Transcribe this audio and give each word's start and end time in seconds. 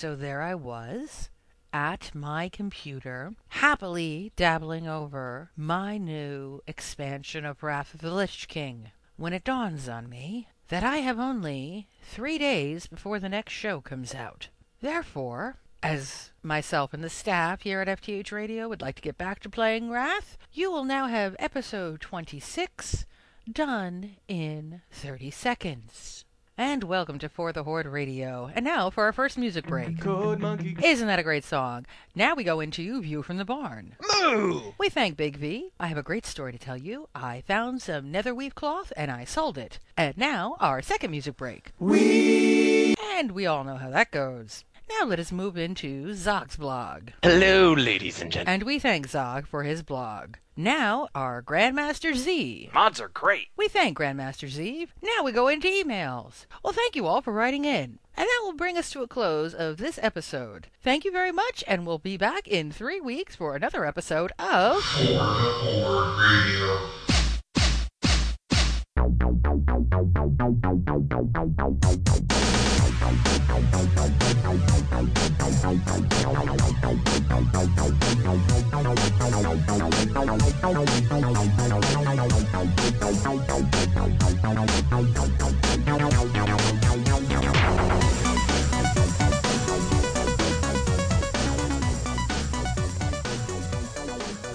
So 0.00 0.16
there 0.16 0.40
I 0.40 0.54
was 0.54 1.28
at 1.74 2.14
my 2.14 2.48
computer, 2.48 3.34
happily 3.48 4.32
dabbling 4.34 4.88
over 4.88 5.50
my 5.58 5.98
new 5.98 6.62
expansion 6.66 7.44
of 7.44 7.62
Wrath 7.62 7.92
of 7.92 8.00
the 8.00 8.10
Lich 8.10 8.48
King, 8.48 8.92
when 9.18 9.34
it 9.34 9.44
dawns 9.44 9.90
on 9.90 10.08
me 10.08 10.48
that 10.68 10.82
I 10.82 11.00
have 11.00 11.18
only 11.18 11.86
three 12.00 12.38
days 12.38 12.86
before 12.86 13.18
the 13.18 13.28
next 13.28 13.52
show 13.52 13.82
comes 13.82 14.14
out. 14.14 14.48
Therefore, 14.80 15.58
as 15.82 16.32
myself 16.42 16.94
and 16.94 17.04
the 17.04 17.10
staff 17.10 17.60
here 17.60 17.82
at 17.82 18.00
FTH 18.00 18.32
Radio 18.32 18.70
would 18.70 18.80
like 18.80 18.96
to 18.96 19.02
get 19.02 19.18
back 19.18 19.40
to 19.40 19.50
playing 19.50 19.90
Wrath, 19.90 20.38
you 20.50 20.72
will 20.72 20.84
now 20.84 21.08
have 21.08 21.36
episode 21.38 22.00
26 22.00 23.04
done 23.52 24.16
in 24.28 24.80
30 24.90 25.30
seconds. 25.30 26.24
And 26.60 26.84
welcome 26.84 27.18
to 27.20 27.30
For 27.30 27.54
the 27.54 27.64
Horde 27.64 27.86
Radio. 27.86 28.50
And 28.54 28.66
now 28.66 28.90
for 28.90 29.04
our 29.04 29.14
first 29.14 29.38
music 29.38 29.66
break. 29.66 29.98
Code 29.98 30.40
monkey. 30.40 30.76
Isn't 30.84 31.06
that 31.06 31.18
a 31.18 31.22
great 31.22 31.42
song? 31.42 31.86
Now 32.14 32.34
we 32.34 32.44
go 32.44 32.60
into 32.60 33.00
View 33.00 33.22
from 33.22 33.38
the 33.38 33.46
Barn. 33.46 33.96
Moo! 34.20 34.72
We 34.76 34.90
thank 34.90 35.16
Big 35.16 35.36
V. 35.38 35.70
I 35.80 35.86
have 35.86 35.96
a 35.96 36.02
great 36.02 36.26
story 36.26 36.52
to 36.52 36.58
tell 36.58 36.76
you. 36.76 37.08
I 37.14 37.44
found 37.46 37.80
some 37.80 38.12
netherweave 38.12 38.54
cloth 38.54 38.92
and 38.94 39.10
I 39.10 39.24
sold 39.24 39.56
it. 39.56 39.78
And 39.96 40.18
now 40.18 40.58
our 40.60 40.82
second 40.82 41.12
music 41.12 41.38
break. 41.38 41.72
We. 41.78 42.94
And 43.14 43.32
we 43.32 43.46
all 43.46 43.64
know 43.64 43.76
how 43.76 43.88
that 43.88 44.10
goes. 44.10 44.64
Now 44.98 45.06
let 45.06 45.20
us 45.20 45.30
move 45.30 45.56
into 45.56 46.14
Zog's 46.14 46.56
blog. 46.56 47.10
Hello, 47.22 47.72
ladies 47.72 48.20
and 48.20 48.32
gentlemen. 48.32 48.52
And 48.54 48.62
we 48.64 48.80
thank 48.80 49.08
Zog 49.08 49.46
for 49.46 49.62
his 49.62 49.84
blog. 49.84 50.34
Now 50.56 51.06
our 51.14 51.42
Grandmaster 51.42 52.14
Z. 52.14 52.70
Mods 52.74 53.00
are 53.00 53.08
great. 53.08 53.48
We 53.56 53.68
thank 53.68 53.96
Grandmaster 53.96 54.48
Z. 54.48 54.88
Now 55.00 55.22
we 55.22 55.30
go 55.30 55.46
into 55.46 55.68
emails. 55.68 56.46
Well, 56.64 56.72
thank 56.72 56.96
you 56.96 57.06
all 57.06 57.22
for 57.22 57.32
writing 57.32 57.64
in. 57.64 58.00
And 58.16 58.26
that 58.26 58.40
will 58.42 58.54
bring 58.54 58.76
us 58.76 58.90
to 58.90 59.02
a 59.02 59.08
close 59.08 59.54
of 59.54 59.76
this 59.76 59.98
episode. 60.02 60.66
Thank 60.82 61.04
you 61.04 61.12
very 61.12 61.32
much, 61.32 61.62
and 61.68 61.86
we'll 61.86 61.98
be 61.98 62.16
back 62.16 62.48
in 62.48 62.72
three 62.72 63.00
weeks 63.00 63.36
for 63.36 63.54
another 63.54 63.86
episode 63.86 64.32
of. 64.38 64.84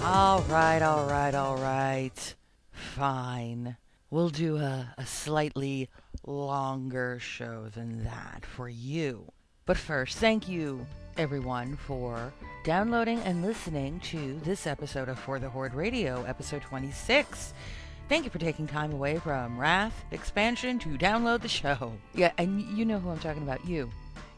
All 0.02 0.42
right, 0.42 0.82
all 0.82 1.06
right, 1.06 1.34
all 1.34 1.56
right. 1.56 2.34
Fine. 2.70 3.76
We'll 4.10 4.28
do 4.28 4.56
a, 4.58 4.94
a 4.96 5.04
slightly 5.04 5.88
longer 6.26 7.18
show 7.20 7.68
than 7.74 8.04
that 8.04 8.44
for 8.44 8.68
you. 8.68 9.30
But 9.64 9.76
first, 9.76 10.18
thank 10.18 10.48
you, 10.48 10.86
everyone, 11.16 11.76
for 11.76 12.32
downloading 12.64 13.20
and 13.20 13.42
listening 13.42 14.00
to 14.00 14.38
this 14.44 14.66
episode 14.66 15.08
of 15.08 15.18
For 15.18 15.38
the 15.38 15.48
Horde 15.48 15.74
Radio, 15.74 16.22
episode 16.24 16.62
26. 16.62 17.54
Thank 18.08 18.24
you 18.24 18.30
for 18.30 18.38
taking 18.38 18.66
time 18.66 18.92
away 18.92 19.18
from 19.18 19.58
Wrath 19.58 20.04
expansion 20.12 20.78
to 20.80 20.90
download 20.90 21.42
the 21.42 21.48
show. 21.48 21.92
Yeah, 22.14 22.30
and 22.38 22.60
you 22.76 22.84
know 22.84 23.00
who 23.00 23.10
I'm 23.10 23.18
talking 23.18 23.42
about. 23.42 23.64
You. 23.64 23.90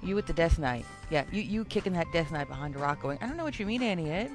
You 0.02 0.14
with 0.14 0.26
the 0.26 0.32
Death 0.32 0.58
Knight. 0.58 0.86
Yeah, 1.10 1.24
you, 1.32 1.42
you 1.42 1.64
kicking 1.64 1.92
that 1.94 2.06
Death 2.12 2.30
Knight 2.30 2.48
behind 2.48 2.76
a 2.76 2.78
rock 2.78 3.02
going, 3.02 3.18
I 3.20 3.26
don't 3.26 3.36
know 3.36 3.44
what 3.44 3.58
you 3.58 3.66
mean, 3.66 3.82
Annie. 3.82 4.30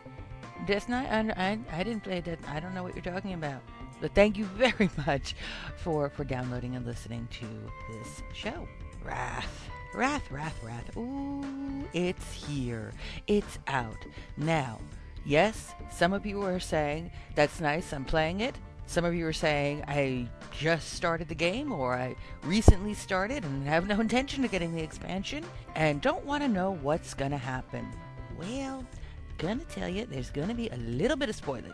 Death 0.68 0.90
Knight? 0.90 1.08
I, 1.10 1.52
I, 1.52 1.60
I 1.72 1.84
didn't 1.84 2.04
play 2.04 2.22
Death 2.22 2.40
I 2.48 2.60
don't 2.60 2.76
know 2.76 2.84
what 2.84 2.94
you're 2.94 3.04
talking 3.04 3.34
about. 3.34 3.62
But 4.04 4.14
thank 4.14 4.38
you 4.38 4.44
very 4.58 4.90
much 5.08 5.34
for, 5.78 6.10
for 6.10 6.26
downloading 6.26 6.76
and 6.76 6.86
listening 6.86 7.26
to 7.40 7.46
this 7.90 8.22
show. 8.34 8.68
Wrath. 9.02 9.70
Wrath, 9.96 10.30
Wrath, 10.30 10.62
Wrath. 10.62 10.98
Ooh, 10.98 11.88
it's 11.94 12.34
here. 12.34 12.92
It's 13.28 13.60
out. 13.68 13.96
Now, 14.36 14.82
yes, 15.26 15.74
some 15.90 16.12
of 16.12 16.26
you 16.26 16.42
are 16.42 16.60
saying, 16.60 17.12
that's 17.34 17.62
nice, 17.62 17.94
I'm 17.94 18.04
playing 18.04 18.42
it. 18.42 18.56
Some 18.88 19.06
of 19.06 19.16
you 19.16 19.26
are 19.26 19.32
saying, 19.32 19.86
I 19.88 20.28
just 20.52 20.90
started 20.96 21.30
the 21.30 21.36
game, 21.36 21.72
or 21.72 21.96
I 21.96 22.18
recently 22.44 22.94
started 22.94 23.46
and 23.46 23.66
have 23.66 23.88
no 23.88 24.02
intention 24.02 24.44
of 24.44 24.52
getting 24.52 24.76
the 24.76 24.84
expansion, 24.84 25.46
and 25.76 26.02
don't 26.02 26.26
want 26.26 26.44
to 26.44 26.50
know 26.50 26.72
what's 26.82 27.14
going 27.14 27.32
to 27.32 27.38
happen. 27.38 27.88
Well, 28.38 28.86
gonna 29.38 29.64
tell 29.66 29.90
you 29.90 30.06
there's 30.06 30.30
gonna 30.30 30.54
be 30.54 30.70
a 30.70 30.78
little 30.78 31.18
bit 31.18 31.30
of 31.30 31.40
spoilage. 31.40 31.72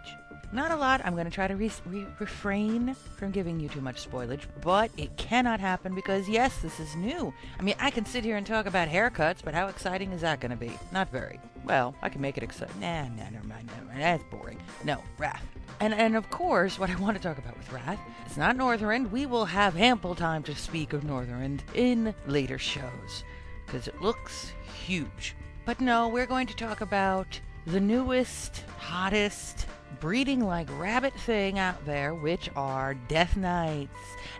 Not 0.51 0.71
a 0.71 0.75
lot. 0.75 1.01
I'm 1.05 1.15
gonna 1.15 1.29
try 1.29 1.47
to 1.47 1.55
re- 1.55 1.71
re- 1.85 2.07
refrain 2.19 2.95
from 3.17 3.31
giving 3.31 3.59
you 3.59 3.69
too 3.69 3.81
much 3.81 4.09
spoilage, 4.09 4.45
but 4.61 4.89
it 4.97 5.15
cannot 5.15 5.59
happen 5.59 5.93
because 5.93 6.27
yes, 6.27 6.57
this 6.57 6.79
is 6.79 6.95
new. 6.95 7.31
I 7.59 7.61
mean, 7.61 7.75
I 7.79 7.91
can 7.91 8.05
sit 8.05 8.23
here 8.23 8.35
and 8.35 8.47
talk 8.47 8.65
about 8.65 8.87
haircuts, 8.87 9.43
but 9.43 9.53
how 9.53 9.67
exciting 9.67 10.11
is 10.11 10.21
that 10.21 10.39
gonna 10.39 10.55
be? 10.55 10.71
Not 10.91 11.11
very. 11.11 11.39
Well, 11.65 11.93
I 12.01 12.09
can 12.09 12.21
make 12.21 12.35
it 12.37 12.43
exciting. 12.43 12.79
Nah, 12.79 13.03
nah, 13.09 13.29
never 13.29 13.47
mind, 13.47 13.67
never 13.67 13.85
mind. 13.85 14.01
That's 14.01 14.23
boring. 14.31 14.59
No, 14.83 15.03
Wrath. 15.19 15.45
And 15.81 15.93
and 15.93 16.15
of 16.15 16.29
course, 16.31 16.79
what 16.79 16.89
I 16.89 16.95
want 16.95 17.15
to 17.15 17.21
talk 17.21 17.37
about 17.37 17.55
with 17.55 17.71
Wrath, 17.71 17.99
it's 18.25 18.37
not 18.37 18.57
Northrend. 18.57 19.11
We 19.11 19.27
will 19.27 19.45
have 19.45 19.77
ample 19.77 20.15
time 20.15 20.41
to 20.43 20.55
speak 20.55 20.93
of 20.93 21.03
Northrend 21.03 21.61
in 21.75 22.15
later 22.25 22.57
shows 22.57 23.23
because 23.65 23.87
it 23.87 24.01
looks 24.01 24.51
huge. 24.85 25.35
But 25.65 25.79
no, 25.79 26.07
we're 26.07 26.25
going 26.25 26.47
to 26.47 26.55
talk 26.55 26.81
about 26.81 27.39
the 27.67 27.79
newest, 27.79 28.63
hottest, 28.79 29.67
breeding 29.99 30.45
like 30.45 30.67
rabbit 30.79 31.13
thing 31.13 31.59
out 31.59 31.85
there, 31.85 32.13
which 32.13 32.49
are 32.55 32.93
Death 33.07 33.35
Knights. 33.35 33.91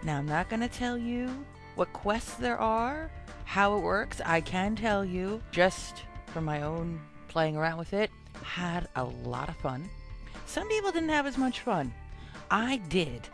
Now, 0.04 0.18
I'm 0.18 0.26
not 0.26 0.50
going 0.50 0.62
to 0.62 0.68
tell 0.68 0.98
you 0.98 1.30
what 1.76 1.92
quests 1.94 2.36
there 2.36 2.60
are, 2.60 3.12
how 3.46 3.78
it 3.78 3.82
works. 3.82 4.22
I 4.26 4.42
can 4.42 4.76
tell 4.76 5.04
you, 5.04 5.42
just 5.52 6.04
from 6.28 6.46
my 6.46 6.62
own 6.62 7.00
playing 7.28 7.58
around 7.58 7.78
with 7.78 7.94
it, 7.94 8.12
had 8.44 8.88
a 8.96 9.04
lot 9.04 9.50
of 9.50 9.56
fun. 9.58 9.90
Some 10.46 10.68
people 10.68 10.92
didn't 10.92 11.10
have 11.10 11.26
as 11.26 11.38
much 11.38 11.60
fun. 11.62 11.94
I 12.50 12.78
did. 12.90 13.28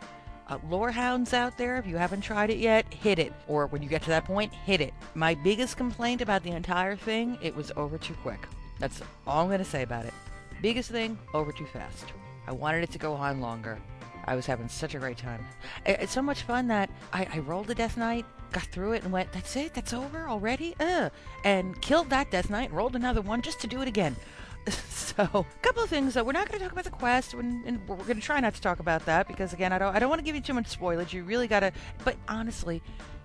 Uh, 0.48 0.58
Lorehounds 0.68 1.32
out 1.32 1.58
there, 1.58 1.76
if 1.76 1.86
you 1.86 1.96
haven't 1.96 2.20
tried 2.20 2.50
it 2.50 2.58
yet, 2.58 2.92
hit 2.92 3.18
it. 3.18 3.32
Or 3.48 3.66
when 3.66 3.82
you 3.82 3.88
get 3.88 4.02
to 4.02 4.10
that 4.10 4.24
point, 4.24 4.52
hit 4.52 4.80
it. 4.80 4.94
My 5.14 5.34
biggest 5.34 5.76
complaint 5.76 6.20
about 6.20 6.42
the 6.44 6.50
entire 6.52 6.94
thing, 6.94 7.38
it 7.42 7.56
was 7.56 7.72
over 7.76 7.98
too 7.98 8.14
quick. 8.22 8.46
That's 8.78 9.00
all 9.26 9.42
I'm 9.42 9.48
going 9.48 9.58
to 9.58 9.64
say 9.64 9.82
about 9.82 10.04
it. 10.04 10.14
Biggest 10.62 10.90
thing, 10.90 11.18
over 11.34 11.52
too 11.52 11.66
fast. 11.66 12.06
I 12.46 12.52
wanted 12.52 12.82
it 12.82 12.90
to 12.92 12.98
go 12.98 13.12
on 13.12 13.40
longer. 13.40 13.78
I 14.24 14.34
was 14.34 14.46
having 14.46 14.68
such 14.68 14.94
a 14.94 14.98
great 14.98 15.18
time. 15.18 15.44
It's 15.84 16.12
so 16.12 16.22
much 16.22 16.42
fun 16.42 16.66
that 16.68 16.90
I, 17.12 17.28
I 17.32 17.38
rolled 17.40 17.70
a 17.70 17.74
Death 17.74 17.96
Knight, 17.96 18.24
got 18.52 18.64
through 18.64 18.92
it, 18.92 19.04
and 19.04 19.12
went, 19.12 19.32
that's 19.32 19.54
it? 19.54 19.74
That's 19.74 19.92
over 19.92 20.28
already? 20.28 20.74
Ugh. 20.80 21.12
And 21.44 21.80
killed 21.80 22.10
that 22.10 22.30
Death 22.30 22.50
Knight, 22.50 22.72
rolled 22.72 22.96
another 22.96 23.20
one 23.20 23.42
just 23.42 23.60
to 23.60 23.66
do 23.66 23.82
it 23.82 23.88
again. 23.88 24.16
so, 24.88 25.22
a 25.22 25.62
couple 25.62 25.82
of 25.82 25.90
things. 25.90 26.14
though. 26.14 26.24
we're 26.24 26.32
not 26.32 26.48
going 26.48 26.58
to 26.58 26.64
talk 26.64 26.72
about 26.72 26.84
the 26.84 26.90
quest, 26.90 27.34
and, 27.34 27.64
and 27.66 27.86
we're 27.88 27.96
going 27.98 28.16
to 28.16 28.22
try 28.22 28.40
not 28.40 28.54
to 28.54 28.60
talk 28.60 28.80
about 28.80 29.04
that 29.06 29.28
because, 29.28 29.52
again, 29.52 29.72
I 29.72 29.78
don't, 29.78 29.94
I 29.94 29.98
don't 29.98 30.08
want 30.08 30.18
to 30.18 30.24
give 30.24 30.34
you 30.34 30.40
too 30.40 30.54
much 30.54 30.66
spoilage. 30.66 31.12
You 31.12 31.22
really 31.22 31.46
got 31.46 31.60
to. 31.60 31.72
But 32.04 32.16
honestly, 32.28 32.82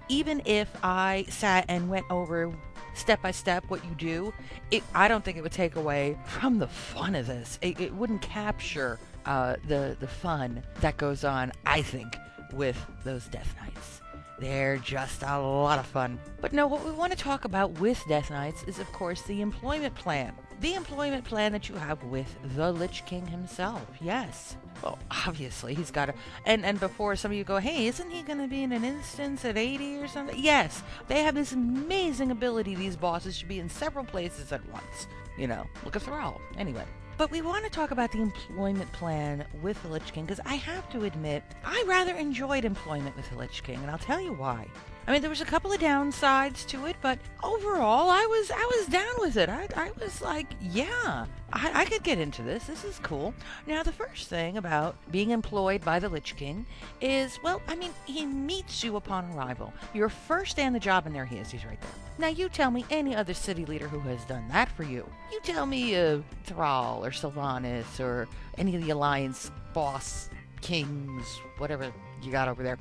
even 0.08 0.42
if 0.46 0.70
I 0.84 1.26
sat 1.30 1.66
and 1.68 1.90
went 1.90 2.06
over 2.12 2.52
step 2.94 3.22
by 3.22 3.32
step 3.32 3.64
what 3.68 3.84
you 3.86 3.92
do, 3.96 4.34
it, 4.72 4.84
I 4.94 5.08
don't 5.08 5.24
think 5.24 5.38
it 5.38 5.42
would 5.42 5.52
take 5.52 5.76
away 5.76 6.18
from 6.26 6.60
the 6.60 6.68
fun 6.68 7.16
of 7.16 7.28
this. 7.28 7.60
It, 7.62 7.80
it 7.80 7.94
wouldn't 7.94 8.22
capture 8.22 9.00
uh, 9.26 9.56
the 9.68 9.96
the 10.00 10.08
fun 10.08 10.64
that 10.82 10.98
goes 10.98 11.24
on. 11.24 11.52
I 11.66 11.82
think 11.82 12.16
with 12.54 12.78
those 13.04 13.28
Death 13.28 13.56
Knights. 13.62 14.02
They're 14.40 14.78
just 14.78 15.22
a 15.22 15.40
lot 15.40 15.78
of 15.78 15.86
fun. 15.86 16.20
But 16.42 16.52
no, 16.52 16.66
what 16.66 16.84
we 16.84 16.92
want 16.92 17.12
to 17.12 17.18
talk 17.18 17.46
about 17.46 17.80
with 17.80 18.04
Death 18.08 18.32
Knights 18.32 18.64
is, 18.64 18.80
of 18.80 18.92
course, 18.92 19.22
the 19.22 19.42
employment 19.42 19.94
plan. 19.94 20.34
The 20.62 20.76
employment 20.76 21.24
plan 21.24 21.54
that 21.54 21.70
you 21.70 21.76
have 21.76 22.04
with 22.04 22.38
the 22.56 22.72
Lich 22.72 23.04
King 23.08 23.26
himself. 23.26 23.82
Yes. 24.00 24.58
Well, 24.84 25.00
obviously, 25.26 25.74
he's 25.74 25.90
got 25.90 26.10
a 26.10 26.14
And, 26.46 26.64
and 26.64 26.80
before 26.80 27.16
some 27.16 27.32
of 27.32 27.38
you 27.38 27.44
go, 27.44 27.58
hey, 27.58 27.88
isn't 27.88 28.12
he 28.12 28.22
going 28.22 28.38
to 28.38 28.48
be 28.48 28.62
in 28.62 28.72
an 28.72 28.84
instance 28.84 29.44
at 29.44 29.58
80 29.58 29.98
or 29.98 30.08
something? 30.08 30.38
Yes. 30.38 30.84
They 31.08 31.24
have 31.24 31.34
this 31.34 31.54
amazing 31.54 32.30
ability, 32.30 32.76
these 32.76 32.96
bosses, 32.96 33.36
should 33.36 33.48
be 33.48 33.58
in 33.58 33.70
several 33.70 34.06
places 34.06 34.52
at 34.52 34.64
once. 34.70 35.08
You 35.36 35.48
know, 35.48 35.66
look 35.84 35.96
at 35.96 36.04
Thrall. 36.04 36.40
Anyway. 36.60 36.86
But 37.18 37.32
we 37.32 37.42
want 37.42 37.64
to 37.66 37.72
talk 37.72 37.90
about 37.90 38.12
the 38.12 38.22
employment 38.22 38.92
plan 38.92 39.46
with 39.64 39.82
the 39.82 39.90
Lich 39.90 40.14
King 40.14 40.26
because 40.26 40.42
I 40.46 40.56
have 40.56 40.88
to 40.92 41.06
admit, 41.06 41.44
I 41.66 41.84
rather 41.88 42.14
enjoyed 42.14 42.66
employment 42.66 43.16
with 43.18 43.28
the 43.32 43.38
Lich 43.38 43.64
King, 43.64 43.78
and 43.78 43.90
I'll 43.90 43.98
tell 43.98 44.22
you 44.22 44.34
why. 44.34 44.68
I 45.08 45.12
mean, 45.12 45.22
there 45.22 45.30
was 45.30 45.42
a 45.42 45.46
couple 45.46 45.72
of 45.72 45.80
downsides 45.80 46.66
to 46.68 46.86
it, 46.86 46.96
but 47.02 47.18
overall, 47.44 48.10
I 48.10 48.26
was 48.30 48.52
I 48.52 48.72
was 48.78 48.88
down 48.88 49.14
with 49.18 49.36
it. 49.36 49.50
I, 49.50 49.68
I 49.76 49.92
was 50.00 50.22
like, 50.22 50.48
yeah, 50.62 51.26
I, 51.52 51.82
I 51.82 51.86
could 51.86 52.04
get 52.04 52.20
into 52.20 52.44
this. 52.44 52.66
This 52.66 52.84
is 52.84 53.00
cool. 53.00 53.34
Now, 53.66 53.82
the 53.82 53.92
first 53.92 54.30
thing 54.30 54.58
about 54.58 54.96
being 55.12 55.32
employed 55.32 55.84
by 55.84 56.00
the 56.00 56.08
Lich 56.08 56.36
King 56.36 56.66
is, 57.02 57.40
well, 57.44 57.62
I 57.68 57.76
mean, 57.76 57.92
he 58.06 58.26
meets 58.26 58.84
you 58.84 58.96
upon 58.96 59.32
arrival. 59.34 59.74
Your 59.94 60.10
first 60.10 60.56
day 60.56 60.66
on 60.66 60.74
the 60.74 60.80
job, 60.80 61.08
and 61.08 61.16
there 61.16 61.26
he 61.26 61.38
is. 61.38 61.50
He's 61.50 61.66
right 61.66 61.82
there. 61.82 61.92
Now, 62.20 62.28
you 62.28 62.48
tell 62.48 62.70
me 62.70 62.86
any 62.92 63.16
other 63.16 63.34
city 63.34 63.66
leader 63.66 63.88
who 63.88 64.00
has 64.02 64.24
done 64.26 64.48
that 64.50 64.70
for 64.70 64.84
you. 64.84 65.10
You 65.32 65.40
tell 65.42 65.66
me 65.66 65.96
uh, 65.96 66.20
Thrall 66.44 67.04
or 67.04 67.10
Sylvanas 67.10 68.00
or 68.00 68.28
any 68.58 68.76
of 68.76 68.86
the 68.86 68.92
Alliance 68.92 69.50
boss 69.74 70.30
kings, 70.62 71.26
whatever 71.58 71.92
you 72.24 72.32
got 72.32 72.48
over 72.48 72.64
there. 72.64 72.78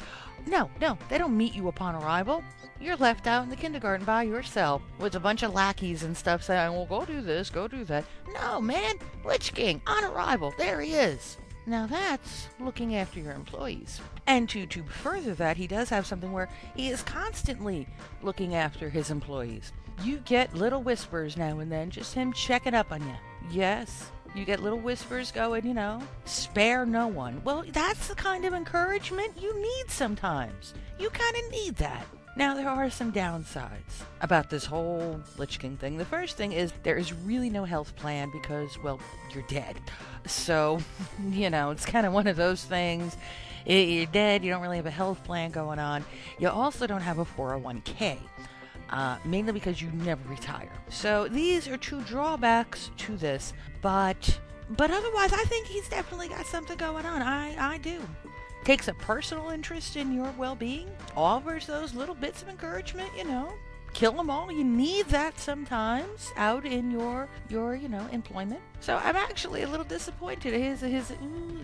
No, 0.47 0.71
no, 0.81 0.97
they 1.09 1.19
don't 1.19 1.37
meet 1.37 1.55
you 1.55 1.69
upon 1.69 1.95
arrival. 1.95 2.43
You're 2.81 2.97
left 2.97 3.27
out 3.27 3.45
in 3.45 3.51
the 3.51 3.57
kindergarten 3.57 4.07
by 4.07 4.23
yourself 4.23 4.83
with 4.99 5.15
a 5.15 5.21
bunch 5.21 5.43
of 5.43 5.53
lackeys 5.53 6.03
and 6.03 6.17
stuff 6.17 6.43
saying, 6.43 6.73
well, 6.73 6.87
go 6.87 7.05
do 7.05 7.21
this, 7.21 7.51
go 7.51 7.69
do 7.69 7.85
that. 7.85 8.05
No, 8.35 8.61
man, 8.61 8.95
Lich 9.25 9.53
King, 9.55 9.83
on 9.87 10.05
arrival, 10.05 10.55
there 10.57 10.81
he 10.81 10.95
is. 10.95 11.37
Now 11.67 11.87
that's 11.87 12.49
looking 12.59 12.97
after 12.97 13.21
your 13.21 13.33
employees. 13.33 14.01
And 14.27 14.49
to, 14.49 14.67
to 14.67 14.83
further 14.85 15.35
that, 15.35 15.57
he 15.57 15.67
does 15.67 15.91
have 15.91 16.07
something 16.07 16.33
where 16.33 16.49
he 16.75 16.89
is 16.89 17.03
constantly 17.03 17.87
looking 18.23 18.55
after 18.55 18.89
his 18.89 19.11
employees. 19.11 19.73
You 20.03 20.19
get 20.19 20.55
little 20.55 20.83
whispers 20.83 21.37
now 21.37 21.59
and 21.59 21.71
then, 21.71 21.91
just 21.91 22.15
him 22.15 22.33
checking 22.33 22.75
up 22.75 22.91
on 22.91 23.03
you. 23.03 23.15
Yes, 23.51 24.11
you 24.35 24.45
get 24.45 24.61
little 24.61 24.79
whispers 24.79 25.33
going, 25.33 25.67
you 25.67 25.75
know, 25.75 26.01
spare 26.25 26.87
no 26.87 27.09
one. 27.09 27.41
Well, 27.45 27.65
that's 27.73 28.09
the 28.09 28.15
kind 28.15 28.45
of 28.45 28.55
encouragement 28.55 29.33
you 29.41 29.61
need 29.61 29.91
sometimes. 29.91 30.75
You 30.99 31.11
kind 31.11 31.37
of 31.37 31.51
need 31.51 31.77
that. 31.77 32.07
Now, 32.37 32.55
there 32.55 32.69
are 32.69 32.89
some 32.91 33.13
downsides 33.13 34.05
about 34.21 34.51
this 34.51 34.65
whole 34.65 35.21
Lich 35.37 35.59
King 35.59 35.77
thing. 35.77 35.97
The 35.97 36.05
first 36.05 36.37
thing 36.37 36.53
is 36.53 36.73
there 36.85 36.97
is 36.97 37.13
really 37.13 37.51
no 37.51 37.65
health 37.65 37.95
plan 37.97 38.31
because, 38.31 38.79
well, 38.85 39.01
you're 39.35 39.45
dead. 39.49 39.77
So, 40.27 40.81
you 41.31 41.51
know, 41.51 41.71
it's 41.71 41.85
kind 41.85 42.07
of 42.07 42.13
one 42.13 42.29
of 42.29 42.37
those 42.37 42.65
things. 42.65 43.17
You're 43.67 44.07
dead, 44.07 44.45
you 44.45 44.51
don't 44.51 44.63
really 44.63 44.77
have 44.77 44.87
a 44.87 44.91
health 44.91 45.23
plan 45.25 45.51
going 45.51 45.79
on. 45.79 46.05
You 46.39 46.49
also 46.49 46.87
don't 46.87 47.03
have 47.03 47.19
a 47.19 47.25
401k. 47.25 48.19
Uh, 48.91 49.17
mainly 49.25 49.53
because 49.53 49.81
you 49.81 49.89
never 49.93 50.29
retire. 50.29 50.71
So 50.89 51.29
these 51.29 51.69
are 51.69 51.77
two 51.77 52.03
drawbacks 52.03 52.91
to 52.99 53.17
this, 53.17 53.53
but 53.83 54.41
but 54.71 54.91
otherwise, 54.91 55.33
I 55.33 55.45
think 55.45 55.67
he's 55.67 55.89
definitely 55.89 56.29
got 56.29 56.47
something 56.47 56.77
going 56.77 57.07
on. 57.07 57.23
I 57.23 57.75
I 57.75 57.79
do. 57.79 58.01
Takes 58.65 58.89
a 58.89 58.95
personal 58.95 59.51
interest 59.51 59.97
in 59.97 60.13
your 60.13 60.33
well-being, 60.37 60.91
offers 61.17 61.67
those 61.67 61.95
little 61.95 62.15
bits 62.15 62.43
of 62.43 62.49
encouragement, 62.49 63.09
you 63.17 63.25
know. 63.25 63.53
Kill 63.93 64.13
them 64.13 64.31
all. 64.31 64.53
You 64.53 64.63
need 64.63 65.07
that 65.07 65.39
sometimes 65.39 66.33
out 66.37 66.65
in 66.65 66.91
your 66.91 67.29
your 67.49 67.75
you 67.75 67.89
know 67.89 68.07
employment. 68.13 68.61
So 68.81 68.97
I'm 69.03 69.17
actually 69.17 69.63
a 69.63 69.69
little 69.69 69.87
disappointed. 69.87 70.53
His 70.53 70.81
his 70.81 71.13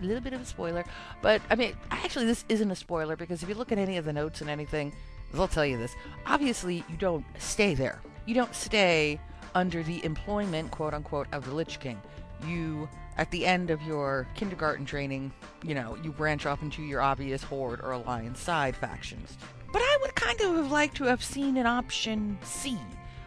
little 0.00 0.20
bit 0.20 0.32
of 0.32 0.40
a 0.40 0.44
spoiler, 0.44 0.84
but 1.22 1.40
I 1.50 1.54
mean 1.54 1.76
actually 1.90 2.26
this 2.26 2.44
isn't 2.48 2.70
a 2.70 2.76
spoiler 2.76 3.16
because 3.16 3.42
if 3.42 3.48
you 3.48 3.54
look 3.54 3.70
at 3.72 3.78
any 3.78 3.96
of 3.96 4.04
the 4.04 4.12
notes 4.12 4.40
and 4.40 4.50
anything, 4.50 4.92
they'll 5.36 5.48
tell 5.48 5.66
you 5.66 5.78
this. 5.78 5.94
Obviously, 6.26 6.84
you 6.88 6.96
don't 6.98 7.24
stay 7.38 7.74
there. 7.74 8.00
You 8.24 8.34
don't 8.34 8.54
stay 8.54 9.20
under 9.54 9.82
the 9.82 10.04
employment, 10.04 10.70
quote 10.70 10.94
unquote, 10.94 11.28
of 11.32 11.44
the 11.44 11.54
Lich 11.54 11.78
King. 11.80 12.00
You, 12.46 12.88
at 13.16 13.30
the 13.30 13.46
end 13.46 13.70
of 13.70 13.80
your 13.82 14.26
kindergarten 14.34 14.84
training, 14.84 15.32
you 15.62 15.74
know, 15.74 15.96
you 16.02 16.12
branch 16.12 16.44
off 16.44 16.62
into 16.62 16.82
your 16.82 17.00
obvious 17.00 17.42
Horde 17.42 17.80
or 17.80 17.92
Alliance 17.92 18.40
side 18.40 18.76
factions. 18.76 19.38
But 19.72 19.82
I 19.82 19.98
would 20.02 20.14
kind 20.14 20.40
of 20.40 20.56
have 20.56 20.70
liked 20.70 20.96
to 20.98 21.04
have 21.04 21.22
seen 21.22 21.56
an 21.56 21.66
option 21.66 22.38
C 22.42 22.76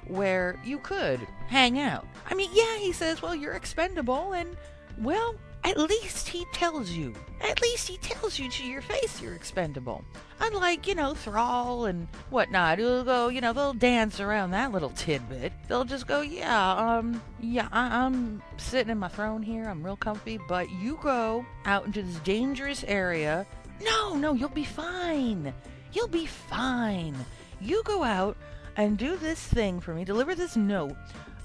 where 0.08 0.60
you 0.66 0.80
could 0.80 1.20
hang 1.48 1.80
out. 1.80 2.08
I 2.30 2.34
mean, 2.34 2.50
yeah, 2.54 2.78
he 2.78 2.92
says, 2.92 3.22
well, 3.22 3.36
you're 3.36 3.54
expendable, 3.54 4.34
and, 4.34 4.58
well, 4.98 5.36
at 5.64 5.78
least 5.78 6.28
he 6.30 6.46
tells 6.54 6.92
you. 6.92 7.14
At 7.42 7.62
least 7.62 7.88
he 7.88 7.98
tells 7.98 8.40
you 8.40 8.50
to 8.50 8.64
your 8.66 8.82
face 8.82 9.22
you're 9.22 9.34
expendable. 9.34 10.04
Unlike, 10.40 10.88
you 10.88 10.96
know, 10.96 11.14
Thrall 11.14 11.86
and 11.86 12.08
whatnot, 12.30 12.80
who'll 12.80 13.04
go, 13.04 13.28
you 13.30 13.42
know, 13.42 13.52
they'll 13.54 13.74
dance 13.74 14.20
around 14.20 14.52
that 14.52 14.72
little 14.72 14.90
tidbit. 14.92 15.52
They'll 15.68 15.86
just 15.86 16.08
go, 16.08 16.22
yeah, 16.22 16.72
um, 16.98 17.22
yeah, 17.40 17.68
I- 17.72 18.06
I'm 18.06 18.42
sitting 18.58 18.92
in 18.92 18.98
my 18.98 19.10
throne 19.10 19.44
here, 19.44 19.68
I'm 19.68 19.84
real 19.84 19.98
comfy, 19.98 20.40
but 20.48 20.70
you 20.70 20.98
go 21.02 21.46
out 21.66 21.86
into 21.86 22.04
this 22.04 22.20
dangerous 22.20 22.84
area. 22.86 23.46
No, 23.82 24.16
no, 24.16 24.34
you'll 24.34 24.50
be 24.50 24.66
fine. 24.66 25.54
You'll 25.94 26.08
be 26.08 26.26
fine. 26.26 27.16
You 27.62 27.82
go 27.84 28.04
out 28.04 28.38
and 28.78 28.98
do 28.98 29.18
this 29.18 29.42
thing 29.42 29.80
for 29.82 29.94
me, 29.94 30.06
deliver 30.06 30.36
this 30.36 30.56
note. 30.56 30.96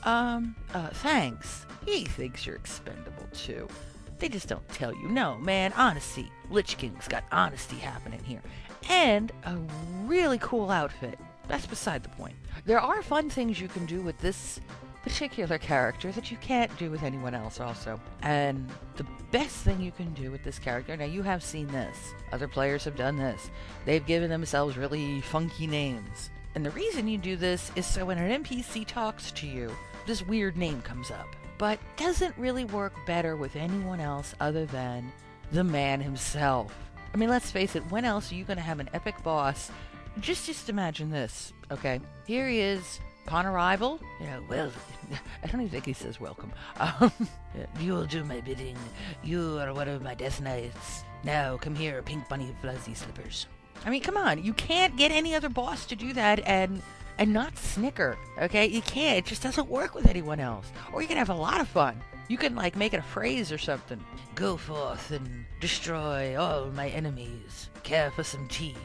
Um, 0.04 0.54
uh, 0.72 0.88
thanks. 0.90 1.66
He 1.84 2.04
thinks 2.04 2.46
you're 2.46 2.56
expendable 2.56 3.26
too. 3.32 3.66
They 4.18 4.28
just 4.28 4.48
don't 4.48 4.68
tell 4.70 4.94
you. 4.94 5.08
No, 5.08 5.38
man, 5.38 5.72
honesty. 5.74 6.30
Lich 6.50 6.76
King's 6.76 7.08
got 7.08 7.24
honesty 7.32 7.76
happening 7.76 8.22
here. 8.24 8.42
And 8.88 9.32
a 9.44 9.56
really 10.04 10.38
cool 10.38 10.70
outfit. 10.70 11.18
That's 11.48 11.66
beside 11.66 12.02
the 12.02 12.08
point. 12.10 12.36
There 12.64 12.80
are 12.80 13.02
fun 13.02 13.28
things 13.28 13.60
you 13.60 13.68
can 13.68 13.86
do 13.86 14.00
with 14.00 14.18
this 14.18 14.60
particular 15.02 15.58
character 15.58 16.10
that 16.12 16.30
you 16.30 16.38
can't 16.38 16.74
do 16.78 16.90
with 16.90 17.02
anyone 17.02 17.34
else, 17.34 17.60
also. 17.60 18.00
And 18.22 18.70
the 18.96 19.06
best 19.30 19.56
thing 19.56 19.80
you 19.80 19.92
can 19.92 20.14
do 20.14 20.30
with 20.30 20.42
this 20.42 20.58
character, 20.58 20.96
now 20.96 21.04
you 21.04 21.22
have 21.22 21.42
seen 21.42 21.66
this, 21.68 22.14
other 22.32 22.48
players 22.48 22.84
have 22.84 22.96
done 22.96 23.18
this, 23.18 23.50
they've 23.84 24.06
given 24.06 24.30
themselves 24.30 24.78
really 24.78 25.20
funky 25.20 25.66
names. 25.66 26.30
And 26.54 26.64
the 26.64 26.70
reason 26.70 27.06
you 27.06 27.18
do 27.18 27.36
this 27.36 27.70
is 27.76 27.84
so 27.84 28.06
when 28.06 28.16
an 28.16 28.42
NPC 28.42 28.86
talks 28.86 29.30
to 29.32 29.46
you, 29.46 29.76
this 30.06 30.26
weird 30.26 30.56
name 30.56 30.80
comes 30.80 31.10
up 31.10 31.36
but 31.58 31.78
doesn't 31.96 32.36
really 32.36 32.64
work 32.64 32.92
better 33.06 33.36
with 33.36 33.56
anyone 33.56 34.00
else 34.00 34.34
other 34.40 34.66
than 34.66 35.12
the 35.52 35.64
man 35.64 36.00
himself. 36.00 36.74
I 37.12 37.16
mean, 37.16 37.28
let's 37.28 37.50
face 37.50 37.76
it, 37.76 37.90
when 37.90 38.04
else 38.04 38.32
are 38.32 38.34
you 38.34 38.44
going 38.44 38.56
to 38.56 38.62
have 38.62 38.80
an 38.80 38.90
epic 38.92 39.22
boss? 39.22 39.70
Just 40.20 40.46
just 40.46 40.68
imagine 40.68 41.10
this, 41.10 41.52
okay? 41.70 42.00
Here 42.26 42.48
he 42.48 42.60
is, 42.60 43.00
upon 43.26 43.46
arrival, 43.46 44.00
you 44.20 44.26
know, 44.26 44.42
well, 44.48 44.70
I 45.42 45.46
don't 45.46 45.60
even 45.60 45.70
think 45.70 45.86
he 45.86 45.92
says 45.92 46.20
welcome. 46.20 46.52
Um, 46.78 47.12
you 47.80 47.92
will 47.92 48.06
do 48.06 48.24
my 48.24 48.40
bidding. 48.40 48.76
You 49.22 49.58
are 49.58 49.72
one 49.72 49.88
of 49.88 50.02
my 50.02 50.14
death 50.14 50.40
knights. 50.40 51.04
Now, 51.24 51.56
come 51.56 51.74
here, 51.74 52.02
pink 52.02 52.28
bunny 52.28 52.54
fuzzy 52.60 52.94
slippers. 52.94 53.46
I 53.84 53.90
mean, 53.90 54.02
come 54.02 54.16
on, 54.16 54.42
you 54.42 54.52
can't 54.52 54.96
get 54.96 55.10
any 55.10 55.34
other 55.34 55.48
boss 55.48 55.86
to 55.86 55.96
do 55.96 56.12
that 56.12 56.40
and 56.46 56.82
and 57.18 57.32
not 57.32 57.56
snicker. 57.56 58.16
Okay, 58.40 58.66
you 58.66 58.82
can't. 58.82 59.18
It 59.18 59.26
just 59.26 59.42
doesn't 59.42 59.68
work 59.68 59.94
with 59.94 60.06
anyone 60.06 60.40
else. 60.40 60.70
Or 60.92 61.02
you 61.02 61.08
can 61.08 61.16
have 61.16 61.30
a 61.30 61.34
lot 61.34 61.60
of 61.60 61.68
fun. 61.68 62.00
You 62.28 62.38
can 62.38 62.54
like 62.54 62.76
make 62.76 62.94
it 62.94 62.98
a 62.98 63.02
phrase 63.02 63.52
or 63.52 63.58
something. 63.58 64.02
Go 64.34 64.56
forth 64.56 65.10
and 65.10 65.44
destroy 65.60 66.36
all 66.36 66.66
my 66.70 66.88
enemies. 66.88 67.68
Care 67.82 68.10
for 68.10 68.24
some 68.24 68.48
tea. 68.48 68.76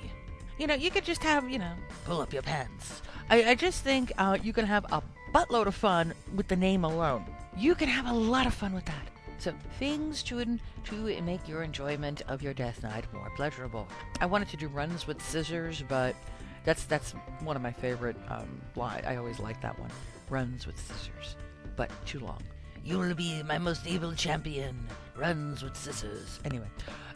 You 0.58 0.68
know, 0.68 0.76
you 0.76 0.92
could 0.92 1.06
just 1.06 1.24
have, 1.24 1.50
you 1.50 1.58
know, 1.58 1.74
pull 2.06 2.22
up 2.22 2.34
your 2.34 2.42
pants. 2.42 3.02
I, 3.30 3.52
I 3.52 3.56
just 3.56 3.84
think 3.84 4.12
uh, 4.18 4.38
you 4.42 4.52
can 4.52 4.66
have 4.66 4.86
a 4.92 5.02
buttload 5.34 5.68
of 5.68 5.76
fun 5.76 6.14
with 6.36 6.48
the 6.48 6.56
name 6.56 6.84
alone. 6.84 7.26
You 7.58 7.76
can 7.76 7.88
have 7.88 8.08
a 8.08 8.14
lot 8.14 8.46
of 8.46 8.54
fun 8.54 8.74
with 8.74 8.86
that. 8.86 9.10
So 9.38 9.54
things 9.80 10.22
to 10.24 10.60
to 10.86 11.22
make 11.22 11.48
your 11.48 11.64
enjoyment 11.64 12.24
of 12.28 12.42
your 12.42 12.54
death 12.54 12.84
knight 12.84 13.06
more 13.14 13.32
pleasurable. 13.38 13.88
I 14.20 14.26
wanted 14.26 14.50
to 14.50 14.58
do 14.58 14.68
runs 14.68 15.08
with 15.08 15.22
scissors, 15.22 15.82
but 15.88 16.14
that's 16.64 16.84
that's 16.86 17.12
one 17.42 17.56
of 17.56 17.62
my 17.62 17.72
favorite 17.72 18.18
um, 18.30 18.62
line. 18.76 19.04
I 19.06 19.16
always 19.16 19.40
like 19.40 19.62
that 19.62 19.78
one. 19.80 19.92
Runs 20.30 20.68
with 20.68 20.78
scissors, 20.80 21.36
but 21.76 21.90
too 22.06 22.20
long. 22.20 22.42
You'll 22.84 23.14
be 23.14 23.44
my 23.44 23.58
most 23.58 23.86
evil 23.88 24.14
champion. 24.14 24.78
Runs 25.16 25.64
with 25.64 25.76
scissors. 25.76 26.40
Anyway, 26.46 26.68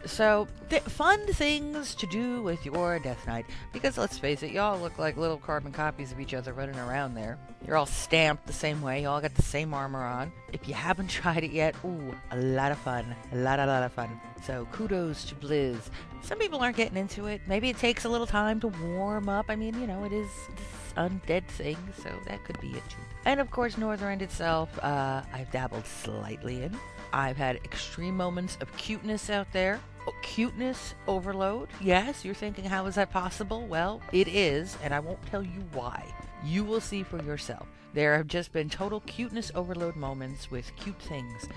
so 0.05 0.47
th- 0.69 0.81
fun 0.83 1.25
things 1.27 1.95
to 1.95 2.05
do 2.07 2.41
with 2.41 2.65
your 2.65 2.99
Death 2.99 3.25
Knight. 3.25 3.45
Because 3.71 3.97
let's 3.97 4.17
face 4.17 4.43
it, 4.43 4.51
y'all 4.51 4.79
look 4.79 4.99
like 4.99 5.15
little 5.15 5.37
carbon 5.37 5.71
copies 5.71 6.11
of 6.11 6.19
each 6.19 6.33
other 6.33 6.51
running 6.51 6.77
around 6.77 7.13
there. 7.13 7.37
You're 7.65 7.77
all 7.77 7.85
stamped 7.85 8.45
the 8.45 8.53
same 8.53 8.81
way. 8.81 9.03
Y'all 9.03 9.21
got 9.21 9.35
the 9.35 9.41
same 9.41 9.73
armor 9.73 10.03
on. 10.03 10.31
If 10.51 10.67
you 10.67 10.73
haven't 10.73 11.07
tried 11.09 11.43
it 11.43 11.51
yet, 11.51 11.75
ooh, 11.85 12.13
a 12.31 12.37
lot 12.37 12.71
of 12.71 12.77
fun. 12.79 13.15
A 13.31 13.37
lot, 13.37 13.59
a 13.59 13.65
lot 13.65 13.83
of 13.83 13.93
fun. 13.93 14.19
So 14.45 14.67
kudos 14.71 15.23
to 15.25 15.35
Blizz. 15.35 15.89
Some 16.23 16.39
people 16.39 16.59
aren't 16.59 16.77
getting 16.77 16.97
into 16.97 17.27
it. 17.27 17.41
Maybe 17.47 17.69
it 17.69 17.77
takes 17.77 18.05
a 18.05 18.09
little 18.09 18.25
time 18.25 18.61
to 18.61 18.69
warm 18.69 19.27
up. 19.27 19.47
I 19.49 19.57
mean, 19.57 19.79
you 19.79 19.85
know, 19.85 20.05
it 20.05 20.13
is 20.13 20.29
this 20.55 20.93
undead 20.95 21.45
thing, 21.47 21.77
so 22.01 22.09
that 22.27 22.43
could 22.45 22.59
be 22.61 22.69
it 22.69 22.89
too. 22.89 23.01
And 23.25 23.41
of 23.41 23.51
course, 23.51 23.75
Northrend 23.75 24.21
itself, 24.21 24.81
uh, 24.81 25.21
I've 25.33 25.51
dabbled 25.51 25.85
slightly 25.85 26.63
in. 26.63 26.77
I've 27.11 27.35
had 27.35 27.57
extreme 27.57 28.15
moments 28.15 28.57
of 28.61 28.75
cuteness 28.77 29.29
out 29.29 29.47
there. 29.51 29.81
Oh, 30.07 30.13
cuteness 30.21 30.95
overload? 31.07 31.69
Yes, 31.81 32.23
you're 32.23 32.33
thinking, 32.33 32.63
how 32.65 32.85
is 32.85 32.95
that 32.95 33.11
possible? 33.11 33.67
Well, 33.67 34.01
it 34.11 34.27
is, 34.29 34.77
and 34.81 34.93
I 34.93 34.99
won't 34.99 35.23
tell 35.25 35.43
you 35.43 35.63
why. 35.73 36.05
You 36.43 36.63
will 36.63 36.81
see 36.81 37.03
for 37.03 37.21
yourself. 37.23 37.67
There 37.93 38.17
have 38.17 38.27
just 38.27 38.51
been 38.51 38.69
total 38.69 39.01
cuteness 39.01 39.51
overload 39.53 39.95
moments 39.95 40.49
with 40.49 40.75
cute 40.75 41.01
things. 41.01 41.47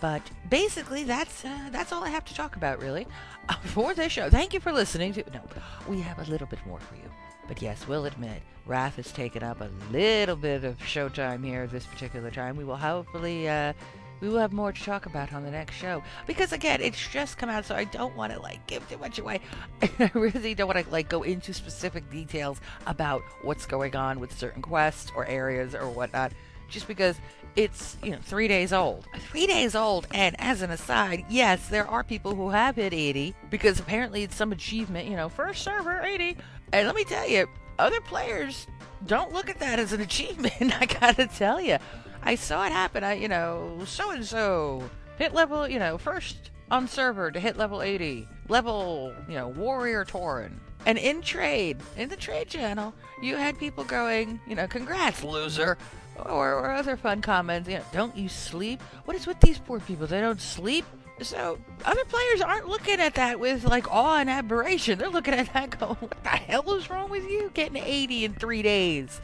But 0.00 0.22
basically, 0.50 1.04
that's 1.04 1.44
uh, 1.44 1.68
that's 1.70 1.92
all 1.92 2.04
I 2.04 2.08
have 2.10 2.24
to 2.26 2.34
talk 2.34 2.56
about, 2.56 2.80
really, 2.82 3.06
for 3.62 3.94
this 3.94 4.12
show. 4.12 4.28
Thank 4.28 4.52
you 4.52 4.60
for 4.60 4.72
listening 4.72 5.12
to. 5.14 5.24
No, 5.32 5.40
we 5.88 6.00
have 6.00 6.18
a 6.18 6.30
little 6.30 6.46
bit 6.46 6.58
more 6.66 6.80
for 6.80 6.96
you. 6.96 7.10
But 7.46 7.62
yes, 7.62 7.86
we'll 7.86 8.06
admit, 8.06 8.42
Wrath 8.66 8.96
has 8.96 9.12
taken 9.12 9.42
up 9.42 9.60
a 9.60 9.70
little 9.92 10.36
bit 10.36 10.64
of 10.64 10.78
showtime 10.78 11.44
here 11.44 11.66
this 11.66 11.86
particular 11.86 12.30
time. 12.30 12.56
We 12.56 12.64
will 12.64 12.76
hopefully, 12.76 13.48
uh, 13.48 13.74
we 14.20 14.28
will 14.28 14.38
have 14.38 14.52
more 14.52 14.72
to 14.72 14.82
talk 14.82 15.06
about 15.06 15.32
on 15.32 15.44
the 15.44 15.50
next 15.50 15.74
show. 15.74 16.02
Because 16.26 16.52
again, 16.52 16.80
it's 16.80 17.08
just 17.08 17.38
come 17.38 17.48
out, 17.48 17.64
so 17.64 17.74
I 17.74 17.84
don't 17.84 18.16
want 18.16 18.32
to 18.32 18.40
like 18.40 18.66
give 18.66 18.88
too 18.88 18.98
much 18.98 19.18
away. 19.18 19.40
I 19.98 20.10
really 20.14 20.54
don't 20.54 20.68
want 20.68 20.84
to 20.84 20.90
like 20.90 21.08
go 21.08 21.22
into 21.22 21.52
specific 21.52 22.10
details 22.10 22.60
about 22.86 23.22
what's 23.42 23.66
going 23.66 23.96
on 23.96 24.20
with 24.20 24.36
certain 24.36 24.62
quests 24.62 25.12
or 25.14 25.26
areas 25.26 25.74
or 25.74 25.88
whatnot. 25.88 26.32
Just 26.68 26.88
because 26.88 27.16
it's 27.56 27.96
you 28.02 28.10
know 28.10 28.18
three 28.22 28.48
days 28.48 28.72
old 28.72 29.06
three 29.30 29.46
days 29.46 29.76
old 29.76 30.08
and 30.12 30.34
as 30.40 30.60
an 30.60 30.70
aside 30.70 31.24
yes 31.28 31.68
there 31.68 31.86
are 31.86 32.02
people 32.02 32.34
who 32.34 32.50
have 32.50 32.74
hit 32.74 32.92
80 32.92 33.34
because 33.48 33.78
apparently 33.78 34.24
it's 34.24 34.34
some 34.34 34.50
achievement 34.50 35.08
you 35.08 35.16
know 35.16 35.28
first 35.28 35.62
server 35.62 36.00
80 36.02 36.36
and 36.72 36.86
let 36.86 36.96
me 36.96 37.04
tell 37.04 37.28
you 37.28 37.46
other 37.78 38.00
players 38.00 38.66
don't 39.06 39.32
look 39.32 39.48
at 39.48 39.60
that 39.60 39.78
as 39.78 39.92
an 39.92 40.00
achievement 40.00 40.80
i 40.80 40.86
gotta 40.86 41.26
tell 41.28 41.60
you 41.60 41.78
i 42.24 42.34
saw 42.34 42.66
it 42.66 42.72
happen 42.72 43.04
i 43.04 43.14
you 43.14 43.28
know 43.28 43.78
so 43.86 44.10
and 44.10 44.26
so 44.26 44.82
hit 45.18 45.32
level 45.32 45.68
you 45.68 45.78
know 45.78 45.96
first 45.96 46.50
on 46.70 46.88
server 46.88 47.30
to 47.30 47.38
hit 47.38 47.56
level 47.56 47.82
80 47.82 48.28
level 48.48 49.12
you 49.28 49.34
know 49.34 49.48
warrior 49.48 50.04
tauren 50.04 50.52
and 50.86 50.98
in 50.98 51.22
trade 51.22 51.78
in 51.96 52.08
the 52.08 52.16
trade 52.16 52.48
channel 52.48 52.92
you 53.22 53.36
had 53.36 53.58
people 53.58 53.84
going 53.84 54.40
you 54.46 54.54
know 54.54 54.66
congrats 54.66 55.22
loser 55.22 55.78
or, 56.16 56.54
or 56.54 56.72
other 56.72 56.96
fun 56.96 57.20
comments. 57.20 57.68
You 57.68 57.78
know, 57.78 57.84
don't 57.92 58.16
you 58.16 58.28
sleep? 58.28 58.80
What 59.04 59.16
is 59.16 59.26
with 59.26 59.40
these 59.40 59.58
poor 59.58 59.80
people? 59.80 60.06
They 60.06 60.20
don't 60.20 60.40
sleep. 60.40 60.84
So 61.22 61.58
other 61.84 62.04
players 62.06 62.40
aren't 62.40 62.68
looking 62.68 63.00
at 63.00 63.14
that 63.14 63.38
with 63.38 63.64
like 63.64 63.90
awe 63.90 64.18
and 64.18 64.28
admiration. 64.28 64.98
They're 64.98 65.08
looking 65.08 65.34
at 65.34 65.52
that 65.52 65.70
going, 65.78 65.94
"What 65.96 66.22
the 66.22 66.28
hell 66.30 66.74
is 66.74 66.90
wrong 66.90 67.10
with 67.10 67.24
you? 67.24 67.50
Getting 67.54 67.82
80 67.82 68.24
in 68.24 68.34
three 68.34 68.62
days." 68.62 69.20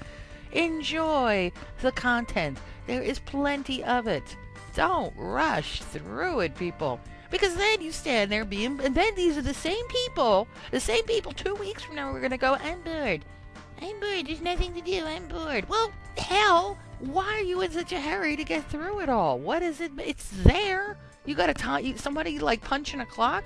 Enjoy 0.53 1.53
the 1.81 1.93
content. 1.93 2.59
There 2.91 3.03
is 3.03 3.21
plenty 3.21 3.85
of 3.85 4.09
it. 4.09 4.37
Don't 4.75 5.15
rush 5.17 5.81
through 5.81 6.41
it, 6.41 6.57
people. 6.57 6.99
Because 7.31 7.55
then 7.55 7.81
you 7.81 7.93
stand 7.93 8.33
there 8.33 8.45
being, 8.45 8.81
and 8.81 8.97
then 8.97 9.15
these 9.15 9.39
are 9.39 9.43
the 9.43 9.55
same 9.55 9.87
people, 9.87 10.49
the 10.73 10.81
same 10.81 11.05
people 11.05 11.31
two 11.31 11.55
weeks 11.55 11.85
from 11.85 11.95
now, 11.95 12.13
we're 12.13 12.19
going 12.19 12.33
to 12.33 12.37
go, 12.37 12.57
I'm 12.57 12.81
bored. 12.81 13.25
I'm 13.81 14.01
bored. 14.01 14.27
There's 14.27 14.41
nothing 14.41 14.75
to 14.75 14.81
do. 14.81 15.05
I'm 15.07 15.29
bored. 15.29 15.69
Well, 15.69 15.93
hell, 16.19 16.77
why 16.99 17.27
are 17.27 17.43
you 17.43 17.61
in 17.61 17.71
such 17.71 17.93
a 17.93 18.01
hurry 18.01 18.35
to 18.35 18.43
get 18.43 18.69
through 18.69 19.03
it 19.03 19.09
all? 19.09 19.39
What 19.39 19.63
is 19.63 19.81
it? 19.81 19.93
It's 19.99 20.29
there. 20.43 20.99
You 21.27 21.37
got 21.37 21.47
to 21.47 21.55
time 21.55 21.97
somebody 21.97 22.41
like 22.41 22.61
punching 22.61 22.99
a 22.99 23.07
clock. 23.07 23.45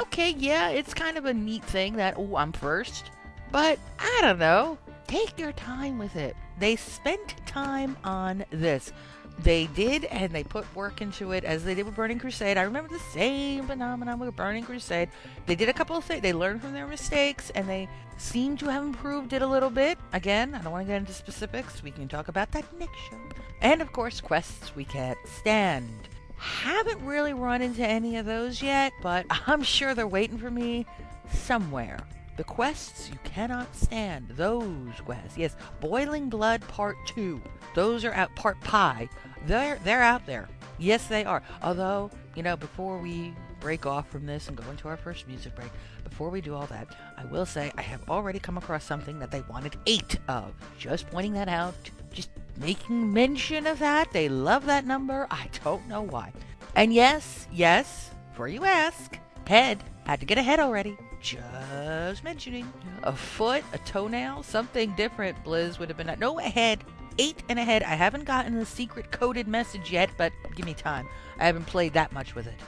Okay, 0.00 0.30
yeah, 0.30 0.70
it's 0.70 0.94
kind 0.94 1.16
of 1.16 1.26
a 1.26 1.32
neat 1.32 1.62
thing 1.62 1.94
that 1.94 2.14
oh, 2.18 2.34
I'm 2.34 2.50
first. 2.50 3.12
But 3.52 3.78
I 4.00 4.18
don't 4.22 4.40
know. 4.40 4.78
Take 5.10 5.40
your 5.40 5.50
time 5.50 5.98
with 5.98 6.14
it. 6.14 6.36
They 6.60 6.76
spent 6.76 7.34
time 7.44 7.96
on 8.04 8.44
this. 8.50 8.92
They 9.40 9.66
did, 9.66 10.04
and 10.04 10.30
they 10.30 10.44
put 10.44 10.72
work 10.76 11.00
into 11.00 11.32
it 11.32 11.42
as 11.42 11.64
they 11.64 11.74
did 11.74 11.84
with 11.84 11.96
Burning 11.96 12.20
Crusade. 12.20 12.56
I 12.56 12.62
remember 12.62 12.90
the 12.90 13.02
same 13.12 13.66
phenomenon 13.66 14.20
with 14.20 14.36
Burning 14.36 14.62
Crusade. 14.62 15.08
They 15.46 15.56
did 15.56 15.68
a 15.68 15.72
couple 15.72 15.96
of 15.96 16.04
things. 16.04 16.22
They 16.22 16.32
learned 16.32 16.62
from 16.62 16.74
their 16.74 16.86
mistakes, 16.86 17.50
and 17.56 17.68
they 17.68 17.88
seem 18.18 18.56
to 18.58 18.68
have 18.68 18.84
improved 18.84 19.32
it 19.32 19.42
a 19.42 19.46
little 19.48 19.68
bit. 19.68 19.98
Again, 20.12 20.54
I 20.54 20.62
don't 20.62 20.70
want 20.70 20.86
to 20.86 20.92
get 20.92 20.98
into 20.98 21.12
specifics. 21.12 21.82
We 21.82 21.90
can 21.90 22.06
talk 22.06 22.28
about 22.28 22.52
that 22.52 22.64
next 22.78 23.00
show. 23.10 23.18
And 23.62 23.82
of 23.82 23.92
course, 23.92 24.20
quests 24.20 24.76
we 24.76 24.84
can't 24.84 25.18
stand. 25.26 25.90
Haven't 26.36 27.04
really 27.04 27.32
run 27.32 27.62
into 27.62 27.84
any 27.84 28.16
of 28.16 28.26
those 28.26 28.62
yet, 28.62 28.92
but 29.02 29.26
I'm 29.48 29.64
sure 29.64 29.92
they're 29.92 30.06
waiting 30.06 30.38
for 30.38 30.52
me 30.52 30.86
somewhere. 31.32 31.98
The 32.40 32.44
quests 32.44 33.10
you 33.10 33.18
cannot 33.22 33.76
stand. 33.76 34.30
Those 34.30 34.98
quests. 35.04 35.36
Yes, 35.36 35.54
Boiling 35.78 36.30
Blood 36.30 36.62
Part 36.68 36.96
2. 37.08 37.38
Those 37.74 38.02
are 38.02 38.14
out 38.14 38.34
part 38.34 38.58
pi. 38.62 39.10
They're 39.44 39.78
they're 39.84 40.02
out 40.02 40.24
there. 40.24 40.48
Yes, 40.78 41.06
they 41.06 41.26
are. 41.26 41.42
Although, 41.62 42.10
you 42.34 42.42
know, 42.42 42.56
before 42.56 42.96
we 42.96 43.34
break 43.60 43.84
off 43.84 44.08
from 44.08 44.24
this 44.24 44.48
and 44.48 44.56
go 44.56 44.64
into 44.70 44.88
our 44.88 44.96
first 44.96 45.28
music 45.28 45.54
break, 45.54 45.68
before 46.02 46.30
we 46.30 46.40
do 46.40 46.54
all 46.54 46.64
that, 46.68 46.96
I 47.18 47.26
will 47.26 47.44
say 47.44 47.72
I 47.76 47.82
have 47.82 48.08
already 48.08 48.38
come 48.38 48.56
across 48.56 48.84
something 48.84 49.18
that 49.18 49.30
they 49.30 49.42
wanted 49.42 49.76
eight 49.84 50.16
of. 50.26 50.54
Just 50.78 51.10
pointing 51.10 51.34
that 51.34 51.48
out. 51.50 51.74
Just 52.10 52.30
making 52.56 53.12
mention 53.12 53.66
of 53.66 53.78
that. 53.80 54.12
They 54.14 54.30
love 54.30 54.64
that 54.64 54.86
number. 54.86 55.26
I 55.30 55.50
don't 55.62 55.86
know 55.88 56.00
why. 56.00 56.32
And 56.74 56.94
yes, 56.94 57.48
yes, 57.52 58.12
before 58.30 58.48
you 58.48 58.64
ask, 58.64 59.18
head. 59.46 59.84
Had 60.06 60.20
to 60.20 60.26
get 60.26 60.38
ahead 60.38 60.58
already. 60.58 60.96
Just 61.20 62.24
mentioning. 62.24 62.72
A 63.02 63.14
foot, 63.14 63.62
a 63.72 63.78
toenail, 63.78 64.42
something 64.42 64.92
different, 64.92 65.42
Blizz 65.44 65.78
would 65.78 65.88
have 65.88 65.98
been. 65.98 66.14
No, 66.18 66.38
a 66.38 66.42
head. 66.42 66.84
Eight 67.18 67.42
and 67.48 67.58
a 67.58 67.64
head. 67.64 67.82
I 67.82 67.94
haven't 67.94 68.24
gotten 68.24 68.58
the 68.58 68.64
secret 68.64 69.10
coded 69.10 69.46
message 69.46 69.92
yet, 69.92 70.10
but 70.16 70.32
give 70.56 70.64
me 70.64 70.74
time. 70.74 71.06
I 71.38 71.44
haven't 71.44 71.66
played 71.66 71.92
that 71.92 72.12
much 72.12 72.34
with 72.34 72.46
it 72.46 72.58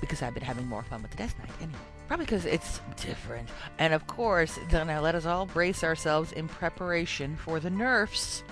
because 0.00 0.22
I've 0.22 0.34
been 0.34 0.42
having 0.42 0.66
more 0.66 0.82
fun 0.82 1.02
with 1.02 1.10
the 1.10 1.16
Death 1.16 1.38
Knight 1.38 1.50
anyway. 1.60 1.78
Probably 2.06 2.24
because 2.24 2.46
it's 2.46 2.80
different. 2.96 3.48
And 3.78 3.92
of 3.92 4.06
course, 4.06 4.58
then 4.70 4.86
now 4.86 5.00
let 5.00 5.14
us 5.14 5.26
all 5.26 5.44
brace 5.44 5.84
ourselves 5.84 6.32
in 6.32 6.48
preparation 6.48 7.36
for 7.36 7.60
the 7.60 7.68
nerfs 7.68 8.42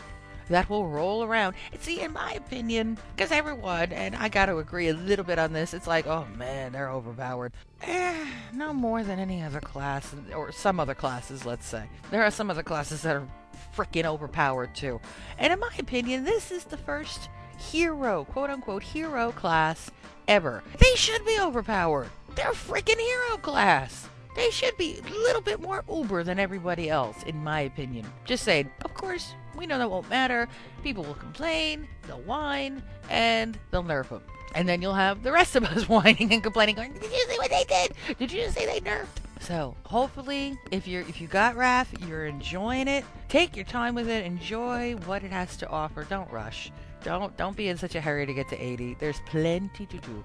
that 0.48 0.68
will 0.68 0.86
roll 0.86 1.24
around. 1.24 1.56
And 1.72 1.80
see, 1.80 2.00
in 2.00 2.12
my 2.12 2.32
opinion, 2.32 2.98
because 3.14 3.32
everyone, 3.32 3.92
and 3.92 4.14
I 4.16 4.28
got 4.28 4.46
to 4.46 4.58
agree 4.58 4.88
a 4.88 4.94
little 4.94 5.24
bit 5.24 5.38
on 5.38 5.52
this, 5.52 5.74
it's 5.74 5.86
like, 5.86 6.06
oh 6.06 6.26
man, 6.36 6.72
they're 6.72 6.90
overpowered. 6.90 7.52
Eh, 7.82 8.26
no 8.52 8.72
more 8.72 9.02
than 9.02 9.18
any 9.18 9.42
other 9.42 9.60
class, 9.60 10.14
or 10.34 10.52
some 10.52 10.80
other 10.80 10.94
classes, 10.94 11.44
let's 11.44 11.66
say. 11.66 11.84
There 12.10 12.22
are 12.22 12.30
some 12.30 12.50
other 12.50 12.62
classes 12.62 13.02
that 13.02 13.16
are 13.16 13.28
freaking 13.76 14.04
overpowered 14.04 14.74
too. 14.74 15.00
And 15.38 15.52
in 15.52 15.60
my 15.60 15.72
opinion, 15.78 16.24
this 16.24 16.50
is 16.50 16.64
the 16.64 16.78
first 16.78 17.28
hero, 17.58 18.24
quote 18.24 18.50
unquote, 18.50 18.82
hero 18.82 19.32
class 19.32 19.90
ever. 20.28 20.62
They 20.78 20.94
should 20.96 21.24
be 21.24 21.38
overpowered. 21.40 22.08
They're 22.34 22.52
freaking 22.52 22.98
hero 22.98 23.36
class. 23.38 24.08
They 24.34 24.50
should 24.50 24.76
be 24.76 24.98
a 24.98 25.10
little 25.10 25.40
bit 25.40 25.60
more 25.60 25.82
uber 25.90 26.22
than 26.22 26.38
everybody 26.38 26.90
else, 26.90 27.22
in 27.22 27.42
my 27.42 27.60
opinion. 27.60 28.06
Just 28.26 28.44
saying, 28.44 28.70
of 28.84 28.92
course, 28.92 29.34
we 29.56 29.66
know 29.66 29.78
that 29.78 29.90
won't 29.90 30.08
matter. 30.10 30.48
People 30.82 31.04
will 31.04 31.14
complain, 31.14 31.88
they'll 32.06 32.20
whine, 32.20 32.82
and 33.10 33.58
they'll 33.70 33.84
nerf 33.84 34.08
them. 34.08 34.22
And 34.54 34.68
then 34.68 34.80
you'll 34.80 34.94
have 34.94 35.22
the 35.22 35.32
rest 35.32 35.56
of 35.56 35.64
us 35.64 35.88
whining 35.88 36.32
and 36.32 36.42
complaining, 36.42 36.76
going, 36.76 36.92
"Did 36.94 37.12
you 37.12 37.26
see 37.28 37.38
what 37.38 37.50
they 37.50 37.64
did? 37.64 38.18
Did 38.18 38.32
you 38.32 38.48
say 38.50 38.66
they 38.66 38.80
nerfed?" 38.80 39.06
So 39.40 39.76
hopefully, 39.84 40.58
if 40.70 40.88
you're 40.88 41.02
if 41.02 41.20
you 41.20 41.28
got 41.28 41.56
Wrath, 41.56 41.92
you're 42.06 42.26
enjoying 42.26 42.88
it. 42.88 43.04
Take 43.28 43.54
your 43.54 43.66
time 43.66 43.94
with 43.94 44.08
it. 44.08 44.24
Enjoy 44.24 44.94
what 45.04 45.22
it 45.22 45.30
has 45.30 45.56
to 45.58 45.68
offer. 45.68 46.04
Don't 46.04 46.30
rush. 46.30 46.72
Don't 47.02 47.36
don't 47.36 47.56
be 47.56 47.68
in 47.68 47.76
such 47.76 47.94
a 47.94 48.00
hurry 48.00 48.26
to 48.26 48.34
get 48.34 48.48
to 48.48 48.60
80. 48.60 48.96
There's 48.98 49.20
plenty 49.26 49.86
to 49.86 49.98
do. 49.98 50.24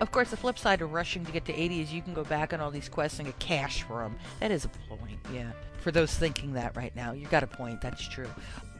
Of 0.00 0.12
course, 0.12 0.30
the 0.30 0.36
flip 0.36 0.58
side 0.58 0.82
of 0.82 0.92
rushing 0.92 1.24
to 1.24 1.32
get 1.32 1.44
to 1.46 1.54
80 1.54 1.80
is 1.80 1.92
you 1.92 2.02
can 2.02 2.14
go 2.14 2.24
back 2.24 2.52
on 2.52 2.60
all 2.60 2.70
these 2.70 2.88
quests 2.88 3.18
and 3.18 3.26
get 3.26 3.38
cash 3.38 3.82
for 3.82 4.02
them. 4.02 4.16
That 4.40 4.50
is 4.50 4.64
a 4.64 4.68
point, 4.68 5.18
yeah. 5.32 5.50
For 5.80 5.90
those 5.90 6.14
thinking 6.14 6.52
that 6.52 6.76
right 6.76 6.94
now, 6.94 7.12
you 7.12 7.26
got 7.26 7.42
a 7.42 7.46
point. 7.46 7.80
That's 7.80 8.06
true. 8.06 8.28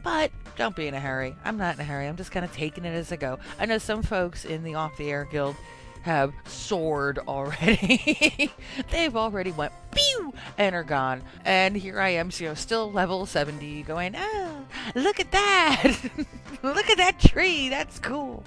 But 0.03 0.31
don't 0.55 0.75
be 0.75 0.87
in 0.87 0.93
a 0.93 0.99
hurry. 0.99 1.35
I'm 1.43 1.57
not 1.57 1.75
in 1.75 1.81
a 1.81 1.83
hurry. 1.83 2.07
I'm 2.07 2.17
just 2.17 2.31
kind 2.31 2.45
of 2.45 2.51
taking 2.53 2.85
it 2.85 2.93
as 2.93 3.11
I 3.11 3.15
go. 3.15 3.39
I 3.59 3.65
know 3.65 3.77
some 3.77 4.03
folks 4.03 4.45
in 4.45 4.63
the 4.63 4.75
Off 4.75 4.97
the 4.97 5.09
Air 5.09 5.25
Guild 5.25 5.55
have 6.01 6.33
soared 6.45 7.19
already. 7.19 8.51
They've 8.91 9.15
already 9.15 9.51
went 9.51 9.73
pew 9.91 10.33
and 10.57 10.75
are 10.75 10.83
gone. 10.83 11.23
And 11.45 11.75
here 11.75 11.99
I 11.99 12.09
am, 12.09 12.29
you 12.37 12.47
know, 12.47 12.53
still 12.53 12.91
level 12.91 13.25
70, 13.25 13.83
going, 13.83 14.15
oh, 14.17 14.65
look 14.95 15.19
at 15.19 15.31
that! 15.31 15.93
look 16.63 16.89
at 16.89 16.97
that 16.97 17.19
tree! 17.19 17.69
That's 17.69 17.99
cool. 17.99 18.43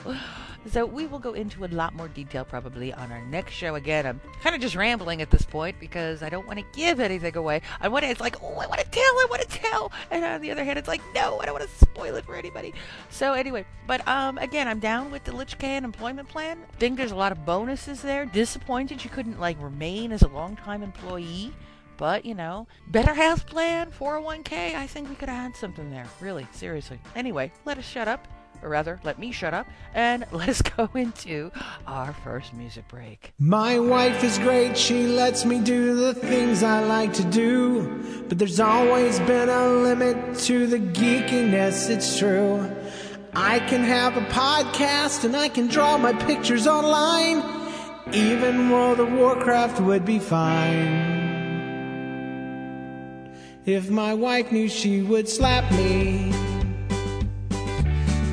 So 0.70 0.86
we 0.86 1.06
will 1.06 1.18
go 1.18 1.32
into 1.32 1.64
a 1.64 1.66
lot 1.66 1.94
more 1.94 2.08
detail 2.08 2.44
probably 2.44 2.92
on 2.92 3.10
our 3.10 3.20
next 3.26 3.52
show. 3.52 3.74
Again, 3.74 4.06
I'm 4.06 4.20
kind 4.42 4.54
of 4.54 4.60
just 4.60 4.76
rambling 4.76 5.20
at 5.20 5.30
this 5.30 5.42
point 5.42 5.78
because 5.80 6.22
I 6.22 6.28
don't 6.28 6.46
want 6.46 6.60
to 6.60 6.64
give 6.72 7.00
anything 7.00 7.36
away. 7.36 7.62
I 7.80 7.88
want 7.88 8.04
to, 8.04 8.10
it's 8.10 8.20
like, 8.20 8.40
oh, 8.42 8.56
I 8.56 8.66
want 8.66 8.80
to 8.80 8.88
tell, 8.90 9.02
I 9.02 9.26
want 9.28 9.42
to 9.42 9.48
tell. 9.48 9.92
And 10.10 10.24
on 10.24 10.40
the 10.40 10.50
other 10.50 10.64
hand, 10.64 10.78
it's 10.78 10.88
like, 10.88 11.02
no, 11.14 11.40
I 11.40 11.46
don't 11.46 11.58
want 11.58 11.68
to 11.68 11.76
spoil 11.78 12.14
it 12.14 12.24
for 12.24 12.36
anybody. 12.36 12.74
So 13.10 13.32
anyway, 13.32 13.66
but 13.86 14.06
um, 14.06 14.38
again, 14.38 14.68
I'm 14.68 14.78
down 14.78 15.10
with 15.10 15.24
the 15.24 15.34
Lich 15.34 15.58
Kaan 15.58 15.82
employment 15.82 16.28
plan. 16.28 16.58
Think 16.78 16.96
there's 16.96 17.12
a 17.12 17.16
lot 17.16 17.32
of 17.32 17.44
bonuses 17.44 18.00
there. 18.00 18.24
Disappointed 18.26 19.02
you 19.02 19.10
couldn't 19.10 19.40
like 19.40 19.60
remain 19.60 20.12
as 20.12 20.22
a 20.22 20.28
long-time 20.28 20.82
employee. 20.82 21.52
But, 21.96 22.24
you 22.24 22.34
know, 22.34 22.66
better 22.88 23.14
health 23.14 23.46
plan, 23.46 23.92
401k, 23.92 24.74
I 24.74 24.86
think 24.86 25.08
we 25.08 25.14
could 25.14 25.28
have 25.28 25.38
had 25.38 25.56
something 25.56 25.90
there. 25.90 26.06
Really, 26.20 26.48
seriously. 26.50 26.98
Anyway, 27.14 27.52
let 27.64 27.78
us 27.78 27.84
shut 27.84 28.08
up 28.08 28.26
or 28.62 28.68
rather, 28.68 29.00
let 29.04 29.18
me 29.18 29.32
shut 29.32 29.54
up 29.54 29.66
and 29.94 30.24
let 30.32 30.48
us 30.48 30.62
go 30.62 30.88
into 30.94 31.50
our 31.86 32.12
first 32.12 32.54
music 32.54 32.86
break. 32.88 33.32
My 33.38 33.78
wife 33.78 34.22
is 34.24 34.38
great, 34.38 34.76
she 34.76 35.06
lets 35.06 35.44
me 35.44 35.60
do 35.60 35.94
the 35.96 36.14
things 36.14 36.62
I 36.62 36.84
like 36.84 37.12
to 37.14 37.24
do. 37.24 38.24
But 38.28 38.38
there's 38.38 38.60
always 38.60 39.18
been 39.20 39.48
a 39.48 39.68
limit 39.68 40.38
to 40.40 40.66
the 40.66 40.78
geekiness, 40.78 41.90
it's 41.90 42.18
true. 42.18 42.70
I 43.34 43.60
can 43.60 43.82
have 43.82 44.16
a 44.16 44.26
podcast 44.26 45.24
and 45.24 45.34
I 45.34 45.48
can 45.48 45.66
draw 45.66 45.96
my 45.96 46.12
pictures 46.12 46.66
online. 46.66 47.42
Even 48.12 48.68
World 48.68 49.00
of 49.00 49.10
Warcraft 49.10 49.80
would 49.80 50.04
be 50.04 50.18
fine. 50.18 51.22
If 53.64 53.88
my 53.88 54.12
wife 54.12 54.52
knew 54.52 54.68
she 54.68 55.00
would 55.02 55.28
slap 55.28 55.70
me. 55.72 56.41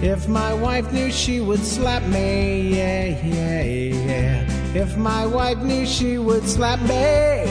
If 0.02 0.30
my 0.30 0.54
wife 0.54 0.94
knew 0.94 1.12
she 1.12 1.42
would 1.42 1.60
slap 1.60 2.04
me, 2.04 2.70
yeah, 2.74 3.22
yeah, 3.22 3.64
yeah. 3.64 4.74
If 4.74 4.96
my 4.96 5.26
wife 5.26 5.58
knew 5.58 5.86
she 5.86 6.18
would 6.18 6.48
slap 6.48 6.80
me, 6.84 7.44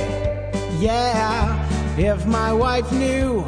yeah. 0.81 1.99
If 1.99 2.25
my 2.25 2.55
wife 2.55 2.91
knew, 2.91 3.45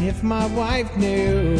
if 0.00 0.22
my 0.22 0.46
wife 0.56 0.96
knew. 0.96 1.58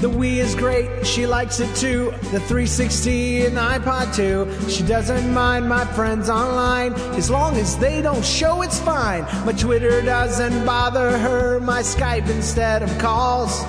The 0.00 0.08
Wii 0.08 0.36
is 0.36 0.54
great, 0.54 1.04
she 1.06 1.26
likes 1.26 1.60
it 1.60 1.74
too. 1.76 2.10
The 2.30 2.40
360 2.40 3.46
and 3.46 3.56
iPod 3.58 4.14
too. 4.16 4.70
She 4.70 4.84
doesn't 4.84 5.34
mind 5.34 5.68
my 5.68 5.84
friends 5.84 6.30
online, 6.30 6.94
as 7.18 7.28
long 7.28 7.56
as 7.56 7.76
they 7.76 8.00
don't 8.00 8.24
show 8.24 8.62
it's 8.62 8.80
fine. 8.80 9.24
My 9.44 9.52
Twitter 9.52 10.00
doesn't 10.00 10.64
bother 10.64 11.18
her, 11.18 11.60
my 11.60 11.82
Skype 11.82 12.30
instead 12.30 12.82
of 12.82 12.98
calls. 12.98 13.66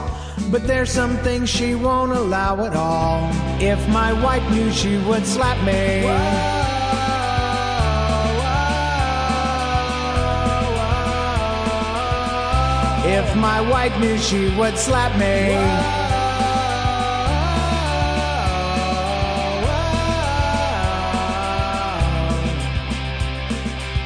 But 0.51 0.65
there's 0.65 0.91
some 0.91 1.15
things 1.17 1.47
she 1.47 1.75
won't 1.75 2.11
allow 2.11 2.65
at 2.65 2.75
all. 2.75 3.29
If 3.61 3.87
my 3.89 4.13
wife 4.13 4.49
knew 4.49 4.71
she 4.71 4.97
would 4.97 5.23
slap 5.23 5.63
me. 5.63 6.07
If 13.11 13.35
my 13.35 13.61
wife 13.61 13.99
knew 13.99 14.17
she 14.17 14.49
would 14.57 14.75
slap 14.75 15.15
me. 15.19 15.98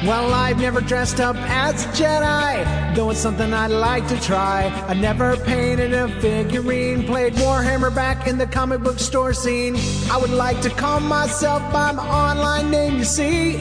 Well, 0.06 0.34
I've 0.34 0.60
never 0.60 0.82
dressed 0.82 1.18
up 1.18 1.34
as 1.36 1.86
a 1.86 1.88
Jedi, 1.88 2.94
though 2.94 3.08
it's 3.08 3.20
something 3.20 3.54
I'd 3.54 3.68
like 3.70 4.06
to 4.08 4.20
try. 4.20 4.66
I 4.86 4.92
never 4.92 5.34
painted 5.38 5.94
a 5.94 6.08
figurine, 6.20 7.04
played 7.06 7.32
Warhammer 7.32 7.94
back 7.94 8.26
in 8.26 8.36
the 8.36 8.46
comic 8.46 8.82
book 8.82 8.98
store 8.98 9.32
scene. 9.32 9.76
I 10.10 10.18
would 10.18 10.28
like 10.28 10.60
to 10.60 10.68
call 10.68 11.00
myself 11.00 11.62
by 11.72 11.92
my 11.92 12.06
online 12.06 12.70
name, 12.70 12.98
you 12.98 13.04
see. 13.04 13.54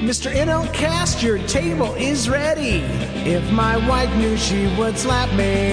Mr. 0.00 0.30
NLCast, 0.30 1.22
your 1.22 1.38
table 1.46 1.94
is 1.94 2.28
ready. 2.28 2.82
If 3.24 3.50
my 3.50 3.78
wife 3.88 4.14
knew 4.16 4.36
she 4.36 4.66
would 4.76 4.98
slap 4.98 5.32
me. 5.32 5.72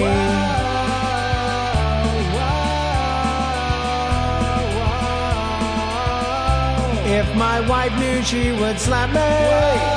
If 7.12 7.36
my 7.36 7.60
wife 7.68 7.92
knew 7.98 8.22
she 8.22 8.52
would 8.52 8.80
slap 8.80 9.10
me. 9.12 9.95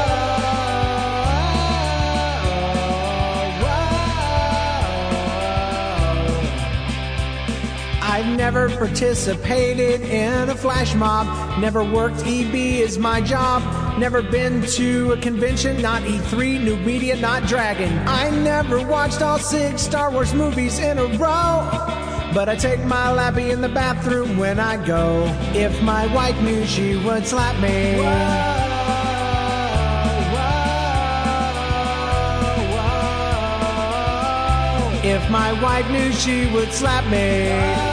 I've 8.20 8.36
never 8.36 8.68
participated 8.68 10.02
in 10.02 10.50
a 10.50 10.54
flash 10.54 10.94
mob, 10.94 11.58
never 11.58 11.86
worked 11.86 12.20
EB 12.26 12.54
is 12.54 12.98
my 13.00 13.22
job, 13.22 13.64
never 13.98 14.22
been 14.22 14.62
to 14.62 15.14
a 15.14 15.18
convention, 15.18 15.82
not 15.82 16.02
E3, 16.02 16.62
new 16.62 16.76
media, 16.76 17.16
not 17.16 17.48
Dragon. 17.48 17.98
I 18.06 18.30
never 18.30 18.86
watched 18.86 19.22
all 19.22 19.40
six 19.40 19.84
Star 19.84 20.12
Wars 20.12 20.34
movies 20.34 20.80
in 20.80 20.98
a 20.98 21.06
row. 21.18 21.66
But 22.34 22.50
I 22.50 22.58
take 22.58 22.84
my 22.84 23.10
lappy 23.10 23.52
in 23.52 23.62
the 23.62 23.70
bathroom 23.70 24.38
when 24.38 24.60
I 24.60 24.86
go. 24.86 25.24
If 25.54 25.82
my 25.82 26.14
wife 26.14 26.38
knew 26.42 26.66
she 26.66 26.98
would 26.98 27.26
slap 27.26 27.56
me. 27.62 28.02
If 35.10 35.32
my 35.32 35.54
wife 35.64 35.90
knew 35.90 36.12
she 36.12 36.52
would 36.52 36.74
slap 36.74 37.10
me. 37.10 37.89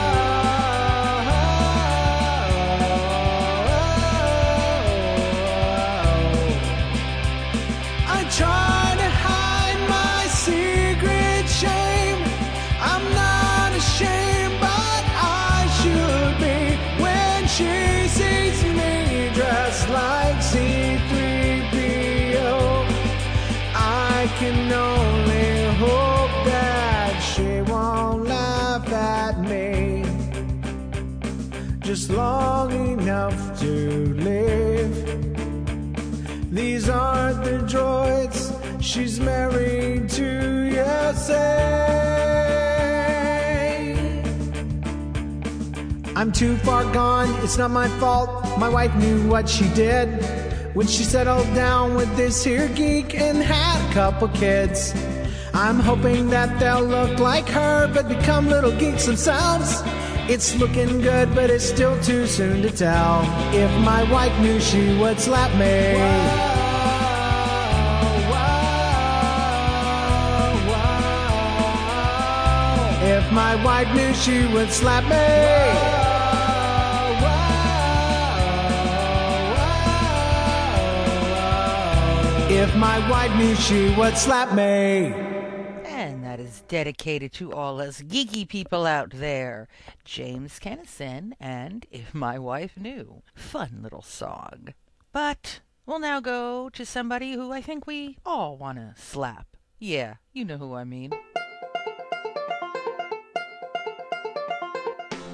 To 33.59 34.13
live. 34.13 34.93
These 36.51 36.87
aren't 36.87 37.43
the 37.43 37.57
droids 37.73 38.53
she's 38.81 39.19
married 39.19 40.09
to, 40.09 40.69
yes. 40.71 41.29
I'm 46.15 46.31
too 46.31 46.57
far 46.57 46.83
gone, 46.93 47.29
it's 47.43 47.57
not 47.57 47.71
my 47.71 47.87
fault. 47.99 48.29
My 48.59 48.69
wife 48.69 48.95
knew 48.95 49.27
what 49.27 49.49
she 49.49 49.67
did 49.69 50.07
when 50.75 50.87
she 50.87 51.03
settled 51.03 51.51
down 51.55 51.95
with 51.95 52.15
this 52.15 52.43
here 52.43 52.67
geek 52.69 53.15
and 53.15 53.37
had 53.39 53.89
a 53.89 53.93
couple 53.93 54.27
kids. 54.29 54.93
I'm 55.55 55.79
hoping 55.79 56.29
that 56.29 56.59
they'll 56.59 56.83
look 56.83 57.19
like 57.19 57.47
her 57.49 57.91
but 57.93 58.07
become 58.07 58.47
little 58.47 58.71
geeks 58.77 59.07
themselves. 59.07 59.81
It's 60.29 60.57
looking 60.57 60.99
good, 60.99 61.33
but 61.33 61.49
it's 61.49 61.63
still 61.63 61.97
too 62.01 62.27
soon 62.27 62.61
to 62.61 62.69
tell. 62.69 63.21
If 63.53 63.71
my 63.85 64.03
wife 64.11 64.37
knew 64.41 64.59
she 64.59 64.93
would 64.99 65.21
slap 65.21 65.51
me. 65.57 65.95
If 73.09 73.31
my 73.31 73.55
wife 73.63 73.87
knew 73.95 74.13
she 74.13 74.45
would 74.53 74.69
slap 74.69 75.05
me. 75.05 75.15
If 82.53 82.75
my 82.75 83.09
wife 83.09 83.33
knew 83.37 83.55
she 83.55 83.95
would 83.95 84.17
slap 84.17 84.53
me. 84.53 85.26
Dedicated 86.67 87.31
to 87.33 87.53
all 87.53 87.79
us 87.79 88.01
geeky 88.01 88.47
people 88.47 88.85
out 88.85 89.11
there. 89.11 89.69
James 90.03 90.59
Kennison 90.59 91.31
and 91.39 91.85
If 91.91 92.13
My 92.13 92.37
Wife 92.37 92.75
Knew. 92.75 93.21
Fun 93.33 93.79
little 93.81 94.01
song. 94.01 94.73
But 95.13 95.61
we'll 95.85 95.99
now 95.99 96.19
go 96.19 96.69
to 96.69 96.85
somebody 96.85 97.33
who 97.33 97.53
I 97.53 97.61
think 97.61 97.87
we 97.87 98.17
all 98.25 98.57
want 98.57 98.79
to 98.79 98.93
slap. 99.01 99.47
Yeah, 99.79 100.15
you 100.33 100.43
know 100.43 100.57
who 100.57 100.73
I 100.73 100.83
mean. 100.83 101.11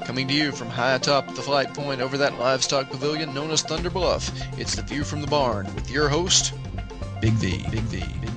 Coming 0.06 0.28
to 0.28 0.34
you 0.34 0.52
from 0.52 0.67
high 0.67 0.93
atop 0.93 1.34
the 1.34 1.41
flight 1.41 1.74
point 1.74 2.00
over 2.00 2.17
that 2.17 2.38
livestock 2.38 2.91
pavilion 2.91 3.34
known 3.34 3.50
as 3.50 3.63
Thunder 3.63 3.89
Bluff, 3.89 4.30
it's 4.60 4.76
the 4.76 4.84
View 4.84 5.04
from 5.04 5.22
the 5.22 5.28
Barn 5.28 5.74
with 5.74 5.89
your 5.89 6.10
host, 6.10 6.54
Big 7.22 7.34
V. 7.34 7.65
Big 7.72 7.82
V. 7.84 8.00
Big 8.22 8.30
V. 8.30 8.33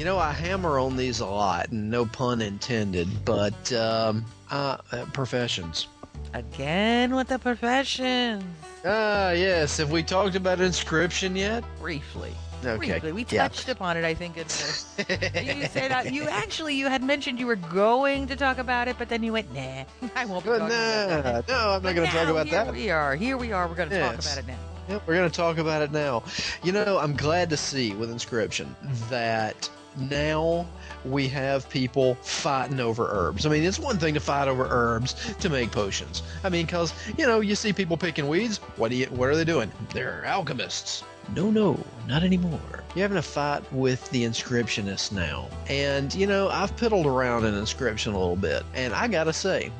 Big 0.00 0.06
V. 0.06 0.12
Big 0.12 0.16
V. 0.16 0.16
You 0.16 0.16
know, 0.16 0.18
I 0.18 0.32
hammer 0.32 0.78
on 0.78 0.96
these 0.96 1.20
a 1.20 1.26
lot, 1.26 1.68
and 1.70 1.90
no 1.90 2.06
pun 2.06 2.40
intended, 2.40 3.08
but 3.24 3.72
um, 3.72 4.24
uh, 4.50 4.78
uh, 4.92 5.04
professions. 5.12 5.88
Again 6.32 7.14
with 7.14 7.28
the 7.28 7.38
professions. 7.38 8.44
Ah, 8.84 9.32
yes. 9.32 9.76
Have 9.78 9.90
we 9.90 10.02
talked 10.02 10.36
about 10.36 10.60
inscription 10.60 11.36
yet? 11.36 11.64
Briefly. 11.80 12.32
Okay. 12.64 12.76
Briefly. 12.76 13.12
We 13.12 13.26
yeah. 13.28 13.48
touched 13.48 13.68
upon 13.68 13.96
it, 13.96 14.04
I 14.04 14.14
think, 14.14 14.36
in 14.36 14.46
the 14.46 15.54
you 15.60 15.66
said 15.66 15.92
uh, 15.92 16.02
you 16.10 16.24
actually 16.24 16.74
you 16.74 16.88
had 16.88 17.02
mentioned 17.02 17.38
you 17.38 17.46
were 17.46 17.56
going 17.56 18.26
to 18.28 18.36
talk 18.36 18.58
about 18.58 18.88
it, 18.88 18.96
but 18.98 19.08
then 19.08 19.22
you 19.22 19.32
went, 19.32 19.52
"Nah, 19.54 19.84
I 20.14 20.24
won't 20.26 20.44
be 20.44 20.50
But 20.50 20.68
talking 20.68 21.18
about 21.18 21.46
that." 21.46 21.48
no, 21.48 21.70
I'm 21.70 21.82
not 21.82 21.94
going 21.94 22.08
to 22.08 22.14
talk 22.14 22.28
about 22.28 22.46
here 22.46 22.64
that. 22.64 22.72
We 22.72 22.90
are 22.90 23.16
here. 23.16 23.36
We 23.38 23.52
are. 23.52 23.68
We're 23.68 23.74
going 23.74 23.90
to 23.90 24.00
talk 24.00 24.18
about 24.18 24.38
it 24.38 24.46
now. 24.46 24.58
Yep, 24.88 25.02
we're 25.06 25.14
going 25.14 25.30
to 25.30 25.36
talk 25.36 25.58
about 25.58 25.82
it 25.82 25.92
now. 25.92 26.22
You 26.62 26.72
know, 26.72 26.98
I'm 26.98 27.14
glad 27.16 27.50
to 27.50 27.56
see 27.56 27.94
with 27.94 28.10
inscription 28.10 28.74
that 29.08 29.70
now 29.96 30.66
we 31.04 31.28
have 31.28 31.68
people 31.68 32.14
fighting 32.16 32.80
over 32.80 33.08
herbs. 33.10 33.46
I 33.46 33.48
mean, 33.48 33.64
it's 33.64 33.78
one 33.78 33.98
thing 33.98 34.14
to 34.14 34.20
fight 34.20 34.48
over 34.48 34.66
herbs 34.70 35.34
to 35.40 35.48
make 35.48 35.70
potions. 35.70 36.22
I 36.44 36.48
mean, 36.48 36.66
because 36.66 36.92
you 37.18 37.26
know, 37.26 37.40
you 37.40 37.54
see 37.54 37.72
people 37.72 37.96
picking 37.96 38.28
weeds. 38.28 38.58
What 38.76 38.90
do 38.90 38.96
you? 38.96 39.06
What 39.06 39.28
are 39.28 39.36
they 39.36 39.44
doing? 39.44 39.70
They're 39.92 40.24
alchemists. 40.24 41.04
No, 41.34 41.50
no, 41.50 41.78
not 42.08 42.24
anymore. 42.24 42.60
You're 42.94 43.04
having 43.04 43.18
a 43.18 43.22
fight 43.22 43.62
with 43.72 44.10
the 44.10 44.24
inscriptionists 44.24 45.12
now. 45.12 45.48
And, 45.68 46.12
you 46.12 46.26
know, 46.26 46.48
I've 46.48 46.74
piddled 46.74 47.04
around 47.04 47.44
in 47.44 47.54
inscription 47.54 48.14
a 48.14 48.18
little 48.18 48.34
bit. 48.34 48.64
And 48.74 48.92
I 48.92 49.06
gotta 49.06 49.32
say, 49.32 49.70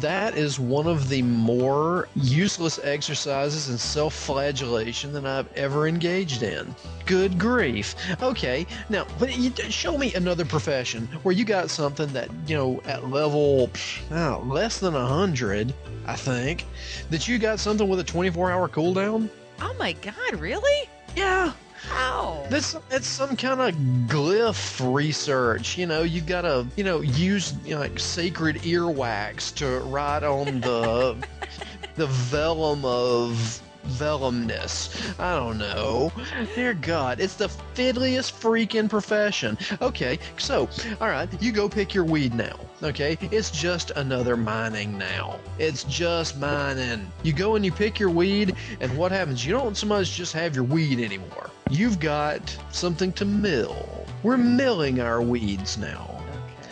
that 0.00 0.36
is 0.36 0.58
one 0.58 0.86
of 0.86 1.08
the 1.08 1.22
more 1.22 2.08
useless 2.16 2.80
exercises 2.82 3.68
in 3.68 3.78
self 3.78 4.14
flagellation 4.14 5.12
that 5.12 5.24
I've 5.24 5.52
ever 5.56 5.86
engaged 5.86 6.42
in. 6.42 6.74
Good 7.06 7.38
grief. 7.38 7.94
Okay, 8.20 8.66
now, 8.88 9.06
but 9.18 9.36
you, 9.36 9.52
show 9.70 9.96
me 9.96 10.12
another 10.14 10.44
profession 10.44 11.06
where 11.22 11.34
you 11.34 11.44
got 11.44 11.70
something 11.70 12.08
that, 12.08 12.28
you 12.46 12.56
know, 12.56 12.80
at 12.84 13.08
level 13.10 13.70
oh, 14.10 14.42
less 14.46 14.78
than 14.78 14.94
100, 14.94 15.72
I 16.06 16.16
think, 16.16 16.66
that 17.10 17.28
you 17.28 17.38
got 17.38 17.60
something 17.60 17.88
with 17.88 18.00
a 18.00 18.04
24 18.04 18.50
hour 18.50 18.68
cooldown. 18.68 19.28
Oh 19.60 19.74
my 19.78 19.92
god, 19.92 20.34
really? 20.34 20.88
Yeah. 21.14 21.52
How? 21.88 22.46
This 22.50 22.76
it's 22.90 23.06
some 23.06 23.36
kind 23.36 23.60
of 23.60 23.74
glyph 24.06 24.94
research. 24.94 25.78
You 25.78 25.86
know, 25.86 26.02
you 26.02 26.20
gotta 26.20 26.66
you 26.76 26.84
know 26.84 27.00
use 27.00 27.54
you 27.64 27.74
know, 27.74 27.80
like 27.80 27.98
sacred 27.98 28.56
earwax 28.56 29.54
to 29.56 29.80
write 29.88 30.22
on 30.22 30.60
the 30.60 31.16
the 31.96 32.06
vellum 32.06 32.84
of 32.84 33.62
vellumness. 33.86 35.18
I 35.18 35.36
don't 35.36 35.58
know. 35.58 36.12
Dear 36.54 36.74
God, 36.74 37.20
it's 37.20 37.34
the 37.34 37.48
fiddliest 37.74 38.40
freaking 38.40 38.88
profession. 38.88 39.58
Okay, 39.80 40.18
so, 40.36 40.68
alright, 41.00 41.28
you 41.42 41.52
go 41.52 41.68
pick 41.68 41.94
your 41.94 42.04
weed 42.04 42.34
now. 42.34 42.58
Okay, 42.82 43.18
it's 43.30 43.50
just 43.50 43.90
another 43.92 44.36
mining 44.36 44.96
now. 44.96 45.38
It's 45.58 45.84
just 45.84 46.38
mining. 46.38 47.10
You 47.22 47.32
go 47.32 47.56
and 47.56 47.64
you 47.64 47.72
pick 47.72 47.98
your 47.98 48.10
weed, 48.10 48.54
and 48.80 48.96
what 48.96 49.12
happens? 49.12 49.44
You 49.44 49.52
don't 49.52 49.76
so 49.76 49.86
much 49.86 50.12
just 50.12 50.32
have 50.32 50.54
your 50.54 50.64
weed 50.64 51.00
anymore. 51.00 51.50
You've 51.70 52.00
got 52.00 52.56
something 52.70 53.12
to 53.14 53.24
mill. 53.24 54.06
We're 54.22 54.36
milling 54.36 55.00
our 55.00 55.22
weeds 55.22 55.78
now. 55.78 56.22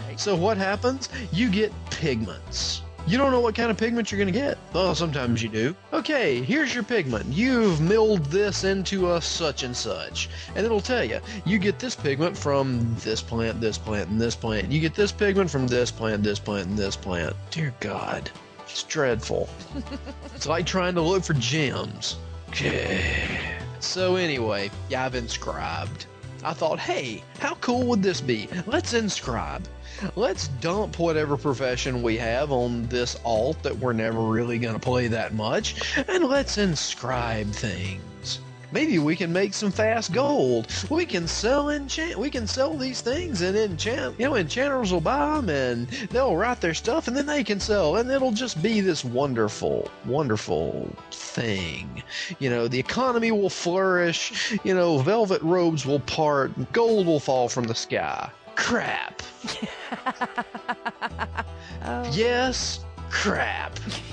Okay. 0.05 0.17
So 0.17 0.35
what 0.35 0.57
happens? 0.57 1.09
You 1.33 1.51
get 1.51 1.73
pigments. 1.91 2.83
You 3.09 3.17
don't 3.17 3.31
know 3.31 3.41
what 3.41 3.55
kind 3.55 3.71
of 3.71 3.79
pigment 3.79 4.13
you're 4.13 4.19
going 4.19 4.31
to 4.31 4.39
get. 4.39 4.59
Well, 4.75 4.95
sometimes 4.95 5.43
you 5.43 5.49
do. 5.49 5.75
Okay, 5.95 6.43
here's 6.43 6.75
your 6.75 6.83
pigment. 6.83 7.25
You've 7.33 7.81
milled 7.81 8.27
this 8.27 8.65
into 8.65 9.13
a 9.15 9.23
such 9.23 9.63
and 9.63 9.75
such. 9.75 10.29
And 10.55 10.67
it'll 10.67 10.83
tell 10.83 11.03
you, 11.03 11.19
you 11.47 11.59
get 11.59 11.79
this 11.79 11.95
pigment 11.95 12.37
from 12.37 12.95
this 12.99 13.23
plant, 13.23 13.63
this 13.63 13.79
plant, 13.79 14.11
and 14.11 14.21
this 14.21 14.37
plant. 14.37 14.71
You 14.71 14.79
get 14.79 14.95
this 14.95 15.11
pigment 15.11 15.49
from 15.49 15.67
this 15.67 15.91
plant, 15.91 16.23
this 16.23 16.39
plant, 16.39 16.69
and 16.69 16.79
this 16.79 16.97
plant. 16.97 17.35
Dear 17.51 17.73
God, 17.81 18.31
it's 18.65 18.83
dreadful. 18.83 19.49
it's 20.35 20.47
like 20.47 20.67
trying 20.67 20.95
to 20.95 21.01
look 21.01 21.25
for 21.25 21.33
gems. 21.33 22.17
Okay. 22.51 23.41
So 23.81 24.17
anyway, 24.17 24.71
yeah, 24.91 25.07
I've 25.07 25.15
inscribed. 25.15 26.05
I 26.45 26.53
thought, 26.53 26.79
hey, 26.79 27.23
how 27.41 27.55
cool 27.57 27.85
would 27.85 28.03
this 28.03 28.21
be? 28.21 28.49
Let's 28.67 28.95
inscribe. 28.95 29.67
Let's 30.15 30.49
dump 30.49 30.99
whatever 30.99 31.37
profession 31.37 32.03
we 32.03 32.17
have 32.19 32.53
on 32.53 32.87
this 32.87 33.19
alt 33.25 33.63
that 33.63 33.77
we're 33.77 33.93
never 33.93 34.21
really 34.21 34.59
going 34.59 34.75
to 34.75 34.81
play 34.81 35.09
that 35.09 35.35
much, 35.35 35.99
and 36.09 36.25
let's 36.25 36.59
inscribe 36.59 37.51
things. 37.51 38.41
Maybe 38.71 38.99
we 38.99 39.17
can 39.17 39.33
make 39.33 39.55
some 39.55 39.71
fast 39.71 40.13
gold. 40.13 40.67
We 40.91 41.07
can 41.07 41.27
sell 41.27 41.71
enchant. 41.71 42.17
We 42.17 42.31
can 42.31 42.47
sell 42.47 42.75
these 42.75 43.01
things 43.01 43.41
and 43.41 43.57
enchant. 43.57 44.19
You 44.19 44.27
know, 44.27 44.37
enchanters 44.37 44.93
will 44.93 45.01
buy 45.01 45.37
them 45.37 45.49
and 45.49 45.89
they'll 46.11 46.37
write 46.37 46.61
their 46.61 46.75
stuff 46.75 47.09
and 47.09 47.17
then 47.17 47.27
they 47.27 47.45
can 47.45 47.61
sell, 47.61 47.97
and 47.97 48.11
it'll 48.11 48.33
just 48.33 48.63
be 48.63 48.81
this 48.81 49.05
wonderful, 49.05 49.91
wonderful 50.05 50.95
thing. 51.11 52.03
You 52.39 52.51
know, 52.51 52.69
the 52.69 52.79
economy 52.79 53.31
will 53.33 53.51
flourish. 53.51 54.53
You 54.65 54.75
know, 54.75 54.99
velvet 54.99 55.43
robes 55.43 55.87
will 55.87 56.01
part. 56.01 56.73
Gold 56.73 57.07
will 57.07 57.21
fall 57.21 57.49
from 57.49 57.65
the 57.65 57.75
sky. 57.75 58.31
Crap. 58.55 59.23
Oh. 61.85 62.11
Yes, 62.13 62.81
crap. 63.09 63.79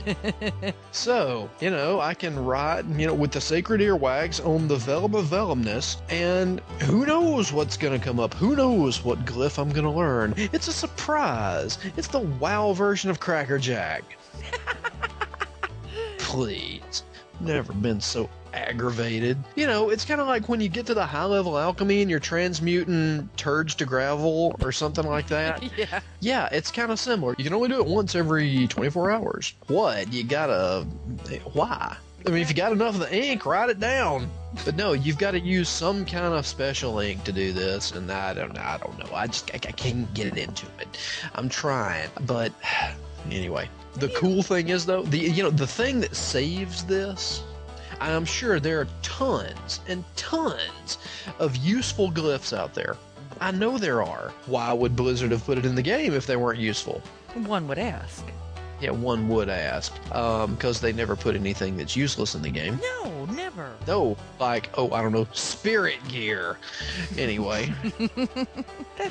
so, 0.92 1.50
you 1.60 1.70
know, 1.70 2.00
I 2.00 2.14
can 2.14 2.42
write, 2.44 2.84
you 2.86 3.06
know, 3.06 3.14
with 3.14 3.32
the 3.32 3.40
sacred 3.40 3.80
earwax 3.80 4.44
on 4.44 4.68
the 4.68 4.76
vellum 4.76 5.14
of 5.14 5.26
vellumness, 5.26 5.96
and 6.08 6.60
who 6.82 7.06
knows 7.06 7.52
what's 7.52 7.76
going 7.76 7.98
to 7.98 8.04
come 8.04 8.20
up? 8.20 8.34
Who 8.34 8.56
knows 8.56 9.04
what 9.04 9.24
glyph 9.24 9.58
I'm 9.58 9.70
going 9.70 9.84
to 9.84 9.90
learn? 9.90 10.34
It's 10.36 10.68
a 10.68 10.72
surprise. 10.72 11.78
It's 11.96 12.08
the 12.08 12.20
WoW 12.20 12.72
version 12.72 13.10
of 13.10 13.20
Cracker 13.20 13.58
Jack. 13.58 14.02
Please. 16.18 17.02
Never 17.40 17.72
been 17.72 18.00
so 18.00 18.28
aggravated. 18.52 19.38
You 19.54 19.66
know, 19.66 19.90
it's 19.90 20.04
kind 20.04 20.20
of 20.20 20.26
like 20.26 20.48
when 20.48 20.60
you 20.60 20.68
get 20.68 20.86
to 20.86 20.94
the 20.94 21.06
high 21.06 21.24
level 21.24 21.58
alchemy 21.58 22.02
and 22.02 22.10
you're 22.10 22.20
transmuting 22.20 23.28
turds 23.36 23.74
to 23.76 23.86
gravel 23.86 24.56
or 24.62 24.72
something 24.72 25.06
like 25.06 25.26
that. 25.28 25.62
yeah. 25.76 26.00
Yeah, 26.20 26.48
it's 26.52 26.70
kind 26.70 26.92
of 26.92 26.98
similar. 26.98 27.34
You 27.38 27.44
can 27.44 27.54
only 27.54 27.68
do 27.68 27.80
it 27.80 27.86
once 27.86 28.14
every 28.14 28.66
24 28.68 29.10
hours. 29.10 29.54
What? 29.68 30.12
You 30.12 30.24
gotta. 30.24 30.86
Why? 31.52 31.96
I 32.24 32.30
mean, 32.30 32.40
if 32.40 32.48
you 32.48 32.54
got 32.54 32.72
enough 32.72 32.94
of 32.94 33.00
the 33.00 33.14
ink, 33.14 33.44
write 33.46 33.70
it 33.70 33.80
down. 33.80 34.30
But 34.64 34.76
no, 34.76 34.92
you've 34.92 35.18
got 35.18 35.32
to 35.32 35.40
use 35.40 35.68
some 35.68 36.04
kind 36.04 36.34
of 36.34 36.46
special 36.46 37.00
ink 37.00 37.24
to 37.24 37.32
do 37.32 37.52
this, 37.52 37.92
and 37.92 38.10
I 38.12 38.34
don't. 38.34 38.56
I 38.58 38.78
don't 38.78 38.98
know. 38.98 39.14
I 39.14 39.26
just 39.26 39.50
I, 39.52 39.56
I 39.56 39.72
can't 39.72 40.12
get 40.14 40.26
it 40.26 40.36
into 40.36 40.66
it. 40.78 40.98
I'm 41.34 41.48
trying, 41.48 42.10
but 42.22 42.52
anyway. 43.30 43.68
The 43.94 44.08
cool 44.10 44.42
thing 44.42 44.70
is 44.70 44.86
though, 44.86 45.02
the 45.02 45.18
you 45.18 45.42
know 45.42 45.50
the 45.50 45.66
thing 45.66 46.00
that 46.00 46.16
saves 46.16 46.84
this 46.84 47.42
I'm 48.10 48.24
sure 48.24 48.58
there 48.58 48.80
are 48.80 48.88
tons 49.02 49.80
and 49.86 50.04
tons 50.16 50.98
of 51.38 51.54
useful 51.56 52.10
glyphs 52.10 52.56
out 52.56 52.74
there. 52.74 52.96
I 53.40 53.52
know 53.52 53.78
there 53.78 54.02
are. 54.02 54.32
Why 54.46 54.72
would 54.72 54.96
Blizzard 54.96 55.30
have 55.30 55.44
put 55.44 55.58
it 55.58 55.64
in 55.64 55.76
the 55.76 55.82
game 55.82 56.12
if 56.12 56.26
they 56.26 56.36
weren't 56.36 56.58
useful? 56.58 57.00
One 57.34 57.68
would 57.68 57.78
ask. 57.78 58.24
Yeah, 58.82 58.90
one 58.90 59.28
would 59.28 59.48
ask. 59.48 59.94
Because 60.08 60.80
they 60.80 60.92
never 60.92 61.14
put 61.14 61.36
anything 61.36 61.76
that's 61.76 61.94
useless 61.94 62.34
in 62.34 62.42
the 62.42 62.50
game. 62.50 62.80
No, 62.82 63.24
never. 63.26 63.70
No, 63.86 64.16
like, 64.40 64.70
oh, 64.76 64.90
I 64.92 65.00
don't 65.00 65.12
know, 65.12 65.26
spirit 65.32 65.98
gear. 66.08 66.58
Anyway. 67.16 67.72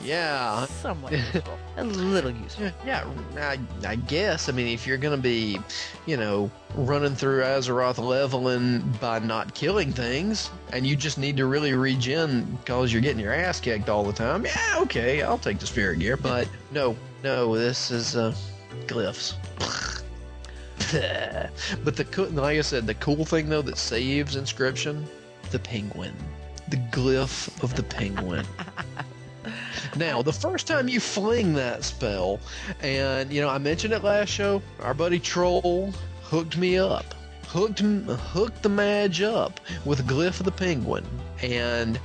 Yeah. 0.04 0.66
somewhat 0.68 1.12
useful. 1.34 1.58
A 1.76 1.84
little 1.84 2.32
useful. 2.32 2.72
Yeah, 2.86 3.06
I, 3.38 3.60
I 3.86 3.96
guess. 3.96 4.48
I 4.48 4.54
mean, 4.54 4.68
if 4.68 4.88
you're 4.88 4.98
going 4.98 5.16
to 5.16 5.22
be, 5.22 5.60
you 6.06 6.16
know, 6.18 6.50
running 6.76 7.16
through 7.16 7.42
Azeroth 7.42 7.98
leveling 7.98 8.80
by 9.02 9.20
not 9.20 9.54
killing 9.54 9.92
things, 9.92 10.50
and 10.72 10.88
you 10.88 10.96
just 10.96 11.18
need 11.18 11.36
to 11.38 11.46
really 11.46 11.74
regen 11.74 12.46
because 12.62 12.94
you're 12.94 13.02
getting 13.02 13.20
your 13.20 13.34
ass 13.34 13.60
kicked 13.60 13.90
all 13.90 14.04
the 14.04 14.14
time, 14.14 14.46
yeah, 14.46 14.78
okay, 14.80 15.22
I'll 15.24 15.38
take 15.38 15.60
the 15.60 15.68
spirit 15.68 16.00
gear. 16.00 16.16
But 16.16 16.48
no, 16.72 16.96
no, 17.24 17.56
this 17.58 17.92
is 17.92 18.16
uh, 18.16 18.34
glyphs. 18.88 19.36
but 21.84 21.96
the 21.96 22.06
co- 22.06 22.30
like 22.32 22.58
I 22.58 22.62
said, 22.62 22.88
the 22.88 22.96
cool 22.96 23.26
thing 23.26 23.50
though 23.50 23.62
that 23.62 23.78
saves 23.78 24.36
inscription, 24.36 25.06
the 25.52 25.60
penguin, 25.60 26.14
the 26.70 26.78
glyph 26.78 27.64
of 27.64 27.76
the 27.76 27.84
penguin. 27.84 28.46
Now, 29.96 30.22
the 30.22 30.34
first 30.34 30.68
time 30.68 30.88
you 30.88 31.00
fling 31.00 31.54
that 31.56 31.84
spell, 31.84 32.40
and 32.82 33.32
you 33.32 33.42
know, 33.42 33.50
I 33.50 33.58
mentioned 33.58 33.94
it 33.94 34.04
last 34.04 34.30
show, 34.30 34.62
our 34.80 34.94
buddy 34.94 35.20
Troll 35.20 35.92
hooked 36.24 36.58
me 36.58 36.78
up. 36.78 37.14
Hooked, 37.48 37.80
hooked 37.80 38.64
the 38.64 38.70
Madge 38.70 39.22
up 39.22 39.60
with 39.84 40.08
Glyph 40.08 40.40
of 40.40 40.46
the 40.46 40.52
Penguin. 40.54 41.06
And 41.42 42.00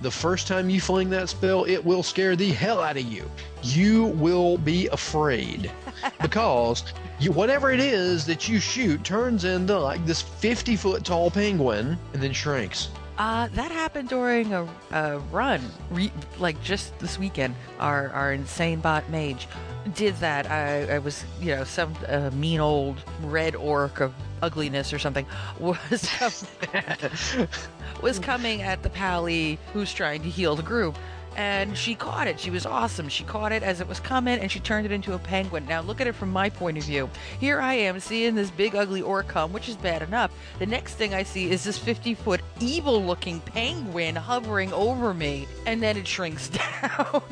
the 0.00 0.10
first 0.12 0.46
time 0.46 0.70
you 0.70 0.80
fling 0.80 1.10
that 1.10 1.28
spell, 1.28 1.64
it 1.64 1.84
will 1.84 2.04
scare 2.04 2.36
the 2.36 2.50
hell 2.50 2.80
out 2.80 2.96
of 2.96 3.02
you. 3.02 3.28
You 3.64 4.04
will 4.06 4.58
be 4.58 4.86
afraid. 4.88 5.72
Because 6.20 6.84
you, 7.18 7.32
whatever 7.32 7.70
it 7.70 7.80
is 7.80 8.26
that 8.26 8.48
you 8.48 8.58
shoot 8.58 9.02
turns 9.04 9.44
into 9.44 9.78
like 9.78 10.04
this 10.06 10.22
50 10.22 10.76
foot 10.76 11.04
tall 11.04 11.30
penguin 11.30 11.98
and 12.12 12.22
then 12.22 12.32
shrinks. 12.32 12.88
Uh, 13.18 13.46
that 13.48 13.70
happened 13.70 14.08
during 14.08 14.52
a, 14.54 14.66
a 14.90 15.18
run, 15.30 15.60
Re- 15.90 16.12
like 16.38 16.60
just 16.62 16.98
this 16.98 17.18
weekend. 17.18 17.54
Our 17.78 18.08
our 18.10 18.32
insane 18.32 18.80
bot 18.80 19.08
mage 19.10 19.46
did 19.94 20.16
that. 20.16 20.50
I, 20.50 20.94
I 20.94 20.98
was, 20.98 21.24
you 21.40 21.54
know, 21.54 21.64
some 21.64 21.94
uh, 22.08 22.30
mean 22.32 22.60
old 22.60 23.02
red 23.22 23.54
orc 23.54 24.00
of 24.00 24.14
ugliness 24.40 24.92
or 24.92 24.98
something 24.98 25.26
was 25.60 26.08
was 28.02 28.18
coming 28.18 28.62
at 28.62 28.82
the 28.82 28.90
pally 28.90 29.58
who's 29.72 29.92
trying 29.92 30.22
to 30.22 30.28
heal 30.28 30.56
the 30.56 30.62
group. 30.62 30.96
And 31.36 31.76
she 31.76 31.94
caught 31.94 32.26
it. 32.26 32.38
She 32.38 32.50
was 32.50 32.66
awesome. 32.66 33.08
She 33.08 33.24
caught 33.24 33.52
it 33.52 33.62
as 33.62 33.80
it 33.80 33.88
was 33.88 34.00
coming 34.00 34.38
and 34.38 34.50
she 34.50 34.60
turned 34.60 34.86
it 34.86 34.92
into 34.92 35.14
a 35.14 35.18
penguin. 35.18 35.66
Now, 35.66 35.80
look 35.80 36.00
at 36.00 36.06
it 36.06 36.14
from 36.14 36.30
my 36.30 36.50
point 36.50 36.78
of 36.78 36.84
view. 36.84 37.08
Here 37.40 37.60
I 37.60 37.74
am 37.74 38.00
seeing 38.00 38.34
this 38.34 38.50
big, 38.50 38.74
ugly 38.74 39.02
orc 39.02 39.28
come, 39.28 39.52
which 39.52 39.68
is 39.68 39.76
bad 39.76 40.02
enough. 40.02 40.30
The 40.58 40.66
next 40.66 40.94
thing 40.94 41.14
I 41.14 41.22
see 41.22 41.50
is 41.50 41.64
this 41.64 41.78
50 41.78 42.14
foot, 42.14 42.40
evil 42.60 43.02
looking 43.04 43.40
penguin 43.40 44.14
hovering 44.16 44.72
over 44.72 45.14
me. 45.14 45.46
And 45.66 45.82
then 45.82 45.96
it 45.96 46.06
shrinks 46.06 46.48
down. 46.82 47.22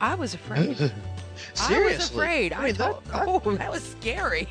I 0.00 0.14
was 0.14 0.34
afraid. 0.34 0.76
Seriously. 1.54 1.76
I 1.76 1.96
was 1.96 2.10
afraid. 2.10 2.52
I, 2.52 2.64
mean, 2.66 2.74
thought, 2.74 3.04
that- 3.06 3.24
oh, 3.28 3.40
that 3.56 3.70
was 3.70 3.82
scary. 3.82 4.48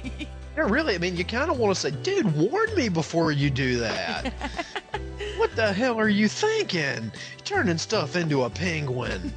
Yeah, 0.55 0.67
really. 0.69 0.95
I 0.95 0.97
mean, 0.99 1.17
you 1.17 1.25
kind 1.25 1.49
of 1.51 1.57
want 1.59 1.75
to 1.75 1.79
say, 1.81 1.91
dude, 1.91 2.33
warn 2.35 2.73
me 2.75 2.89
before 2.89 3.31
you 3.31 3.49
do 3.49 3.77
that. 3.79 4.33
what 5.37 5.55
the 5.55 5.73
hell 5.73 5.99
are 5.99 6.07
you 6.09 6.27
thinking? 6.27 7.11
Turning 7.43 7.77
stuff 7.77 8.15
into 8.15 8.43
a 8.43 8.49
penguin. 8.49 9.33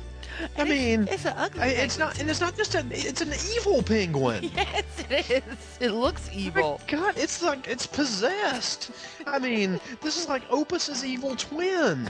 I 0.57 0.63
mean, 0.63 1.09
It's 1.11 1.25
an 1.25 1.35
ugly. 1.37 1.63
I- 1.63 1.67
it's 1.69 1.99
not, 1.99 2.21
and 2.21 2.31
it's 2.31 2.41
not 2.41 2.57
just 2.57 2.77
a, 2.77 2.85
it's 2.91 3.21
an 3.21 3.33
evil 3.57 3.83
penguin. 3.83 4.45
Yes, 4.55 4.85
it 5.11 5.31
is. 5.49 5.79
It 5.81 5.91
looks 5.91 6.31
evil. 6.33 6.81
God, 6.87 7.15
it's 7.17 7.43
like 7.43 7.67
it's 7.67 7.87
possessed. 7.87 8.93
I 9.27 9.41
mean, 9.41 9.81
this 10.01 10.17
is 10.17 10.29
like 10.29 10.43
Opus's 10.51 11.05
evil 11.05 11.35
twin. 11.35 12.09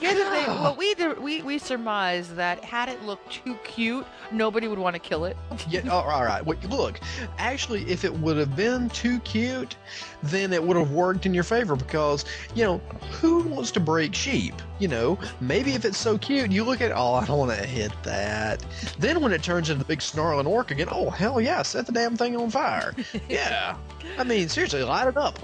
Guess 0.00 0.16
if 0.16 0.30
they, 0.30 0.52
well, 0.52 0.76
we 0.76 0.94
we 1.20 1.42
we 1.42 1.58
surmised 1.58 2.36
that 2.36 2.64
had 2.64 2.88
it 2.88 3.02
looked 3.02 3.32
too 3.32 3.54
cute, 3.64 4.06
nobody 4.30 4.68
would 4.68 4.78
want 4.78 4.94
to 4.94 5.00
kill 5.00 5.24
it. 5.24 5.36
Yeah, 5.68 5.88
all 5.88 6.06
right. 6.06 6.44
Wait, 6.44 6.62
look, 6.70 7.00
actually, 7.38 7.82
if 7.90 8.04
it 8.04 8.12
would 8.20 8.36
have 8.36 8.56
been 8.56 8.88
too 8.90 9.18
cute, 9.20 9.76
then 10.22 10.52
it 10.52 10.62
would 10.62 10.76
have 10.76 10.92
worked 10.92 11.26
in 11.26 11.34
your 11.34 11.44
favor 11.44 11.76
because, 11.76 12.24
you 12.54 12.64
know, 12.64 12.78
who 13.20 13.42
wants 13.42 13.70
to 13.72 13.80
break 13.80 14.14
sheep? 14.14 14.54
You 14.78 14.88
know, 14.88 15.18
maybe 15.40 15.72
if 15.72 15.84
it's 15.84 15.98
so 15.98 16.16
cute, 16.16 16.50
you 16.50 16.64
look 16.64 16.80
at, 16.80 16.92
oh, 16.94 17.14
I 17.14 17.26
don't 17.26 17.38
want 17.38 17.50
to 17.50 17.66
hit 17.66 17.92
that. 18.04 18.64
Then 18.98 19.20
when 19.20 19.32
it 19.32 19.42
turns 19.42 19.68
into 19.68 19.80
the 19.80 19.88
big 19.88 20.00
snarling 20.00 20.46
orc 20.46 20.70
again, 20.70 20.88
oh, 20.90 21.10
hell 21.10 21.40
yeah, 21.40 21.62
set 21.62 21.86
the 21.86 21.92
damn 21.92 22.16
thing 22.16 22.36
on 22.36 22.50
fire. 22.50 22.94
yeah. 23.28 23.76
I 24.16 24.24
mean, 24.24 24.48
seriously, 24.48 24.82
light 24.82 25.08
it 25.08 25.16
up. 25.16 25.38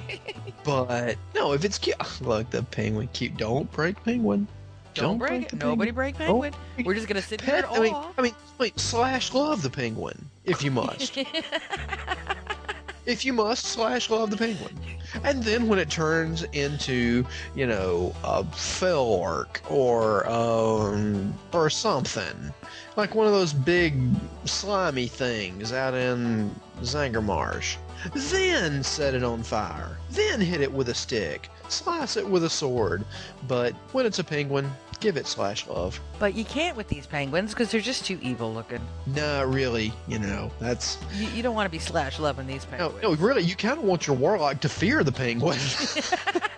but, 0.64 1.16
no, 1.34 1.52
if 1.52 1.64
it's 1.64 1.78
cute, 1.78 1.96
look, 2.20 2.50
the 2.50 2.62
penguin 2.62 3.08
cute. 3.12 3.36
Don't 3.36 3.70
break 3.72 4.02
penguin. 4.04 4.46
Don't, 4.94 5.18
break 5.18 5.48
the 5.48 5.56
it. 5.56 5.62
Nobody 5.62 5.90
break 5.90 6.18
Don't 6.18 6.26
penguin. 6.26 6.54
break 6.76 6.86
We're 6.86 6.94
just 6.94 7.08
gonna 7.08 7.22
sit 7.22 7.40
here 7.40 7.62
Pet, 7.62 7.64
and 7.64 7.76
I 7.76 7.80
mean. 7.80 7.94
I 8.18 8.22
mean, 8.22 8.34
wait, 8.58 8.78
slash 8.78 9.32
love 9.32 9.62
the 9.62 9.70
penguin 9.70 10.28
if 10.44 10.62
you 10.62 10.70
must. 10.70 11.18
if 13.06 13.24
you 13.24 13.32
must, 13.32 13.64
slash 13.64 14.10
love 14.10 14.30
the 14.30 14.36
penguin. 14.36 14.76
And 15.24 15.42
then 15.42 15.68
when 15.68 15.78
it 15.78 15.90
turns 15.90 16.44
into, 16.52 17.24
you 17.54 17.66
know, 17.66 18.14
a 18.24 18.44
fell 18.44 19.04
orc 19.04 19.60
or 19.68 20.28
um 20.28 21.34
or 21.52 21.70
something, 21.70 22.52
like 22.96 23.14
one 23.14 23.26
of 23.26 23.32
those 23.32 23.52
big 23.52 23.94
slimy 24.44 25.06
things 25.06 25.72
out 25.72 25.94
in 25.94 26.54
Zangarmarsh, 26.80 27.76
then 28.14 28.82
set 28.82 29.14
it 29.14 29.22
on 29.24 29.42
fire. 29.42 29.96
Then 30.10 30.40
hit 30.40 30.60
it 30.60 30.72
with 30.72 30.88
a 30.88 30.94
stick. 30.94 31.48
Slice 31.68 32.16
it 32.16 32.26
with 32.28 32.44
a 32.44 32.50
sword. 32.50 33.04
But 33.48 33.72
when 33.92 34.04
it's 34.06 34.18
a 34.18 34.24
penguin, 34.24 34.70
give 35.00 35.16
it 35.16 35.26
slash 35.26 35.66
love. 35.66 35.98
but 36.18 36.34
you 36.34 36.44
can't 36.44 36.76
with 36.76 36.88
these 36.88 37.06
penguins 37.06 37.50
because 37.52 37.70
they're 37.72 37.80
just 37.80 38.04
too 38.04 38.18
evil 38.22 38.52
looking. 38.52 38.80
Not 39.06 39.52
really, 39.52 39.92
you 40.06 40.18
know. 40.20 40.50
That's 40.60 40.98
You, 41.14 41.26
you 41.28 41.42
don't 41.42 41.54
want 41.54 41.66
to 41.66 41.70
be 41.70 41.78
slash 41.80 42.18
loving 42.20 42.46
these 42.46 42.64
no, 42.70 42.90
penguins. 42.90 43.02
no. 43.02 43.14
Really, 43.14 43.42
you 43.42 43.56
kind 43.56 43.78
of 43.78 43.84
want 43.84 44.06
your 44.06 44.14
warlock 44.16 44.60
to 44.60 44.68
fear 44.68 45.02
the 45.02 45.10
penguin. 45.12 45.58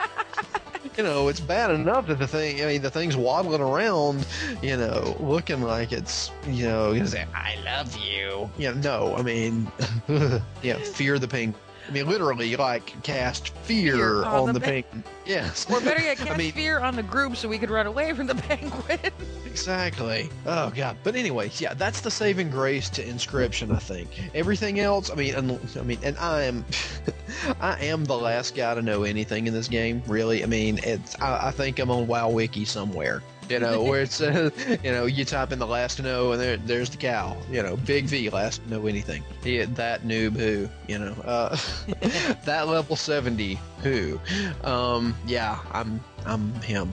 you 0.96 1.04
know, 1.04 1.28
it's 1.28 1.40
bad 1.40 1.70
enough 1.70 2.06
that 2.06 2.18
the 2.18 2.26
thing. 2.26 2.62
I 2.62 2.66
mean, 2.66 2.82
the 2.82 2.90
thing's 2.90 3.16
waddling 3.16 3.60
around. 3.60 4.26
You 4.62 4.76
know, 4.76 5.16
looking 5.20 5.62
like 5.62 5.92
it's. 5.92 6.30
You 6.46 6.66
know, 6.66 6.92
you 6.92 7.06
say, 7.06 7.26
"I 7.34 7.56
love 7.64 7.96
you." 7.96 8.48
Yeah, 8.58 8.72
no. 8.72 9.14
I 9.16 9.22
mean, 9.22 9.70
yeah, 10.62 10.76
fear 10.78 11.18
the 11.18 11.28
penguin. 11.28 11.60
I 11.86 11.90
mean, 11.92 12.06
literally, 12.08 12.56
like 12.56 13.02
cast 13.02 13.50
fear, 13.64 13.94
Fear 13.96 14.24
on 14.24 14.34
on, 14.34 14.46
the 14.46 14.52
the, 14.54 14.60
pen- 14.60 14.82
penguin. 14.84 15.04
Yes. 15.26 15.70
Or 15.70 15.80
better 15.80 16.00
yet, 16.02 16.16
cast 16.18 16.30
I 16.30 16.36
mean, 16.36 16.52
fear 16.52 16.80
on 16.80 16.96
the 16.96 17.02
group 17.02 17.36
so 17.36 17.48
we 17.48 17.58
could 17.58 17.70
run 17.70 17.86
away 17.86 18.12
from 18.14 18.26
the 18.26 18.34
penguin. 18.48 18.98
Exactly. 19.46 20.28
Oh 20.46 20.70
god. 20.74 20.96
But 21.04 21.14
anyway, 21.14 21.50
yeah, 21.58 21.74
that's 21.74 22.00
the 22.00 22.10
saving 22.10 22.50
grace 22.50 22.88
to 22.90 23.06
Inscription. 23.06 23.70
I 23.70 23.78
think 23.78 24.08
everything 24.34 24.80
else. 24.80 25.10
I 25.10 25.14
mean, 25.14 25.34
un- 25.34 25.60
I 25.78 25.82
mean, 25.82 25.98
and 26.02 26.16
I 26.18 26.42
am, 26.44 26.64
I 27.60 27.78
am 27.84 28.04
the 28.04 28.16
last 28.16 28.56
guy 28.56 28.74
to 28.74 28.82
know 28.82 29.04
anything 29.04 29.46
in 29.46 29.52
this 29.54 29.68
game. 29.68 30.02
Really. 30.06 30.42
I 30.42 30.46
mean, 30.46 30.78
it's. 30.82 31.20
I, 31.20 31.48
I 31.48 31.50
think 31.50 31.78
I'm 31.78 31.90
on 31.90 32.06
WoW 32.06 32.30
Wiki 32.30 32.64
somewhere. 32.64 33.22
You 33.48 33.58
know, 33.58 33.82
where 33.82 34.02
it 34.02 34.12
says, 34.12 34.52
you 34.82 34.90
know, 34.90 35.06
you 35.06 35.24
type 35.24 35.52
in 35.52 35.58
the 35.58 35.66
last 35.66 36.02
know, 36.02 36.32
and 36.32 36.40
there, 36.40 36.56
there's 36.56 36.90
the 36.90 36.96
cow. 36.96 37.36
You 37.50 37.62
know, 37.62 37.76
Big 37.76 38.06
V, 38.06 38.30
last 38.30 38.62
to 38.64 38.70
know 38.70 38.86
anything. 38.86 39.22
Yeah, 39.44 39.66
that 39.70 40.02
noob 40.02 40.36
who. 40.36 40.68
You 40.88 40.98
know, 40.98 41.12
uh, 41.24 41.56
that 42.44 42.68
level 42.68 42.96
seventy 42.96 43.58
who. 43.82 44.20
Um, 44.62 45.14
yeah, 45.26 45.58
I'm, 45.72 46.00
I'm 46.26 46.52
him. 46.62 46.92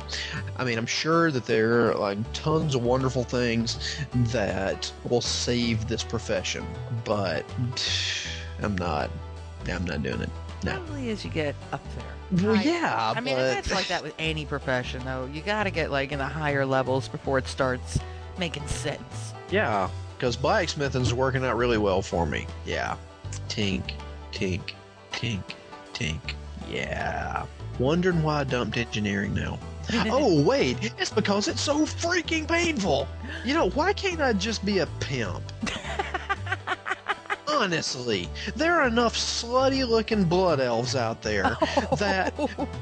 I 0.58 0.66
mean, 0.66 0.78
I'm 0.78 0.86
sure 0.86 1.32
that 1.32 1.46
there 1.46 1.90
are 1.90 1.96
like 1.96 2.18
tons 2.34 2.76
of 2.76 2.84
wonderful 2.84 3.24
things 3.24 3.98
that 4.14 4.92
will 5.10 5.22
save 5.22 5.88
this 5.88 6.04
profession, 6.04 6.66
but 7.06 7.46
I'm 8.62 8.78
not. 8.78 9.10
I'm 9.68 9.86
not 9.86 10.04
doing 10.04 10.22
it. 10.22 10.30
No. 10.64 10.74
Probably 10.74 11.10
as 11.10 11.24
you 11.24 11.32
get 11.32 11.56
up 11.72 11.82
there. 11.96 12.20
Well, 12.32 12.56
High- 12.56 12.63
yeah, 12.63 13.13
I 13.15 13.20
mean, 13.20 13.36
but 13.36 13.41
that's 13.41 13.72
like 13.74 13.88
that 13.88 14.04
with 14.04 14.13
any 14.17 14.46
profession, 14.46 15.04
though. 15.04 15.30
You 15.32 15.41
got 15.41 15.63
to 15.63 15.72
get 15.72 15.91
like 15.91 16.12
in 16.12 16.20
the 16.20 16.26
higher 16.26 16.65
levels 16.65 17.08
before 17.08 17.38
it 17.38 17.48
starts 17.48 18.00
making 18.38 18.65
sense. 18.67 19.34
yeah, 19.50 19.88
ah, 19.88 19.91
because 20.17 20.38
blacksmithing's 20.38 21.13
working 21.13 21.44
out 21.44 21.58
really 21.58 21.78
well 21.78 22.02
for 22.02 22.26
me. 22.26 22.48
Yeah, 22.65 22.96
tink, 23.50 23.91
tink, 24.32 24.74
tink, 25.12 25.44
tink. 25.94 26.20
Yeah. 26.70 27.46
Wondering 27.80 28.22
why 28.24 28.41
I 28.41 28.44
dumped 28.44 28.78
engineering 28.78 29.34
now. 29.34 29.60
oh 29.94 30.41
wait, 30.44 30.78
it's 30.98 31.10
because 31.10 31.48
it's 31.48 31.60
so 31.60 31.80
freaking 31.86 32.48
painful. 32.48 33.08
You 33.44 33.54
know, 33.54 33.70
why 33.72 33.91
can't 33.94 34.22
I 34.22 34.32
just 34.34 34.63
be 34.63 34.80
a 34.80 34.86
pimp? 35.00 35.41
Honestly, 37.52 38.30
there 38.56 38.80
are 38.80 38.88
enough 38.88 39.16
slutty 39.16 39.88
looking 39.88 40.24
blood 40.24 40.60
elves 40.60 40.96
out 40.96 41.22
there 41.22 41.58
oh. 41.62 41.96
that 41.98 42.34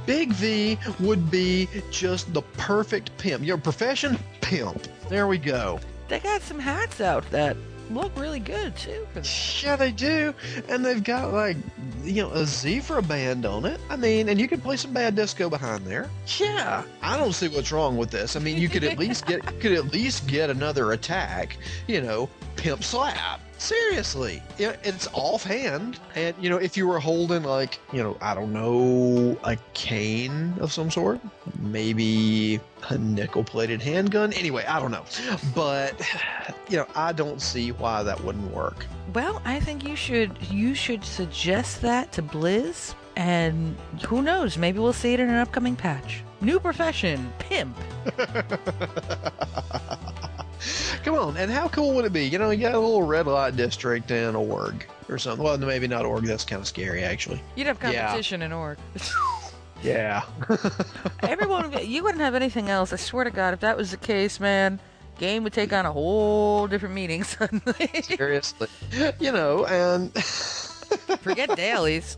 Big 0.05 0.31
V 0.33 0.77
would 0.99 1.29
be 1.31 1.67
just 1.91 2.33
the 2.33 2.41
perfect 2.57 3.15
pimp. 3.17 3.43
Your 3.43 3.57
profession? 3.57 4.17
Pimp. 4.41 4.87
There 5.09 5.27
we 5.27 5.37
go. 5.37 5.79
they 6.07 6.19
got 6.19 6.41
some 6.41 6.59
hats 6.59 7.01
out 7.01 7.29
that 7.31 7.57
look 7.89 8.17
really 8.17 8.39
good 8.39 8.75
too. 8.75 9.07
Yeah, 9.63 9.75
they 9.75 9.91
do. 9.91 10.33
And 10.67 10.85
they've 10.85 11.03
got 11.03 11.33
like, 11.33 11.57
you 12.03 12.21
know, 12.21 12.31
a 12.31 12.45
zebra 12.45 13.01
band 13.01 13.45
on 13.45 13.65
it. 13.65 13.79
I 13.89 13.95
mean, 13.95 14.29
and 14.29 14.39
you 14.39 14.47
could 14.47 14.61
play 14.61 14.77
some 14.77 14.93
bad 14.93 15.15
disco 15.15 15.49
behind 15.49 15.85
there. 15.85 16.09
Yeah, 16.37 16.83
I 17.01 17.17
don't 17.17 17.33
see 17.33 17.47
what's 17.47 17.71
wrong 17.71 17.97
with 17.97 18.11
this. 18.11 18.35
I 18.35 18.39
mean, 18.39 18.57
you 18.57 18.69
could 18.69 18.83
at 18.83 18.97
least 18.97 19.25
get 19.25 19.41
could 19.59 19.73
at 19.73 19.91
least 19.91 20.27
get 20.27 20.49
another 20.49 20.91
attack. 20.91 21.57
You 21.87 22.01
know, 22.01 22.29
pimp 22.59 22.83
slap. 22.83 23.39
Seriously, 23.57 24.41
it's 24.57 25.07
offhand, 25.13 25.99
and 26.15 26.35
you 26.39 26.49
know, 26.49 26.57
if 26.57 26.77
you 26.77 26.87
were 26.87 26.99
holding 26.99 27.43
like, 27.43 27.79
you 27.91 28.01
know, 28.01 28.17
I 28.21 28.33
don't 28.33 28.53
know, 28.53 29.37
a 29.43 29.57
cane 29.73 30.53
of 30.59 30.71
some 30.71 30.89
sort, 30.89 31.19
maybe 31.59 32.59
a 32.89 32.97
nickel-plated 32.97 33.81
handgun. 33.81 34.31
Anyway, 34.33 34.63
I 34.65 34.79
don't 34.79 34.91
know, 34.91 35.05
but 35.53 35.99
you 36.69 36.77
know, 36.77 36.87
I 36.95 37.11
don't 37.11 37.41
see 37.41 37.71
why 37.71 38.03
that 38.03 38.23
wouldn't 38.23 38.53
work. 38.53 38.85
Well, 39.13 39.41
I 39.43 39.59
think 39.59 39.87
you 39.87 39.95
should 39.95 40.31
you 40.49 40.73
should 40.73 41.03
suggest 41.03 41.81
that 41.81 42.11
to 42.13 42.21
Blizz, 42.21 42.93
and 43.15 43.75
who 44.05 44.21
knows? 44.21 44.57
Maybe 44.57 44.79
we'll 44.79 44.93
see 44.93 45.13
it 45.13 45.19
in 45.19 45.29
an 45.29 45.35
upcoming 45.35 45.75
patch. 45.75 46.23
New 46.41 46.59
profession, 46.59 47.33
pimp. 47.39 47.75
Come 51.03 51.15
on, 51.15 51.37
and 51.37 51.49
how 51.49 51.67
cool 51.69 51.93
would 51.95 52.05
it 52.05 52.13
be? 52.13 52.25
You 52.25 52.37
know, 52.37 52.49
you 52.51 52.61
got 52.61 52.73
a 52.75 52.79
little 52.79 53.03
red 53.03 53.27
light 53.27 53.55
district 53.55 54.11
in 54.11 54.35
org 54.35 54.85
or 55.07 55.17
something. 55.17 55.43
Well, 55.43 55.57
maybe 55.57 55.87
not 55.87 56.05
org. 56.05 56.25
That's 56.25 56.43
kind 56.43 56.59
of 56.61 56.67
scary, 56.67 57.03
actually. 57.03 57.41
You'd 57.55 57.67
have 57.67 57.79
Yeah. 57.81 58.05
competition 58.07 58.41
in 58.41 58.51
org. 58.53 58.77
Yeah. 59.81 60.23
Everyone, 61.23 61.71
would 61.71 61.87
you 61.87 62.03
wouldn't 62.03 62.21
have 62.21 62.35
anything 62.35 62.69
else. 62.69 62.91
I 62.91 62.97
swear 62.97 63.23
to 63.23 63.31
God, 63.31 63.53
if 63.53 63.61
that 63.61 63.77
was 63.77 63.91
the 63.91 63.97
case, 63.97 64.37
man, 64.37 64.77
game 65.19 65.45
would 65.45 65.53
take 65.53 65.71
on 65.71 65.85
a 65.85 65.91
whole 65.93 66.67
different 66.67 66.93
meaning 66.93 67.23
suddenly. 67.23 67.89
Seriously. 68.03 68.67
You 69.21 69.31
know, 69.31 69.65
and 69.67 70.13
Forget 71.21 71.55
dailies. 71.55 72.17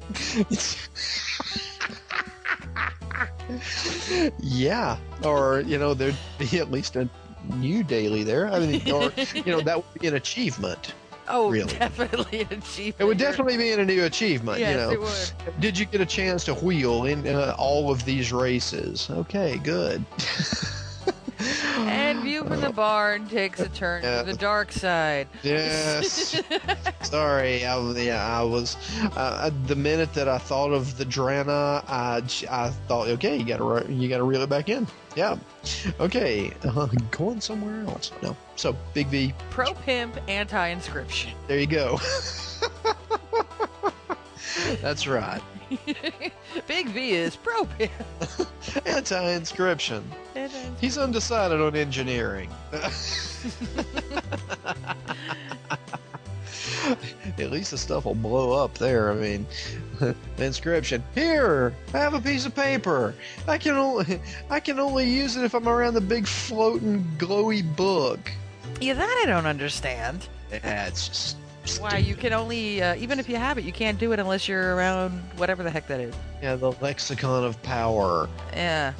yeah, 4.39 4.97
or 5.23 5.61
you 5.61 5.77
know, 5.77 5.93
there'd 5.93 6.15
be 6.39 6.57
at 6.59 6.71
least 6.71 6.95
a 6.95 7.07
new 7.55 7.83
daily 7.83 8.23
there. 8.23 8.47
I 8.47 8.59
mean, 8.59 8.91
or 8.91 9.11
you 9.33 9.43
know, 9.45 9.61
that 9.61 9.77
would 9.77 10.01
be 10.01 10.07
an 10.07 10.15
achievement. 10.15 10.93
Oh, 11.27 11.49
Really? 11.49 11.77
definitely 11.77 12.41
an 12.41 12.53
achievement. 12.53 12.95
It 12.99 13.05
would 13.05 13.17
definitely 13.17 13.55
be 13.55 13.71
in 13.71 13.79
a 13.79 13.85
new 13.85 14.03
achievement. 14.03 14.59
Yes, 14.59 14.71
you 14.71 14.77
know, 14.77 14.91
it 14.91 14.99
would. 14.99 15.61
did 15.61 15.77
you 15.77 15.85
get 15.85 16.01
a 16.01 16.05
chance 16.05 16.43
to 16.45 16.53
wheel 16.55 17.05
in 17.05 17.25
uh, 17.27 17.55
all 17.57 17.89
of 17.91 18.03
these 18.03 18.33
races? 18.33 19.09
Okay, 19.09 19.57
good. 19.63 20.03
From 22.47 22.59
the 22.59 22.71
Barn 22.71 23.27
takes 23.29 23.59
a 23.59 23.69
turn 23.69 24.01
Yeah. 24.03 24.23
to 24.23 24.31
the 24.31 24.37
dark 24.37 24.71
side. 24.71 25.27
Yes. 25.43 26.41
Sorry, 27.03 27.63
I, 27.65 27.75
was- 27.77 28.03
yeah, 28.03 28.25
I 28.39 28.41
was. 28.41 28.77
Uh, 29.15 29.51
the 29.67 29.75
minute 29.75 30.11
that 30.15 30.27
I 30.27 30.39
thought 30.39 30.71
of 30.71 30.97
the 30.97 31.05
Draenei, 31.05 31.83
I 31.87 32.69
thought, 32.87 33.07
okay, 33.09 33.37
you 33.37 33.45
gotta 33.45 33.63
re- 33.63 33.93
you 33.93 34.09
gotta 34.09 34.23
reel 34.23 34.41
it 34.41 34.49
back 34.49 34.69
in. 34.69 34.87
Yeah. 35.15 35.37
Okay, 35.99 36.51
uh, 36.63 36.87
going 37.11 37.41
somewhere 37.41 37.83
else. 37.85 38.11
No. 38.23 38.35
So 38.55 38.75
Big 38.95 39.07
V, 39.07 39.33
Pro 39.51 39.73
pimp, 39.73 40.17
anti 40.27 40.67
inscription. 40.67 41.33
there 41.47 41.59
you 41.59 41.67
go. 41.67 41.99
That's 44.81 45.05
right. 45.07 45.41
Big 46.67 46.89
V 46.89 47.11
is 47.11 47.35
pro 47.35 47.65
pimp. 47.65 47.91
Anti-inscription. 48.85 50.03
He's 50.79 50.97
undecided 50.97 51.61
on 51.61 51.75
engineering. 51.75 52.49
At 57.37 57.51
least 57.51 57.71
the 57.71 57.77
stuff 57.77 58.05
will 58.05 58.15
blow 58.15 58.51
up 58.51 58.77
there. 58.77 59.11
I 59.11 59.15
mean, 59.15 59.45
the 59.99 60.15
inscription. 60.37 61.03
Here, 61.15 61.73
I 61.93 61.97
have 61.97 62.13
a 62.13 62.21
piece 62.21 62.45
of 62.45 62.55
paper. 62.55 63.15
I 63.47 63.57
can 63.57 63.75
only 63.75 64.19
I 64.49 64.59
can 64.59 64.79
only 64.79 65.09
use 65.09 65.35
it 65.37 65.43
if 65.43 65.53
I'm 65.53 65.67
around 65.67 65.93
the 65.93 66.01
big 66.01 66.27
floating 66.27 67.05
glowy 67.17 67.63
book. 67.75 68.19
Yeah, 68.79 68.93
that 68.93 69.21
I 69.23 69.25
don't 69.27 69.45
understand. 69.45 70.27
Just 70.51 71.37
Why 71.79 71.97
you 71.97 72.15
can 72.15 72.33
only, 72.33 72.81
uh, 72.81 72.95
even 72.95 73.19
if 73.19 73.29
you 73.29 73.35
have 73.35 73.57
it, 73.57 73.63
you 73.63 73.71
can't 73.71 73.99
do 73.99 74.11
it 74.13 74.19
unless 74.19 74.47
you're 74.47 74.75
around 74.75 75.11
whatever 75.37 75.63
the 75.63 75.69
heck 75.69 75.87
that 75.87 75.99
is. 75.99 76.13
yeah 76.41 76.55
the 76.55 76.71
lexicon 76.81 77.43
of 77.43 77.61
power. 77.63 78.27
Yeah. 78.53 78.93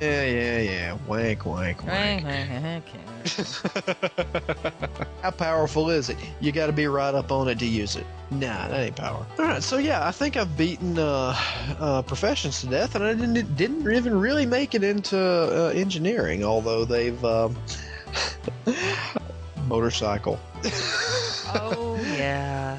Yeah, 0.00 0.24
yeah, 0.26 0.58
yeah. 0.60 0.98
Wank, 1.08 1.44
wank, 1.44 1.84
wank. 1.84 2.22
How 5.22 5.30
powerful 5.32 5.90
is 5.90 6.08
it? 6.08 6.16
You 6.40 6.52
got 6.52 6.68
to 6.68 6.72
be 6.72 6.86
right 6.86 7.12
up 7.12 7.32
on 7.32 7.48
it 7.48 7.58
to 7.58 7.66
use 7.66 7.96
it. 7.96 8.06
Nah, 8.30 8.68
that 8.68 8.80
ain't 8.80 8.94
power. 8.94 9.26
All 9.38 9.44
right, 9.44 9.60
so 9.62 9.78
yeah, 9.78 10.06
I 10.06 10.12
think 10.12 10.36
I've 10.36 10.56
beaten 10.56 10.96
uh, 10.98 11.34
uh, 11.80 12.02
professions 12.02 12.60
to 12.60 12.68
death, 12.68 12.94
and 12.94 13.02
I 13.02 13.12
didn't 13.14 13.56
didn't 13.56 13.90
even 13.92 14.16
really 14.18 14.46
make 14.46 14.74
it 14.76 14.84
into 14.84 15.18
uh, 15.18 15.72
engineering, 15.74 16.44
although 16.44 16.84
they've 16.84 17.22
um, 17.24 17.56
motorcycle. 19.66 20.38
Oh 21.54 21.96
yeah. 22.16 22.78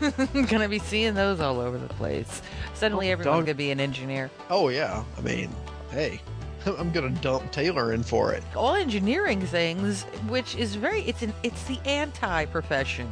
Gonna 0.50 0.68
be 0.68 0.78
seeing 0.78 1.14
those 1.14 1.40
all 1.40 1.58
over 1.58 1.78
the 1.78 1.88
place. 1.94 2.42
Suddenly, 2.74 3.08
Oh, 3.08 3.12
everyone's 3.12 3.36
dog- 3.38 3.46
gonna 3.46 3.54
be 3.54 3.70
an 3.70 3.80
engineer. 3.80 4.30
Oh 4.50 4.68
yeah, 4.68 5.02
I 5.16 5.20
mean, 5.22 5.48
hey, 5.90 6.20
I'm 6.66 6.90
gonna 6.92 7.08
dump 7.08 7.50
Taylor 7.50 7.94
in 7.94 8.02
for 8.02 8.32
it. 8.34 8.42
All 8.54 8.74
engineering 8.74 9.40
things, 9.40 10.02
which 10.28 10.54
is 10.56 10.74
very, 10.74 11.00
it's 11.02 11.22
an, 11.22 11.32
it's 11.42 11.64
the 11.64 11.78
anti-profession. 11.86 13.10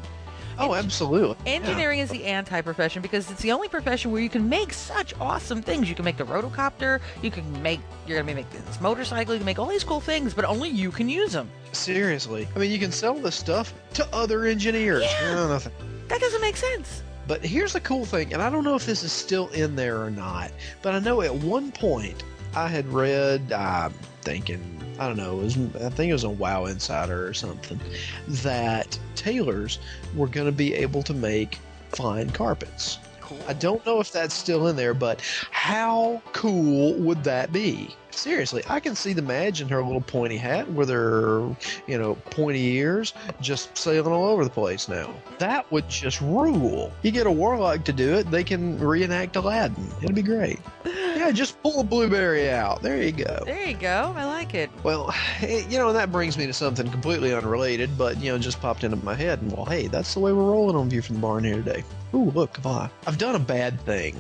Oh, 0.59 0.75
absolutely. 0.75 1.37
Engineering 1.47 2.01
is 2.01 2.11
the 2.11 2.25
anti-profession 2.25 3.01
because 3.01 3.31
it's 3.31 3.43
the 3.43 3.53
only 3.53 3.69
profession 3.69 4.11
where 4.11 4.21
you 4.21 4.29
can 4.29 4.49
make 4.49 4.73
such 4.73 5.15
awesome 5.21 5.63
things. 5.63 5.89
You 5.89 5.95
can 5.95 6.05
make 6.05 6.17
the 6.17 6.25
rotocopter, 6.25 7.01
you 7.23 7.31
can 7.31 7.63
make, 7.63 7.81
you're 8.07 8.21
gonna 8.21 8.35
make 8.35 8.51
this 8.51 8.81
motorcycle, 8.81 9.35
you 9.35 9.39
can 9.39 9.47
make 9.47 9.59
all 9.59 9.67
these 9.67 9.85
cool 9.85 10.01
things, 10.01 10.35
but 10.35 10.45
only 10.45 10.69
you 10.69 10.91
can 10.91 11.09
use 11.09 11.33
them. 11.33 11.49
Seriously, 11.73 12.49
I 12.57 12.59
mean, 12.59 12.71
you 12.71 12.79
can 12.79 12.91
sell 12.91 13.15
this 13.15 13.37
stuff 13.37 13.73
to 13.95 14.07
other 14.13 14.45
engineers. 14.45 15.05
Yeah. 15.05 15.35
No, 15.35 15.49
nothing. 15.49 15.73
That 16.09 16.21
doesn't 16.21 16.41
make 16.41 16.57
sense. 16.57 17.03
But 17.27 17.45
here's 17.45 17.75
the 17.75 17.81
cool 17.81 18.07
thing, 18.07 18.33
and 18.33 18.41
I 18.41 18.49
don't 18.49 18.65
know 18.65 18.75
if 18.75 18.87
this 18.87 19.03
is 19.03 19.13
still 19.13 19.49
in 19.49 19.77
there 19.77 20.03
or 20.03 20.11
not, 20.11 20.51
but 20.81 20.95
I 20.95 20.99
know 20.99 21.21
at 21.21 21.35
one 21.35 21.71
point 21.71 22.25
I 22.57 22.69
had 22.69 22.89
read, 22.89 23.53
I'm 23.53 23.93
thinking, 24.23 24.78
I 24.99 25.07
don't 25.07 25.17
know, 25.17 25.41
it 25.41 25.45
was, 25.45 25.57
I 25.77 25.91
think 25.91 26.11
it 26.11 26.13
was 26.13 26.25
on 26.25 26.39
Wow 26.39 26.65
Insider 26.67 27.27
or 27.27 27.33
something, 27.33 27.81
that 28.29 28.99
tailors 29.15 29.79
were 30.15 30.27
going 30.27 30.47
to 30.47 30.53
be 30.53 30.75
able 30.75 31.03
to 31.05 31.15
make 31.15 31.59
fine 31.91 32.31
carpets. 32.31 32.99
Cool. 33.21 33.39
I 33.47 33.53
don't 33.53 33.85
know 33.87 34.01
if 34.01 34.11
that's 34.11 34.35
still 34.35 34.67
in 34.69 34.77
there, 34.77 34.95
but 34.95 35.21
how 35.51 36.23
cool 36.33 36.95
would 36.95 37.23
that 37.25 37.53
be? 37.53 37.95
Seriously, 38.11 38.63
I 38.69 38.81
can 38.81 38.95
see 38.97 39.13
the 39.13 39.23
Madge 39.23 39.61
in 39.61 39.69
her 39.69 39.83
little 39.83 40.01
pointy 40.01 40.37
hat 40.37 40.69
with 40.73 40.89
her, 40.89 41.49
you 41.87 41.99
know, 41.99 42.15
pointy 42.31 42.75
ears 42.77 43.15
just 43.41 43.77
sailing 43.79 44.13
all 44.13 44.27
over 44.27 44.43
the 44.45 44.51
place 44.51 44.89
now. 44.89 45.15
That 45.39 45.71
would 45.71 45.89
just 45.89 46.21
rule. 46.21 46.93
You 47.03 47.11
get 47.13 47.27
a 47.27 47.31
warlock 47.31 47.85
to 47.85 47.93
do 47.93 48.15
it, 48.15 48.31
they 48.31 48.43
can 48.45 48.79
reenact 48.79 49.37
Aladdin. 49.37 49.87
It'd 50.03 50.15
be 50.15 50.23
great. 50.23 50.59
Yeah, 51.19 51.33
just 51.33 51.61
pull 51.65 51.81
a 51.81 51.85
blueberry 51.85 52.49
out. 52.49 52.81
There 52.81 53.03
you 53.03 53.11
go. 53.11 53.43
There 53.45 53.67
you 53.67 53.75
go. 53.75 54.15
I 54.17 54.25
like 54.25 54.55
it. 54.55 54.71
Well, 54.85 55.13
eh, 55.41 55.65
you 55.69 55.77
know, 55.77 55.93
that 55.93 56.13
brings 56.13 56.39
me 56.39 56.47
to 56.47 56.53
something 56.53 56.89
completely 56.93 57.35
unrelated, 57.35 57.99
but, 57.99 58.19
you 58.23 58.31
know, 58.31 58.39
just 58.39 58.61
popped 58.61 58.85
into 58.85 58.97
my 58.99 59.17
head. 59.17 59.43
And, 59.43 59.51
well, 59.51 59.65
hey, 59.65 59.89
that's 59.89 60.15
the 60.15 60.21
way 60.21 60.33
we're 60.33 60.45
rolling 60.45 60.77
on 60.77 60.89
View 60.89 61.03
from 61.03 61.17
the 61.17 61.21
Barn 61.21 61.43
here 61.43 61.57
today. 61.57 61.83
Ooh, 62.15 62.31
look, 62.37 62.53
come 62.53 62.67
on. 62.71 62.91
I've 63.05 63.19
done 63.19 63.35
a 63.35 63.41
bad 63.41 63.81
thing 63.81 64.15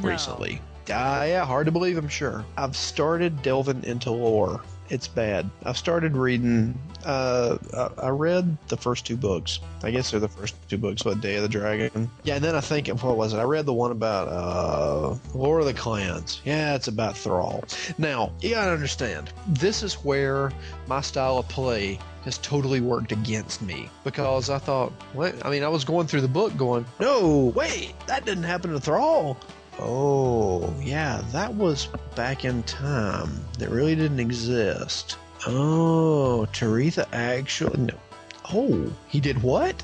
No. 0.00 0.08
recently. 0.08 0.60
Ah, 0.90 1.24
yeah, 1.24 1.44
hard 1.44 1.66
to 1.66 1.72
believe, 1.72 1.96
I'm 1.96 2.08
sure. 2.08 2.44
I've 2.56 2.76
started 2.76 3.42
delving 3.42 3.84
into 3.84 4.10
lore. 4.10 4.60
It's 4.88 5.08
bad. 5.08 5.48
I've 5.64 5.78
started 5.78 6.16
reading. 6.16 6.78
Uh, 7.04 7.56
I- 7.74 8.06
I 8.06 8.08
read 8.10 8.56
the 8.68 8.76
first 8.76 9.06
two 9.06 9.16
books. 9.16 9.58
I 9.82 9.90
guess 9.90 10.10
they're 10.10 10.20
the 10.20 10.28
first 10.28 10.54
two 10.68 10.76
books. 10.76 11.04
What 11.04 11.20
Day 11.22 11.36
of 11.36 11.42
the 11.42 11.48
Dragon? 11.48 12.10
Yeah, 12.24 12.34
and 12.34 12.44
then 12.44 12.54
I 12.54 12.60
think 12.60 12.88
what 12.88 13.16
was 13.16 13.32
it? 13.32 13.38
I 13.38 13.44
read 13.44 13.64
the 13.64 13.72
one 13.72 13.90
about 13.90 14.28
uh, 14.28 15.14
Lord 15.34 15.60
of 15.62 15.66
the 15.66 15.72
Clans. 15.72 16.42
Yeah, 16.44 16.74
it's 16.74 16.88
about 16.88 17.16
Thrall. 17.16 17.64
Now 17.96 18.32
you 18.42 18.50
gotta 18.50 18.72
understand. 18.72 19.32
This 19.48 19.82
is 19.82 19.94
where 19.94 20.52
my 20.86 21.00
style 21.00 21.38
of 21.38 21.48
play 21.48 21.98
has 22.24 22.36
totally 22.38 22.80
worked 22.80 23.12
against 23.12 23.62
me 23.62 23.88
because 24.04 24.50
I 24.50 24.58
thought, 24.58 24.92
what? 25.14 25.34
I 25.46 25.50
mean, 25.50 25.64
I 25.64 25.68
was 25.68 25.84
going 25.84 26.06
through 26.06 26.20
the 26.20 26.28
book 26.28 26.54
going, 26.56 26.84
no, 27.00 27.50
wait, 27.56 27.94
that 28.06 28.26
didn't 28.26 28.44
happen 28.44 28.72
to 28.72 28.80
Thrall. 28.80 29.38
Oh, 29.78 30.74
yeah, 30.80 31.22
that 31.32 31.54
was 31.54 31.88
back 32.14 32.44
in 32.44 32.62
time. 32.64 33.30
That 33.58 33.70
really 33.70 33.94
didn't 33.96 34.20
exist. 34.20 35.16
Oh, 35.46 36.46
Taretha 36.52 37.06
actually. 37.12 37.80
No. 37.80 37.94
Oh, 38.52 38.92
he 39.08 39.20
did 39.20 39.42
what? 39.42 39.82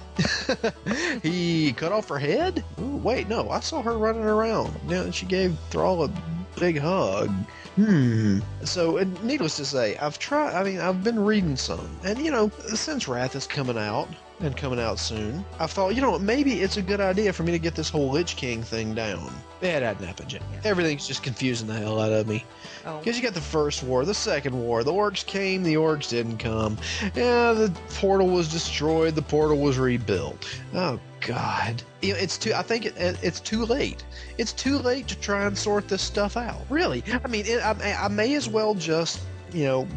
he 1.23 1.73
cut 1.73 1.93
off 1.93 2.09
her 2.09 2.19
head? 2.19 2.65
Ooh, 2.81 2.97
wait, 2.97 3.29
no, 3.29 3.49
I 3.51 3.61
saw 3.61 3.83
her 3.83 3.97
running 3.97 4.25
around. 4.25 4.75
Yeah, 4.89 5.11
she 5.11 5.27
gave 5.27 5.57
Thrall 5.71 6.05
a 6.05 6.11
big 6.59 6.79
hug. 6.79 7.31
Hmm. 7.77 8.41
So, 8.65 8.97
needless 9.23 9.57
to 9.57 9.65
say, 9.65 9.97
I've 9.97 10.19
tried. 10.19 10.55
I 10.55 10.65
mean, 10.65 10.81
I've 10.81 11.05
been 11.05 11.25
reading 11.25 11.57
some, 11.57 11.89
and 12.05 12.19
you 12.19 12.31
know, 12.31 12.51
since 12.75 13.07
Wrath 13.07 13.37
is 13.37 13.47
coming 13.47 13.79
out 13.79 14.09
and 14.41 14.57
coming 14.57 14.79
out 14.79 14.99
soon, 14.99 15.45
I 15.59 15.67
thought, 15.67 15.95
you 15.95 16.01
know, 16.03 16.19
maybe 16.19 16.61
it's 16.61 16.77
a 16.77 16.83
good 16.83 17.01
idea 17.01 17.33
for 17.33 17.43
me 17.43 17.53
to 17.53 17.59
get 17.59 17.75
this 17.75 17.89
whole 17.91 18.11
Lich 18.11 18.37
King 18.37 18.63
thing 18.63 18.95
down. 18.95 19.33
Bad 19.61 19.83
hadn't 19.83 20.07
happened 20.07 20.33
yet. 20.33 20.43
Everything's 20.65 21.07
just 21.07 21.23
confusing 21.23 21.67
the 21.67 21.75
hell 21.75 22.01
out 22.01 22.13
of 22.13 22.29
me. 22.29 22.45
Oh. 22.87 22.99
Because 22.99 23.17
you 23.17 23.23
got 23.23 23.35
the 23.35 23.41
first 23.41 23.83
war, 23.83 24.05
the 24.05 24.15
second 24.15 24.55
war, 24.59 24.85
the 24.85 24.93
orcs 24.93 25.27
came, 25.27 25.63
the 25.63 25.75
orcs 25.75 26.09
didn't 26.09 26.39
come. 26.39 26.79
Yeah, 27.17 27.53
the 27.53 27.73
portal 27.95 28.29
was 28.29 28.49
destroyed, 28.51 29.15
the 29.17 29.23
portal 29.23 29.59
was 29.59 29.79
rebuilt. 29.79 30.49
Oh 30.75 31.01
God, 31.21 31.83
you 32.01 32.13
know, 32.13 32.19
it's 32.21 32.39
too. 32.39 32.55
I 32.55 32.63
think 32.63 32.87
it, 32.87 32.97
it- 32.97 33.19
it's 33.23 33.41
too 33.41 33.65
late. 33.65 34.05
It's 34.39 34.53
too 34.53 34.79
late 34.79 35.09
to 35.09 35.19
try 35.19 35.45
and 35.47 35.59
sort 35.59 35.89
this 35.89 36.01
stuff 36.03 36.37
out. 36.37 36.61
Really, 36.71 37.03
I 37.25 37.27
mean, 37.27 37.45
it, 37.47 37.61
I, 37.61 38.05
I 38.05 38.09
may 38.09 38.35
as 38.37 38.49
well 38.49 38.75
just. 38.75 39.21
You 39.53 39.65
know, 39.65 39.89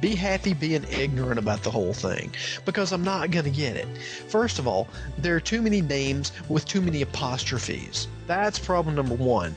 be 0.00 0.14
happy 0.14 0.54
being 0.54 0.84
ignorant 0.90 1.38
about 1.38 1.62
the 1.62 1.70
whole 1.70 1.92
thing 1.92 2.32
because 2.64 2.92
I'm 2.92 3.04
not 3.04 3.30
going 3.30 3.44
to 3.44 3.50
get 3.50 3.76
it. 3.76 3.86
First 4.28 4.58
of 4.58 4.66
all, 4.66 4.88
there 5.18 5.36
are 5.36 5.40
too 5.40 5.62
many 5.62 5.80
names 5.80 6.32
with 6.48 6.64
too 6.64 6.80
many 6.80 7.02
apostrophes. 7.02 8.08
That's 8.26 8.58
problem 8.58 8.96
number 8.96 9.14
one. 9.14 9.56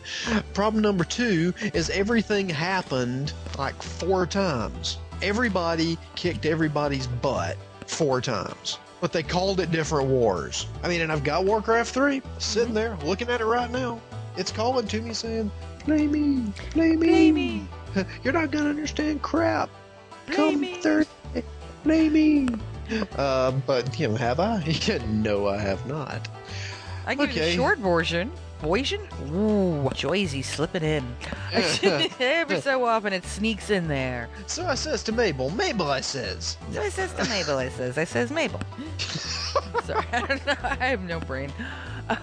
Problem 0.53 0.81
number 0.81 1.03
two 1.03 1.53
is 1.73 1.89
everything 1.89 2.49
happened 2.49 3.33
like 3.57 3.81
four 3.81 4.25
times. 4.25 4.97
Everybody 5.21 5.97
kicked 6.15 6.45
everybody's 6.45 7.07
butt 7.07 7.57
four 7.87 8.21
times. 8.21 8.79
But 9.01 9.11
they 9.11 9.23
called 9.23 9.59
it 9.59 9.71
different 9.71 10.07
wars. 10.07 10.67
I 10.81 10.87
mean, 10.87 11.01
and 11.01 11.11
I've 11.11 11.23
got 11.23 11.43
Warcraft 11.43 11.93
3 11.93 12.21
sitting 12.37 12.67
mm-hmm. 12.67 12.75
there 12.75 12.97
looking 13.03 13.29
at 13.29 13.41
it 13.41 13.45
right 13.45 13.69
now. 13.69 13.99
It's 14.37 14.51
calling 14.51 14.87
to 14.87 15.01
me 15.01 15.13
saying, 15.13 15.51
Play 15.79 16.07
me, 16.07 16.53
play 16.71 16.95
me. 16.95 17.07
Play 17.07 17.31
me. 17.31 17.67
You're 18.23 18.33
not 18.33 18.51
going 18.51 18.63
to 18.65 18.69
understand 18.69 19.21
crap. 19.21 19.69
Play 20.27 20.35
Come 20.35 20.61
me. 20.61 20.75
Thursday, 20.81 21.43
play 21.83 22.09
me. 22.09 22.47
Uh, 23.17 23.51
but, 23.65 23.97
you 23.99 24.07
know, 24.09 24.15
have 24.15 24.39
I? 24.39 24.63
no, 25.07 25.47
I 25.47 25.57
have 25.57 25.85
not. 25.87 26.27
I 27.05 27.15
give 27.15 27.31
you 27.33 27.41
Okay. 27.41 27.51
the 27.51 27.55
short 27.55 27.79
version. 27.79 28.31
Version? 28.61 29.01
Ooh, 29.33 29.89
Joyzy 29.93 30.43
slipping 30.43 30.83
in. 30.83 31.03
Every 32.19 32.61
so 32.61 32.85
often 32.85 33.11
it 33.11 33.25
sneaks 33.25 33.69
in 33.69 33.89
there. 33.89 34.29
So 34.47 34.65
I 34.65 34.75
says 34.75 35.03
to 35.03 35.11
Mabel, 35.11 35.49
Mabel, 35.49 35.91
I 35.91 35.99
says, 35.99 36.57
So 36.71 36.81
I 36.81 36.87
says 36.87 37.13
to 37.15 37.25
Mabel, 37.25 37.57
I 37.57 37.67
says, 37.67 37.97
I 37.97 38.05
says 38.05 38.31
Mabel. 38.31 38.61
Sorry, 39.83 40.05
I 40.13 40.21
don't 40.21 40.45
know. 40.45 40.55
I 40.63 40.75
have 40.87 41.01
no 41.01 41.19
brain. 41.19 41.51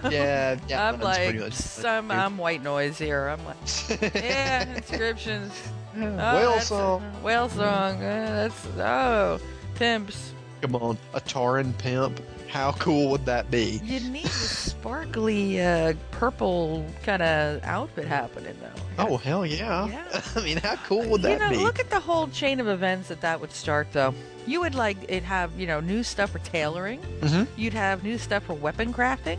Yeah, 0.09 0.57
yeah. 0.67 0.89
I'm 0.89 0.99
like 0.99 1.53
some 1.53 2.11
I'm 2.11 2.37
white 2.37 2.63
noise 2.63 2.97
here. 2.97 3.27
I'm 3.27 3.43
like 3.45 3.57
yeah, 4.15 4.75
inscriptions. 4.75 5.53
Oh, 5.97 6.35
Whale 6.35 6.59
song. 6.59 7.01
Whale 7.23 7.49
song. 7.49 7.99
That's 7.99 8.67
oh, 8.77 9.39
pimps. 9.75 10.33
Come 10.61 10.75
on, 10.75 10.97
a 11.13 11.19
Tauren 11.19 11.77
pimp. 11.77 12.19
How 12.47 12.73
cool 12.73 13.09
would 13.11 13.25
that 13.25 13.49
be? 13.49 13.79
You 13.83 14.01
need 14.01 14.25
a 14.25 14.29
sparkly 14.29 15.61
uh, 15.61 15.93
purple 16.11 16.85
kind 17.03 17.21
of 17.21 17.63
outfit 17.63 18.07
happening 18.07 18.55
though. 18.61 18.81
Oh 18.99 19.17
hell 19.17 19.45
yeah! 19.45 19.87
Yeah. 19.87 20.21
I 20.35 20.41
mean, 20.41 20.57
how 20.57 20.75
cool 20.75 21.03
would 21.09 21.21
that 21.21 21.27
be? 21.27 21.33
you 21.33 21.39
know, 21.39 21.49
be? 21.49 21.63
look 21.63 21.79
at 21.79 21.89
the 21.89 21.99
whole 21.99 22.27
chain 22.27 22.59
of 22.59 22.67
events 22.67 23.07
that 23.07 23.21
that 23.21 23.39
would 23.39 23.51
start, 23.51 23.87
though. 23.93 24.13
You 24.45 24.59
would 24.59 24.75
like 24.75 24.97
it 25.07 25.23
have 25.23 25.57
you 25.57 25.65
know 25.65 25.79
new 25.79 26.03
stuff 26.03 26.31
for 26.31 26.39
tailoring. 26.39 26.99
Mm-hmm. 27.21 27.43
You'd 27.55 27.73
have 27.73 28.03
new 28.03 28.17
stuff 28.17 28.43
for 28.43 28.53
weapon 28.53 28.93
crafting 28.93 29.37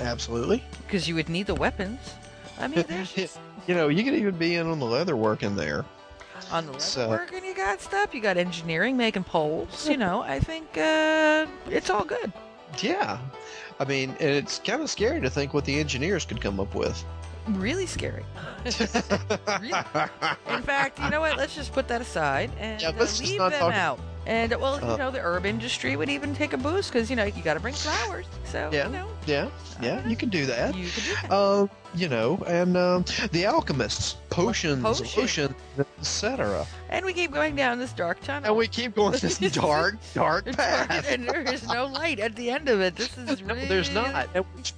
Absolutely. 0.00 0.62
because 0.86 1.08
you 1.08 1.14
would 1.14 1.28
need 1.28 1.46
the 1.46 1.54
weapons. 1.54 1.98
I 2.60 2.68
mean, 2.68 2.84
there's 2.88 3.12
just, 3.14 3.38
you 3.66 3.74
know, 3.74 3.88
you 3.88 4.04
could 4.04 4.14
even 4.14 4.36
be 4.36 4.56
in 4.56 4.66
on 4.66 4.78
the 4.78 4.86
leather 4.86 5.16
work 5.16 5.42
in 5.42 5.56
there. 5.56 5.84
On 6.52 6.64
the 6.66 6.72
leather 6.72 6.84
So- 6.84 7.08
working, 7.08 7.44
you 7.44 7.54
got 7.54 7.80
stuff. 7.80 8.14
You 8.14 8.20
got 8.20 8.36
engineering, 8.36 8.96
making 8.96 9.24
poles. 9.24 9.88
You 9.88 9.96
know, 9.96 10.22
I 10.22 10.40
think 10.40 10.76
uh, 10.78 11.46
it's 11.70 11.90
all 11.90 12.04
good. 12.04 12.32
Yeah. 12.80 13.18
I 13.80 13.84
mean, 13.84 14.10
and 14.20 14.30
it's 14.30 14.58
kind 14.58 14.82
of 14.82 14.90
scary 14.90 15.20
to 15.20 15.30
think 15.30 15.54
what 15.54 15.64
the 15.64 15.78
engineers 15.78 16.24
could 16.24 16.40
come 16.40 16.58
up 16.60 16.74
with. 16.74 17.02
Really 17.48 17.86
scary. 17.86 18.24
Really? 19.60 19.72
In 20.50 20.62
fact, 20.62 20.98
you 21.00 21.08
know 21.10 21.20
what? 21.20 21.36
Let's 21.36 21.54
just 21.54 21.72
put 21.72 21.88
that 21.88 22.00
aside 22.00 22.50
and 22.58 22.80
Yeah, 22.82 22.88
uh, 22.90 23.06
leave 23.20 23.38
not 23.38 23.50
them 23.52 23.60
talk- 23.60 23.72
out. 23.74 24.00
And 24.28 24.54
well, 24.60 24.74
Uh, 24.84 24.92
you 24.92 24.98
know, 24.98 25.10
the 25.10 25.20
herb 25.20 25.46
industry 25.46 25.96
would 25.96 26.10
even 26.10 26.34
take 26.34 26.52
a 26.52 26.58
boost 26.58 26.92
because 26.92 27.08
you 27.08 27.16
know 27.16 27.24
you 27.24 27.42
got 27.42 27.54
to 27.54 27.60
bring 27.60 27.72
flowers. 27.74 28.26
So 28.44 28.68
Yeah. 28.70 28.86
you 28.86 28.92
know, 28.92 29.08
Yeah, 29.26 29.48
yeah, 29.80 30.06
you 30.06 30.16
can 30.16 30.28
do 30.28 30.44
that. 30.46 30.74
you 30.74 30.90
could 30.90 31.04
do 31.04 31.14
that. 31.22 31.32
Um, 31.32 31.70
you 31.94 32.08
know, 32.08 32.36
and 32.46 32.76
um, 32.76 33.04
the 33.32 33.46
alchemists, 33.46 34.16
potions, 34.28 34.82
Potions. 34.82 35.54
etc. 35.98 36.66
and 36.90 37.06
we 37.06 37.14
keep 37.14 37.32
going 37.32 37.56
down 37.56 37.78
this 37.78 37.92
dark 37.92 38.20
tunnel. 38.22 38.48
And 38.50 38.56
we 38.58 38.68
keep 38.68 38.94
going 38.94 39.12
this 39.20 39.38
dark, 39.52 39.96
dark 40.12 40.44
path. 40.52 41.06
and 41.10 41.26
there 41.26 41.40
is 41.40 41.66
no 41.66 41.86
light 41.86 42.20
at 42.20 42.36
the 42.36 42.50
end 42.50 42.68
of 42.68 42.82
it. 42.82 42.96
This 42.96 43.16
is 43.16 43.40
No, 43.40 43.54
really 43.54 43.66
there's 43.66 43.90
not, 43.94 44.28
and 44.34 44.44
which 44.54 44.74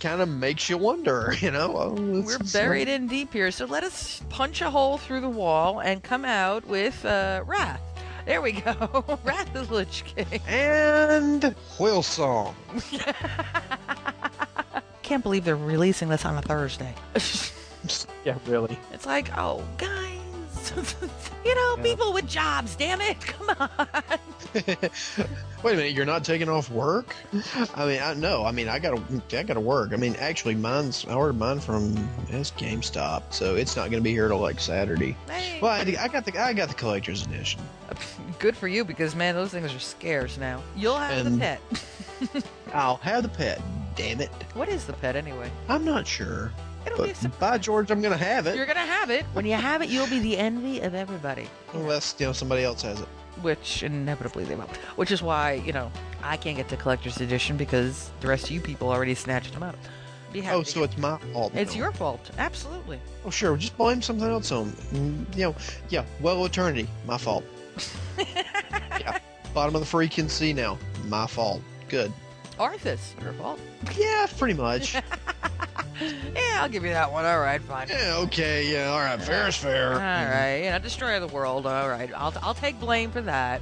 kind 0.00 0.22
of 0.22 0.30
makes 0.30 0.70
you 0.70 0.78
wonder. 0.78 1.34
You 1.40 1.50
know, 1.50 1.76
oh, 1.76 2.22
We're 2.22 2.38
buried 2.54 2.88
in 2.88 3.06
deep 3.06 3.34
here, 3.34 3.50
so 3.50 3.66
let 3.66 3.84
us 3.84 4.22
punch 4.30 4.62
a 4.62 4.70
hole 4.70 4.96
through 4.96 5.20
the 5.20 5.28
wall 5.28 5.80
and 5.80 6.02
come 6.02 6.24
out 6.24 6.66
with 6.66 7.04
uh, 7.04 7.42
Wrath. 7.44 7.80
There 8.24 8.40
we 8.40 8.52
go. 8.52 9.18
Wrath 9.24 9.54
is 9.54 9.70
Lich 9.70 10.04
King. 10.04 10.40
And 10.48 11.54
whale 11.78 12.02
song. 12.02 12.54
Can't 15.02 15.22
believe 15.22 15.44
they're 15.44 15.56
releasing 15.56 16.08
this 16.08 16.24
on 16.24 16.36
a 16.36 16.42
Thursday. 16.42 16.94
Yeah, 18.24 18.38
really. 18.46 18.78
it's 18.92 19.04
like, 19.04 19.36
oh, 19.36 19.62
guys. 19.76 20.13
you 21.44 21.54
know, 21.54 21.74
Yeah. 21.76 21.82
people 21.82 22.12
with 22.12 22.26
jobs, 22.28 22.76
damn 22.76 23.00
it. 23.00 23.20
Come 23.26 23.50
on. 23.58 23.68
Wait 25.62 25.72
a 25.72 25.76
minute, 25.76 25.92
you're 25.92 26.04
not 26.04 26.24
taking 26.24 26.48
off 26.48 26.70
work? 26.70 27.14
I 27.74 27.86
mean, 27.86 28.00
I 28.02 28.14
no. 28.14 28.44
I 28.44 28.52
mean, 28.52 28.68
I 28.68 28.78
gotta, 28.78 29.02
I 29.32 29.42
gotta 29.42 29.60
work. 29.60 29.92
I 29.92 29.96
mean, 29.96 30.14
actually, 30.20 30.54
mine's 30.54 31.04
I 31.06 31.14
ordered 31.14 31.38
mine 31.38 31.58
from 31.60 31.96
it's 32.28 32.50
GameStop, 32.52 33.22
so 33.32 33.54
it's 33.56 33.74
not 33.76 33.90
gonna 33.90 34.02
be 34.02 34.12
here 34.12 34.28
till 34.28 34.38
like 34.38 34.60
Saturday. 34.60 35.16
Hey. 35.28 35.58
Well, 35.60 35.70
I, 35.72 35.80
I 36.00 36.08
got 36.08 36.24
the, 36.24 36.38
I 36.40 36.52
got 36.52 36.68
the 36.68 36.74
collector's 36.74 37.24
edition. 37.26 37.60
Good 38.38 38.56
for 38.56 38.68
you 38.68 38.84
because, 38.84 39.14
man, 39.16 39.34
those 39.34 39.50
things 39.50 39.74
are 39.74 39.78
scarce 39.78 40.36
now. 40.38 40.62
You'll 40.76 40.98
have 40.98 41.30
the 41.32 41.38
pet. 41.38 41.60
I'll 42.72 42.96
have 42.98 43.22
the 43.22 43.28
pet. 43.28 43.60
Damn 43.96 44.20
it, 44.20 44.28
What 44.54 44.68
is 44.68 44.84
the 44.86 44.92
pet 44.94 45.14
anyway? 45.16 45.50
I'm 45.68 45.84
not 45.84 46.04
sure, 46.06 46.52
It'll 46.86 46.98
be 46.98 47.04
a 47.04 47.06
but 47.12 47.16
surprise. 47.16 47.40
by 47.40 47.58
George, 47.58 47.90
I'm 47.90 48.02
gonna 48.02 48.16
have 48.16 48.46
it 48.46 48.56
You're 48.56 48.66
going 48.66 48.76
to 48.76 48.82
have 48.82 49.10
it. 49.10 49.24
When 49.32 49.46
you 49.46 49.54
have 49.54 49.82
it, 49.82 49.88
you'll 49.88 50.06
be 50.08 50.18
the 50.18 50.36
envy 50.38 50.80
of 50.80 50.94
everybody. 50.94 51.48
unless 51.72 52.14
you 52.18 52.26
know 52.26 52.32
somebody 52.32 52.62
else 52.64 52.82
has 52.82 53.00
it. 53.00 53.08
which 53.42 53.82
inevitably 53.82 54.44
they 54.44 54.54
will. 54.54 54.68
Which 54.96 55.10
is 55.10 55.22
why, 55.22 55.54
you 55.54 55.72
know, 55.72 55.90
I 56.22 56.36
can't 56.36 56.56
get 56.56 56.68
the 56.68 56.76
collector's 56.76 57.20
edition 57.20 57.56
because 57.56 58.10
the 58.20 58.28
rest 58.28 58.44
of 58.44 58.50
you 58.50 58.60
people 58.60 58.90
already 58.90 59.14
snatched 59.14 59.52
them 59.54 59.62
up. 59.62 59.76
Be 60.32 60.46
Oh, 60.48 60.62
so 60.64 60.82
it's 60.82 60.98
my 60.98 61.16
fault. 61.32 61.52
it's 61.54 61.76
your 61.76 61.92
fault. 61.92 62.30
Absolutely. 62.38 62.98
Oh, 63.24 63.30
sure. 63.30 63.56
Just 63.56 63.76
blame 63.78 64.02
something 64.02 64.28
else 64.28 64.50
on. 64.52 64.72
You 65.36 65.44
know, 65.44 65.54
yeah. 65.90 66.04
Well, 66.20 66.44
eternity, 66.44 66.88
my 67.06 67.18
fault. 67.18 67.44
yeah. 68.18 69.18
Bottom 69.54 69.76
of 69.76 69.80
the 69.82 69.86
freaking 69.96 70.28
sea 70.28 70.52
now, 70.52 70.76
my 71.06 71.26
fault. 71.28 71.62
Good. 71.88 72.12
Arthas, 72.58 73.20
your 73.22 73.32
fault. 73.34 73.60
Yeah, 73.96 74.26
pretty 74.38 74.54
much. 74.54 74.96
Yeah, 76.34 76.62
I'll 76.62 76.68
give 76.68 76.84
you 76.84 76.90
that 76.90 77.10
one. 77.12 77.24
All 77.24 77.38
right, 77.40 77.60
fine. 77.62 77.88
yeah. 77.88 78.16
Okay. 78.18 78.70
Yeah. 78.72 78.90
All 78.90 78.98
right. 79.00 79.20
Fair 79.20 79.48
is 79.48 79.56
fair. 79.56 79.92
All 79.94 79.98
right, 79.98 80.62
you 80.64 80.70
know, 80.70 80.78
destroy 80.78 81.18
the 81.20 81.26
world. 81.28 81.66
All 81.66 81.88
right, 81.88 82.10
I'll 82.14 82.32
I'll 82.42 82.54
take 82.54 82.78
blame 82.80 83.10
for 83.10 83.20
that. 83.22 83.60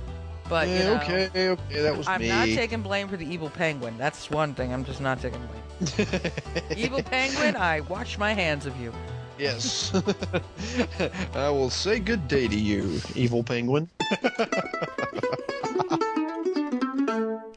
But 0.48 0.68
you 0.68 0.78
know, 0.80 0.96
okay. 0.96 1.28
Okay. 1.34 1.82
That 1.82 1.96
was 1.96 2.06
I'm 2.08 2.20
me. 2.20 2.28
not 2.28 2.46
taking 2.46 2.82
blame 2.82 3.08
for 3.08 3.16
the 3.16 3.26
evil 3.26 3.48
penguin. 3.50 3.96
That's 3.98 4.30
one 4.30 4.54
thing. 4.54 4.72
I'm 4.72 4.84
just 4.84 5.00
not 5.00 5.20
taking 5.20 5.40
blame. 5.46 6.06
Evil 6.76 7.02
penguin, 7.02 7.56
I 7.56 7.80
wash 7.80 8.18
my 8.18 8.32
hands 8.34 8.66
of 8.66 8.78
you. 8.80 8.92
yes. 9.38 9.92
I 11.34 11.48
will 11.50 11.70
say 11.70 11.98
good 11.98 12.28
day 12.28 12.46
to 12.48 12.56
you, 12.56 13.00
evil 13.14 13.42
penguin. 13.42 13.88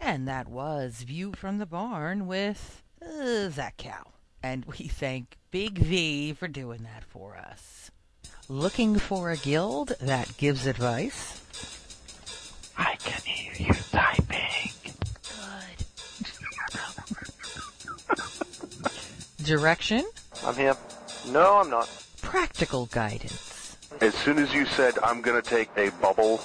And 0.02 0.28
that 0.28 0.48
was 0.48 1.04
View 1.06 1.34
from 1.36 1.58
the 1.58 1.66
Barn 1.66 2.28
with 2.28 2.82
uh, 3.06 3.50
Zach 3.50 3.78
Cow. 3.78 4.06
And 4.46 4.64
we 4.66 4.76
thank 4.88 5.38
Big 5.50 5.80
V 5.80 6.34
for 6.34 6.48
doing 6.48 6.84
that 6.84 7.04
for 7.04 7.36
us. 7.36 7.90
Looking 8.48 9.00
for 9.00 9.32
a 9.32 9.38
guild 9.38 9.96
that 10.00 10.38
gives 10.38 10.68
advice? 10.68 11.42
I 12.78 12.96
can 12.98 13.24
hear 13.24 13.54
you 13.68 13.74
typing. 13.74 14.72
Good. 19.40 19.46
Direction? 19.46 20.06
I'm 20.44 20.54
here. 20.54 20.78
No, 21.30 21.58
I'm 21.58 21.72
not. 21.72 21.90
Practical 22.22 22.86
guidance. 22.86 23.78
As 24.00 24.14
soon 24.14 24.38
as 24.38 24.54
you 24.54 24.68
said 24.68 24.94
I'm 25.02 25.22
gonna 25.22 25.42
take 25.42 25.76
a 25.76 25.90
bubble, 26.00 26.40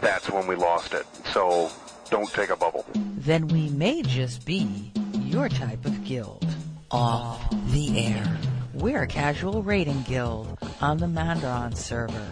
that's 0.00 0.28
when 0.28 0.48
we 0.48 0.56
lost 0.56 0.92
it. 0.92 1.06
So 1.32 1.70
don't 2.10 2.28
take 2.30 2.50
a 2.50 2.56
bubble. 2.56 2.84
Then 2.94 3.46
we 3.46 3.68
may 3.68 4.02
just 4.02 4.44
be 4.44 4.90
your 5.14 5.48
type 5.48 5.84
of 5.84 6.04
guild. 6.04 6.53
Off 6.94 7.50
the 7.72 7.98
air. 8.06 8.38
We're 8.72 9.02
a 9.02 9.06
casual 9.08 9.64
raiding 9.64 10.02
guild 10.02 10.56
on 10.80 10.98
the 10.98 11.06
Madoran 11.06 11.76
server. 11.76 12.24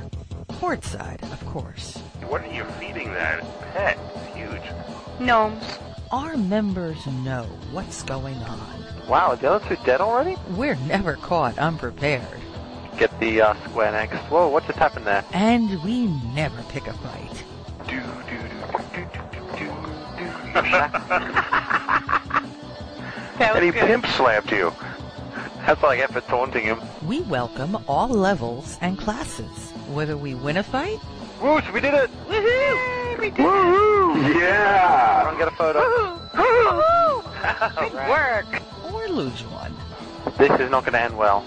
Portside, 0.47 1.21
of 1.25 1.45
course. 1.47 1.97
What 2.29 2.43
are 2.45 2.53
you 2.53 2.63
feeding 2.79 3.13
that 3.13 3.41
pet? 3.73 3.99
It's 4.15 4.37
huge. 4.37 4.63
Gnomes. 5.19 5.65
Our 6.13 6.37
members 6.37 7.05
know 7.25 7.43
what's 7.73 8.05
going 8.05 8.37
on. 8.37 8.85
Wow, 9.09 9.35
the 9.35 9.51
other 9.51 9.69
two 9.69 9.83
dead 9.85 10.01
already? 10.01 10.37
We're 10.51 10.77
never 10.77 11.15
caught 11.15 11.59
unprepared. 11.59 12.23
Get 12.99 13.19
the 13.19 13.41
uh, 13.41 13.55
square 13.69 13.91
next. 13.91 14.15
Whoa, 14.31 14.47
what 14.47 14.65
just 14.69 14.79
happened 14.79 15.09
there? 15.09 15.25
And 15.33 15.83
we 15.83 16.07
never 16.35 16.63
pick 16.69 16.87
a 16.87 16.93
fight. 16.93 17.45
Do 17.89 18.01
do 18.01 18.39
do 18.39 18.79
do 18.95 19.07
do 19.59 19.67
do 19.67 19.73
do. 20.53 21.79
That 23.39 23.57
And 23.57 23.65
he 23.65 23.71
good. 23.71 23.87
pimp 23.87 24.07
slapped 24.07 24.51
you. 24.53 24.73
That's 25.67 25.83
like 25.83 26.01
effort 26.01 26.27
taunting 26.27 26.65
him. 26.65 26.81
We 27.07 27.21
welcome 27.23 27.79
all 27.89 28.09
levels 28.09 28.79
and 28.81 28.99
classes. 28.99 29.71
Whether 29.93 30.17
we 30.17 30.35
win 30.35 30.57
a 30.57 30.63
fight 30.63 30.99
Whoosh, 31.43 31.69
we 31.73 31.81
did 31.81 31.93
it! 31.95 32.09
Woohoo! 32.29 33.19
We 33.19 33.31
did 33.31 33.41
it. 33.41 33.47
Woohoo! 33.47 34.41
Yeah! 34.41 35.23
Everyone 35.27 35.39
get 35.39 35.49
a 35.49 35.57
photo. 35.57 35.81
Good 37.81 37.95
work. 38.09 38.63
or 38.93 39.09
lose 39.09 39.43
one. 39.47 39.75
This 40.39 40.53
is 40.61 40.71
not 40.71 40.85
going 40.85 40.93
to 40.93 41.01
end 41.01 41.19
well. 41.19 41.45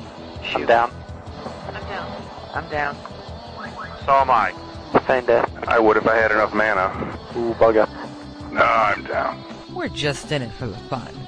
I'm 0.53 0.65
down. 0.65 0.91
I'm 1.73 1.83
down. 1.83 2.21
I'm 2.53 2.69
down. 2.69 2.97
So 4.05 4.11
am 4.11 4.29
I. 4.29 4.53
Same 5.07 5.25
death. 5.25 5.49
I 5.65 5.79
would 5.79 5.95
if 5.95 6.05
I 6.07 6.15
had 6.15 6.31
enough 6.31 6.53
mana. 6.53 6.89
Ooh, 7.37 7.53
bugger. 7.53 7.87
No, 8.51 8.63
I'm 8.63 9.05
down. 9.05 9.41
We're 9.73 9.87
just 9.87 10.29
in 10.33 10.41
it 10.41 10.51
for 10.51 10.67
the 10.67 10.77
fun. 10.77 11.24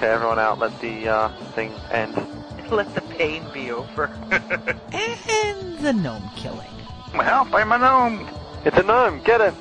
Okay, 0.00 0.12
everyone 0.12 0.38
out. 0.38 0.58
Let 0.58 0.80
the 0.80 1.08
uh, 1.08 1.28
thing 1.52 1.74
end. 1.90 2.14
Let 2.70 2.94
the 2.94 3.02
pain 3.02 3.44
be 3.52 3.70
over. 3.70 4.06
And 4.94 5.78
the 5.80 5.92
gnome 5.92 6.30
killing. 6.36 6.70
Help! 7.12 7.52
I'm 7.52 7.70
a 7.70 7.76
gnome. 7.76 8.26
It's 8.64 8.78
a 8.78 8.82
gnome. 8.82 9.20
Get 9.24 9.42
him. 9.42 9.54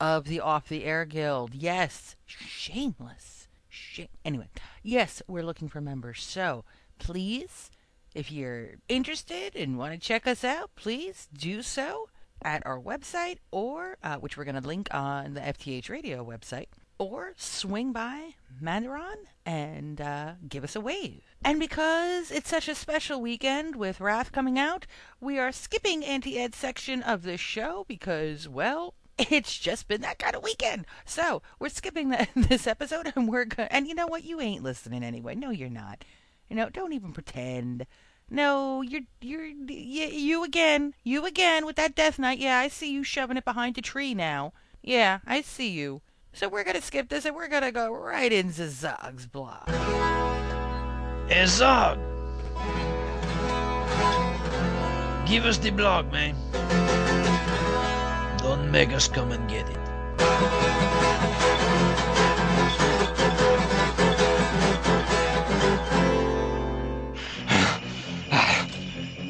of 0.00 0.26
the 0.26 0.40
Off 0.40 0.68
the 0.68 0.84
Air 0.84 1.04
Guild. 1.04 1.54
Yes, 1.54 2.14
shameless. 2.24 3.48
Shame. 3.68 4.08
Anyway, 4.24 4.48
yes, 4.82 5.22
we're 5.26 5.42
looking 5.42 5.68
for 5.68 5.80
members. 5.80 6.22
So 6.22 6.64
please, 6.98 7.70
if 8.14 8.30
you're 8.30 8.76
interested 8.88 9.56
and 9.56 9.76
want 9.76 9.92
to 9.92 9.98
check 9.98 10.26
us 10.26 10.44
out, 10.44 10.70
please 10.76 11.28
do 11.36 11.62
so 11.62 12.08
at 12.42 12.64
our 12.64 12.78
website 12.78 13.38
or 13.50 13.96
uh, 14.02 14.16
which 14.16 14.36
we're 14.36 14.44
going 14.44 14.60
to 14.60 14.66
link 14.66 14.88
on 14.94 15.34
the 15.34 15.40
FTH 15.40 15.90
radio 15.90 16.24
website 16.24 16.68
or 16.98 17.32
swing 17.36 17.92
by 17.92 18.34
Madoran 18.62 19.16
and 19.46 20.00
uh, 20.00 20.32
give 20.48 20.64
us 20.64 20.76
a 20.76 20.80
wave. 20.80 21.22
And 21.44 21.60
because 21.60 22.30
it's 22.30 22.50
such 22.50 22.68
a 22.68 22.74
special 22.74 23.20
weekend 23.20 23.76
with 23.76 24.00
Wrath 24.00 24.32
coming 24.32 24.58
out, 24.58 24.86
we 25.20 25.38
are 25.38 25.52
skipping 25.52 26.04
Auntie 26.04 26.38
Ed 26.38 26.54
section 26.54 27.02
of 27.02 27.22
this 27.22 27.40
show 27.40 27.84
because, 27.88 28.48
well, 28.48 28.94
it's 29.18 29.58
just 29.58 29.88
been 29.88 30.00
that 30.02 30.18
kind 30.18 30.36
of 30.36 30.42
weekend. 30.42 30.86
So 31.04 31.42
we're 31.58 31.68
skipping 31.68 32.10
the, 32.10 32.28
this 32.36 32.66
episode, 32.66 33.12
and 33.14 33.28
we're 33.28 33.44
going. 33.44 33.68
And 33.70 33.86
you 33.86 33.94
know 33.94 34.06
what? 34.06 34.24
You 34.24 34.40
ain't 34.40 34.62
listening 34.62 35.02
anyway. 35.02 35.34
No, 35.34 35.50
you're 35.50 35.68
not. 35.68 36.04
You 36.48 36.56
know, 36.56 36.68
don't 36.68 36.92
even 36.92 37.12
pretend. 37.12 37.86
No, 38.30 38.82
you're 38.82 39.02
you're 39.20 39.44
you, 39.44 40.06
you 40.06 40.44
again. 40.44 40.94
You 41.02 41.24
again 41.24 41.64
with 41.66 41.76
that 41.76 41.94
Death 41.94 42.18
Knight. 42.18 42.38
Yeah, 42.38 42.58
I 42.58 42.68
see 42.68 42.92
you 42.92 43.02
shoving 43.02 43.36
it 43.36 43.44
behind 43.44 43.78
a 43.78 43.82
tree 43.82 44.14
now. 44.14 44.52
Yeah, 44.82 45.18
I 45.26 45.40
see 45.40 45.70
you. 45.70 46.02
So 46.32 46.48
we're 46.48 46.64
gonna 46.64 46.80
skip 46.80 47.08
this 47.08 47.24
and 47.24 47.34
we're 47.34 47.48
gonna 47.48 47.72
go 47.72 47.92
right 47.92 48.32
into 48.32 48.68
Zog's 48.68 49.26
blog. 49.26 49.68
Hey, 51.28 51.46
Zog! 51.46 51.98
Give 55.26 55.44
us 55.44 55.58
the 55.58 55.70
blog, 55.70 56.10
man. 56.12 56.34
Don't 58.38 58.70
make 58.70 58.90
us 58.90 59.08
come 59.08 59.32
and 59.32 59.48
get 59.48 59.68
it. 59.68 59.76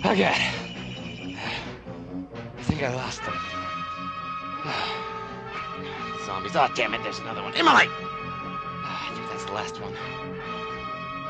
Okay. 0.05 0.35
I 2.57 2.63
think 2.63 2.83
I 2.83 2.95
lost 2.95 3.23
them. 3.25 3.35
Zombies. 6.29 6.55
Oh, 6.57 6.69
damn 6.75 6.93
it, 6.93 7.03
there's 7.03 7.21
another 7.21 7.43
one. 7.43 7.55
Emily! 7.55 7.87
Ah, 7.89 9.11
I 9.11 9.15
think 9.15 9.31
that's 9.31 9.47
the 9.47 9.53
last 9.53 9.81
one. 9.81 9.95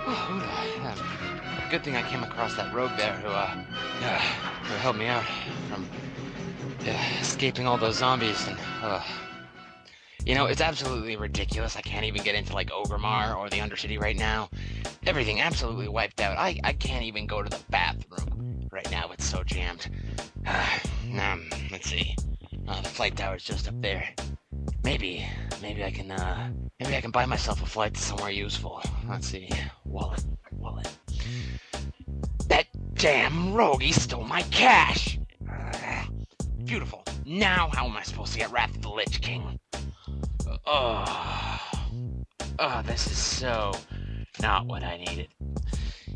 Oh? 0.08 1.68
Good 1.70 1.84
thing 1.84 1.94
I 1.94 2.02
came 2.02 2.24
across 2.24 2.56
that 2.56 2.74
rogue 2.74 2.90
there 2.96 3.12
who, 3.12 3.28
uh, 3.28 3.64
uh 4.02 4.18
who 4.18 4.74
helped 4.78 4.98
me 4.98 5.06
out 5.06 5.22
from 5.70 5.88
uh, 6.80 6.98
escaping 7.20 7.64
all 7.64 7.78
those 7.78 7.98
zombies 7.98 8.44
and, 8.48 8.58
uh, 8.82 9.00
you 10.24 10.34
know, 10.34 10.46
it's 10.46 10.60
absolutely 10.60 11.14
ridiculous. 11.14 11.76
I 11.76 11.82
can't 11.82 12.04
even 12.04 12.24
get 12.24 12.34
into 12.34 12.52
like 12.52 12.70
Orgrimmar 12.70 13.36
or 13.36 13.48
the 13.48 13.58
Undercity 13.58 14.00
right 14.00 14.16
now. 14.16 14.50
Everything 15.06 15.40
absolutely 15.40 15.86
wiped 15.86 16.20
out. 16.20 16.36
I, 16.38 16.58
I 16.64 16.72
can't 16.72 17.04
even 17.04 17.28
go 17.28 17.40
to 17.40 17.48
the 17.48 17.62
bathroom 17.70 18.68
right 18.72 18.90
now. 18.90 19.10
It's 19.12 19.24
so 19.24 19.44
jammed. 19.44 19.88
um, 20.44 21.48
let's 21.70 21.88
see. 21.88 22.16
Uh, 22.66 22.80
the 22.80 22.88
flight 22.88 23.16
tower's 23.16 23.44
just 23.44 23.68
up 23.68 23.80
there. 23.80 24.12
Maybe, 24.88 25.22
maybe 25.60 25.84
I 25.84 25.90
can, 25.90 26.10
uh, 26.10 26.50
maybe 26.80 26.96
I 26.96 27.02
can 27.02 27.10
buy 27.10 27.26
myself 27.26 27.62
a 27.62 27.66
flight 27.66 27.92
to 27.92 28.00
somewhere 28.00 28.30
useful. 28.30 28.82
Let's 29.06 29.26
see. 29.26 29.50
Wallet, 29.84 30.24
wallet. 30.50 30.88
That 32.46 32.64
damn 32.94 33.52
rogue, 33.52 33.82
he 33.82 33.92
stole 33.92 34.24
my 34.24 34.40
cash! 34.44 35.18
Beautiful. 36.64 37.04
Now 37.26 37.68
how 37.74 37.84
am 37.84 37.98
I 37.98 38.02
supposed 38.02 38.32
to 38.32 38.38
get 38.38 38.50
Wrath 38.50 38.76
of 38.76 38.80
the 38.80 38.88
Lich 38.88 39.20
King? 39.20 39.60
Oh, 40.66 41.60
oh, 42.58 42.82
this 42.86 43.08
is 43.08 43.18
so 43.18 43.72
not 44.40 44.64
what 44.64 44.82
I 44.82 44.96
needed. 44.96 45.28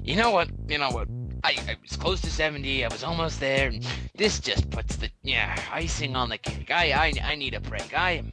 You 0.02 0.16
know 0.16 0.30
what? 0.30 0.48
You 0.66 0.78
know 0.78 0.90
what? 0.90 1.08
I, 1.44 1.56
I 1.68 1.76
was 1.82 1.98
close 1.98 2.22
to 2.22 2.30
70. 2.30 2.86
I 2.86 2.88
was 2.88 3.04
almost 3.04 3.38
there. 3.38 3.70
This 4.16 4.40
just 4.40 4.70
puts 4.70 4.96
the 4.96 5.10
yeah 5.22 5.60
icing 5.70 6.16
on 6.16 6.30
the 6.30 6.38
cake. 6.38 6.70
I 6.70 6.92
I 6.92 7.12
I 7.22 7.34
need 7.34 7.52
a 7.52 7.60
break. 7.60 7.96
I 7.96 8.12
am 8.12 8.32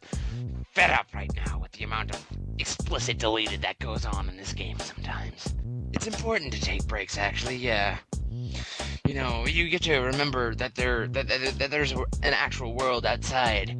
fed 0.71 0.91
up 0.91 1.07
right 1.13 1.31
now 1.45 1.59
with 1.59 1.71
the 1.73 1.83
amount 1.83 2.13
of 2.13 2.25
explicit 2.57 3.17
deleted 3.17 3.61
that 3.61 3.79
goes 3.79 4.05
on 4.05 4.29
in 4.29 4.37
this 4.37 4.53
game 4.53 4.77
sometimes. 4.79 5.53
It's 5.93 6.07
important 6.07 6.53
to 6.53 6.61
take 6.61 6.85
breaks, 6.87 7.17
actually. 7.17 7.55
Yeah. 7.55 7.97
You 9.07 9.15
know, 9.15 9.45
you 9.47 9.69
get 9.69 9.81
to 9.83 9.97
remember 9.97 10.53
that 10.55 10.75
there 10.75 11.07
that, 11.07 11.27
that, 11.27 11.55
that 11.57 11.71
there's 11.71 11.91
an 11.91 12.05
actual 12.23 12.75
world 12.75 13.05
outside 13.05 13.75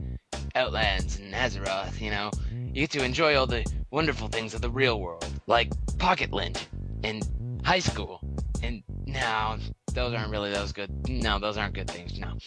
Outlands 0.55 1.19
and 1.19 1.33
Azeroth, 1.33 2.01
you 2.01 2.09
know. 2.11 2.31
You 2.51 2.81
get 2.81 2.91
to 2.91 3.03
enjoy 3.03 3.35
all 3.37 3.45
the 3.45 3.65
wonderful 3.91 4.27
things 4.27 4.53
of 4.53 4.61
the 4.61 4.69
real 4.69 4.99
world, 4.99 5.25
like 5.47 5.71
Pocket 5.97 6.31
Lint 6.31 6.67
and 7.03 7.23
high 7.63 7.79
school. 7.79 8.21
And 8.63 8.83
no, 9.05 9.57
those 9.93 10.13
aren't 10.13 10.31
really 10.31 10.51
those 10.51 10.71
good. 10.71 11.07
No, 11.07 11.39
those 11.39 11.57
aren't 11.57 11.75
good 11.75 11.89
things. 11.89 12.19
No. 12.19 12.37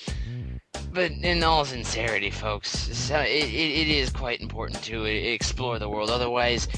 But 0.92 1.12
in 1.12 1.42
all 1.42 1.64
sincerity, 1.64 2.30
folks, 2.30 2.68
so 2.70 3.16
uh, 3.16 3.22
it, 3.22 3.44
it, 3.44 3.88
it 3.88 3.88
is 3.88 4.10
quite 4.10 4.42
important 4.42 4.82
to 4.84 5.04
uh, 5.04 5.06
explore 5.06 5.78
the 5.78 5.88
world. 5.88 6.10
Otherwise, 6.10 6.68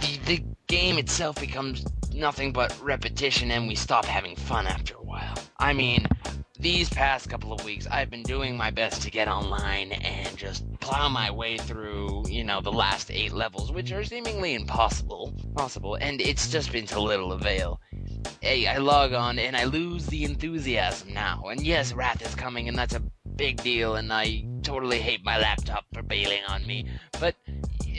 the, 0.00 0.18
the 0.24 0.44
game 0.66 0.98
itself 0.98 1.40
becomes 1.40 1.84
nothing 2.12 2.52
but 2.52 2.76
repetition 2.82 3.52
and 3.52 3.68
we 3.68 3.76
stop 3.76 4.06
having 4.06 4.34
fun 4.34 4.66
after 4.66 4.96
a 4.96 5.02
while. 5.02 5.34
I 5.58 5.72
mean, 5.72 6.08
these 6.58 6.88
past 6.88 7.30
couple 7.30 7.52
of 7.52 7.64
weeks, 7.64 7.86
I've 7.88 8.10
been 8.10 8.24
doing 8.24 8.56
my 8.56 8.72
best 8.72 9.02
to 9.02 9.10
get 9.10 9.28
online 9.28 9.92
and 9.92 10.36
just 10.36 10.64
plow 10.80 11.08
my 11.08 11.30
way 11.30 11.56
through, 11.56 12.24
you 12.28 12.42
know, 12.42 12.60
the 12.60 12.72
last 12.72 13.08
eight 13.12 13.32
levels, 13.32 13.70
which 13.70 13.92
are 13.92 14.02
seemingly 14.02 14.54
impossible. 14.54 15.32
Possible, 15.54 15.94
and 15.94 16.20
it's 16.20 16.48
just 16.50 16.72
been 16.72 16.86
to 16.86 17.00
little 17.00 17.32
avail. 17.32 17.80
Hey, 18.40 18.66
I 18.66 18.78
log 18.78 19.12
on 19.12 19.38
and 19.38 19.56
I 19.56 19.64
lose 19.64 20.06
the 20.06 20.24
enthusiasm 20.24 21.14
now. 21.14 21.44
And 21.50 21.64
yes, 21.64 21.92
Wrath 21.92 22.20
is 22.26 22.34
coming, 22.34 22.68
and 22.68 22.76
that's 22.76 22.94
a 22.94 23.02
big 23.36 23.62
deal, 23.62 23.96
and 23.96 24.12
I 24.12 24.44
totally 24.62 24.98
hate 24.98 25.24
my 25.24 25.38
laptop 25.38 25.84
for 25.92 26.02
bailing 26.02 26.42
on 26.48 26.66
me. 26.66 26.86
But 27.20 27.34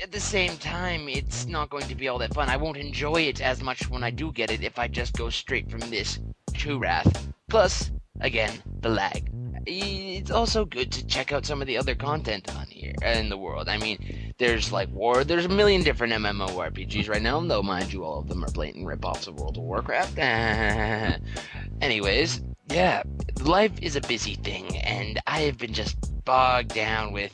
at 0.01 0.11
the 0.11 0.19
same 0.19 0.57
time, 0.57 1.07
it's 1.07 1.45
not 1.45 1.69
going 1.69 1.87
to 1.87 1.95
be 1.95 2.07
all 2.07 2.17
that 2.19 2.33
fun. 2.33 2.49
I 2.49 2.57
won't 2.57 2.77
enjoy 2.77 3.21
it 3.21 3.41
as 3.41 3.61
much 3.61 3.89
when 3.89 4.03
I 4.03 4.09
do 4.09 4.31
get 4.31 4.51
it 4.51 4.63
if 4.63 4.77
I 4.79 4.87
just 4.87 5.13
go 5.13 5.29
straight 5.29 5.69
from 5.69 5.81
this 5.81 6.19
to 6.59 6.79
Wrath. 6.79 7.27
Plus, 7.49 7.91
again, 8.21 8.61
the 8.81 8.89
lag. 8.89 9.31
It's 9.67 10.31
also 10.31 10.63
good 10.63 10.91
to 10.91 11.05
check 11.07 11.31
out 11.31 11.45
some 11.45 11.61
of 11.61 11.67
the 11.67 11.77
other 11.77 11.95
content 11.95 12.55
on 12.55 12.67
here 12.67 12.93
uh, 13.03 13.09
in 13.09 13.29
the 13.29 13.37
world. 13.37 13.67
I 13.67 13.77
mean, 13.77 14.33
there's 14.37 14.71
like 14.71 14.89
war. 14.91 15.23
There's 15.23 15.45
a 15.45 15.49
million 15.49 15.81
different 15.83 16.13
MMORPGs 16.13 17.09
right 17.09 17.21
now, 17.21 17.39
though 17.41 17.63
mind 17.63 17.91
you, 17.91 18.03
all 18.03 18.19
of 18.19 18.27
them 18.27 18.43
are 18.43 18.51
blatant 18.51 18.85
ripoffs 18.85 19.27
of 19.27 19.39
World 19.39 19.57
of 19.57 19.63
Warcraft. 19.63 20.19
Anyways, 21.81 22.41
yeah, 22.69 23.03
life 23.41 23.73
is 23.81 23.95
a 23.95 24.01
busy 24.01 24.35
thing, 24.35 24.77
and 24.77 25.19
I 25.27 25.41
have 25.41 25.57
been 25.57 25.73
just 25.73 25.97
bogged 26.25 26.73
down 26.73 27.13
with 27.13 27.31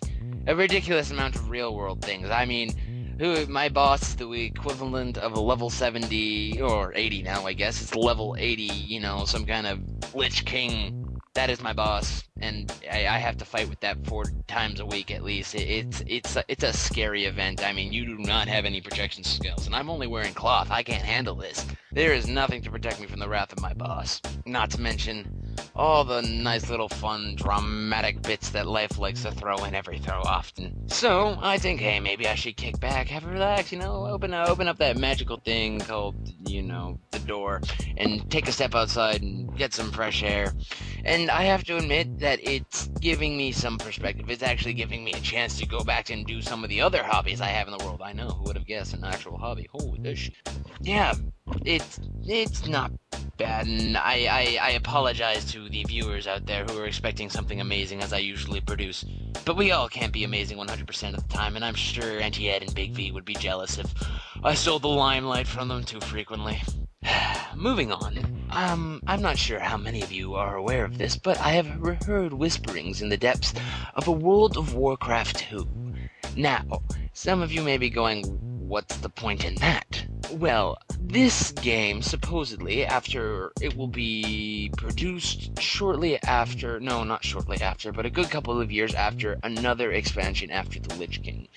a 0.48 0.56
ridiculous 0.56 1.12
amount 1.12 1.36
of 1.36 1.50
real 1.50 1.76
world 1.76 2.02
things. 2.02 2.30
I 2.30 2.46
mean, 2.46 3.16
who 3.20 3.46
my 3.46 3.70
boss 3.70 4.02
is 4.02 4.16
the 4.16 4.30
equivalent 4.32 5.18
of 5.18 5.34
a 5.34 5.40
level 5.40 5.70
70 5.70 6.62
or 6.62 6.94
80 6.96 7.24
now, 7.24 7.46
I 7.46 7.54
guess. 7.54 7.82
It's 7.82 7.96
level 7.96 8.36
80, 8.38 8.64
you 8.64 9.00
know, 9.00 9.26
some 9.26 9.46
kind 9.46 9.68
of 9.68 9.80
Lich 10.16 10.46
King. 10.46 11.20
That 11.36 11.50
is 11.50 11.62
my 11.62 11.74
boss, 11.74 12.24
and 12.42 12.72
I, 12.92 13.08
I 13.08 13.18
have 13.18 13.38
to 13.38 13.46
fight 13.46 13.70
with 13.70 13.80
that 13.82 14.06
four 14.06 14.26
times 14.48 14.80
a 14.80 14.86
week 14.86 15.12
at 15.12 15.24
least. 15.24 15.56
It, 15.56 15.62
it's 15.70 16.04
it's 16.08 16.36
a, 16.36 16.44
it's 16.48 16.64
a 16.64 16.74
scary 16.74 17.26
event. 17.26 17.66
I 17.66 17.74
mean, 17.74 17.92
you 17.94 18.06
do 18.06 18.18
not 18.18 18.48
have 18.48 18.66
any 18.66 18.82
projection 18.82 19.24
skills, 19.24 19.66
and 19.66 19.76
I'm 19.76 19.90
only 19.90 20.08
wearing 20.08 20.34
cloth. 20.34 20.70
I 20.72 20.84
can't 20.84 21.04
handle 21.04 21.36
this. 21.36 21.66
There 21.94 22.14
is 22.14 22.28
nothing 22.28 22.62
to 22.64 22.72
protect 22.72 23.02
me 23.02 23.08
from 23.08 23.20
the 23.20 23.28
wrath 23.28 23.52
of 23.52 23.60
my 23.60 23.74
boss. 23.74 24.22
Not 24.46 24.72
to 24.72 24.82
mention 24.82 25.58
all 25.76 26.06
the 26.06 26.22
nice 26.22 26.70
little 26.70 26.88
fun 26.88 27.36
dramatic 27.36 28.22
bits 28.22 28.50
that 28.52 28.66
life 28.66 28.98
likes 28.98 29.24
to 29.24 29.32
throw 29.32 29.64
in 29.66 29.76
every 29.76 30.00
so 30.00 30.14
often. 30.24 30.88
So 30.88 31.38
I 31.42 31.58
think, 31.58 31.82
hey, 31.82 32.00
maybe 32.00 32.28
I 32.28 32.36
should 32.36 32.56
kick 32.56 32.80
back, 32.80 33.08
have 33.10 33.26
a 33.26 33.30
relax, 33.30 33.72
you 33.74 33.78
know, 33.78 34.08
open 34.08 34.34
open 34.34 34.68
up 34.70 34.78
that 34.78 34.98
magical 34.98 35.38
thing 35.38 35.80
called, 35.80 36.16
you 36.48 36.62
know, 36.62 36.98
the 37.12 37.20
door, 37.20 37.62
and 37.98 38.30
take 38.32 38.48
a 38.48 38.52
step 38.54 38.74
outside 38.74 39.22
and 39.22 39.56
get 39.58 39.74
some 39.74 39.92
fresh 39.92 40.24
air. 40.24 40.54
And 41.04 41.30
I 41.30 41.44
have 41.44 41.64
to 41.66 41.78
admit 41.78 42.20
that 42.20 42.31
it's 42.42 42.88
giving 43.00 43.38
me 43.38 43.52
some 43.52 43.78
perspective. 43.78 44.30
It's 44.30 44.44
actually 44.44 44.74
giving 44.74 45.04
me 45.04 45.12
a 45.14 45.20
chance 45.20 45.58
to 45.60 45.66
go 45.66 45.84
back 45.84 46.10
and 46.10 46.26
do 46.26 46.42
some 46.42 46.64
of 46.64 46.70
the 46.70 46.82
other 46.82 47.04
hobbies 47.04 47.42
I 47.42 47.48
have 47.48 47.68
in 47.68 47.78
the 47.78 47.84
world. 47.84 48.02
I 48.04 48.14
know 48.14 48.30
who 48.30 48.44
would 48.46 48.56
have 48.56 48.68
guessed 48.68 48.94
an 48.94 49.04
actual 49.04 49.38
hobby. 49.38 49.68
Holy 49.72 50.00
this. 50.00 50.30
Yeah, 50.82 51.14
it's 51.66 52.00
it's 52.26 52.68
not 52.68 52.92
bad, 53.38 53.68
and 53.68 53.98
I, 53.98 54.28
I, 54.30 54.58
I 54.62 54.72
apologize 54.72 55.46
to 55.52 55.68
the 55.70 55.84
viewers 55.84 56.28
out 56.28 56.46
there 56.46 56.64
who 56.66 56.78
are 56.78 56.86
expecting 56.86 57.30
something 57.30 57.60
amazing 57.60 58.02
as 58.02 58.14
I 58.14 58.20
usually 58.20 58.62
produce. 58.62 59.04
But 59.46 59.58
we 59.58 59.72
all 59.72 59.90
can't 59.90 60.14
be 60.14 60.24
amazing 60.24 60.58
100% 60.58 61.14
of 61.16 61.28
the 61.28 61.34
time, 61.34 61.56
and 61.56 61.66
I'm 61.66 61.74
sure 61.74 62.20
Auntie 62.20 62.50
Ed 62.50 62.62
and 62.62 62.76
Big 62.76 62.94
V 62.94 63.12
would 63.12 63.26
be 63.26 63.34
jealous 63.34 63.78
if 63.78 63.92
I 64.44 64.54
stole 64.54 64.80
the 64.80 64.88
limelight 64.88 65.48
from 65.48 65.68
them 65.68 65.84
too 65.84 66.00
frequently. 66.02 66.62
Moving 67.56 67.92
on. 67.92 68.20
um, 68.52 69.02
I'm 69.08 69.22
not 69.22 69.38
sure 69.38 69.60
how 69.60 69.78
many 69.78 70.02
of 70.02 70.12
you 70.12 70.36
are 70.36 70.56
aware 70.56 70.86
of 70.86 70.98
this, 70.98 71.18
but 71.18 71.40
I 71.40 71.52
have 71.52 71.68
heard 72.06 72.34
whisperings 72.34 73.02
in 73.02 73.10
the 73.10 73.18
depths 73.18 73.54
of 73.96 74.08
a 74.08 74.12
World 74.12 74.58
of 74.58 74.74
Warcraft 74.74 75.40
2. 75.50 75.68
Now, 76.36 76.82
some 77.14 77.42
of 77.42 77.52
you 77.52 77.62
may 77.62 77.78
be 77.78 77.90
going, 77.90 78.24
what's 78.68 78.98
the 78.98 79.10
point 79.10 79.44
in 79.44 79.56
that? 79.56 80.06
Well, 80.32 80.78
this 81.00 81.52
game, 81.52 82.02
supposedly, 82.02 82.86
after 82.86 83.52
it 83.62 83.76
will 83.76 83.88
be 83.88 84.72
produced 84.78 85.60
shortly 85.60 86.22
after, 86.24 86.80
no, 86.80 87.04
not 87.04 87.26
shortly 87.26 87.60
after, 87.62 87.92
but 87.92 88.06
a 88.06 88.10
good 88.10 88.30
couple 88.30 88.62
of 88.62 88.72
years 88.72 88.94
after 88.94 89.38
another 89.44 89.92
expansion 89.92 90.52
after 90.52 90.80
the 90.80 90.96
Lich 90.96 91.22
King. 91.22 91.50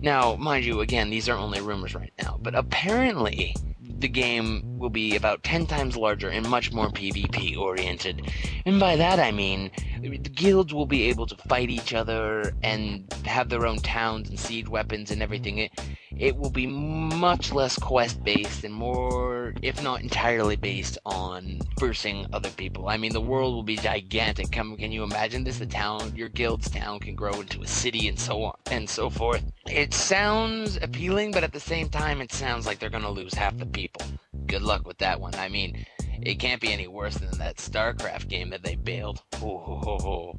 Now, 0.00 0.36
mind 0.36 0.64
you, 0.64 0.80
again, 0.80 1.10
these 1.10 1.28
are 1.28 1.36
only 1.36 1.60
rumors 1.60 1.94
right 1.94 2.12
now, 2.22 2.38
but 2.40 2.54
apparently 2.54 3.56
the 3.98 4.08
game 4.08 4.69
will 4.80 4.90
be 4.90 5.14
about 5.14 5.44
10 5.44 5.66
times 5.66 5.96
larger 5.96 6.28
and 6.28 6.48
much 6.48 6.72
more 6.72 6.88
PvP 6.88 7.56
oriented. 7.56 8.22
And 8.64 8.80
by 8.80 8.96
that 8.96 9.20
I 9.20 9.30
mean, 9.30 9.70
the 10.00 10.18
guilds 10.18 10.72
will 10.72 10.86
be 10.86 11.04
able 11.04 11.26
to 11.26 11.36
fight 11.36 11.70
each 11.70 11.92
other 11.92 12.52
and 12.62 13.12
have 13.26 13.48
their 13.48 13.66
own 13.66 13.78
towns 13.78 14.28
and 14.30 14.38
siege 14.38 14.68
weapons 14.68 15.10
and 15.10 15.22
everything. 15.22 15.58
It, 15.58 15.72
it 16.16 16.36
will 16.36 16.50
be 16.50 16.66
much 16.66 17.52
less 17.52 17.78
quest 17.78 18.22
based 18.24 18.64
and 18.64 18.74
more, 18.74 19.54
if 19.62 19.82
not 19.82 20.02
entirely 20.02 20.56
based 20.56 20.98
on 21.04 21.60
versing 21.78 22.26
other 22.32 22.50
people. 22.50 22.88
I 22.88 22.96
mean, 22.96 23.12
the 23.12 23.20
world 23.20 23.54
will 23.54 23.62
be 23.62 23.76
gigantic. 23.76 24.50
Can, 24.50 24.76
can 24.76 24.90
you 24.90 25.02
imagine 25.02 25.44
this? 25.44 25.58
The 25.58 25.66
town, 25.66 26.14
your 26.16 26.28
guild's 26.28 26.70
town 26.70 27.00
can 27.00 27.14
grow 27.14 27.32
into 27.32 27.62
a 27.62 27.66
city 27.66 28.08
and 28.08 28.18
so 28.18 28.44
on 28.44 28.54
and 28.70 28.88
so 28.88 29.10
forth. 29.10 29.44
It 29.66 29.92
sounds 29.92 30.76
appealing, 30.76 31.32
but 31.32 31.44
at 31.44 31.52
the 31.52 31.60
same 31.60 31.88
time, 31.88 32.20
it 32.20 32.32
sounds 32.32 32.66
like 32.66 32.78
they're 32.78 32.90
gonna 32.90 33.10
lose 33.10 33.34
half 33.34 33.56
the 33.58 33.66
people. 33.66 34.02
Good 34.50 34.62
luck 34.62 34.84
with 34.84 34.98
that 34.98 35.20
one. 35.20 35.32
I 35.36 35.48
mean, 35.48 35.86
it 36.20 36.40
can't 36.40 36.60
be 36.60 36.72
any 36.72 36.88
worse 36.88 37.14
than 37.14 37.38
that 37.38 37.58
StarCraft 37.58 38.26
game 38.26 38.50
that 38.50 38.64
they 38.64 38.74
bailed. 38.74 39.22
Oh, 39.40 40.34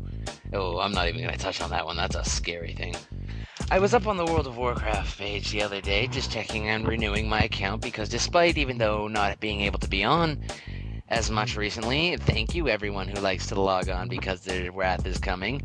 oh, 0.54 0.80
I'm 0.80 0.92
not 0.92 1.08
even 1.08 1.24
gonna 1.24 1.38
touch 1.38 1.62
on 1.62 1.70
that 1.70 1.86
one. 1.86 1.96
That's 1.96 2.18
a 2.18 2.26
scary 2.26 2.74
thing. 2.74 2.94
I 3.72 3.80
was 3.80 3.94
up 3.94 4.08
on 4.08 4.18
the 4.18 4.26
World 4.26 4.48
of 4.48 4.58
Warcraft 4.58 5.18
page 5.18 5.50
the 5.52 5.64
other 5.64 5.80
day, 5.80 6.08
just 6.08 6.30
checking 6.30 6.68
and 6.68 6.86
renewing 6.86 7.30
my 7.30 7.40
account 7.40 7.82
because 7.82 8.10
despite 8.10 8.58
even 8.58 8.78
though 8.78 9.08
not 9.08 9.40
being 9.40 9.62
able 9.62 9.80
to 9.80 9.88
be 9.88 10.04
on 10.04 10.44
as 11.08 11.32
much 11.32 11.56
recently, 11.56 12.18
thank 12.18 12.54
you 12.54 12.68
everyone 12.68 13.08
who 13.08 13.22
likes 13.22 13.48
to 13.48 13.62
log 13.62 13.88
on 13.88 14.10
because 14.10 14.42
their 14.42 14.74
wrath 14.74 15.08
is 15.08 15.20
coming. 15.20 15.62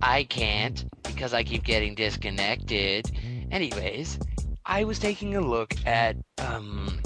I 0.00 0.24
can't 0.24 0.86
because 1.02 1.34
I 1.34 1.44
keep 1.44 1.64
getting 1.64 1.94
disconnected. 1.94 3.10
Anyways, 3.50 4.18
I 4.64 4.84
was 4.84 4.98
taking 4.98 5.36
a 5.36 5.42
look 5.42 5.74
at 5.84 6.16
um 6.38 6.98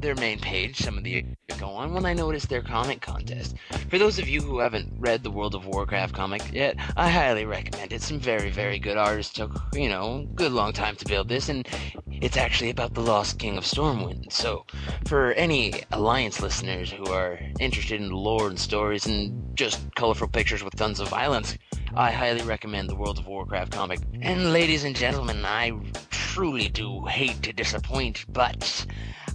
their 0.00 0.14
main 0.14 0.38
page, 0.38 0.76
some 0.76 0.98
of 0.98 1.04
the 1.04 1.24
go 1.58 1.68
on, 1.68 1.94
when 1.94 2.04
I 2.04 2.12
noticed 2.12 2.48
their 2.48 2.62
comic 2.62 3.00
contest. 3.00 3.56
For 3.88 3.98
those 3.98 4.18
of 4.18 4.28
you 4.28 4.40
who 4.42 4.58
haven't 4.58 4.92
read 4.98 5.22
the 5.22 5.30
World 5.30 5.54
of 5.54 5.66
Warcraft 5.66 6.14
comic 6.14 6.42
yet, 6.52 6.76
I 6.96 7.08
highly 7.08 7.44
recommend 7.44 7.92
it. 7.92 8.02
Some 8.02 8.18
very, 8.18 8.50
very 8.50 8.78
good 8.78 8.96
artists 8.96 9.32
took, 9.32 9.52
you 9.72 9.88
know, 9.88 10.28
good 10.34 10.52
long 10.52 10.72
time 10.72 10.96
to 10.96 11.04
build 11.06 11.28
this, 11.28 11.48
and 11.48 11.66
it's 12.10 12.36
actually 12.36 12.70
about 12.70 12.94
the 12.94 13.00
lost 13.00 13.38
king 13.38 13.56
of 13.56 13.64
Stormwind. 13.64 14.32
So, 14.32 14.64
for 15.06 15.32
any 15.32 15.72
Alliance 15.92 16.40
listeners 16.40 16.90
who 16.90 17.06
are 17.06 17.38
interested 17.58 18.00
in 18.00 18.10
lore 18.10 18.48
and 18.48 18.58
stories 18.58 19.06
and 19.06 19.56
just 19.56 19.80
colorful 19.94 20.28
pictures 20.28 20.62
with 20.62 20.76
tons 20.76 21.00
of 21.00 21.08
violence, 21.08 21.56
I 21.94 22.10
highly 22.10 22.42
recommend 22.42 22.90
the 22.90 22.96
World 22.96 23.18
of 23.18 23.26
Warcraft 23.26 23.72
comic. 23.72 24.00
And 24.20 24.52
ladies 24.52 24.84
and 24.84 24.94
gentlemen, 24.94 25.44
I 25.44 25.72
truly 26.10 26.68
do 26.68 27.06
hate 27.06 27.42
to 27.42 27.52
disappoint, 27.52 28.26
but 28.28 28.84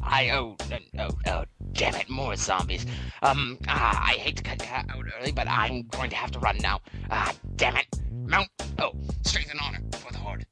I 0.03 0.29
oh 0.31 0.57
oh 0.99 1.09
oh 1.27 1.45
damn 1.73 1.95
it, 1.95 2.09
more 2.09 2.35
zombies. 2.35 2.85
Um 3.21 3.57
ah, 3.67 4.03
I 4.07 4.13
hate 4.13 4.37
to 4.37 4.43
cut 4.43 4.65
out 4.71 5.05
early, 5.19 5.31
but 5.31 5.47
I'm 5.47 5.83
going 5.83 6.09
to 6.09 6.15
have 6.15 6.31
to 6.31 6.39
run 6.39 6.57
now. 6.61 6.81
Ah 7.09 7.33
damn 7.55 7.77
it. 7.77 7.87
Mount 8.11 8.49
oh, 8.79 8.91
strength 9.23 9.51
and 9.51 9.59
honor 9.61 9.79
for 9.97 10.11
the 10.11 10.19
horde. 10.19 10.45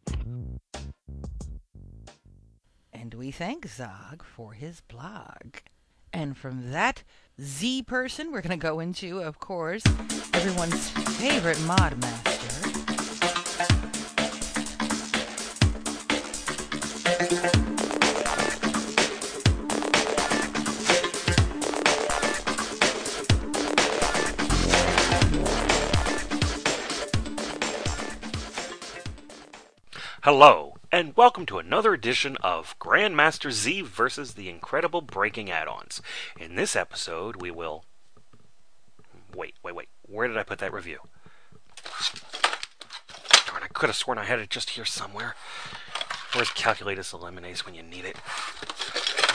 And 2.91 3.13
we 3.13 3.31
thank 3.31 3.67
Zog 3.67 4.23
for 4.23 4.53
his 4.53 4.81
blog. 4.81 5.57
And 6.11 6.37
from 6.37 6.71
that 6.71 7.03
Z 7.41 7.83
person, 7.83 8.31
we're 8.31 8.41
going 8.41 8.59
to 8.59 8.61
go 8.61 8.79
into, 8.79 9.21
of 9.21 9.39
course, 9.39 9.83
everyone's 10.33 10.89
favorite 10.89 11.61
mod 11.61 11.97
master. 12.01 12.29
Hello, 30.23 30.75
and 30.91 31.15
welcome 31.15 31.45
to 31.45 31.59
another 31.59 31.93
edition 31.93 32.35
of 32.43 32.77
Grandmaster 32.77 33.53
Z 33.53 33.83
versus 33.83 34.33
the 34.33 34.49
Incredible 34.49 34.99
Breaking 34.99 35.49
Add-ons. 35.49 36.01
In 36.37 36.55
this 36.55 36.75
episode, 36.75 37.37
we 37.37 37.51
will... 37.51 37.85
Wait, 39.33 39.53
wait, 39.63 39.75
wait. 39.75 39.87
Where 40.01 40.27
did 40.27 40.35
I 40.35 40.43
put 40.43 40.59
that 40.59 40.73
review? 40.73 40.97
Darn, 43.47 43.63
I 43.63 43.67
could 43.71 43.87
have 43.87 43.95
sworn 43.95 44.17
I 44.17 44.25
had 44.25 44.39
it 44.39 44.49
just 44.49 44.71
here 44.71 44.83
somewhere. 44.83 45.35
Where's 46.33 46.49
Calculatus 46.49 47.13
Eliminatus 47.13 47.65
when 47.65 47.75
you 47.75 47.81
need 47.81 48.03
it? 48.03 48.17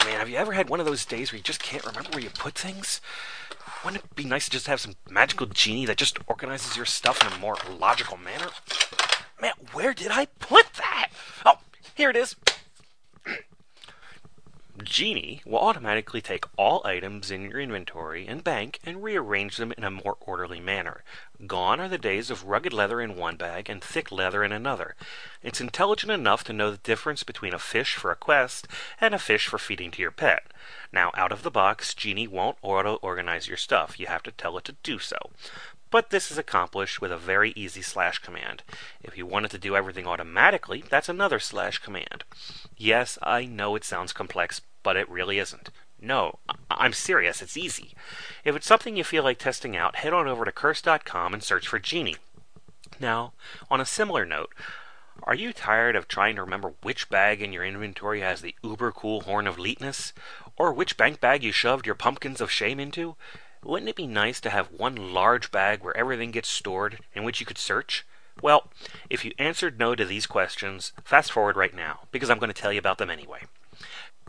Man, 0.05 0.19
have 0.19 0.29
you 0.29 0.37
ever 0.37 0.53
had 0.53 0.69
one 0.69 0.81
of 0.81 0.87
those 0.87 1.07
days 1.07 1.33
where 1.33 1.39
you 1.39 1.43
just 1.43 1.63
can't 1.63 1.87
remember 1.87 2.11
where 2.11 2.23
you 2.23 2.29
put 2.29 2.57
things? 2.57 3.01
Wouldn't 3.83 4.05
it 4.05 4.15
be 4.15 4.25
nice 4.25 4.45
to 4.45 4.51
just 4.51 4.67
have 4.67 4.83
some 4.83 4.97
magical 5.09 5.47
genie 5.47 5.87
that 5.87 5.97
just 5.97 6.19
organizes 6.27 6.77
your 6.77 6.85
stuff 6.85 7.27
in 7.27 7.33
a 7.33 7.41
more 7.41 7.57
logical 7.81 8.19
manner? 8.19 8.49
Man, 9.45 9.53
where 9.75 9.93
did 9.93 10.11
I 10.11 10.25
put 10.39 10.73
that? 10.79 11.11
Oh, 11.45 11.59
here 11.95 12.09
it 12.09 12.17
is. 12.17 12.35
Genie 14.83 15.43
will 15.45 15.59
automatically 15.59 16.23
take 16.23 16.47
all 16.57 16.81
items 16.87 17.31
in 17.31 17.51
your 17.51 17.61
inventory 17.61 18.27
and 18.27 18.43
bank 18.43 18.79
and 18.87 19.05
rearrange 19.05 19.59
them 19.59 19.75
in 19.77 19.85
a 19.85 19.91
more 19.91 20.17
orderly 20.23 20.61
manner. 20.61 21.05
Gone 21.47 21.79
are 21.79 21.89
the 21.89 21.99
days 21.99 22.31
of 22.31 22.45
rugged 22.45 22.73
leather 22.73 23.03
in 23.03 23.17
one 23.17 23.37
bag 23.37 23.69
and 23.69 23.85
thick 23.85 24.11
leather 24.11 24.43
in 24.43 24.51
another. 24.51 24.95
It's 25.43 25.61
intelligent 25.61 26.11
enough 26.11 26.43
to 26.45 26.55
know 26.55 26.71
the 26.71 26.79
difference 26.79 27.23
between 27.23 27.53
a 27.53 27.59
fish 27.59 27.97
for 27.97 28.11
a 28.11 28.17
quest 28.17 28.67
and 28.99 29.15
a 29.15 29.19
fish 29.19 29.47
for 29.47 29.59
feeding 29.59 29.91
to 29.91 30.01
your 30.01 30.11
pet. 30.11 30.45
Now, 30.91 31.11
out 31.15 31.33
of 31.33 31.43
the 31.43 31.51
box, 31.51 31.93
Genie 31.93 32.29
won't 32.29 32.57
auto 32.63 32.95
organize 33.03 33.47
your 33.47 33.59
stuff. 33.59 34.01
You 34.01 34.07
have 34.07 34.23
to 34.23 34.33
tell 34.33 34.57
it 34.57 34.65
to 34.65 34.77
do 34.83 34.99
so 34.99 35.19
but 35.95 36.11
this 36.11 36.29
is 36.29 36.37
accomplished 36.37 37.01
with 37.01 37.13
a 37.13 37.17
very 37.17 37.53
easy 37.55 37.81
slash 37.81 38.19
command. 38.19 38.65
If 39.01 39.17
you 39.17 39.27
wanted 39.27 39.53
to 39.53 39.59
do 39.59 39.77
everything 39.77 40.09
automatically, 40.09 40.83
that's 40.91 41.09
another 41.09 41.39
slash 41.39 41.79
command. 41.79 42.25
Yes, 42.77 43.17
I 43.23 43.45
know 43.45 43.77
it 43.77 43.85
sounds 43.85 44.13
complex, 44.13 44.61
but 44.83 44.97
it 44.97 45.09
really 45.09 45.39
isn't. 45.39 45.71
No, 46.01 46.41
I- 46.69 46.85
am 46.85 46.95
serious, 46.95 47.41
it's 47.41 47.57
easy. 47.57 47.95
If 48.43 48.57
it's 48.57 48.67
something 48.67 48.97
you 48.97 49.05
feel 49.05 49.23
like 49.23 49.39
testing 49.39 49.77
out, 49.77 49.95
head 49.95 50.13
on 50.13 50.27
over 50.27 50.45
to 50.45 50.51
curse.com 50.51 51.33
and 51.33 51.45
search 51.45 51.69
for 51.69 51.79
Genie. 51.79 52.17
Now, 52.99 53.33
on 53.71 53.81
a 53.81 53.87
similar 53.87 54.27
note, 54.27 54.53
are 55.23 55.37
you 55.37 55.53
tired 55.53 55.95
of 55.95 56.09
trying 56.09 56.35
to 56.35 56.43
remember 56.43 56.75
which 56.83 57.09
bag 57.09 57.41
in 57.41 57.53
your 57.53 57.65
inventory 57.65 58.21
has 58.21 58.41
the 58.41 58.57
uber 58.65 58.91
cool 58.91 59.21
horn 59.21 59.47
of 59.47 59.61
leetness? 59.61 60.13
Or 60.57 60.73
which 60.73 60.97
bank 60.97 61.21
bag 61.21 61.45
you 61.45 61.53
shoved 61.53 61.87
your 61.87 61.95
pumpkins 61.95 62.41
of 62.41 62.51
shame 62.51 62.81
into? 62.81 63.15
Wouldn't 63.65 63.89
it 63.89 63.97
be 63.97 64.07
nice 64.07 64.41
to 64.43 64.51
have 64.51 64.71
one 64.71 65.15
large 65.15 65.51
bag 65.51 65.83
where 65.83 65.97
everything 65.97 66.31
gets 66.31 66.49
stored 66.49 66.99
in 67.15 67.25
which 67.25 67.41
you 67.41 67.47
could 67.47 67.57
search? 67.57 68.05
Well, 68.43 68.71
if 69.09 69.25
you 69.25 69.33
answered 69.39 69.79
no 69.79 69.95
to 69.95 70.05
these 70.05 70.27
questions, 70.27 70.93
fast 71.03 71.33
forward 71.33 71.57
right 71.57 71.75
now, 71.75 72.01
because 72.13 72.29
I'm 72.29 72.39
going 72.39 72.53
to 72.53 72.61
tell 72.61 72.73
you 72.73 72.79
about 72.79 72.99
them 72.99 73.11
anyway. 73.11 73.41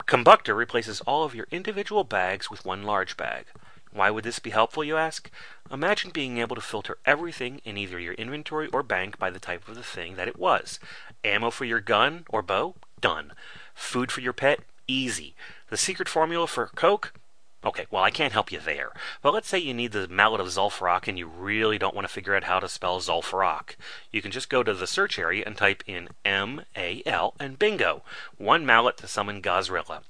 Combuctor 0.06 0.56
replaces 0.56 1.02
all 1.02 1.24
of 1.24 1.34
your 1.34 1.48
individual 1.50 2.04
bags 2.04 2.50
with 2.50 2.64
one 2.64 2.84
large 2.84 3.16
bag. 3.16 3.46
Why 3.92 4.10
would 4.10 4.24
this 4.24 4.38
be 4.38 4.50
helpful, 4.50 4.84
you 4.84 4.96
ask? 4.96 5.30
Imagine 5.70 6.10
being 6.10 6.38
able 6.38 6.54
to 6.54 6.62
filter 6.62 6.98
everything 7.04 7.60
in 7.64 7.76
either 7.76 7.98
your 7.98 8.14
inventory 8.14 8.68
or 8.68 8.82
bank 8.82 9.18
by 9.18 9.30
the 9.30 9.40
type 9.40 9.68
of 9.68 9.74
the 9.74 9.82
thing 9.82 10.16
that 10.16 10.28
it 10.28 10.38
was. 10.38 10.78
Ammo 11.24 11.50
for 11.50 11.64
your 11.64 11.80
gun 11.80 12.24
or 12.28 12.42
bow? 12.42 12.74
Done. 13.00 13.32
Food 13.74 14.12
for 14.12 14.20
your 14.20 14.32
pet? 14.32 14.60
Easy. 14.86 15.34
The 15.68 15.76
secret 15.76 16.08
formula 16.08 16.46
for 16.46 16.68
Coke? 16.68 17.12
Okay, 17.66 17.86
well, 17.90 18.04
I 18.04 18.12
can't 18.12 18.32
help 18.32 18.52
you 18.52 18.60
there. 18.60 18.92
But 19.22 19.34
let's 19.34 19.48
say 19.48 19.58
you 19.58 19.74
need 19.74 19.90
the 19.90 20.06
mallet 20.06 20.40
of 20.40 20.46
Zul'Farrak 20.46 21.08
and 21.08 21.18
you 21.18 21.26
really 21.26 21.78
don't 21.78 21.96
want 21.96 22.06
to 22.06 22.12
figure 22.12 22.36
out 22.36 22.44
how 22.44 22.60
to 22.60 22.68
spell 22.68 23.00
Zul'Farrak. 23.00 23.74
You 24.12 24.22
can 24.22 24.30
just 24.30 24.48
go 24.48 24.62
to 24.62 24.72
the 24.72 24.86
search 24.86 25.18
area 25.18 25.42
and 25.44 25.56
type 25.56 25.82
in 25.84 26.10
M 26.24 26.62
A 26.76 27.02
L 27.04 27.34
and 27.40 27.58
bingo. 27.58 28.04
One 28.38 28.64
mallet 28.64 28.96
to 28.98 29.08
summon 29.08 29.42
Gahz'rilla. 29.42 30.02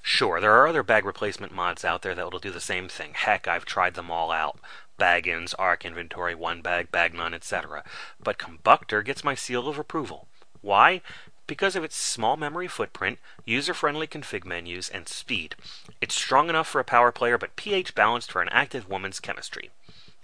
Sure, 0.00 0.40
there 0.40 0.54
are 0.54 0.66
other 0.66 0.82
bag 0.82 1.04
replacement 1.04 1.52
mods 1.52 1.84
out 1.84 2.00
there 2.00 2.14
that 2.14 2.32
will 2.32 2.38
do 2.38 2.50
the 2.50 2.60
same 2.60 2.88
thing. 2.88 3.12
Heck, 3.14 3.46
I've 3.46 3.66
tried 3.66 3.92
them 3.92 4.10
all 4.10 4.30
out. 4.30 4.58
Baggins, 4.98 5.54
Arc 5.58 5.84
Inventory, 5.84 6.34
One 6.34 6.62
Bag, 6.62 6.90
Bagnon, 6.90 7.34
etc. 7.34 7.84
But 8.22 8.38
Combuctor 8.38 9.04
gets 9.04 9.22
my 9.22 9.34
seal 9.34 9.68
of 9.68 9.78
approval. 9.78 10.28
Why? 10.62 11.02
Because 11.46 11.76
of 11.76 11.84
its 11.84 11.96
small 11.96 12.36
memory 12.36 12.68
footprint, 12.68 13.18
user 13.44 13.74
friendly 13.74 14.06
config 14.06 14.44
menus, 14.44 14.88
and 14.88 15.08
speed. 15.08 15.54
It's 16.00 16.14
strong 16.14 16.48
enough 16.48 16.68
for 16.68 16.80
a 16.80 16.84
power 16.84 17.12
player, 17.12 17.38
but 17.38 17.56
pH 17.56 17.94
balanced 17.94 18.32
for 18.32 18.42
an 18.42 18.48
active 18.50 18.88
woman's 18.88 19.20
chemistry. 19.20 19.70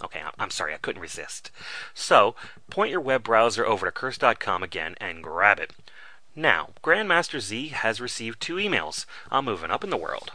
Okay, 0.03 0.21
I'm 0.37 0.49
sorry, 0.49 0.73
I 0.73 0.77
couldn't 0.77 1.01
resist. 1.01 1.51
So, 1.93 2.35
point 2.69 2.91
your 2.91 3.01
web 3.01 3.23
browser 3.23 3.65
over 3.65 3.85
to 3.85 3.91
curse.com 3.91 4.63
again 4.63 4.95
and 5.01 5.21
grab 5.21 5.59
it. 5.59 5.73
Now, 6.35 6.69
Grandmaster 6.81 7.41
Z 7.41 7.69
has 7.69 7.99
received 7.99 8.39
two 8.39 8.55
emails. 8.55 9.05
I'm 9.29 9.45
moving 9.45 9.71
up 9.71 9.83
in 9.83 9.89
the 9.89 9.97
world. 9.97 10.31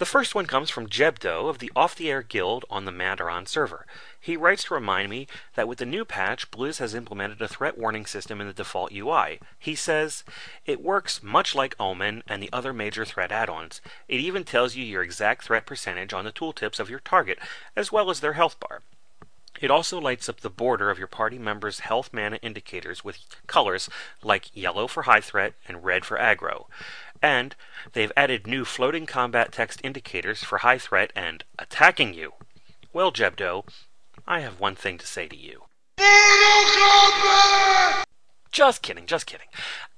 The 0.00 0.06
first 0.06 0.34
one 0.34 0.46
comes 0.46 0.70
from 0.70 0.88
Jebdo 0.88 1.50
of 1.50 1.58
the 1.58 1.70
Off 1.76 1.94
the 1.94 2.10
Air 2.10 2.22
Guild 2.22 2.64
on 2.70 2.86
the 2.86 2.90
Madoran 2.90 3.46
server. 3.46 3.84
He 4.18 4.34
writes 4.34 4.64
to 4.64 4.74
remind 4.74 5.10
me 5.10 5.26
that 5.56 5.68
with 5.68 5.76
the 5.76 5.84
new 5.84 6.06
patch, 6.06 6.50
Blizz 6.50 6.78
has 6.78 6.94
implemented 6.94 7.42
a 7.42 7.46
threat 7.46 7.76
warning 7.76 8.06
system 8.06 8.40
in 8.40 8.46
the 8.46 8.54
default 8.54 8.92
UI. 8.92 9.40
He 9.58 9.74
says, 9.74 10.24
It 10.64 10.80
works 10.80 11.22
much 11.22 11.54
like 11.54 11.76
Omen 11.78 12.22
and 12.26 12.42
the 12.42 12.48
other 12.50 12.72
major 12.72 13.04
threat 13.04 13.30
add 13.30 13.50
ons. 13.50 13.82
It 14.08 14.20
even 14.20 14.44
tells 14.44 14.74
you 14.74 14.86
your 14.86 15.02
exact 15.02 15.44
threat 15.44 15.66
percentage 15.66 16.14
on 16.14 16.24
the 16.24 16.32
tooltips 16.32 16.80
of 16.80 16.88
your 16.88 17.00
target, 17.00 17.38
as 17.76 17.92
well 17.92 18.08
as 18.08 18.20
their 18.20 18.32
health 18.32 18.58
bar. 18.58 18.80
It 19.60 19.70
also 19.70 20.00
lights 20.00 20.28
up 20.28 20.40
the 20.40 20.48
border 20.48 20.88
of 20.90 20.98
your 20.98 21.06
party 21.06 21.38
members' 21.38 21.80
health 21.80 22.10
mana 22.14 22.36
indicators 22.36 23.04
with 23.04 23.18
colors 23.46 23.90
like 24.22 24.56
yellow 24.56 24.86
for 24.86 25.02
high 25.02 25.20
threat 25.20 25.52
and 25.68 25.84
red 25.84 26.06
for 26.06 26.16
aggro. 26.16 26.64
And 27.22 27.54
they've 27.92 28.12
added 28.16 28.46
new 28.46 28.64
floating 28.64 29.06
combat 29.06 29.52
text 29.52 29.80
indicators 29.84 30.42
for 30.42 30.58
high 30.58 30.78
threat 30.78 31.12
and 31.14 31.44
attacking 31.58 32.14
you. 32.14 32.32
Well, 32.92 33.12
Jebdo, 33.12 33.64
I 34.26 34.40
have 34.40 34.58
one 34.60 34.74
thing 34.74 34.98
to 34.98 35.06
say 35.06 35.28
to 35.28 35.36
you. 35.36 35.64
Just 38.52 38.82
kidding, 38.82 39.06
just 39.06 39.26
kidding. 39.26 39.46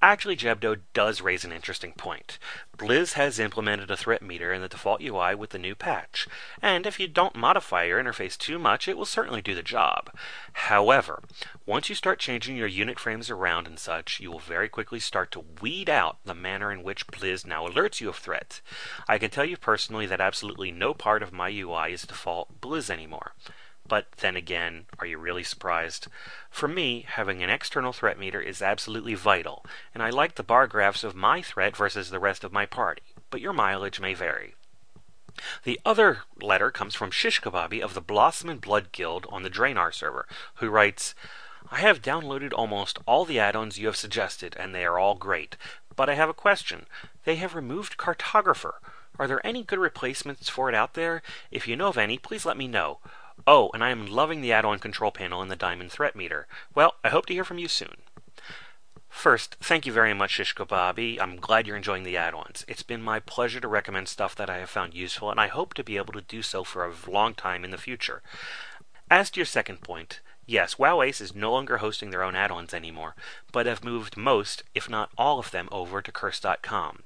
Actually, 0.02 0.36
Jebdo 0.36 0.80
does 0.92 1.22
raise 1.22 1.42
an 1.42 1.52
interesting 1.52 1.92
point. 1.92 2.38
Blizz 2.76 3.14
has 3.14 3.38
implemented 3.38 3.90
a 3.90 3.96
threat 3.96 4.20
meter 4.20 4.52
in 4.52 4.60
the 4.60 4.68
default 4.68 5.00
UI 5.00 5.34
with 5.34 5.50
the 5.50 5.58
new 5.58 5.74
patch, 5.74 6.28
and 6.60 6.86
if 6.86 7.00
you 7.00 7.08
don't 7.08 7.34
modify 7.34 7.84
your 7.84 8.02
interface 8.02 8.36
too 8.36 8.58
much, 8.58 8.88
it 8.88 8.98
will 8.98 9.06
certainly 9.06 9.40
do 9.40 9.54
the 9.54 9.62
job. 9.62 10.10
However, 10.52 11.22
once 11.64 11.88
you 11.88 11.94
start 11.94 12.18
changing 12.18 12.56
your 12.56 12.66
unit 12.66 12.98
frames 12.98 13.30
around 13.30 13.66
and 13.66 13.78
such, 13.78 14.20
you 14.20 14.30
will 14.30 14.38
very 14.38 14.68
quickly 14.68 15.00
start 15.00 15.30
to 15.32 15.44
weed 15.62 15.88
out 15.88 16.18
the 16.26 16.34
manner 16.34 16.70
in 16.70 16.82
which 16.82 17.06
Blizz 17.06 17.46
now 17.46 17.66
alerts 17.66 18.02
you 18.02 18.10
of 18.10 18.16
threats. 18.16 18.60
I 19.08 19.16
can 19.16 19.30
tell 19.30 19.46
you 19.46 19.56
personally 19.56 20.04
that 20.06 20.20
absolutely 20.20 20.70
no 20.70 20.92
part 20.92 21.22
of 21.22 21.32
my 21.32 21.48
UI 21.48 21.94
is 21.94 22.02
default 22.02 22.60
Blizz 22.60 22.90
anymore. 22.90 23.32
But 23.92 24.10
then 24.12 24.36
again, 24.36 24.86
are 25.00 25.04
you 25.04 25.18
really 25.18 25.42
surprised? 25.42 26.08
For 26.48 26.66
me, 26.66 27.04
having 27.06 27.42
an 27.42 27.50
external 27.50 27.92
threat 27.92 28.18
meter 28.18 28.40
is 28.40 28.62
absolutely 28.62 29.12
vital, 29.12 29.66
and 29.92 30.02
I 30.02 30.08
like 30.08 30.36
the 30.36 30.42
bar 30.42 30.66
graphs 30.66 31.04
of 31.04 31.14
my 31.14 31.42
threat 31.42 31.76
versus 31.76 32.08
the 32.08 32.18
rest 32.18 32.42
of 32.42 32.54
my 32.54 32.64
party, 32.64 33.02
but 33.28 33.42
your 33.42 33.52
mileage 33.52 34.00
may 34.00 34.14
vary. 34.14 34.54
The 35.64 35.78
other 35.84 36.20
letter 36.40 36.70
comes 36.70 36.94
from 36.94 37.10
Shish 37.10 37.42
Kababi 37.42 37.82
of 37.82 37.92
the 37.92 38.00
Blossom 38.00 38.48
and 38.48 38.62
Blood 38.62 38.92
Guild 38.92 39.26
on 39.28 39.42
the 39.42 39.50
Draenor 39.50 39.92
server, 39.92 40.26
who 40.54 40.70
writes, 40.70 41.14
I 41.70 41.80
have 41.80 42.00
downloaded 42.00 42.54
almost 42.54 42.98
all 43.04 43.26
the 43.26 43.38
add-ons 43.38 43.78
you 43.78 43.88
have 43.88 43.96
suggested, 43.96 44.56
and 44.58 44.74
they 44.74 44.86
are 44.86 44.98
all 44.98 45.16
great. 45.16 45.58
But 45.96 46.08
I 46.08 46.14
have 46.14 46.30
a 46.30 46.32
question. 46.32 46.86
They 47.26 47.36
have 47.36 47.54
removed 47.54 47.98
Cartographer. 47.98 48.76
Are 49.18 49.28
there 49.28 49.46
any 49.46 49.62
good 49.62 49.78
replacements 49.78 50.48
for 50.48 50.70
it 50.70 50.74
out 50.74 50.94
there? 50.94 51.22
If 51.50 51.68
you 51.68 51.76
know 51.76 51.88
of 51.88 51.98
any, 51.98 52.16
please 52.16 52.46
let 52.46 52.56
me 52.56 52.66
know. 52.66 52.98
Oh, 53.46 53.70
and 53.74 53.82
I 53.82 53.90
am 53.90 54.06
loving 54.06 54.40
the 54.40 54.52
add-on 54.52 54.78
control 54.78 55.10
panel 55.10 55.42
in 55.42 55.48
the 55.48 55.56
Diamond 55.56 55.90
Threat 55.90 56.14
Meter. 56.14 56.46
Well, 56.74 56.94
I 57.02 57.08
hope 57.08 57.26
to 57.26 57.32
hear 57.32 57.44
from 57.44 57.58
you 57.58 57.66
soon. 57.66 57.96
First, 59.08 59.56
thank 59.60 59.84
you 59.84 59.92
very 59.92 60.14
much, 60.14 60.38
Shishko. 60.38 61.18
I'm 61.20 61.36
glad 61.36 61.66
you're 61.66 61.76
enjoying 61.76 62.04
the 62.04 62.16
add-ons. 62.16 62.64
It's 62.68 62.82
been 62.82 63.02
my 63.02 63.18
pleasure 63.20 63.60
to 63.60 63.68
recommend 63.68 64.08
stuff 64.08 64.34
that 64.36 64.48
I 64.48 64.58
have 64.58 64.70
found 64.70 64.94
useful, 64.94 65.30
and 65.30 65.40
I 65.40 65.48
hope 65.48 65.74
to 65.74 65.84
be 65.84 65.96
able 65.96 66.12
to 66.14 66.20
do 66.22 66.40
so 66.40 66.62
for 66.64 66.86
a 66.86 67.10
long 67.10 67.34
time 67.34 67.64
in 67.64 67.72
the 67.72 67.78
future. 67.78 68.22
As 69.10 69.30
to 69.30 69.40
your 69.40 69.46
second 69.46 69.82
point, 69.82 70.20
yes, 70.46 70.78
WoW 70.78 71.02
Ace 71.02 71.20
is 71.20 71.34
no 71.34 71.52
longer 71.52 71.78
hosting 71.78 72.10
their 72.10 72.22
own 72.22 72.36
add-ons 72.36 72.72
anymore, 72.72 73.14
but 73.50 73.66
have 73.66 73.84
moved 73.84 74.16
most, 74.16 74.62
if 74.74 74.88
not 74.88 75.10
all 75.18 75.38
of 75.38 75.50
them, 75.50 75.68
over 75.70 76.00
to 76.00 76.12
Curse.com. 76.12 77.02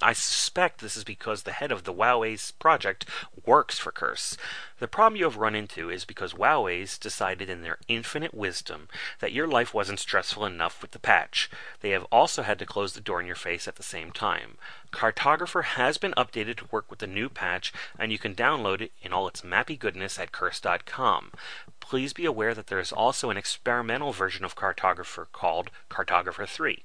I 0.00 0.12
suspect 0.12 0.80
this 0.80 0.96
is 0.96 1.02
because 1.02 1.42
the 1.42 1.52
head 1.52 1.72
of 1.72 1.84
the 1.84 1.94
WoWAce 1.94 2.52
project 2.58 3.04
works 3.44 3.78
for 3.78 3.90
Curse. 3.90 4.36
The 4.78 4.86
problem 4.88 5.16
you 5.16 5.24
have 5.24 5.36
run 5.36 5.56
into 5.56 5.90
is 5.90 6.04
because 6.04 6.34
WoWAce 6.34 7.00
decided 7.00 7.50
in 7.50 7.62
their 7.62 7.78
infinite 7.88 8.32
wisdom 8.32 8.88
that 9.18 9.32
your 9.32 9.48
life 9.48 9.74
wasn't 9.74 9.98
stressful 9.98 10.44
enough 10.46 10.80
with 10.80 10.92
the 10.92 11.00
patch. 11.00 11.50
They 11.80 11.90
have 11.90 12.04
also 12.12 12.42
had 12.42 12.60
to 12.60 12.66
close 12.66 12.92
the 12.92 13.00
door 13.00 13.20
in 13.20 13.26
your 13.26 13.34
face 13.34 13.66
at 13.66 13.74
the 13.74 13.82
same 13.82 14.12
time. 14.12 14.56
Cartographer 14.92 15.64
has 15.64 15.98
been 15.98 16.12
updated 16.12 16.56
to 16.56 16.68
work 16.70 16.88
with 16.88 17.00
the 17.00 17.06
new 17.06 17.28
patch, 17.28 17.72
and 17.98 18.12
you 18.12 18.18
can 18.18 18.34
download 18.34 18.80
it 18.80 18.92
in 19.02 19.12
all 19.12 19.26
its 19.26 19.42
mappy 19.42 19.76
goodness 19.76 20.18
at 20.18 20.32
curse.com. 20.32 21.32
Please 21.80 22.12
be 22.12 22.24
aware 22.24 22.54
that 22.54 22.68
there 22.68 22.78
is 22.78 22.92
also 22.92 23.30
an 23.30 23.36
experimental 23.36 24.12
version 24.12 24.44
of 24.44 24.54
Cartographer 24.54 25.26
called 25.32 25.70
Cartographer 25.90 26.48
3. 26.48 26.82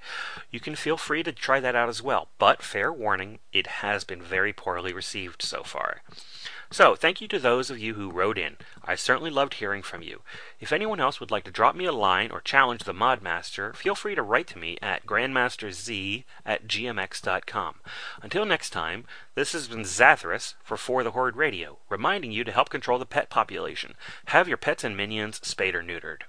You 0.50 0.60
can 0.60 0.76
feel 0.76 0.98
free 0.98 1.24
to 1.24 1.32
try 1.32 1.60
that 1.60 1.76
out 1.76 1.90
as 1.90 2.02
well, 2.02 2.30
but 2.40 2.64
fair 2.64 2.92
warning, 2.92 3.40
it 3.52 3.68
has 3.68 4.04
been 4.04 4.22
very 4.22 4.52
poorly 4.52 4.94
received 4.94 5.42
so 5.42 5.64
far. 5.64 6.02
So, 6.74 6.96
thank 6.96 7.22
you 7.22 7.28
to 7.28 7.38
those 7.38 7.70
of 7.70 7.78
you 7.78 7.94
who 7.94 8.10
wrote 8.10 8.36
in. 8.36 8.58
I 8.84 8.96
certainly 8.96 9.30
loved 9.30 9.54
hearing 9.54 9.84
from 9.84 10.02
you. 10.02 10.22
If 10.60 10.74
anyone 10.74 11.00
else 11.00 11.20
would 11.20 11.30
like 11.30 11.44
to 11.44 11.52
drop 11.52 11.76
me 11.76 11.86
a 11.86 11.92
line 11.92 12.32
or 12.32 12.42
challenge 12.42 12.84
the 12.84 12.96
Modmaster, 12.96 13.76
feel 13.76 13.94
free 13.94 14.16
to 14.16 14.24
write 14.24 14.48
to 14.48 14.58
me 14.58 14.80
at 14.82 15.06
grandmasterz 15.06 16.24
at 16.44 16.68
gmx.com. 16.68 17.76
Until 18.24 18.46
next 18.46 18.72
time, 18.72 19.06
this 19.36 19.52
has 19.52 19.68
been 19.68 19.84
Zathras 19.84 20.56
for 20.64 20.76
For 20.76 21.04
the 21.04 21.12
Horde 21.12 21.36
Radio, 21.36 21.78
reminding 21.90 22.32
you 22.32 22.44
to 22.44 22.52
help 22.52 22.70
control 22.70 22.98
the 22.98 23.06
pet 23.06 23.30
population. 23.30 23.94
Have 24.26 24.48
your 24.48 24.58
pets 24.58 24.84
and 24.84 24.98
minions 24.98 25.42
spayed 25.44 25.76
or 25.76 25.84
neutered. 25.84 26.24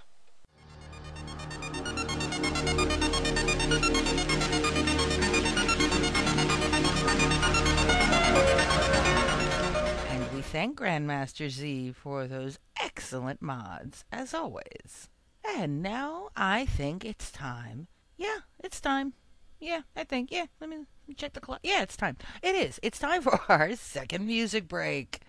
Thank 10.55 10.79
Grandmaster 10.79 11.51
Z 11.51 11.95
for 12.01 12.29
those 12.29 12.61
excellent 12.81 13.43
mods, 13.43 14.05
as 14.13 14.33
always. 14.33 15.09
And 15.45 15.83
now 15.83 16.29
I 16.37 16.65
think 16.65 17.05
it's 17.05 17.33
time. 17.33 17.89
Yeah, 18.17 18.39
it's 18.63 18.81
time. 18.81 19.15
Yeah, 19.59 19.81
I 19.97 20.05
think. 20.05 20.31
Yeah, 20.31 20.47
let 20.61 20.71
me, 20.71 20.85
check 21.17 21.33
the 21.33 21.41
clock. 21.41 21.59
Yeah, 21.65 21.83
it's 21.83 21.97
time. 21.97 22.19
It 22.41 22.55
is. 22.55 22.79
It's 22.85 23.01
time 23.01 23.23
for 23.23 23.41
our 23.49 23.75
second 23.75 24.29
music 24.29 24.69
break. 24.69 25.23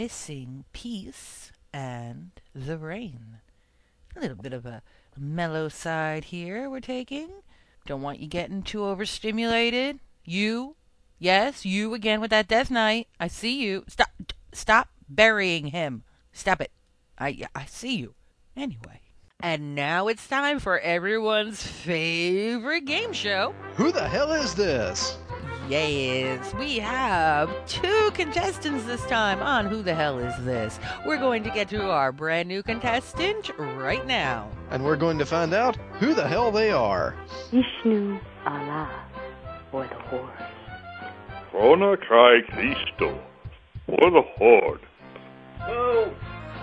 Missing 0.00 0.64
peace 0.72 1.52
and 1.74 2.30
The 2.54 2.78
Rain. 2.78 3.40
A 4.16 4.20
little 4.20 4.38
bit 4.38 4.54
of 4.54 4.64
a 4.64 4.80
mellow 5.14 5.68
side 5.68 6.24
here 6.24 6.70
we're 6.70 6.80
taking. 6.80 7.28
Don't 7.84 8.00
want 8.00 8.18
you 8.18 8.26
getting 8.26 8.62
too 8.62 8.82
overstimulated. 8.82 10.00
You, 10.24 10.76
yes, 11.18 11.66
you 11.66 11.92
again 11.92 12.22
with 12.22 12.30
that 12.30 12.48
Death 12.48 12.70
Knight. 12.70 13.08
I 13.20 13.28
see 13.28 13.62
you. 13.62 13.84
Stop, 13.88 14.08
stop 14.54 14.88
burying 15.06 15.66
him. 15.66 16.04
Stop 16.32 16.62
it. 16.62 16.70
I, 17.18 17.46
I 17.54 17.66
see 17.66 17.96
you. 17.96 18.14
Anyway. 18.56 19.02
And 19.40 19.74
now 19.74 20.08
it's 20.08 20.26
time 20.26 20.60
for 20.60 20.78
everyone's 20.78 21.62
favorite 21.62 22.86
game 22.86 23.12
show. 23.12 23.54
Who 23.74 23.92
the 23.92 24.08
hell 24.08 24.32
is 24.32 24.54
this? 24.54 25.18
Yes, 25.70 26.52
we 26.54 26.80
have 26.80 27.48
two 27.66 28.10
contestants 28.14 28.86
this 28.86 29.06
time 29.06 29.40
on 29.40 29.66
Who 29.66 29.84
the 29.84 29.94
Hell 29.94 30.18
Is 30.18 30.34
This? 30.44 30.80
We're 31.06 31.16
going 31.16 31.44
to 31.44 31.50
get 31.50 31.68
to 31.68 31.92
our 31.92 32.10
brand 32.10 32.48
new 32.48 32.60
contestant 32.60 33.52
right 33.56 34.04
now. 34.04 34.50
And 34.70 34.84
we're 34.84 34.96
going 34.96 35.16
to 35.18 35.24
find 35.24 35.54
out 35.54 35.76
who 36.00 36.12
the 36.12 36.26
hell 36.26 36.50
they 36.50 36.72
are. 36.72 37.14
Vishnu, 37.52 38.18
Allah, 38.44 38.90
or 39.70 39.86
the 39.86 39.94
horse. 39.94 40.42
Krona 41.52 41.96
Kai 42.00 42.40
Christo, 42.52 43.16
or 43.86 44.10
the 44.10 44.22
horde. 44.22 44.80
Oh. 45.60 46.12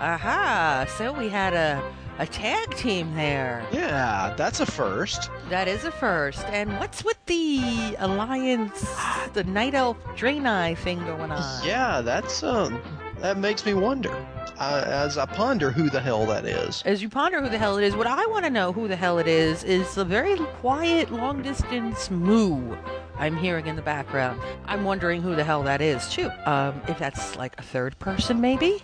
Aha, 0.00 0.84
so 0.98 1.14
we 1.14 1.30
had 1.30 1.54
a 1.54 1.82
a 2.18 2.26
tag 2.26 2.74
team 2.74 3.14
there. 3.14 3.64
Yeah, 3.72 4.34
that's 4.36 4.60
a 4.60 4.66
first. 4.66 5.30
That 5.48 5.68
is 5.68 5.84
a 5.84 5.90
first. 5.90 6.44
And 6.46 6.78
what's 6.78 7.04
with 7.04 7.24
the 7.26 7.96
alliance, 7.98 8.88
the 9.32 9.44
night 9.44 9.74
elf 9.74 9.96
Draenei 10.16 10.76
thing 10.78 10.98
going 11.04 11.30
on? 11.30 11.66
Yeah, 11.66 12.00
that's 12.00 12.42
um, 12.42 12.82
that 13.18 13.38
makes 13.38 13.64
me 13.64 13.74
wonder. 13.74 14.14
Uh, 14.58 14.82
as 14.86 15.16
I 15.16 15.26
ponder 15.26 15.70
who 15.70 15.88
the 15.88 16.00
hell 16.00 16.26
that 16.26 16.44
is. 16.44 16.82
As 16.84 17.00
you 17.00 17.08
ponder 17.08 17.40
who 17.40 17.48
the 17.48 17.58
hell 17.58 17.78
it 17.78 17.84
is, 17.84 17.94
what 17.94 18.08
I 18.08 18.26
want 18.26 18.44
to 18.44 18.50
know 18.50 18.72
who 18.72 18.88
the 18.88 18.96
hell 18.96 19.18
it 19.20 19.28
is 19.28 19.62
is 19.62 19.94
the 19.94 20.04
very 20.04 20.36
quiet 20.36 21.12
long 21.12 21.42
distance 21.42 22.10
moo 22.10 22.76
I'm 23.18 23.36
hearing 23.36 23.66
in 23.66 23.76
the 23.76 23.82
background. 23.82 24.40
I'm 24.66 24.84
wondering 24.84 25.22
who 25.22 25.34
the 25.34 25.44
hell 25.44 25.62
that 25.64 25.80
is 25.80 26.08
too. 26.08 26.30
Um, 26.46 26.80
if 26.88 26.98
that's 26.98 27.36
like 27.36 27.58
a 27.58 27.62
third 27.62 27.98
person, 27.98 28.40
maybe. 28.40 28.82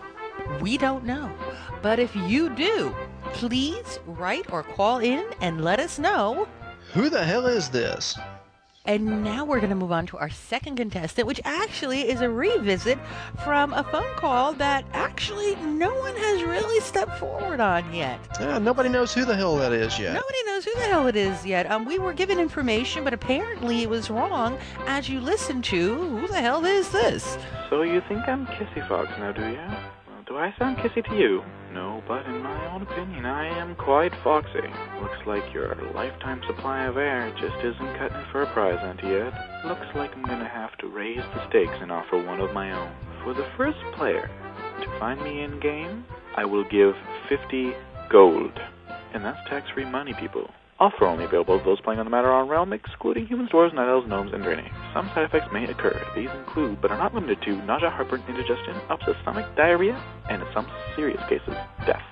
We 0.61 0.77
don't 0.77 1.05
know. 1.05 1.31
But 1.83 1.99
if 1.99 2.15
you 2.17 2.51
do, 2.51 2.95
please 3.33 3.99
write 4.07 4.53
or 4.53 4.63
call 4.63 4.99
in 4.99 5.25
and 5.41 5.65
let 5.65 5.81
us 5.81 5.99
know. 5.99 6.47
Who 6.93 7.09
the 7.09 7.25
hell 7.25 7.47
is 7.47 7.69
this? 7.71 8.17
And 8.87 9.25
now 9.25 9.47
we're 9.47 9.61
going 9.61 9.71
to 9.71 9.77
move 9.77 9.93
on 9.93 10.05
to 10.09 10.19
our 10.19 10.29
second 10.29 10.77
contestant, 10.77 11.27
which 11.27 11.41
actually 11.43 12.03
is 12.07 12.21
a 12.21 12.29
revisit 12.29 12.99
from 13.43 13.73
a 13.73 13.83
phone 13.85 14.15
call 14.17 14.53
that 14.55 14.85
actually 14.93 15.55
no 15.57 15.95
one 15.95 16.15
has 16.15 16.43
really 16.43 16.81
stepped 16.81 17.17
forward 17.17 17.61
on 17.61 17.95
yet. 17.95 18.21
Yeah, 18.39 18.59
nobody 18.59 18.91
knows 18.91 19.15
who 19.15 19.25
the 19.25 19.35
hell 19.35 19.57
that 19.57 19.73
is 19.73 19.99
yet. 19.99 20.13
Nobody 20.13 20.45
knows 20.45 20.67
who 20.67 20.75
the 20.75 20.83
hell 20.83 21.07
it 21.07 21.17
is 21.17 21.47
yet. 21.47 21.71
Um, 21.71 21.87
we 21.87 21.99
were 21.99 22.13
given 22.13 22.39
information, 22.39 23.05
but 23.05 23.15
apparently 23.15 23.81
it 23.81 23.89
was 23.89 24.11
wrong 24.11 24.59
as 24.87 25.09
you 25.09 25.19
listen 25.19 25.63
to 25.63 25.95
who 25.95 26.29
the 26.29 26.43
hell 26.43 26.67
is 26.67 26.91
this? 26.91 27.39
So 27.71 27.83
you 27.83 28.03
think 28.07 28.29
I'm 28.29 28.47
Kissy 28.47 28.87
Fox 28.87 29.09
now, 29.19 29.33
do 29.33 29.49
you? 29.49 29.94
Do 30.27 30.39
I 30.39 30.55
sound 30.59 30.79
kissy 30.79 31.05
to 31.05 31.17
you? 31.17 31.43
No, 31.75 32.03
but 32.09 32.25
in 32.25 32.43
my 32.43 32.73
own 32.73 32.81
opinion, 32.81 33.27
I 33.27 33.47
am 33.47 33.77
quite 33.77 34.13
foxy. 34.25 34.67
Looks 35.03 35.19
like 35.27 35.53
your 35.53 35.75
lifetime 35.93 36.41
supply 36.47 36.87
of 36.87 36.97
air 36.97 37.31
just 37.39 37.63
isn't 37.63 37.99
cutting 37.99 38.25
for 38.33 38.41
a 38.41 38.53
prize 38.55 38.79
ante 38.83 39.09
yet. 39.09 39.35
Looks 39.67 39.87
like 39.95 40.17
I'm 40.17 40.25
gonna 40.25 40.49
have 40.49 40.75
to 40.79 40.87
raise 40.87 41.19
the 41.19 41.47
stakes 41.51 41.77
and 41.83 41.93
offer 41.93 42.17
one 42.17 42.41
of 42.41 42.55
my 42.55 42.73
own. 42.73 42.91
For 43.23 43.35
the 43.35 43.47
first 43.59 43.77
player 43.97 44.31
to 44.81 44.99
find 44.99 45.21
me 45.23 45.43
in 45.43 45.61
game, 45.61 46.07
I 46.39 46.47
will 46.47 46.65
give 46.71 46.95
50 47.29 47.75
gold. 48.09 48.59
And 49.13 49.23
that's 49.23 49.47
tax-free 49.51 49.85
money, 49.85 50.15
people. 50.15 50.49
Offer 50.81 51.07
only 51.07 51.25
available 51.25 51.59
to 51.59 51.65
those 51.65 51.81
playing 51.81 52.01
on 52.01 52.07
the 52.07 52.11
Madoran 52.11 52.49
realm, 52.49 52.73
excluding 52.73 53.27
humans, 53.27 53.51
dwarves, 53.51 53.73
night 53.75 53.89
elves, 53.89 54.09
gnomes, 54.09 54.33
and 54.33 54.43
draenei. 54.43 54.71
Some 54.93 55.09
side 55.15 55.25
effects 55.25 55.53
may 55.53 55.65
occur. 55.65 56.05
These 56.17 56.31
include, 56.31 56.81
but 56.81 56.91
are 56.91 56.99
not 56.99 57.15
limited 57.15 57.41
to, 57.43 57.57
nausea, 57.65 57.91
heartburn, 57.91 58.25
indigestion, 58.29 58.75
upset 58.89 59.15
stomach, 59.23 59.47
diarrhea, 59.57 60.03
and 60.29 60.43
in 60.43 60.49
some 60.53 60.67
serious 60.97 61.23
cases, 61.29 61.55
death. 61.87 62.03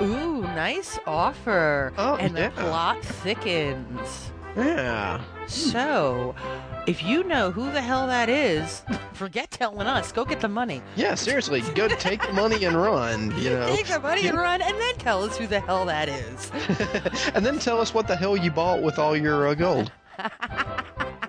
Ooh, 0.00 0.42
nice 0.42 0.98
offer. 1.06 1.92
Oh, 1.98 2.14
and 2.16 2.36
yeah. 2.36 2.50
the 2.50 2.54
plot 2.54 3.04
thickens. 3.04 4.30
Yeah. 4.56 5.20
So, 5.48 6.34
if 6.86 7.02
you 7.02 7.24
know 7.24 7.50
who 7.50 7.72
the 7.72 7.80
hell 7.80 8.06
that 8.06 8.28
is, 8.28 8.82
forget 9.12 9.50
telling 9.50 9.86
us. 9.86 10.12
Go 10.12 10.24
get 10.24 10.40
the 10.40 10.48
money. 10.48 10.82
Yeah, 10.96 11.14
seriously, 11.14 11.62
go 11.74 11.88
take 11.88 12.22
the 12.26 12.32
money 12.32 12.64
and 12.64 12.76
run, 12.76 13.36
you 13.38 13.50
know. 13.50 13.66
Take 13.74 13.86
the 13.86 14.00
money 14.00 14.26
and 14.28 14.38
run, 14.38 14.62
and 14.62 14.78
then 14.78 14.94
tell 14.96 15.24
us 15.24 15.36
who 15.36 15.46
the 15.46 15.60
hell 15.60 15.84
that 15.86 16.08
is. 16.08 16.50
and 17.34 17.44
then 17.44 17.58
tell 17.58 17.80
us 17.80 17.94
what 17.94 18.06
the 18.06 18.16
hell 18.16 18.36
you 18.36 18.50
bought 18.50 18.82
with 18.82 18.98
all 18.98 19.16
your 19.16 19.48
uh, 19.48 19.54
gold. 19.54 19.90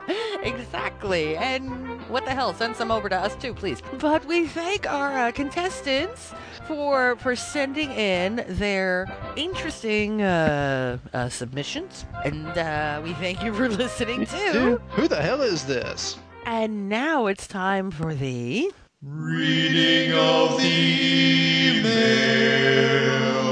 exactly. 0.44 1.38
And 1.38 2.02
what 2.10 2.26
the 2.26 2.32
hell? 2.32 2.54
Send 2.54 2.76
some 2.76 2.92
over 2.92 3.10
to 3.10 3.16
us 3.16 3.36
too, 3.36 3.54
please. 3.54 3.82
But 4.00 4.26
we 4.26 4.48
thank 4.48 4.90
our 4.92 5.18
uh, 5.18 5.32
contestants 5.32 6.34
for 6.68 7.16
for 7.18 7.36
sending 7.36 7.92
in 7.92 8.46
their 8.48 9.08
interesting 9.36 10.22
uh, 10.22 10.98
uh, 11.14 11.30
submissions, 11.30 12.06
and 12.24 12.58
uh, 12.58 13.02
we 13.04 13.14
thank 13.14 13.44
you 13.44 13.54
for 13.54 13.70
listening 13.84 14.26
too. 14.26 14.82
Who 14.92 15.08
the 15.08 15.22
hell 15.22 15.42
is 15.42 15.66
this? 15.66 16.18
And 16.46 16.90
now 16.90 17.28
it's 17.28 17.48
time 17.48 17.92
for 17.92 18.14
the 18.16 18.72
reading 19.02 20.14
of 20.14 20.58
the 20.58 21.80
email. 21.80 23.49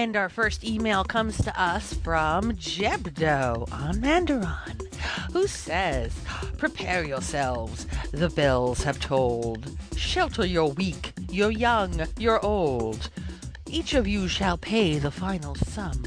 And 0.00 0.16
our 0.16 0.30
first 0.30 0.64
email 0.64 1.04
comes 1.04 1.36
to 1.42 1.62
us 1.62 1.92
from 1.92 2.52
Jebdo 2.52 3.70
on 3.70 3.96
Madoran, 3.96 4.94
who 5.30 5.46
says, 5.46 6.18
Prepare 6.56 7.04
yourselves, 7.04 7.86
the 8.10 8.30
bells 8.30 8.82
have 8.82 8.98
tolled. 8.98 9.76
Shelter 9.96 10.46
your 10.46 10.72
weak, 10.72 11.12
your 11.30 11.50
young, 11.50 12.06
your 12.16 12.42
old. 12.42 13.10
Each 13.66 13.92
of 13.92 14.08
you 14.08 14.26
shall 14.26 14.56
pay 14.56 14.98
the 14.98 15.10
final 15.10 15.54
sum. 15.54 16.02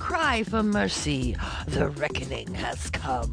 Cry 0.00 0.42
for 0.42 0.64
mercy, 0.64 1.36
the 1.68 1.88
reckoning 1.90 2.52
has 2.54 2.90
come. 2.90 3.32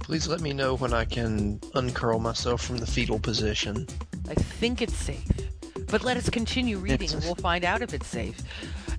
Please 0.00 0.26
let 0.26 0.40
me 0.40 0.54
know 0.54 0.74
when 0.74 0.94
I 0.94 1.04
can 1.04 1.60
uncurl 1.74 2.18
myself 2.18 2.62
from 2.62 2.78
the 2.78 2.86
fetal 2.86 3.18
position. 3.18 3.86
I 4.26 4.32
think 4.32 4.80
it's 4.80 4.96
safe. 4.96 5.28
But 5.88 6.02
let 6.02 6.16
us 6.16 6.28
continue 6.30 6.78
reading 6.78 7.12
and 7.12 7.22
we'll 7.22 7.36
find 7.36 7.64
out 7.64 7.82
if 7.82 7.94
it's 7.94 8.06
safe. 8.06 8.42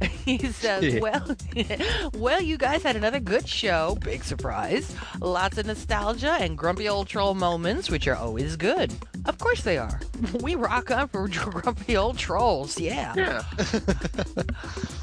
he 0.26 0.38
says, 0.52 0.94
Yeah. 0.94 1.00
"Well, 1.00 1.36
well, 2.14 2.42
you 2.42 2.58
guys 2.58 2.84
had 2.84 2.96
another 2.96 3.20
good 3.20 3.48
show. 3.48 3.98
Big 4.02 4.24
surprise. 4.24 4.96
Lots 5.20 5.58
of 5.58 5.66
nostalgia 5.66 6.34
and 6.40 6.58
grumpy 6.58 6.88
old 6.90 7.08
troll 7.08 7.34
moments, 7.34 7.90
which 7.90 8.08
are 8.08 8.16
always 8.16 8.56
good. 8.56 8.94
Of 9.26 9.38
course 9.40 9.62
they 9.64 9.78
are. 9.78 10.00
We 10.42 10.56
rock 10.56 10.90
on 10.92 11.08
for 11.10 11.28
grumpy 11.28 11.96
old 11.98 12.18
trolls. 12.18 12.80
Yeah. 12.80 13.14
Yeah. 13.16 13.44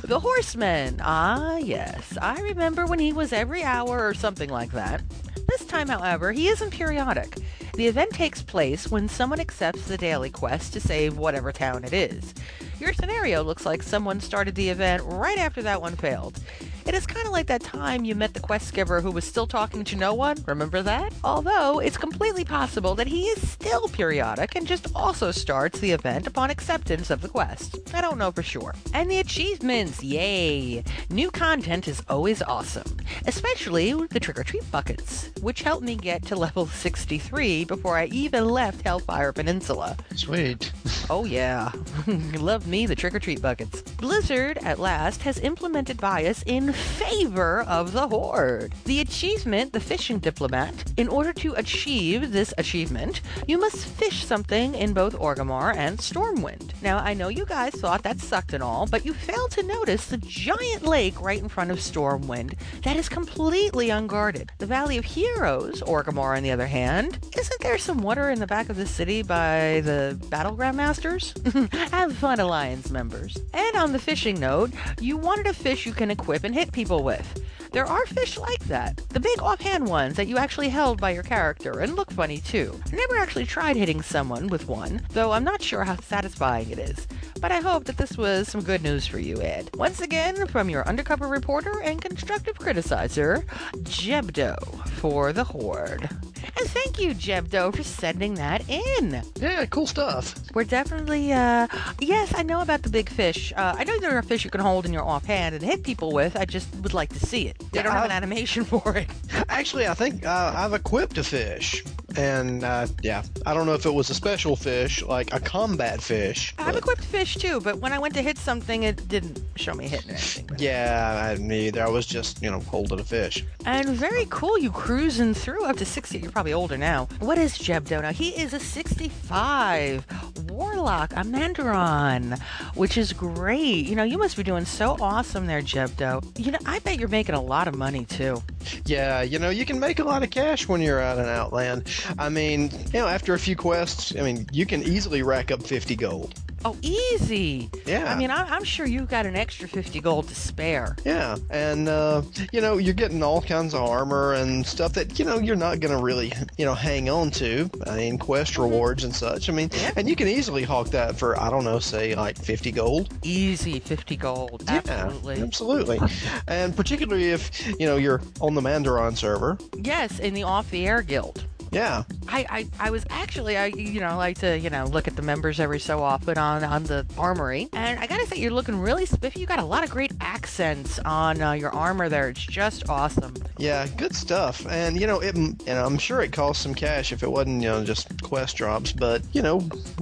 The 0.04 0.18
Horseman. 0.20 1.00
Ah, 1.02 1.56
yes. 1.56 2.16
I 2.20 2.40
remember 2.40 2.86
when 2.86 2.98
he 2.98 3.12
was 3.12 3.32
every 3.32 3.62
hour 3.62 4.06
or 4.06 4.14
something 4.14 4.50
like 4.50 4.72
that. 4.72 5.02
This 5.48 5.64
time, 5.66 5.88
however, 5.88 6.32
he 6.32 6.48
isn't 6.48 6.70
periodic. 6.70 7.36
The 7.74 7.86
event 7.86 8.10
takes 8.10 8.42
place 8.42 8.90
when 8.90 9.08
someone 9.08 9.40
accepts 9.40 9.86
the 9.86 9.96
daily 9.96 10.30
quest 10.30 10.72
to 10.74 10.80
save 10.80 11.16
whatever 11.16 11.52
town 11.52 11.84
it 11.84 11.92
is. 11.92 12.34
Your 12.80 12.92
scenario 12.92 13.42
looks 13.42 13.64
like 13.64 13.82
someone 13.82 14.20
started 14.20 14.54
the 14.54 14.68
event 14.68 15.02
right 15.06 15.38
after 15.38 15.62
that 15.62 15.80
one 15.80 15.96
failed. 15.96 16.40
It 16.86 16.94
is 16.94 17.06
kind 17.06 17.26
of 17.26 17.32
like 17.32 17.46
that 17.46 17.62
time 17.62 18.04
you 18.04 18.14
met 18.14 18.34
the 18.34 18.40
quest 18.40 18.74
giver 18.74 19.00
who 19.00 19.10
was 19.10 19.24
still 19.24 19.46
talking 19.46 19.84
to 19.84 19.96
no 19.96 20.12
one. 20.12 20.36
Remember 20.46 20.82
that? 20.82 21.14
Although 21.24 21.78
it's 21.78 21.96
completely 21.96 22.44
possible 22.44 22.94
that 22.96 23.06
he 23.06 23.24
is 23.24 23.48
still 23.48 23.88
periodic 23.88 24.54
and 24.54 24.66
just 24.66 24.88
also 24.94 25.30
starts 25.30 25.80
the 25.80 25.92
event 25.92 26.26
upon 26.26 26.50
acceptance 26.50 27.08
of 27.08 27.22
the 27.22 27.28
quest. 27.28 27.78
I 27.94 28.02
don't 28.02 28.18
know 28.18 28.30
for 28.30 28.42
sure. 28.42 28.74
And 28.92 29.10
the 29.10 29.18
achievements, 29.18 30.02
yay! 30.02 30.84
New 31.08 31.30
content 31.30 31.88
is 31.88 32.02
always 32.08 32.42
awesome, 32.42 32.98
especially 33.26 33.94
the 34.10 34.20
trick 34.20 34.38
or 34.38 34.44
treat 34.44 34.70
buckets, 34.70 35.30
which 35.40 35.62
helped 35.62 35.84
me 35.84 35.96
get 35.96 36.22
to 36.26 36.36
level 36.36 36.66
63 36.66 37.64
before 37.64 37.96
I 37.96 38.06
even 38.06 38.44
left 38.46 38.82
Hellfire 38.82 39.32
Peninsula. 39.32 39.96
Sweet. 40.14 40.70
Oh, 41.08 41.24
yeah. 41.24 41.72
Love 42.34 42.63
me 42.66 42.86
the 42.86 42.94
trick 42.94 43.14
or 43.14 43.18
treat 43.18 43.40
buckets. 43.40 43.82
Blizzard, 43.82 44.58
at 44.62 44.78
last, 44.78 45.22
has 45.22 45.38
implemented 45.38 46.00
bias 46.00 46.42
in 46.46 46.72
favor 46.72 47.62
of 47.62 47.92
the 47.92 48.08
Horde. 48.08 48.74
The 48.84 49.00
achievement, 49.00 49.72
the 49.72 49.80
fishing 49.80 50.18
diplomat, 50.18 50.92
in 50.96 51.08
order 51.08 51.32
to 51.34 51.54
achieve 51.54 52.32
this 52.32 52.52
achievement, 52.58 53.20
you 53.46 53.58
must 53.58 53.86
fish 53.86 54.24
something 54.24 54.74
in 54.74 54.92
both 54.92 55.14
Orgrimmar 55.14 55.74
and 55.74 55.98
Stormwind. 55.98 56.72
Now, 56.82 56.98
I 56.98 57.14
know 57.14 57.28
you 57.28 57.46
guys 57.46 57.72
thought 57.72 58.02
that 58.02 58.20
sucked 58.20 58.52
and 58.52 58.62
all, 58.62 58.86
but 58.86 59.04
you 59.04 59.14
failed 59.14 59.50
to 59.52 59.62
notice 59.62 60.06
the 60.06 60.18
giant 60.18 60.84
lake 60.84 61.20
right 61.20 61.40
in 61.40 61.48
front 61.48 61.70
of 61.70 61.78
Stormwind 61.78 62.58
that 62.82 62.96
is 62.96 63.08
completely 63.08 63.90
unguarded. 63.90 64.52
The 64.58 64.66
Valley 64.66 64.98
of 64.98 65.04
Heroes, 65.04 65.82
Orgrimmar 65.82 66.36
on 66.36 66.42
the 66.42 66.50
other 66.50 66.66
hand, 66.66 67.18
isn't 67.36 67.60
there 67.60 67.78
some 67.78 67.98
water 67.98 68.30
in 68.30 68.40
the 68.40 68.46
back 68.46 68.68
of 68.68 68.76
the 68.76 68.86
city 68.86 69.22
by 69.22 69.82
the 69.84 70.18
battleground 70.28 70.76
Masters? 70.76 71.34
Have 71.90 72.16
fun, 72.16 72.40
Alliance 72.54 72.88
members. 72.92 73.36
And 73.52 73.74
on 73.74 73.90
the 73.90 73.98
fishing 73.98 74.38
note, 74.38 74.70
you 75.00 75.16
wanted 75.16 75.48
a 75.48 75.52
fish 75.52 75.86
you 75.86 75.92
can 75.92 76.08
equip 76.08 76.44
and 76.44 76.54
hit 76.54 76.70
people 76.70 77.02
with. 77.02 77.42
There 77.74 77.86
are 77.86 78.06
fish 78.06 78.38
like 78.38 78.64
that. 78.66 78.98
The 79.08 79.18
big 79.18 79.42
offhand 79.42 79.88
ones 79.88 80.14
that 80.14 80.28
you 80.28 80.38
actually 80.38 80.68
held 80.68 81.00
by 81.00 81.10
your 81.10 81.24
character 81.24 81.80
and 81.80 81.96
look 81.96 82.12
funny 82.12 82.38
too. 82.38 82.80
I 82.92 82.94
never 82.94 83.16
actually 83.16 83.46
tried 83.46 83.74
hitting 83.74 84.00
someone 84.00 84.46
with 84.46 84.68
one, 84.68 85.02
though 85.10 85.32
I'm 85.32 85.42
not 85.42 85.60
sure 85.60 85.82
how 85.82 85.96
satisfying 85.96 86.70
it 86.70 86.78
is. 86.78 87.08
But 87.40 87.50
I 87.50 87.58
hope 87.58 87.84
that 87.86 87.96
this 87.96 88.16
was 88.16 88.46
some 88.46 88.62
good 88.62 88.82
news 88.82 89.08
for 89.08 89.18
you, 89.18 89.42
Ed. 89.42 89.70
Once 89.74 90.00
again, 90.00 90.46
from 90.46 90.70
your 90.70 90.86
undercover 90.86 91.26
reporter 91.26 91.82
and 91.82 92.00
constructive 92.00 92.56
criticizer, 92.56 93.44
Jebdo 93.82 94.86
for 94.90 95.32
the 95.32 95.44
Horde. 95.44 96.08
And 96.56 96.68
thank 96.68 97.00
you, 97.00 97.12
Jebdo, 97.12 97.74
for 97.74 97.82
sending 97.82 98.34
that 98.34 98.68
in. 98.68 99.22
Yeah, 99.36 99.66
cool 99.66 99.86
stuff. 99.86 100.34
We're 100.54 100.64
definitely, 100.64 101.32
uh, 101.32 101.66
yes, 102.00 102.32
I 102.36 102.44
know 102.44 102.60
about 102.60 102.82
the 102.82 102.88
big 102.88 103.08
fish. 103.08 103.52
Uh, 103.56 103.74
I 103.76 103.84
know 103.84 103.98
there 103.98 104.16
are 104.16 104.22
fish 104.22 104.44
you 104.44 104.50
can 104.50 104.60
hold 104.60 104.86
in 104.86 104.92
your 104.92 105.04
offhand 105.04 105.54
and 105.54 105.64
hit 105.64 105.82
people 105.82 106.12
with. 106.12 106.36
I 106.36 106.44
just 106.44 106.72
would 106.76 106.94
like 106.94 107.12
to 107.14 107.26
see 107.26 107.48
it. 107.48 107.63
They 107.72 107.78
Yeah, 107.78 107.82
don't 107.84 107.92
have 107.92 108.04
I've- 108.04 108.10
an 108.12 108.16
animation 108.16 108.64
for 108.72 108.96
it. 108.96 109.08
Actually, 109.48 109.86
I 109.88 109.94
think 109.94 110.24
uh, 110.26 110.52
I've 110.56 110.72
equipped 110.74 111.18
a 111.18 111.24
fish. 111.24 111.84
And 112.16 112.62
uh, 112.62 112.86
yeah, 113.02 113.24
I 113.44 113.54
don't 113.54 113.66
know 113.66 113.74
if 113.74 113.86
it 113.86 113.92
was 113.92 114.08
a 114.08 114.14
special 114.14 114.54
fish, 114.54 115.02
like 115.02 115.34
a 115.34 115.40
combat 115.40 116.00
fish. 116.00 116.54
I've 116.58 116.76
equipped 116.76 117.02
fish 117.04 117.34
too, 117.34 117.60
but 117.60 117.78
when 117.78 117.92
I 117.92 117.98
went 117.98 118.14
to 118.14 118.22
hit 118.22 118.38
something, 118.38 118.84
it 118.84 119.08
didn't 119.08 119.40
show 119.56 119.74
me 119.74 119.88
hitting 119.88 120.10
anything. 120.10 120.48
Yeah, 120.56 121.32
I, 121.36 121.40
me 121.40 121.66
either. 121.66 121.82
I 121.82 121.88
was 121.88 122.06
just, 122.06 122.40
you 122.40 122.52
know, 122.52 122.60
holding 122.60 123.00
a 123.00 123.04
fish. 123.04 123.44
And 123.66 123.88
very 123.88 124.26
cool, 124.30 124.56
you 124.58 124.70
cruising 124.70 125.34
through 125.34 125.64
up 125.64 125.76
to 125.78 125.84
60. 125.84 126.20
You're 126.20 126.30
probably 126.30 126.52
older 126.52 126.78
now. 126.78 127.08
What 127.18 127.36
is 127.36 127.58
Jebdo 127.58 128.02
now? 128.02 128.12
He 128.12 128.28
is 128.40 128.54
a 128.54 128.60
65 128.60 130.04
warlock, 130.50 131.12
a 131.14 131.24
Madoran, 131.24 132.38
which 132.76 132.96
is 132.96 133.12
great. 133.12 133.86
You 133.86 133.96
know, 133.96 134.04
you 134.04 134.18
must 134.18 134.36
be 134.36 134.44
doing 134.44 134.64
so 134.64 134.96
awesome 135.00 135.46
there, 135.46 135.62
Jebdo. 135.62 136.38
You 136.38 136.52
know, 136.52 136.58
I 136.64 136.78
bet 136.78 136.98
you're 137.00 137.08
making 137.08 137.34
a 137.34 137.40
lot 137.42 137.53
of 137.68 137.76
money 137.76 138.04
too. 138.04 138.42
Yeah, 138.84 139.22
you 139.22 139.38
know, 139.38 139.50
you 139.50 139.64
can 139.64 139.78
make 139.78 139.98
a 139.98 140.04
lot 140.04 140.22
of 140.22 140.30
cash 140.30 140.68
when 140.68 140.80
you're 140.80 141.00
out 141.00 141.18
in 141.18 141.26
Outland. 141.26 141.84
I 142.18 142.28
mean, 142.28 142.70
you 142.92 143.00
know, 143.00 143.06
after 143.06 143.34
a 143.34 143.38
few 143.38 143.56
quests, 143.56 144.14
I 144.16 144.22
mean, 144.22 144.46
you 144.52 144.66
can 144.66 144.82
easily 144.82 145.22
rack 145.22 145.50
up 145.50 145.62
50 145.62 145.96
gold. 145.96 146.34
Oh, 146.66 146.76
easy. 146.82 147.68
Yeah. 147.86 148.12
I 148.12 148.16
mean, 148.16 148.30
I- 148.30 148.44
I'm 148.54 148.64
sure 148.64 148.86
you've 148.86 149.08
got 149.08 149.26
an 149.26 149.36
extra 149.36 149.68
50 149.68 150.00
gold 150.00 150.28
to 150.28 150.34
spare. 150.34 150.96
Yeah, 151.04 151.36
and 151.50 151.88
uh, 151.88 152.22
you 152.52 152.60
know 152.60 152.78
you're 152.78 152.94
getting 152.94 153.22
all 153.22 153.42
kinds 153.42 153.74
of 153.74 153.82
armor 153.82 154.32
and 154.34 154.66
stuff 154.66 154.94
that 154.94 155.18
you 155.18 155.24
know 155.24 155.38
you're 155.38 155.56
not 155.56 155.80
gonna 155.80 156.00
really 156.00 156.32
you 156.56 156.64
know 156.64 156.74
hang 156.74 157.10
on 157.10 157.30
to. 157.32 157.70
I 157.86 157.96
mean 157.96 158.18
quest 158.18 158.56
rewards 158.56 159.04
and 159.04 159.14
such. 159.14 159.48
I 159.48 159.52
mean, 159.52 159.70
and 159.96 160.08
you 160.08 160.16
can 160.16 160.28
easily 160.28 160.62
hawk 160.62 160.88
that 160.90 161.18
for 161.18 161.38
I 161.40 161.50
don't 161.50 161.64
know, 161.64 161.78
say 161.78 162.14
like 162.14 162.38
50 162.38 162.72
gold. 162.72 163.12
Easy 163.22 163.78
50 163.80 164.16
gold. 164.16 164.64
Absolutely. 164.66 165.36
Yeah, 165.38 165.44
absolutely. 165.44 166.00
And 166.48 166.74
particularly 166.76 167.30
if 167.30 167.66
you 167.78 167.86
know 167.86 167.96
you're 167.96 168.22
on 168.40 168.54
the 168.54 168.60
Madoran 168.62 169.16
server. 169.16 169.58
Yes, 169.76 170.18
in 170.18 170.32
the 170.34 170.44
off 170.44 170.70
the 170.70 170.86
air 170.86 171.02
guild. 171.02 171.44
Yeah. 171.74 172.04
I, 172.28 172.46
I, 172.48 172.68
I 172.80 172.90
was 172.90 173.04
actually 173.10 173.56
I 173.56 173.66
you 173.66 174.00
know 174.00 174.16
like 174.16 174.38
to 174.38 174.58
you 174.58 174.70
know 174.70 174.84
look 174.86 175.06
at 175.08 175.16
the 175.16 175.22
members 175.22 175.60
every 175.60 175.78
so 175.80 176.02
often 176.02 176.38
on 176.38 176.64
on 176.64 176.84
the 176.84 177.04
armory 177.18 177.68
and 177.72 177.98
I 178.00 178.06
gotta 178.06 178.26
say 178.26 178.36
you're 178.38 178.50
looking 178.52 178.78
really 178.80 179.06
spiffy 179.06 179.40
you 179.40 179.46
got 179.46 179.58
a 179.58 179.64
lot 179.64 179.84
of 179.84 179.90
great 179.90 180.12
accents 180.20 180.98
on 181.04 181.42
uh, 181.42 181.52
your 181.52 181.70
armor 181.74 182.08
there 182.08 182.28
it's 182.30 182.44
just 182.46 182.88
awesome 182.88 183.34
Yeah, 183.58 183.86
good 183.96 184.14
stuff. 184.14 184.66
And 184.68 185.00
you 185.00 185.06
know, 185.06 185.20
it 185.20 185.34
and 185.36 185.68
I'm 185.68 185.98
sure 185.98 186.22
it 186.22 186.32
cost 186.32 186.62
some 186.62 186.74
cash 186.74 187.12
if 187.12 187.22
it 187.22 187.30
wasn't 187.30 187.62
you 187.62 187.68
know 187.68 187.84
just 187.84 188.06
quest 188.22 188.56
drops. 188.56 188.92
But 188.92 189.22
you 189.32 189.42
know, 189.42 189.56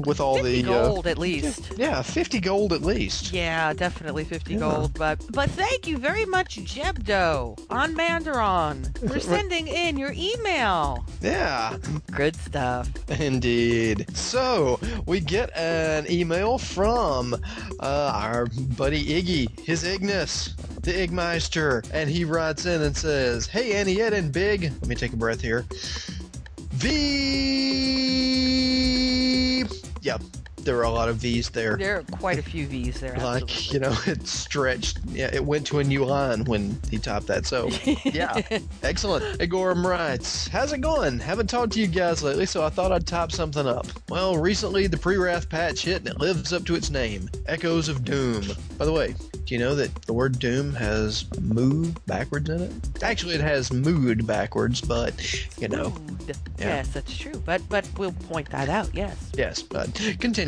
with 0.06 0.20
all 0.20 0.36
50 0.36 0.62
the 0.62 0.68
uh, 0.68 0.88
gold 0.88 1.06
at 1.06 1.18
least 1.18 1.72
yeah, 1.76 2.02
50 2.02 2.40
gold 2.40 2.72
at 2.72 2.82
least. 2.82 3.32
yeah 3.32 3.72
definitely 3.72 4.24
50 4.24 4.56
gold 4.56 4.94
but 4.94 5.20
but 5.32 5.50
thank 5.50 5.86
you 5.86 5.96
very 5.98 6.24
much 6.24 6.56
Jebdo 6.58 7.58
on 7.70 7.94
Madoran 7.94 8.78
for 9.08 9.20
sending 9.32 9.68
in 9.68 9.96
your 9.96 10.12
email 10.16 11.04
Yeah. 11.20 11.61
good 12.12 12.36
stuff 12.36 12.88
Indeed. 13.20 14.06
So 14.16 14.80
we 15.06 15.20
get 15.20 15.56
an 15.56 16.10
email 16.10 16.58
from 16.58 17.34
uh, 17.80 18.12
our 18.14 18.46
buddy 18.76 19.04
Iggy, 19.04 19.60
his 19.60 19.84
Ignis, 19.84 20.54
the 20.82 20.92
Igmeister, 20.92 21.88
and 21.92 22.08
he 22.10 22.24
writes 22.24 22.66
in 22.66 22.82
and 22.82 22.96
says, 22.96 23.46
"Hey 23.46 23.74
Annie, 23.74 24.00
Ed, 24.00 24.12
and 24.12 24.32
Big." 24.32 24.62
Let 24.62 24.86
me 24.86 24.94
take 24.94 25.12
a 25.12 25.16
breath 25.16 25.40
here. 25.40 25.64
V. 26.72 28.02
Yep, 30.00 30.22
there 30.64 30.76
were 30.76 30.82
a 30.82 30.90
lot 30.90 31.08
of 31.08 31.16
V's 31.16 31.50
there. 31.50 31.76
there 31.76 31.98
are 31.98 32.02
quite 32.18 32.38
a 32.38 32.42
few 32.42 32.66
V's 32.66 33.00
there 33.00 33.16
Like 33.16 33.42
absolutely. 33.42 33.74
you 33.74 33.80
know, 33.80 33.96
it 34.12 34.26
stretched. 34.26 34.98
Yeah, 35.08 35.30
it 35.32 35.44
went 35.44 35.66
to 35.68 35.78
a 35.80 35.84
new 35.84 36.04
line 36.04 36.44
when 36.44 36.78
he 36.90 36.98
typed 36.98 37.26
that. 37.28 37.46
So 37.46 37.68
yeah, 38.04 38.40
excellent. 38.82 39.38
Agorum 39.40 39.84
writes, 39.84 40.48
"How's 40.48 40.72
it 40.72 40.80
going? 40.80 41.18
Haven't 41.18 41.48
talked 41.50 41.72
to 41.74 41.80
you 41.80 41.86
guys 41.86 42.22
lately, 42.22 42.46
so 42.46 42.64
I 42.64 42.68
thought 42.70 42.92
I'd 42.92 43.06
top 43.06 43.32
something 43.32 43.66
up. 43.66 43.86
Well, 44.08 44.36
recently 44.36 44.86
the 44.86 44.96
pre-wrath 44.98 45.48
patch 45.48 45.82
hit, 45.84 45.98
and 45.98 46.08
it 46.08 46.18
lives 46.18 46.52
up 46.52 46.64
to 46.66 46.74
its 46.74 46.90
name, 46.90 47.28
Echoes 47.46 47.88
of 47.88 48.04
Doom. 48.04 48.44
By 48.78 48.84
the 48.84 48.92
way, 48.92 49.14
do 49.44 49.54
you 49.54 49.58
know 49.58 49.74
that 49.74 49.94
the 50.02 50.12
word 50.12 50.38
Doom 50.38 50.72
has 50.74 51.24
moo 51.40 51.92
backwards 52.06 52.48
in 52.50 52.60
it? 52.62 52.72
Actually, 53.02 53.34
it 53.34 53.40
has 53.40 53.72
mood 53.72 54.26
backwards, 54.26 54.80
but 54.80 55.12
you 55.60 55.68
know, 55.68 55.92
Yeah. 56.26 56.34
yes 56.58 56.88
that's 56.88 57.16
true 57.16 57.42
but 57.44 57.60
but 57.68 57.88
we'll 57.98 58.12
point 58.12 58.48
that 58.50 58.68
out 58.68 58.88
yes 58.94 59.16
Yes, 59.36 59.60
but 59.62 59.88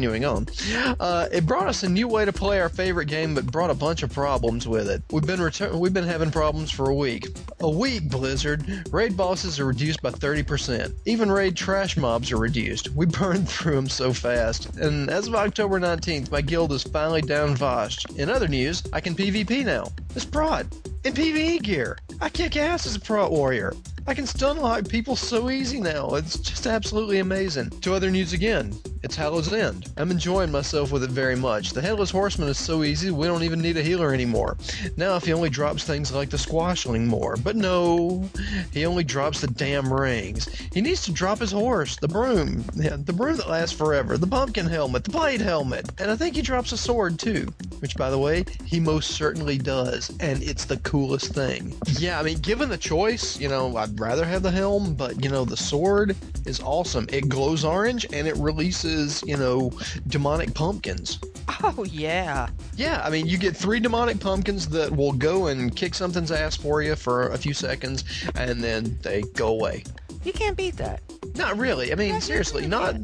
continuing 0.05 0.25
on. 0.25 0.97
Uh, 1.01 1.29
it 1.33 1.47
brought 1.47 1.67
us 1.67 1.83
a 1.83 1.89
new 1.89 2.07
way 2.07 2.25
to 2.25 2.33
play 2.33 2.61
our 2.61 2.69
favorite 2.69 3.07
game, 3.07 3.35
but 3.35 3.47
brought 3.51 3.71
a 3.71 3.75
bunch 3.75 4.03
of 4.03 4.13
problems 4.13 4.69
with 4.69 4.89
it. 4.89 5.03
We've 5.11 5.27
been 5.27 5.41
retur- 5.41 5.75
we've 5.79 5.95
been 5.95 6.07
having 6.07 6.31
problems 6.31 6.71
for 6.71 6.91
a 6.91 6.95
week. 6.95 7.29
A 7.61 7.71
week, 7.71 8.09
Blizzard. 8.11 8.87
Raid 8.93 9.17
bosses 9.17 9.59
are 9.59 9.65
reduced 9.65 10.03
by 10.03 10.11
30%. 10.11 10.93
Even 11.07 11.31
raid 11.31 11.57
trash 11.57 11.97
mobs 11.97 12.33
are 12.33 12.37
reduced. 12.37 12.91
We 12.91 13.07
burned 13.07 13.49
through 13.55 13.77
them 13.77 13.89
so 13.89 14.13
fast. 14.13 14.77
And 14.77 15.09
as 15.09 15.27
of 15.27 15.35
October 15.35 15.81
19th, 15.81 16.31
my 16.31 16.41
guild 16.41 16.73
is 16.73 16.83
finally 16.83 17.23
down 17.23 17.57
Vashj. 17.57 18.17
In 18.19 18.29
other 18.29 18.49
news, 18.49 18.83
I 18.93 19.01
can 19.01 19.15
PvP 19.15 19.65
now. 19.65 19.89
It's 20.15 20.25
prod. 20.25 20.67
In 21.05 21.13
PvE 21.15 21.63
gear. 21.63 21.99
I 22.21 22.29
kick 22.29 22.57
ass 22.57 22.87
as 22.87 22.97
a 22.97 23.01
pro 23.01 23.29
warrior. 23.29 23.75
I 24.07 24.13
can 24.13 24.27
stun 24.27 24.59
lock 24.59 24.87
people 24.87 25.17
so 25.17 25.49
easy 25.49 25.81
now. 25.81 26.15
It's 26.15 26.39
just 26.39 26.67
absolutely 26.67 27.21
amazing. 27.21 27.71
To 27.81 27.95
other 27.95 28.11
news 28.11 28.35
again. 28.35 28.79
It's 29.03 29.17
Hallow's 29.17 29.53
End. 29.53 29.93
I'm 29.99 30.11
enjoying 30.11 30.51
myself 30.51 30.91
with 30.91 31.05
it 31.05 31.11
very 31.11 31.37
much. 31.37 31.73
The 31.73 31.83
Headless 31.83 32.11
Horseman 32.11 32.49
is 32.49 32.57
so 32.57 32.85
easy, 32.85 33.11
we 33.11 33.27
don't 33.27 33.43
even 33.43 33.61
need 33.61 33.77
a 33.77 33.83
healer 33.83 34.15
anymore. 34.15 34.57
Now, 34.97 35.17
if 35.17 35.25
he 35.25 35.35
only 35.35 35.51
drops 35.51 35.85
things 35.85 36.11
like 36.11 36.31
the 36.31 36.39
Squashling 36.39 37.07
more. 37.07 37.37
But 37.37 37.55
no, 37.55 38.29
he 38.73 38.87
only 38.87 39.05
drops 39.05 39.43
the 39.43 39.47
damn 39.47 39.93
rings. 39.93 40.49
He 40.73 40.81
needs 40.81 41.03
to 41.03 41.13
drop 41.13 41.39
his 41.39 41.53
horse, 41.53 41.97
the 41.97 42.09
broom. 42.09 42.65
Yeah, 42.75 42.97
the 42.99 43.13
broom 43.13 43.37
that 43.37 43.49
lasts 43.51 43.77
forever, 43.77 44.17
the 44.17 44.27
pumpkin 44.27 44.67
helmet, 44.67 45.05
the 45.05 45.11
blade 45.11 45.43
helmet. 45.43 45.91
And 45.99 46.11
I 46.11 46.17
think 46.17 46.37
he 46.37 46.43
drops 46.43 46.73
a 46.73 46.79
sword 46.79 47.19
too. 47.19 47.47
Which, 47.81 47.97
by 47.97 48.09
the 48.09 48.19
way, 48.19 48.47
he 48.65 48.81
most 48.81 49.11
certainly 49.11 49.59
does. 49.59 50.11
And 50.21 50.43
it's 50.43 50.65
the 50.65 50.79
coolest 50.79 51.35
thing. 51.35 51.75
Yeah, 51.99 52.19
I 52.19 52.23
mean, 52.23 52.39
given 52.39 52.71
the 52.71 52.79
choice, 52.79 53.39
you 53.39 53.49
know, 53.49 53.77
Rather 53.97 54.25
have 54.25 54.43
the 54.43 54.51
helm, 54.51 54.95
but, 54.95 55.23
you 55.23 55.31
know, 55.31 55.45
the 55.45 55.57
sword 55.57 56.17
is 56.47 56.61
awesome. 56.61 57.07
It 57.11 57.29
glows 57.29 57.65
orange 57.65 58.07
and 58.13 58.27
it 58.27 58.37
releases, 58.37 59.23
you 59.23 59.37
know, 59.37 59.73
demonic 60.09 60.53
pumpkins. 60.55 61.21
oh 61.63 61.85
yeah 61.85 62.49
Yeah, 62.77 63.03
I 63.05 63.11
mean, 63.11 63.27
you 63.27 63.39
get 63.39 63.57
three 63.57 63.81
demonic 63.81 64.19
pumpkins 64.19 64.69
that 64.71 64.91
will 64.91 65.13
go 65.13 65.47
and 65.47 65.75
kick 65.75 65.95
something's 65.95 66.33
ass 66.33 66.57
for 66.57 66.83
you 66.83 66.97
for 66.97 67.29
a 67.29 67.39
few 67.39 67.55
seconds, 67.55 68.05
and 68.35 68.63
then 68.63 68.99
they 69.03 69.23
go 69.35 69.49
away. 69.49 69.85
You 70.25 70.33
can't 70.33 70.57
beat 70.57 70.77
that 70.77 71.03
Not 71.37 71.59
really. 71.59 71.93
I 71.93 71.97
mean, 71.97 72.21
seriously, 72.21 72.67
not 72.67 72.97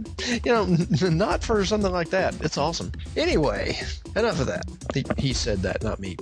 you 0.45 0.53
know, 0.53 0.65
not 1.09 1.43
for 1.43 1.65
something 1.65 1.93
like 1.93 2.11
that. 2.11 2.35
It's 2.43 2.57
awesome. 2.57 2.93
Anyway, 3.17 3.79
enough 4.17 4.41
of 4.41 4.47
that. 4.47 4.65
He, 4.95 5.05
he 5.19 5.33
said 5.33 5.59
that, 5.63 5.83
not 5.83 6.01
me. 6.01 6.17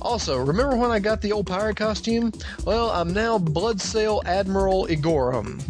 Also, 0.00 0.36
remember 0.36 0.76
when 0.76 0.90
I 0.90 0.98
got 0.98 1.20
the 1.20 1.32
old 1.32 1.46
pirate 1.46 1.76
costume? 1.76 2.32
Well, 2.64 2.90
I'm 2.90 3.12
now 3.12 3.38
Bloodsail 3.38 4.24
Admiral 4.24 4.86
Igorum. 4.86 5.62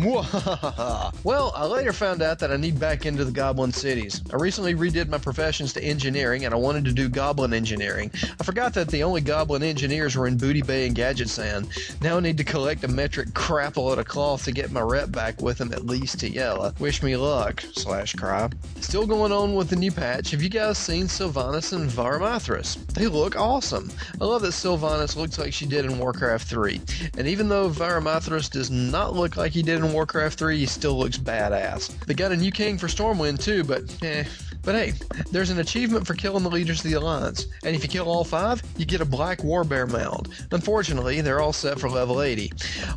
Well, 1.24 1.52
I 1.54 1.66
later 1.66 1.92
found 1.92 2.22
out 2.22 2.38
that 2.38 2.50
I 2.52 2.56
need 2.56 2.78
back 2.78 3.04
into 3.06 3.24
the 3.24 3.32
Goblin 3.32 3.72
cities. 3.72 4.22
I 4.32 4.36
recently 4.36 4.74
redid 4.74 5.08
my 5.08 5.18
professions 5.18 5.72
to 5.74 5.82
engineering, 5.82 6.44
and 6.44 6.54
I 6.54 6.56
wanted 6.56 6.84
to 6.86 6.92
do 6.92 7.08
Goblin 7.08 7.52
engineering. 7.52 8.10
I 8.40 8.44
forgot 8.44 8.74
that 8.74 8.88
the 8.88 9.02
only 9.02 9.20
Goblin 9.20 9.62
engineers 9.62 10.16
were 10.16 10.26
in 10.26 10.36
Booty 10.36 10.62
Bay 10.62 10.86
and 10.86 10.96
Gadgetzan. 10.96 11.66
Now 12.02 12.16
I 12.16 12.20
need 12.20 12.38
to 12.38 12.44
collect 12.44 12.84
a 12.84 12.88
metric 12.88 13.28
crapload 13.30 13.98
of 13.98 14.06
cloth 14.06 14.44
to 14.44 14.52
get 14.52 14.67
my 14.70 14.80
rep 14.80 15.10
back 15.10 15.40
with 15.40 15.60
him 15.60 15.72
at 15.72 15.86
least 15.86 16.20
to 16.20 16.30
yell. 16.30 16.72
Wish 16.78 17.02
me 17.02 17.16
luck, 17.16 17.62
slash 17.72 18.14
cry. 18.14 18.48
Still 18.80 19.06
going 19.06 19.32
on 19.32 19.54
with 19.54 19.68
the 19.68 19.76
new 19.76 19.90
patch. 19.90 20.30
Have 20.30 20.42
you 20.42 20.48
guys 20.48 20.78
seen 20.78 21.04
Sylvanas 21.04 21.72
and 21.72 21.90
Varimathras? 21.90 22.76
They 22.94 23.06
look 23.06 23.36
awesome. 23.36 23.90
I 24.20 24.24
love 24.24 24.42
that 24.42 24.52
Sylvanas 24.52 25.16
looks 25.16 25.38
like 25.38 25.52
she 25.52 25.66
did 25.66 25.84
in 25.84 25.98
Warcraft 25.98 26.48
3. 26.48 26.80
And 27.18 27.26
even 27.26 27.48
though 27.48 27.68
Varimathras 27.68 28.50
does 28.50 28.70
not 28.70 29.14
look 29.14 29.36
like 29.36 29.52
he 29.52 29.62
did 29.62 29.78
in 29.78 29.92
Warcraft 29.92 30.38
3, 30.38 30.58
he 30.58 30.66
still 30.66 30.98
looks 30.98 31.18
badass. 31.18 31.98
They 32.06 32.14
got 32.14 32.32
a 32.32 32.36
new 32.36 32.52
king 32.52 32.78
for 32.78 32.86
Stormwind 32.86 33.42
too, 33.42 33.64
but 33.64 33.82
eh, 34.02 34.24
But 34.68 34.74
hey, 34.74 34.92
there's 35.32 35.48
an 35.48 35.60
achievement 35.60 36.06
for 36.06 36.12
killing 36.12 36.42
the 36.42 36.50
leaders 36.50 36.80
of 36.80 36.90
the 36.90 36.98
Alliance, 36.98 37.46
and 37.64 37.74
if 37.74 37.82
you 37.82 37.88
kill 37.88 38.06
all 38.06 38.22
five, 38.22 38.62
you 38.76 38.84
get 38.84 39.00
a 39.00 39.06
black 39.06 39.42
war 39.42 39.64
bear 39.64 39.86
mound. 39.86 40.28
Unfortunately, 40.50 41.22
they're 41.22 41.40
all 41.40 41.54
set 41.54 41.80
for 41.80 41.88
level 41.88 42.20
80. 42.20 42.52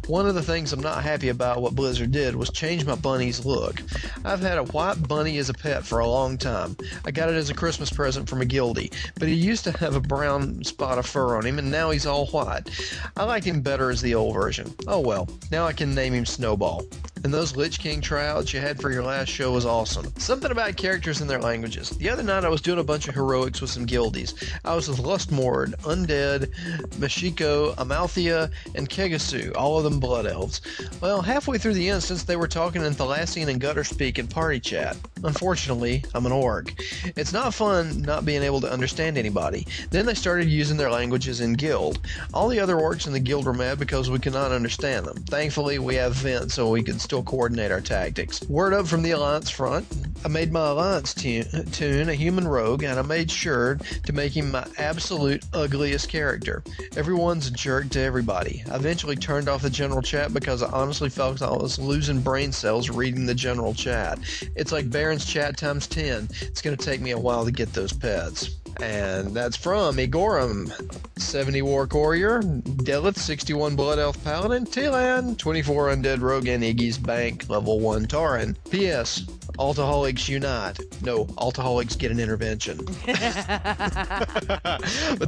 One 0.07 0.27
of 0.27 0.35
the 0.35 0.41
things 0.43 0.73
I'm 0.73 0.81
not 0.81 1.01
happy 1.01 1.29
about 1.29 1.61
what 1.61 1.73
Blizzard 1.73 2.11
did 2.11 2.35
was 2.35 2.49
change 2.49 2.85
my 2.85 2.95
bunny's 2.95 3.45
look. 3.45 3.81
I've 4.25 4.41
had 4.41 4.57
a 4.57 4.65
white 4.65 5.07
bunny 5.07 5.37
as 5.37 5.47
a 5.47 5.53
pet 5.53 5.85
for 5.85 5.99
a 5.99 6.07
long 6.09 6.37
time. 6.37 6.75
I 7.05 7.11
got 7.11 7.29
it 7.29 7.35
as 7.35 7.49
a 7.49 7.53
Christmas 7.53 7.89
present 7.89 8.27
from 8.27 8.41
a 8.41 8.45
guildie, 8.45 8.93
but 9.17 9.29
he 9.29 9.33
used 9.33 9.63
to 9.63 9.71
have 9.77 9.95
a 9.95 10.01
brown 10.01 10.65
spot 10.65 10.97
of 10.97 11.05
fur 11.05 11.37
on 11.37 11.45
him, 11.45 11.57
and 11.57 11.71
now 11.71 11.91
he's 11.91 12.05
all 12.05 12.27
white. 12.27 12.69
I 13.15 13.23
liked 13.23 13.45
him 13.45 13.61
better 13.61 13.91
as 13.91 14.01
the 14.01 14.13
old 14.13 14.33
version. 14.33 14.75
Oh 14.87 14.99
well, 14.99 15.29
now 15.51 15.67
I 15.67 15.71
can 15.71 15.95
name 15.95 16.11
him 16.11 16.25
Snowball. 16.25 16.83
And 17.23 17.33
those 17.33 17.55
Lich 17.55 17.79
King 17.79 18.01
tryouts 18.01 18.53
you 18.53 18.59
had 18.59 18.81
for 18.81 18.91
your 18.91 19.03
last 19.03 19.29
show 19.29 19.51
was 19.51 19.65
awesome. 19.65 20.11
Something 20.17 20.51
about 20.51 20.75
characters 20.75 21.21
and 21.21 21.29
their 21.29 21.39
languages. 21.39 21.91
The 21.91 22.09
other 22.09 22.23
night 22.23 22.43
I 22.43 22.49
was 22.49 22.61
doing 22.61 22.79
a 22.79 22.83
bunch 22.83 23.07
of 23.07 23.13
heroics 23.13 23.61
with 23.61 23.69
some 23.69 23.85
guildies. 23.85 24.33
I 24.65 24.73
was 24.75 24.87
with 24.87 24.99
Lustmord, 24.99 25.75
Undead, 25.81 26.51
Mashiko, 26.99 27.75
Amalthea, 27.77 28.49
and 28.75 28.89
Kegasu, 28.89 29.55
all 29.55 29.77
of 29.77 29.83
them 29.83 29.99
blood 29.99 30.25
elves. 30.25 30.61
Well, 30.99 31.21
halfway 31.21 31.57
through 31.57 31.75
the 31.75 31.89
instance 31.89 32.23
they 32.23 32.35
were 32.35 32.47
talking 32.47 32.83
in 32.83 32.93
Thalassian 32.93 33.49
and 33.49 33.61
gutter 33.61 33.83
speak 33.83 34.17
in 34.17 34.27
party 34.27 34.59
chat. 34.59 34.97
Unfortunately, 35.23 36.03
I'm 36.15 36.25
an 36.25 36.31
orc. 36.31 36.73
It's 37.15 37.33
not 37.33 37.53
fun 37.53 38.01
not 38.01 38.25
being 38.25 38.41
able 38.41 38.61
to 38.61 38.71
understand 38.71 39.17
anybody. 39.17 39.67
Then 39.91 40.05
they 40.07 40.15
started 40.15 40.49
using 40.49 40.77
their 40.77 40.89
languages 40.89 41.41
in 41.41 41.53
guild. 41.53 41.99
All 42.33 42.47
the 42.47 42.59
other 42.59 42.77
orcs 42.77 43.05
in 43.05 43.13
the 43.13 43.19
guild 43.19 43.45
were 43.45 43.53
mad 43.53 43.77
because 43.77 44.09
we 44.09 44.19
could 44.19 44.33
not 44.33 44.51
understand 44.51 45.05
them. 45.05 45.17
Thankfully, 45.27 45.77
we 45.77 45.95
have 45.95 46.15
vent 46.15 46.51
so 46.51 46.69
we 46.69 46.81
could 46.81 46.99
still 47.11 47.23
coordinate 47.23 47.73
our 47.73 47.81
tactics. 47.81 48.41
Word 48.43 48.71
up 48.71 48.87
from 48.87 49.01
the 49.01 49.11
Alliance 49.11 49.49
front. 49.49 49.85
I 50.23 50.29
made 50.29 50.53
my 50.53 50.69
Alliance 50.69 51.13
tune, 51.13 51.43
tune 51.73 52.07
a 52.07 52.13
human 52.13 52.47
rogue, 52.47 52.83
and 52.83 52.97
I 52.97 53.01
made 53.01 53.29
sure 53.29 53.77
to 54.05 54.13
make 54.13 54.31
him 54.31 54.51
my 54.51 54.65
absolute 54.77 55.43
ugliest 55.51 56.07
character. 56.07 56.63
Everyone's 56.95 57.47
a 57.47 57.51
jerk 57.51 57.89
to 57.89 57.99
everybody. 57.99 58.63
I 58.71 58.77
eventually 58.77 59.17
turned 59.17 59.49
off 59.49 59.61
the 59.61 59.69
general 59.69 60.01
chat 60.01 60.33
because 60.33 60.63
I 60.63 60.71
honestly 60.71 61.09
felt 61.09 61.41
I 61.41 61.51
was 61.51 61.77
losing 61.77 62.21
brain 62.21 62.53
cells 62.53 62.89
reading 62.89 63.25
the 63.25 63.35
general 63.35 63.73
chat. 63.73 64.17
It's 64.55 64.71
like 64.71 64.89
Barrens 64.89 65.25
chat 65.25 65.57
times 65.57 65.87
10. 65.87 66.29
It's 66.43 66.61
going 66.61 66.77
to 66.77 66.85
take 66.85 67.01
me 67.01 67.11
a 67.11 67.19
while 67.19 67.43
to 67.43 67.51
get 67.51 67.73
those 67.73 67.91
pets. 67.91 68.55
And 68.81 69.35
that's 69.35 69.57
from 69.57 69.97
Igorum, 69.97 70.71
70 71.19 71.61
War 71.61 71.85
Courier, 71.87 72.41
Delith, 72.41 73.17
61 73.17 73.75
Blood 73.75 73.99
Elf 73.99 74.23
Paladin, 74.23 74.65
Tilan, 74.65 75.37
24 75.37 75.89
Undead 75.89 76.21
Rogue, 76.21 76.47
and 76.47 76.63
Iggy's 76.63 76.97
Bank, 77.03 77.49
level 77.49 77.79
1 77.79 78.07
Tauren. 78.07 78.55
P.S. 78.69 79.21
Altaholics 79.57 80.29
unite. 80.29 80.79
No, 81.03 81.25
Altaholics 81.25 81.97
get 81.97 82.11
an 82.11 82.19
intervention. 82.19 82.77
but 83.05 83.17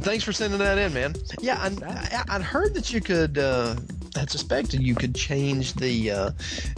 thanks 0.02 0.24
for 0.24 0.32
sending 0.32 0.58
that 0.58 0.78
in, 0.78 0.94
man. 0.94 1.14
Yeah, 1.40 1.58
I, 1.60 2.24
I'd 2.28 2.42
heard 2.42 2.74
that 2.74 2.92
you 2.92 3.00
could. 3.00 3.38
Uh, 3.38 3.76
I 4.16 4.24
suspected 4.26 4.80
you 4.80 4.94
could 4.94 5.14
change 5.14 5.74
the, 5.74 6.10
uh, 6.10 6.30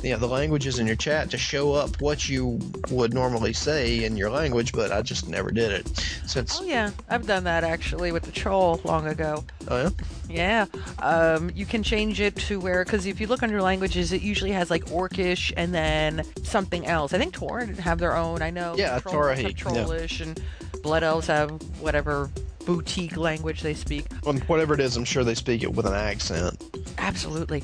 you 0.03 0.11
know, 0.11 0.17
the 0.17 0.27
languages 0.27 0.79
in 0.79 0.87
your 0.87 0.97
chat 0.97 1.31
to 1.31 1.39
show 1.39 1.75
up 1.75 2.01
what 2.01 2.29
you 2.29 2.59
would 2.91 3.13
normally 3.13 3.53
say 3.53 4.05
in 4.05 4.17
your 4.17 4.31
language, 4.31 4.73
but 4.73 4.91
I 4.91 5.03
just 5.03 5.29
never 5.29 5.51
did 5.51 5.71
it. 5.71 5.87
Since 6.27 6.61
Oh 6.61 6.65
yeah, 6.65 6.91
I've 7.11 7.27
done 7.27 7.45
that 7.45 7.63
actually 7.63 8.11
with 8.11 8.23
the 8.23 8.33
troll 8.33 8.81
long 8.85 9.07
ago. 9.07 9.45
oh 9.69 9.83
yeah, 9.83 9.91
Yeah, 10.29 10.67
um, 10.99 11.51
you 11.55 11.67
can 11.67 11.83
change 11.83 12.21
it 12.21 12.37
to 12.37 12.59
where 12.61 12.85
because 12.85 13.07
if 13.07 13.21
you 13.21 13.27
look 13.27 13.43
under 13.43 13.63
languages, 13.63 14.13
it 14.13 14.23
usually 14.23 14.53
has 14.53 14.71
like 14.71 14.85
Orcish 14.87 15.53
and 15.57 15.75
then 15.75 16.25
something 16.43 16.87
else. 16.87 17.13
I 17.13 17.19
think 17.19 17.35
Tauren 17.35 17.79
have 17.79 17.99
their 17.99 18.17
own. 18.17 18.43
I 18.43 18.51
know. 18.51 18.75
Yeah, 18.77 18.99
Trolls 18.99 19.39
have 19.39 19.53
Torahi, 19.53 20.19
yeah. 20.19 20.27
And 20.27 20.43
Blood 20.83 21.03
Elves 21.03 21.27
have 21.29 21.51
whatever 21.81 22.31
boutique 22.65 23.17
language 23.17 23.63
they 23.63 23.75
speak. 23.75 24.07
Well, 24.25 24.35
whatever 24.47 24.75
it 24.75 24.81
is, 24.81 24.97
I'm 24.97 25.05
sure 25.05 25.25
they 25.25 25.35
speak 25.35 25.63
it 25.63 25.73
with 25.73 25.87
an 25.87 25.95
accent. 25.95 26.63
Absolutely, 26.99 27.63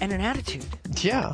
and 0.00 0.12
an 0.12 0.20
attitude. 0.20 0.64
Yeah. 1.02 1.32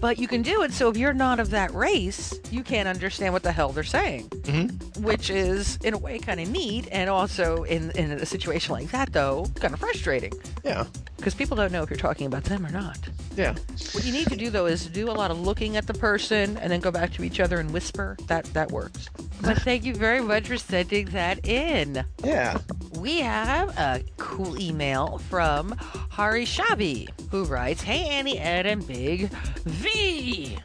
But 0.00 0.18
you 0.18 0.26
can 0.26 0.42
do 0.42 0.62
it 0.62 0.72
so 0.72 0.88
if 0.88 0.96
you're 0.96 1.12
not 1.12 1.38
of 1.38 1.50
that 1.50 1.72
race, 1.72 2.38
you 2.50 2.62
can't 2.62 2.88
understand 2.88 3.32
what 3.32 3.42
the 3.42 3.52
hell 3.52 3.70
they're 3.70 3.84
saying. 3.84 4.28
Mm-hmm. 4.28 5.02
Which 5.02 5.30
is, 5.30 5.76
in 5.84 5.94
a 5.94 5.98
way, 5.98 6.18
kind 6.18 6.40
of 6.40 6.50
neat, 6.50 6.88
and 6.90 7.08
also 7.08 7.62
in 7.64 7.90
in 7.92 8.10
a 8.10 8.26
situation 8.26 8.74
like 8.74 8.90
that, 8.90 9.12
though, 9.12 9.46
kind 9.56 9.72
of 9.72 9.80
frustrating. 9.80 10.32
Yeah. 10.64 10.86
Because 11.16 11.34
people 11.34 11.56
don't 11.56 11.72
know 11.72 11.82
if 11.82 11.90
you're 11.90 11.96
talking 11.96 12.26
about 12.26 12.44
them 12.44 12.66
or 12.66 12.70
not. 12.70 12.98
Yeah. 13.36 13.54
What 13.92 14.04
you 14.04 14.12
need 14.12 14.28
to 14.28 14.36
do 14.36 14.50
though 14.50 14.66
is 14.66 14.86
do 14.86 15.10
a 15.10 15.12
lot 15.12 15.30
of 15.30 15.40
looking 15.40 15.76
at 15.76 15.86
the 15.86 15.94
person 15.94 16.56
and 16.58 16.70
then 16.70 16.80
go 16.80 16.90
back 16.90 17.12
to 17.14 17.24
each 17.24 17.40
other 17.40 17.58
and 17.58 17.72
whisper. 17.72 18.16
That 18.26 18.44
that 18.54 18.70
works. 18.72 19.08
But 19.42 19.58
thank 19.58 19.84
you 19.84 19.94
very 19.94 20.22
much 20.22 20.46
for 20.46 20.56
sending 20.56 21.06
that 21.06 21.46
in. 21.46 22.02
Yeah. 22.22 22.56
We 23.04 23.20
have 23.20 23.68
a 23.76 24.02
cool 24.16 24.58
email 24.58 25.18
from 25.28 25.76
Hari 25.78 26.46
Shabi, 26.46 27.06
who 27.30 27.44
writes, 27.44 27.82
Hey 27.82 28.08
Annie, 28.08 28.38
Ed, 28.38 28.64
and 28.64 28.86
Big 28.86 29.28
V. 29.66 30.56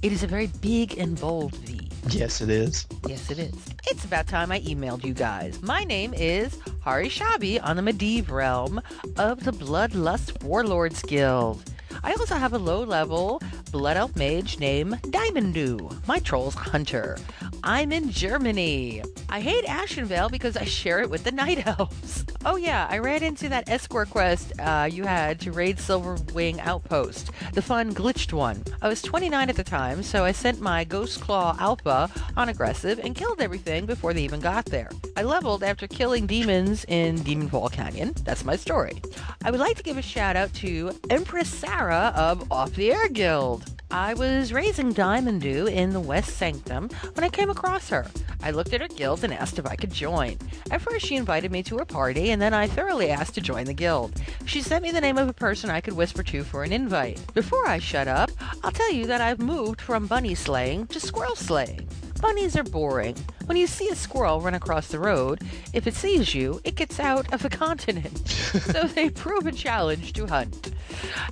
It 0.00 0.10
is 0.10 0.22
a 0.22 0.26
very 0.26 0.46
big 0.62 0.96
and 0.96 1.20
bold 1.20 1.54
V. 1.56 1.90
Yes, 2.08 2.40
it 2.40 2.48
is. 2.48 2.86
Yes, 3.06 3.30
it 3.30 3.38
is. 3.38 3.54
It's 3.88 4.06
about 4.06 4.26
time 4.26 4.50
I 4.50 4.60
emailed 4.60 5.04
you 5.04 5.12
guys. 5.12 5.60
My 5.60 5.84
name 5.84 6.14
is 6.14 6.58
Hari 6.80 7.10
Shabi 7.10 7.62
on 7.62 7.76
the 7.76 7.82
Medivh 7.82 8.30
realm 8.30 8.80
of 9.18 9.44
the 9.44 9.52
Bloodlust 9.52 10.42
Warlords 10.42 11.02
Guild. 11.02 11.62
I 12.02 12.12
also 12.12 12.36
have 12.36 12.52
a 12.52 12.58
low 12.58 12.82
level 12.84 13.40
Blood 13.70 13.96
Elf 13.96 14.16
mage 14.16 14.58
named 14.58 15.00
Diamondu, 15.02 16.06
my 16.06 16.18
troll's 16.20 16.54
hunter. 16.54 17.18
I'm 17.62 17.92
in 17.92 18.10
Germany. 18.10 19.02
I 19.28 19.40
hate 19.40 19.64
Ashenvale 19.64 20.30
because 20.30 20.56
I 20.56 20.64
share 20.64 21.00
it 21.00 21.10
with 21.10 21.24
the 21.24 21.32
Night 21.32 21.66
Elves. 21.66 22.24
Oh, 22.48 22.54
yeah, 22.54 22.86
I 22.88 22.98
ran 22.98 23.24
into 23.24 23.48
that 23.48 23.68
escort 23.68 24.08
quest 24.08 24.52
uh, 24.60 24.88
you 24.88 25.02
had 25.02 25.40
to 25.40 25.50
raid 25.50 25.78
Silverwing 25.78 26.60
Outpost, 26.60 27.32
the 27.54 27.60
fun 27.60 27.92
glitched 27.92 28.32
one. 28.32 28.62
I 28.80 28.86
was 28.86 29.02
29 29.02 29.50
at 29.50 29.56
the 29.56 29.64
time, 29.64 30.04
so 30.04 30.24
I 30.24 30.30
sent 30.30 30.60
my 30.60 30.84
Ghost 30.84 31.20
Claw 31.20 31.56
Alpha 31.58 32.08
on 32.36 32.48
aggressive 32.48 33.00
and 33.00 33.16
killed 33.16 33.40
everything 33.40 33.84
before 33.84 34.14
they 34.14 34.22
even 34.22 34.38
got 34.38 34.66
there. 34.66 34.90
I 35.16 35.22
leveled 35.22 35.64
after 35.64 35.88
killing 35.88 36.28
demons 36.28 36.84
in 36.86 37.20
Demon 37.24 37.48
Fall 37.48 37.68
Canyon. 37.68 38.14
That's 38.22 38.44
my 38.44 38.54
story. 38.54 39.02
I 39.44 39.50
would 39.50 39.58
like 39.58 39.76
to 39.78 39.82
give 39.82 39.96
a 39.96 40.02
shout 40.02 40.36
out 40.36 40.52
to 40.54 40.92
Empress 41.10 41.48
Sarah 41.48 41.85
of 41.90 42.50
Off 42.50 42.74
the 42.74 42.92
Air 42.92 43.08
Guild. 43.08 43.64
I 43.90 44.14
was 44.14 44.52
raising 44.52 44.92
Diamond 44.92 45.42
Dew 45.42 45.66
in 45.66 45.90
the 45.90 46.00
West 46.00 46.36
Sanctum 46.36 46.88
when 47.14 47.24
I 47.24 47.28
came 47.28 47.50
across 47.50 47.88
her. 47.90 48.06
I 48.42 48.50
looked 48.50 48.72
at 48.72 48.80
her 48.80 48.88
guild 48.88 49.22
and 49.22 49.32
asked 49.32 49.58
if 49.58 49.66
I 49.66 49.76
could 49.76 49.92
join. 49.92 50.38
At 50.70 50.82
first, 50.82 51.06
she 51.06 51.16
invited 51.16 51.52
me 51.52 51.62
to 51.64 51.78
her 51.78 51.84
party, 51.84 52.30
and 52.30 52.42
then 52.42 52.52
I 52.52 52.66
thoroughly 52.66 53.10
asked 53.10 53.34
to 53.34 53.40
join 53.40 53.64
the 53.64 53.74
guild. 53.74 54.20
She 54.44 54.60
sent 54.60 54.82
me 54.82 54.90
the 54.90 55.00
name 55.00 55.18
of 55.18 55.28
a 55.28 55.32
person 55.32 55.70
I 55.70 55.80
could 55.80 55.94
whisper 55.94 56.22
to 56.24 56.42
for 56.42 56.64
an 56.64 56.72
invite. 56.72 57.20
Before 57.34 57.66
I 57.66 57.78
shut 57.78 58.08
up, 58.08 58.30
I'll 58.64 58.72
tell 58.72 58.92
you 58.92 59.06
that 59.06 59.20
I've 59.20 59.38
moved 59.38 59.80
from 59.80 60.06
bunny 60.06 60.34
slaying 60.34 60.88
to 60.88 61.00
squirrel 61.00 61.36
slaying. 61.36 61.88
Bunnies 62.20 62.56
are 62.56 62.64
boring. 62.64 63.16
When 63.46 63.56
you 63.56 63.66
see 63.68 63.88
a 63.88 63.94
squirrel 63.94 64.40
run 64.40 64.54
across 64.54 64.88
the 64.88 64.98
road, 64.98 65.42
if 65.72 65.86
it 65.86 65.94
sees 65.94 66.34
you, 66.34 66.60
it 66.64 66.74
gets 66.74 66.98
out 66.98 67.32
of 67.32 67.42
the 67.42 67.48
continent. 67.64 68.28
so 68.28 68.84
they 68.84 69.08
prove 69.10 69.46
a 69.46 69.52
challenge 69.52 70.12
to 70.14 70.26
hunt. 70.26 70.72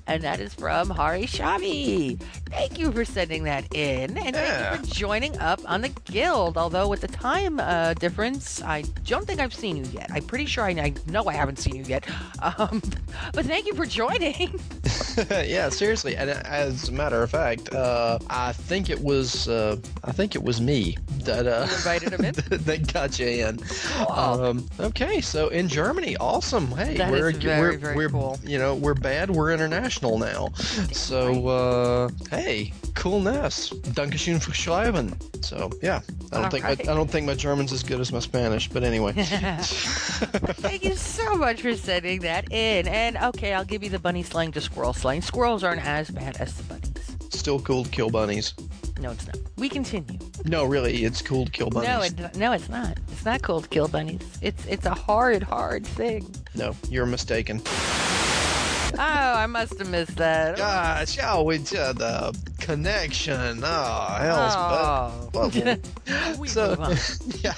And 0.07 0.23
that 0.23 0.41
is 0.41 0.55
from 0.55 0.91
Hari 0.91 1.25
Shabi. 1.25 2.21
Thank 2.51 2.79
you 2.79 2.93
for 2.93 3.05
sending 3.05 3.45
that 3.45 3.75
in, 3.75 4.17
and 4.17 4.37
thank 4.37 4.81
you 4.81 4.89
for 4.89 4.95
joining 4.95 5.37
up 5.39 5.61
on 5.67 5.81
the 5.81 5.89
guild. 6.05 6.57
Although 6.57 6.89
with 6.89 7.01
the 7.01 7.09
time 7.09 7.59
uh, 7.59 7.95
difference, 7.95 8.63
I 8.63 8.83
don't 9.05 9.27
think 9.27 9.41
I've 9.41 9.55
seen 9.55 9.77
you 9.77 9.85
yet. 9.93 10.11
I'm 10.13 10.25
pretty 10.25 10.47
sure 10.47 10.65
I, 10.65 10.71
I 10.71 10.95
know 11.07 11.25
I 11.27 11.33
haven't 11.33 11.59
seen 11.59 11.77
you 11.77 11.85
yet. 11.85 12.07
Um, 12.59 12.83
but 13.33 13.47
thank 13.47 13.67
you 13.67 13.75
for 13.75 13.87
joining. 13.87 14.61
yeah, 15.31 15.71
seriously. 15.71 16.15
And 16.15 16.29
as 16.29 16.91
a 16.91 16.93
matter 16.93 17.23
of 17.23 17.31
fact, 17.31 17.73
uh, 17.73 18.19
I 18.29 18.53
think 18.53 18.91
it 18.91 19.01
was 19.01 19.49
uh, 19.49 19.77
I 20.03 20.13
think 20.13 20.35
it 20.35 20.43
was 20.43 20.61
me 20.61 20.99
that 21.21 21.47
uh, 21.47 21.67
invited 22.05 22.41
him 22.41 22.55
in. 22.59 22.65
that 22.65 22.93
got 22.93 23.19
you 23.19 23.27
in. 23.27 23.59
Um, 24.09 24.67
okay, 24.81 25.21
so 25.21 25.49
in 25.49 25.69
Germany, 25.69 26.17
awesome. 26.19 26.69
Hey, 26.69 26.97
That 26.97 27.11
we're 27.11 27.33
very, 27.33 27.61
we're, 27.61 27.79
very 27.79 27.97
we're 27.97 28.09
cool. 28.09 28.39
you 28.45 28.59
know 28.59 28.75
we're 28.75 28.95
bad. 28.95 29.31
We're 29.31 29.53
international 29.53 30.19
now. 30.19 30.49
so 30.93 31.49
uh, 31.49 32.09
hey, 32.31 32.73
coolness. 32.95 33.71
Dankeschön 33.95 34.41
für 34.41 34.55
schreiben. 34.55 35.15
So 35.43 35.71
yeah, 35.83 36.01
I 36.33 36.41
don't 36.41 36.51
think 36.51 36.65
my, 36.65 36.71
I 36.71 36.75
don't 36.95 37.11
think 37.11 37.27
my 37.27 37.35
German's 37.35 37.73
as 37.73 37.83
good 37.83 38.01
as 38.01 38.13
my 38.13 38.21
Spanish, 38.21 38.69
but 38.69 38.83
anyway. 38.83 39.13
Thank 39.17 40.85
you 40.85 40.95
so 40.95 41.35
much 41.35 41.61
for 41.63 41.75
sending 41.77 42.21
that 42.21 42.51
in. 42.53 42.89
And 42.89 43.17
okay, 43.17 43.53
I'll 43.55 43.65
give 43.65 43.83
you 43.83 43.91
the 43.91 43.99
bunny 43.99 44.23
slang 44.23 44.53
to 44.53 44.61
squirrel 44.61 44.93
slang. 44.93 45.23
Squirrels 45.23 45.63
aren't 45.65 45.85
as 45.85 46.11
bad 46.11 46.37
as 46.39 46.55
the 46.55 46.63
bunnies. 46.65 46.91
Still 47.31 47.61
cool 47.61 47.85
to 47.85 47.91
kill 47.91 48.11
bunnies. 48.11 48.55
No, 49.01 49.11
it's 49.11 49.27
not. 49.27 49.37
We 49.57 49.69
continue. 49.69 50.19
No, 50.45 50.65
really, 50.65 51.05
it's 51.05 51.21
cool 51.21 51.45
to 51.47 51.51
kill 51.51 51.69
bunnies. 51.71 51.89
No, 51.89 52.27
it, 52.27 52.37
no, 52.37 52.53
it's 52.53 52.69
not. 52.69 52.99
It's 53.11 53.25
not 53.25 53.43
cool 53.43 53.61
to 53.61 53.69
kill 53.69 53.89
bunnies. 53.89 54.21
It's 54.41 54.65
it's 54.67 54.87
a 54.87 54.95
hard, 54.95 55.43
hard 55.43 55.87
thing. 55.87 56.33
No, 56.55 56.75
you're 56.89 57.07
mistaken. 57.07 57.61
Oh, 58.97 58.99
I 58.99 59.47
must 59.47 59.77
have 59.81 59.91
missed 59.91 60.17
that. 60.17 60.57
Gosh, 60.57 61.17
yeah, 61.17 61.41
we 61.43 61.59
did 61.59 61.99
the 61.99 62.39
connection. 62.61 63.63
Oh, 63.65 64.17
hell's 64.21 64.55
Oh. 64.57 65.31
but. 66.39 66.49
So, 66.49 66.95
yeah. 67.41 67.55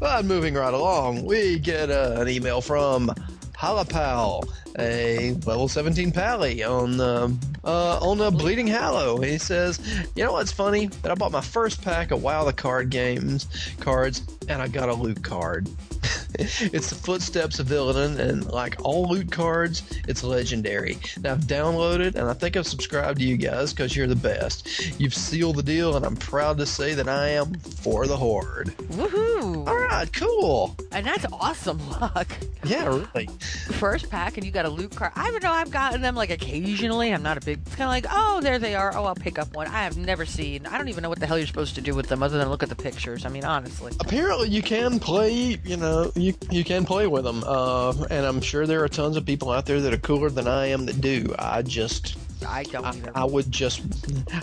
well, 0.00 0.22
moving 0.24 0.54
right 0.54 0.74
along, 0.74 1.24
we 1.24 1.60
get 1.60 1.90
uh, 1.90 2.16
an 2.18 2.28
email 2.28 2.60
from 2.60 3.14
Halapal, 3.62 4.42
a 4.76 5.34
level 5.46 5.68
17 5.68 6.10
pally 6.10 6.64
on 6.64 7.00
um, 7.00 7.38
uh, 7.62 7.96
on 8.00 8.20
a 8.20 8.28
Bleeding 8.28 8.66
Hollow. 8.66 9.20
He 9.20 9.38
says, 9.38 9.78
"You 10.16 10.24
know 10.24 10.32
what's 10.32 10.50
funny? 10.50 10.86
That 10.86 11.12
I 11.12 11.14
bought 11.14 11.30
my 11.30 11.40
first 11.40 11.80
pack 11.80 12.10
of 12.10 12.24
WoW 12.24 12.42
the 12.42 12.52
card 12.52 12.90
games 12.90 13.46
cards, 13.78 14.24
and 14.48 14.60
I 14.60 14.66
got 14.66 14.88
a 14.88 14.94
loot 14.94 15.22
card." 15.22 15.68
it's 16.38 16.88
the 16.90 16.94
Footsteps 16.94 17.58
of 17.58 17.68
Illidan, 17.68 18.18
and 18.18 18.46
like 18.46 18.76
all 18.84 19.08
loot 19.08 19.30
cards, 19.30 19.82
it's 20.08 20.22
legendary. 20.24 20.98
Now 21.20 21.32
I've 21.32 21.40
downloaded, 21.42 22.14
and 22.14 22.28
I 22.28 22.32
think 22.32 22.56
I've 22.56 22.66
subscribed 22.66 23.18
to 23.20 23.24
you 23.24 23.36
guys 23.36 23.72
because 23.72 23.96
you're 23.96 24.06
the 24.06 24.16
best. 24.16 25.00
You've 25.00 25.14
sealed 25.14 25.56
the 25.56 25.62
deal, 25.62 25.96
and 25.96 26.04
I'm 26.04 26.16
proud 26.16 26.58
to 26.58 26.66
say 26.66 26.94
that 26.94 27.08
I 27.08 27.28
am 27.28 27.54
for 27.54 28.06
the 28.06 28.16
Horde. 28.16 28.68
Woohoo! 28.92 29.66
All 29.66 29.76
right, 29.76 30.12
cool. 30.12 30.76
And 30.90 31.06
that's 31.06 31.26
awesome 31.32 31.78
luck. 31.90 32.28
Yeah, 32.64 32.86
really. 32.86 33.26
First 33.72 34.08
pack, 34.08 34.36
and 34.36 34.46
you 34.46 34.52
got 34.52 34.66
a 34.66 34.68
loot 34.68 34.94
card. 34.94 35.10
I 35.16 35.32
don't 35.32 35.42
know. 35.42 35.50
I've 35.50 35.72
gotten 35.72 36.00
them 36.00 36.14
like 36.14 36.30
occasionally. 36.30 37.12
I'm 37.12 37.20
not 37.20 37.36
a 37.36 37.40
big. 37.40 37.58
It's 37.66 37.74
kind 37.74 37.88
of 37.88 37.88
like, 37.88 38.06
oh, 38.08 38.40
there 38.40 38.60
they 38.60 38.76
are. 38.76 38.96
Oh, 38.96 39.04
I'll 39.04 39.16
pick 39.16 39.36
up 39.36 39.52
one. 39.56 39.66
I 39.66 39.82
have 39.82 39.96
never 39.96 40.24
seen. 40.24 40.64
I 40.66 40.78
don't 40.78 40.86
even 40.88 41.02
know 41.02 41.08
what 41.08 41.18
the 41.18 41.26
hell 41.26 41.36
you're 41.36 41.48
supposed 41.48 41.74
to 41.74 41.80
do 41.80 41.92
with 41.96 42.06
them 42.06 42.22
other 42.22 42.38
than 42.38 42.48
look 42.50 42.62
at 42.62 42.68
the 42.68 42.76
pictures. 42.76 43.26
I 43.26 43.30
mean, 43.30 43.44
honestly. 43.44 43.92
Apparently, 43.98 44.48
you 44.48 44.62
can 44.62 45.00
play. 45.00 45.58
You 45.64 45.76
know, 45.76 45.91
you 46.14 46.34
you 46.50 46.64
can 46.64 46.84
play 46.84 47.06
with 47.06 47.24
them, 47.24 47.42
uh, 47.46 47.92
and 48.10 48.26
I'm 48.26 48.40
sure 48.40 48.66
there 48.66 48.82
are 48.84 48.88
tons 48.88 49.16
of 49.16 49.26
people 49.26 49.50
out 49.50 49.66
there 49.66 49.80
that 49.80 49.92
are 49.92 49.98
cooler 49.98 50.30
than 50.30 50.46
I 50.46 50.66
am 50.66 50.86
that 50.86 51.00
do. 51.00 51.34
I 51.38 51.62
just 51.62 52.16
I 52.44 52.64
don't 52.64 52.84
I, 52.84 52.90
either. 52.90 53.12
I 53.14 53.24
would 53.24 53.50
just. 53.50 53.82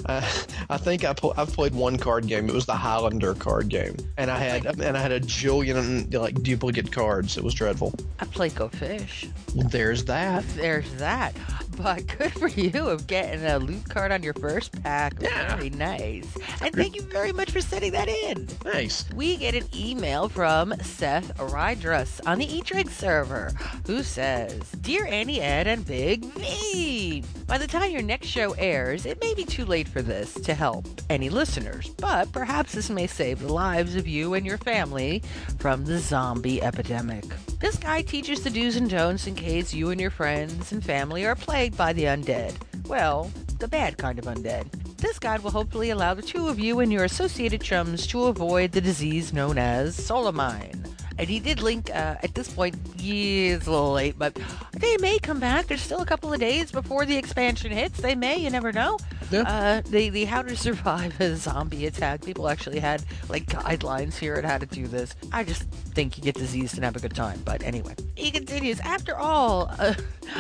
Uh, 0.05 0.21
I 0.69 0.77
think 0.77 1.03
I 1.03 1.13
pl- 1.13 1.33
I've 1.35 1.51
played 1.51 1.73
one 1.73 1.97
card 1.97 2.25
game. 2.27 2.47
It 2.47 2.53
was 2.53 2.65
the 2.65 2.75
Highlander 2.75 3.33
card 3.33 3.69
game, 3.69 3.95
and 4.17 4.31
I 4.31 4.37
had 4.37 4.65
and 4.79 4.97
I 4.97 5.01
had 5.01 5.11
a 5.11 5.19
jillion 5.19 6.13
like 6.13 6.41
duplicate 6.41 6.91
cards. 6.91 7.37
It 7.37 7.43
was 7.43 7.53
dreadful. 7.53 7.93
I 8.19 8.25
play 8.25 8.49
Go 8.49 8.69
Fish. 8.69 9.27
There's 9.55 10.05
that. 10.05 10.43
There's 10.55 10.91
that. 10.95 11.35
But 11.77 12.07
good 12.17 12.33
for 12.33 12.49
you 12.49 12.89
of 12.89 13.07
getting 13.07 13.45
a 13.45 13.57
loot 13.57 13.87
card 13.89 14.11
on 14.11 14.21
your 14.21 14.33
first 14.33 14.81
pack. 14.83 15.13
Yeah. 15.21 15.55
Very 15.55 15.69
nice. 15.69 16.27
And 16.61 16.75
thank 16.75 16.95
you 16.95 17.01
very 17.03 17.31
much 17.31 17.51
for 17.51 17.61
sending 17.61 17.93
that 17.93 18.09
in. 18.09 18.47
Nice. 18.65 19.05
We 19.13 19.37
get 19.37 19.55
an 19.55 19.63
email 19.73 20.27
from 20.27 20.73
Seth 20.81 21.37
Rydrus 21.37 22.19
on 22.25 22.37
the 22.39 22.47
Eitrigg 22.47 22.89
server 22.89 23.51
who 23.85 24.03
says, 24.03 24.69
Dear 24.81 25.05
Annie 25.05 25.39
Ed 25.39 25.67
and 25.67 25.85
Big 25.85 26.25
V, 26.25 27.23
by 27.49 27.57
the 27.57 27.65
time 27.65 27.89
your 27.89 28.03
next 28.03 28.27
show 28.27 28.51
airs, 28.59 29.07
it 29.07 29.19
may 29.21 29.33
be 29.33 29.43
too 29.43 29.65
late 29.65 29.87
for 29.87 30.03
this 30.03 30.35
to 30.35 30.53
help 30.53 30.85
any 31.09 31.29
listeners, 31.29 31.89
but 31.97 32.31
perhaps 32.31 32.73
this 32.73 32.91
may 32.91 33.07
save 33.07 33.39
the 33.39 33.51
lives 33.51 33.95
of 33.95 34.07
you 34.07 34.35
and 34.35 34.45
your 34.45 34.59
family 34.59 35.23
from 35.57 35.83
the 35.83 35.97
zombie 35.97 36.61
epidemic. 36.61 37.25
This 37.59 37.75
guide 37.75 38.07
teaches 38.07 38.43
the 38.43 38.51
do's 38.51 38.75
and 38.75 38.87
don'ts 38.87 39.25
in 39.25 39.33
case 39.33 39.73
you 39.73 39.89
and 39.89 39.99
your 39.99 40.11
friends 40.11 40.71
and 40.71 40.85
family 40.85 41.25
are 41.25 41.35
plagued 41.35 41.75
by 41.75 41.91
the 41.91 42.03
undead. 42.03 42.53
Well, 42.87 43.31
the 43.57 43.67
bad 43.67 43.97
kind 43.97 44.19
of 44.19 44.25
undead. 44.25 44.67
This 44.97 45.17
guide 45.17 45.41
will 45.41 45.49
hopefully 45.49 45.89
allow 45.89 46.13
the 46.13 46.21
two 46.21 46.49
of 46.49 46.59
you 46.59 46.81
and 46.81 46.91
your 46.91 47.05
associated 47.05 47.61
chums 47.61 48.05
to 48.07 48.25
avoid 48.25 48.73
the 48.73 48.81
disease 48.81 49.33
known 49.33 49.57
as 49.57 49.97
solamine. 49.97 50.85
And 51.19 51.27
he 51.27 51.41
did 51.41 51.61
link, 51.61 51.89
uh, 51.89 52.15
at 52.23 52.33
this 52.33 52.49
point, 52.49 52.75
it's 52.97 53.67
a 53.67 53.69
little 53.69 53.91
late, 53.91 54.17
but 54.17 54.39
they 54.71 54.95
may 55.01 55.19
come 55.19 55.37
back. 55.37 55.67
There's 55.67 55.81
still 55.81 55.99
a 55.99 56.05
couple 56.05 56.31
of 56.31 56.39
days 56.39 56.71
before 56.71 57.05
the 57.05 57.17
expansion 57.17 57.71
hits. 57.71 57.99
They 57.99 58.15
may, 58.15 58.37
you 58.37 58.49
never 58.49 58.71
know. 58.71 58.97
Yeah. 59.29 59.41
Uh, 59.41 59.81
the, 59.89 60.09
the 60.09 60.23
How 60.23 60.43
to 60.43 60.55
Survive 60.55 61.19
a 61.19 61.35
Zombie 61.35 61.87
Attack, 61.87 62.23
people 62.23 62.47
actually 62.47 62.79
had, 62.79 63.03
like, 63.27 63.45
guidelines 63.47 64.17
here 64.17 64.37
on 64.37 64.45
how 64.45 64.59
to 64.59 64.65
do 64.65 64.87
this. 64.87 65.13
I 65.33 65.43
just 65.43 65.63
think 65.93 66.17
you 66.17 66.23
get 66.23 66.35
diseased 66.35 66.75
and 66.75 66.85
have 66.85 66.95
a 66.95 67.01
good 67.01 67.15
time. 67.15 67.41
But 67.43 67.63
anyway, 67.63 67.95
he 68.15 68.31
continues, 68.31 68.79
after 68.79 69.17
all, 69.17 69.69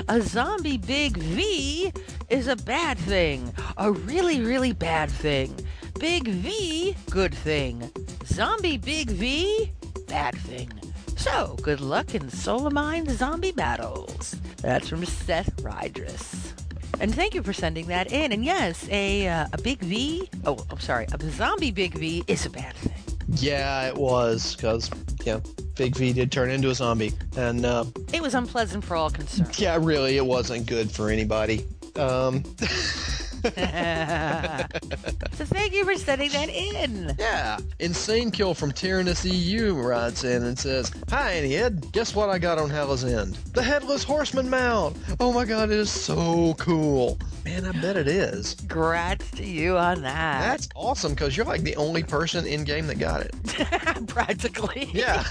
a 0.07 0.21
zombie 0.21 0.77
big 0.77 1.17
V 1.17 1.91
is 2.29 2.47
a 2.47 2.55
bad 2.55 2.97
thing. 2.99 3.53
A 3.75 3.91
really, 3.91 4.39
really 4.39 4.71
bad 4.71 5.11
thing. 5.11 5.53
Big 5.99 6.25
V, 6.29 6.95
good 7.09 7.35
thing. 7.35 7.91
Zombie 8.25 8.77
Big 8.77 9.09
V, 9.09 9.73
bad 10.09 10.35
thing. 10.37 10.71
So, 11.15 11.55
good 11.61 11.81
luck 11.81 12.15
in 12.15 12.23
Solamine 12.23 13.09
zombie 13.09 13.51
battles. 13.51 14.35
That's 14.61 14.87
from 14.89 15.05
Seth 15.05 15.55
Rydrus. 15.61 16.53
And 17.01 17.13
thank 17.13 17.33
you 17.33 17.43
for 17.43 17.53
sending 17.53 17.87
that 17.87 18.11
in. 18.11 18.31
And 18.31 18.43
yes, 18.43 18.87
a 18.89 19.27
uh, 19.27 19.47
a 19.53 19.57
big 19.61 19.79
V. 19.79 20.29
Oh, 20.45 20.57
I'm 20.69 20.79
sorry. 20.79 21.05
A 21.13 21.29
zombie 21.31 21.71
big 21.71 21.93
V 21.93 22.23
is 22.27 22.45
a 22.45 22.49
bad 22.49 22.73
thing. 22.75 22.93
Yeah, 23.31 23.87
it 23.87 23.95
was 23.95 24.55
because 24.55 24.89
yeah, 25.23 25.39
Big 25.75 25.95
V 25.95 26.13
did 26.13 26.31
turn 26.31 26.49
into 26.49 26.69
a 26.71 26.75
zombie, 26.75 27.13
and 27.37 27.65
uh, 27.65 27.85
It 28.11 28.21
was 28.21 28.33
unpleasant 28.33 28.83
for 28.83 28.95
all 28.95 29.09
concerned. 29.11 29.57
yeah, 29.59 29.77
really, 29.79 30.17
it 30.17 30.25
wasn't 30.25 30.65
good 30.65 30.89
for 30.91 31.09
anybody. 31.09 31.65
Um, 31.95 32.43
so 35.33 35.45
thank 35.45 35.73
you 35.73 35.85
for 35.85 35.95
sending 35.95 36.29
that 36.31 36.49
in. 36.49 37.15
Yeah. 37.19 37.57
Insane 37.79 38.31
Kill 38.31 38.53
from 38.53 38.71
Tyrannus 38.71 39.25
EU 39.25 39.73
writes 39.75 40.23
in 40.23 40.43
and 40.43 40.57
says, 40.57 40.91
Hi, 41.09 41.31
Annie 41.33 41.55
Ed. 41.55 41.91
Guess 41.91 42.15
what 42.15 42.29
I 42.29 42.37
got 42.39 42.57
on 42.57 42.69
Hallow's 42.69 43.03
End? 43.03 43.35
The 43.53 43.63
Headless 43.63 44.03
Horseman 44.03 44.49
mount. 44.49 44.97
Oh 45.19 45.31
my 45.33 45.45
god, 45.45 45.69
it 45.71 45.77
is 45.77 45.89
so 45.91 46.53
cool. 46.55 47.17
Man, 47.45 47.65
I 47.65 47.71
bet 47.81 47.95
it 47.97 48.07
is. 48.07 48.55
Congrats 48.55 49.31
to 49.31 49.45
you 49.45 49.77
on 49.77 50.01
that. 50.01 50.41
That's 50.41 50.69
awesome 50.75 51.13
because 51.13 51.35
you're 51.35 51.45
like 51.45 51.61
the 51.61 51.75
only 51.77 52.03
person 52.03 52.45
in 52.45 52.63
game 52.63 52.87
that 52.87 52.99
got 52.99 53.21
it. 53.21 54.07
Practically. 54.07 54.89
Yeah. 54.99 55.23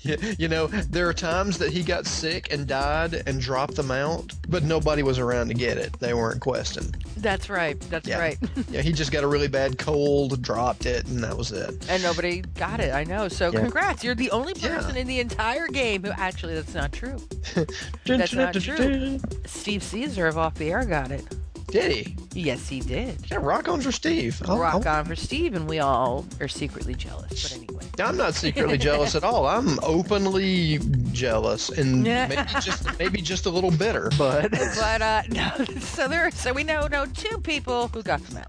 you, 0.00 0.16
you 0.38 0.48
know, 0.48 0.66
there 0.68 1.06
are 1.08 1.12
times 1.12 1.58
that 1.58 1.70
he 1.70 1.82
got 1.82 2.06
sick 2.06 2.50
and 2.52 2.66
died 2.66 3.22
and 3.26 3.38
dropped 3.40 3.74
the 3.74 3.82
mount, 3.82 4.34
but 4.50 4.62
nobody 4.62 5.02
was 5.02 5.18
around 5.18 5.48
to 5.48 5.54
get 5.54 5.76
it. 5.76 5.98
They 6.00 6.14
weren't 6.14 6.40
questing. 6.40 6.94
That's 7.16 7.48
right. 7.50 7.78
That's 7.90 8.08
Yeah. 8.08 8.18
right. 8.18 8.38
Yeah, 8.70 8.80
he 8.82 8.92
just 8.92 9.12
got 9.12 9.22
a 9.24 9.26
really 9.26 9.48
bad 9.48 9.78
cold, 9.78 10.40
dropped 10.42 10.86
it, 10.86 11.06
and 11.06 11.22
that 11.22 11.36
was 11.36 11.52
it. 11.52 11.84
and 11.90 12.02
nobody 12.02 12.40
got 12.56 12.80
it. 12.80 12.94
I 12.94 13.04
know. 13.04 13.28
So 13.28 13.50
Yeah. 13.52 13.60
congrats. 13.60 14.02
You're 14.04 14.14
the 14.14 14.30
only 14.30 14.54
person 14.54 14.96
in 14.96 15.06
the 15.06 15.20
entire 15.20 15.68
game 15.68 16.02
who 16.04 16.10
actually 16.12 16.54
that's 16.54 16.74
not 16.74 16.92
true. 16.92 17.16
That's 18.06 18.32
not 18.32 18.54
true. 18.54 19.18
Steve 19.46 19.82
Caesar 19.82 20.26
of 20.26 20.38
Off 20.38 20.54
the 20.54 20.70
Air 20.72 20.84
got 20.84 21.10
it. 21.10 21.24
Did 21.72 21.90
he? 21.90 22.16
Yes, 22.34 22.68
he 22.68 22.80
did. 22.80 23.16
Yeah, 23.30 23.38
rock 23.40 23.66
on 23.66 23.80
for 23.80 23.90
Steve. 23.92 24.40
I'll- 24.46 24.58
Rock 24.58 24.84
I'll- 24.86 24.98
on 24.98 25.06
for 25.06 25.16
Steve, 25.16 25.54
and 25.54 25.66
we 25.66 25.78
all 25.80 26.26
are 26.38 26.46
secretly 26.46 26.94
jealous. 26.94 27.42
But 27.42 27.56
anyway. 27.56 27.84
I'm 27.98 28.16
not 28.18 28.34
secretly 28.34 28.76
jealous 28.76 29.14
at 29.14 29.24
all. 29.24 29.46
I'm 29.46 29.78
openly 29.82 30.78
jealous 31.12 31.70
and 31.70 32.02
maybe 32.28 32.36
just 32.60 32.98
maybe 32.98 33.22
just 33.22 33.46
a 33.46 33.50
little 33.50 33.70
bitter, 33.70 34.10
but 34.18 34.50
but 34.50 35.02
uh, 35.02 35.22
no, 35.30 35.50
so 35.80 36.08
there, 36.08 36.30
so 36.30 36.52
we 36.52 36.62
know 36.62 36.86
know 36.88 37.06
two 37.06 37.38
people 37.38 37.88
who 37.88 38.02
got 38.02 38.22
them 38.26 38.38
out. 38.44 38.48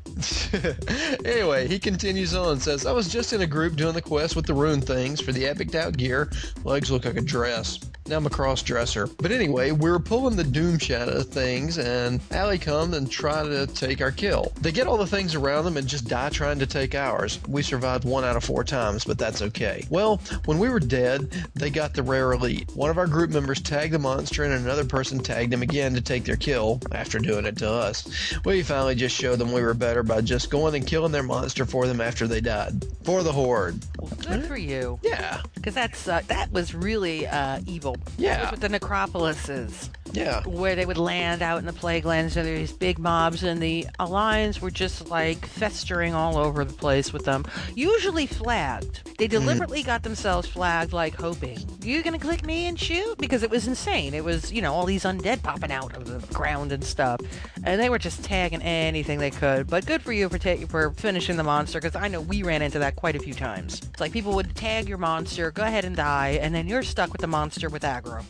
anyway, 1.25 1.67
he 1.67 1.79
continues 1.79 2.35
on 2.35 2.53
and 2.53 2.61
says, 2.61 2.85
I 2.85 2.91
was 2.91 3.07
just 3.07 3.31
in 3.33 3.41
a 3.41 3.47
group 3.47 3.75
doing 3.77 3.93
the 3.93 4.01
quest 4.01 4.35
with 4.35 4.45
the 4.45 4.53
rune 4.53 4.81
things 4.81 5.21
for 5.21 5.31
the 5.31 5.45
epic 5.47 5.73
out 5.75 5.95
gear. 5.97 6.29
Legs 6.65 6.91
look 6.91 7.05
like 7.05 7.17
a 7.17 7.21
dress. 7.21 7.79
Now 8.07 8.17
I'm 8.17 8.25
a 8.25 8.29
cross 8.29 8.61
dresser. 8.61 9.07
But 9.07 9.31
anyway, 9.31 9.71
we 9.71 9.89
were 9.89 9.99
pulling 9.99 10.35
the 10.35 10.43
Doom 10.43 10.77
Shadow 10.77 11.21
things, 11.21 11.77
and 11.77 12.19
Allie 12.31 12.57
comes 12.57 12.97
and 12.97 13.09
try 13.13 13.43
to 13.43 13.67
take 13.67 14.01
our 14.01 14.11
kill. 14.11 14.51
They 14.61 14.71
get 14.71 14.87
all 14.87 14.97
the 14.97 15.07
things 15.07 15.35
around 15.35 15.65
them 15.65 15.77
and 15.77 15.87
just 15.87 16.07
die 16.07 16.29
trying 16.29 16.59
to 16.59 16.65
take 16.65 16.95
ours. 16.95 17.39
We 17.47 17.61
survived 17.61 18.03
one 18.03 18.23
out 18.23 18.35
of 18.35 18.43
four 18.43 18.63
times, 18.63 19.05
but 19.05 19.17
that's 19.17 19.41
okay. 19.41 19.85
Well, 19.89 20.17
when 20.45 20.59
we 20.59 20.69
were 20.69 20.79
dead, 20.79 21.31
they 21.53 21.69
got 21.69 21.93
the 21.93 22.03
rare 22.03 22.31
elite. 22.33 22.69
One 22.75 22.89
of 22.89 22.97
our 22.97 23.07
group 23.07 23.29
members 23.29 23.61
tagged 23.61 23.93
the 23.93 23.99
monster, 23.99 24.43
and 24.43 24.53
another 24.53 24.85
person 24.85 25.19
tagged 25.19 25.53
him 25.53 25.61
again 25.61 25.93
to 25.93 26.01
take 26.01 26.23
their 26.23 26.35
kill 26.35 26.81
after 26.91 27.19
doing 27.19 27.45
it 27.45 27.57
to 27.57 27.69
us. 27.69 28.33
We 28.45 28.63
finally 28.63 28.95
just 28.95 29.15
showed 29.15 29.37
them 29.39 29.51
we 29.51 29.61
were 29.61 29.73
better 29.73 30.03
by 30.03 30.21
just 30.21 30.49
going 30.49 30.75
and 30.75 30.85
killing 30.85 31.11
their 31.11 31.23
monster 31.23 31.65
for 31.65 31.87
them 31.87 32.01
after 32.01 32.27
they 32.27 32.41
died. 32.41 32.85
For 33.03 33.23
the 33.23 33.31
Horde. 33.31 33.79
Good 34.25 34.45
for 34.45 34.57
you. 34.57 34.99
Yeah. 35.03 35.41
Because 35.55 35.73
that's 35.73 36.07
uh, 36.07 36.21
that 36.27 36.51
was 36.51 36.73
really 36.73 37.27
uh, 37.27 37.59
evil. 37.65 37.97
Yeah. 38.17 38.35
That 38.35 38.51
was 38.51 38.61
what 38.61 38.71
the 38.71 38.79
necropolises. 38.79 39.89
Yeah. 40.13 40.43
Where 40.43 40.75
they 40.75 40.85
would 40.85 40.97
land 40.97 41.41
out 41.41 41.59
in 41.59 41.65
the 41.65 41.73
plague 41.73 42.05
lands, 42.05 42.37
and 42.37 42.45
there 42.45 42.53
were 42.53 42.59
these 42.59 42.71
big 42.71 42.99
mobs, 43.03 43.43
and 43.43 43.61
the 43.61 43.87
Alliance 43.99 44.61
were 44.61 44.71
just 44.71 45.09
like 45.09 45.45
festering 45.45 46.13
all 46.13 46.37
over 46.37 46.65
the 46.65 46.73
place 46.73 47.13
with 47.13 47.25
them. 47.25 47.45
Usually 47.75 48.25
flagged. 48.25 49.01
They 49.17 49.27
mm-hmm. 49.27 49.45
deliberately 49.45 49.83
got 49.83 50.03
themselves 50.03 50.47
flagged, 50.47 50.93
like 50.93 51.15
hoping 51.15 51.59
you're 51.83 52.01
gonna 52.01 52.19
click 52.19 52.45
me 52.45 52.65
and 52.65 52.79
shoot 52.79 53.17
because 53.17 53.43
it 53.43 53.49
was 53.49 53.67
insane. 53.67 54.13
It 54.13 54.23
was 54.23 54.51
you 54.51 54.61
know 54.61 54.73
all 54.73 54.85
these 54.85 55.03
undead 55.03 55.43
popping 55.43 55.71
out 55.71 55.95
of 55.95 56.05
the 56.05 56.33
ground 56.33 56.71
and 56.71 56.83
stuff, 56.83 57.19
and 57.63 57.79
they 57.79 57.89
were 57.89 57.99
just 57.99 58.23
tagging 58.23 58.61
anything 58.61 59.19
they 59.19 59.31
could. 59.31 59.67
But 59.67 59.85
good 59.85 60.01
for 60.01 60.13
you 60.13 60.29
for 60.29 60.37
ta- 60.37 60.65
for 60.67 60.91
finishing 60.91 61.37
the 61.37 61.43
monster 61.43 61.79
because 61.79 61.95
I 61.95 62.07
know 62.07 62.21
we 62.21 62.43
ran 62.43 62.61
into 62.61 62.79
that 62.79 62.95
quite 62.95 63.15
a 63.15 63.19
few 63.19 63.33
times. 63.33 63.81
It's 63.83 63.99
like 63.99 64.11
people 64.11 64.33
would 64.33 64.55
tag 64.55 64.87
your 64.87 64.97
monster, 64.97 65.51
go 65.51 65.63
ahead 65.63 65.85
and 65.85 65.95
die, 65.95 66.39
and 66.41 66.55
then 66.55 66.67
you're 66.67 66.83
stuck 66.83 67.11
with 67.11 67.21
the 67.21 67.27
monster 67.27 67.69
with 67.69 67.83
aggro. 67.83 68.23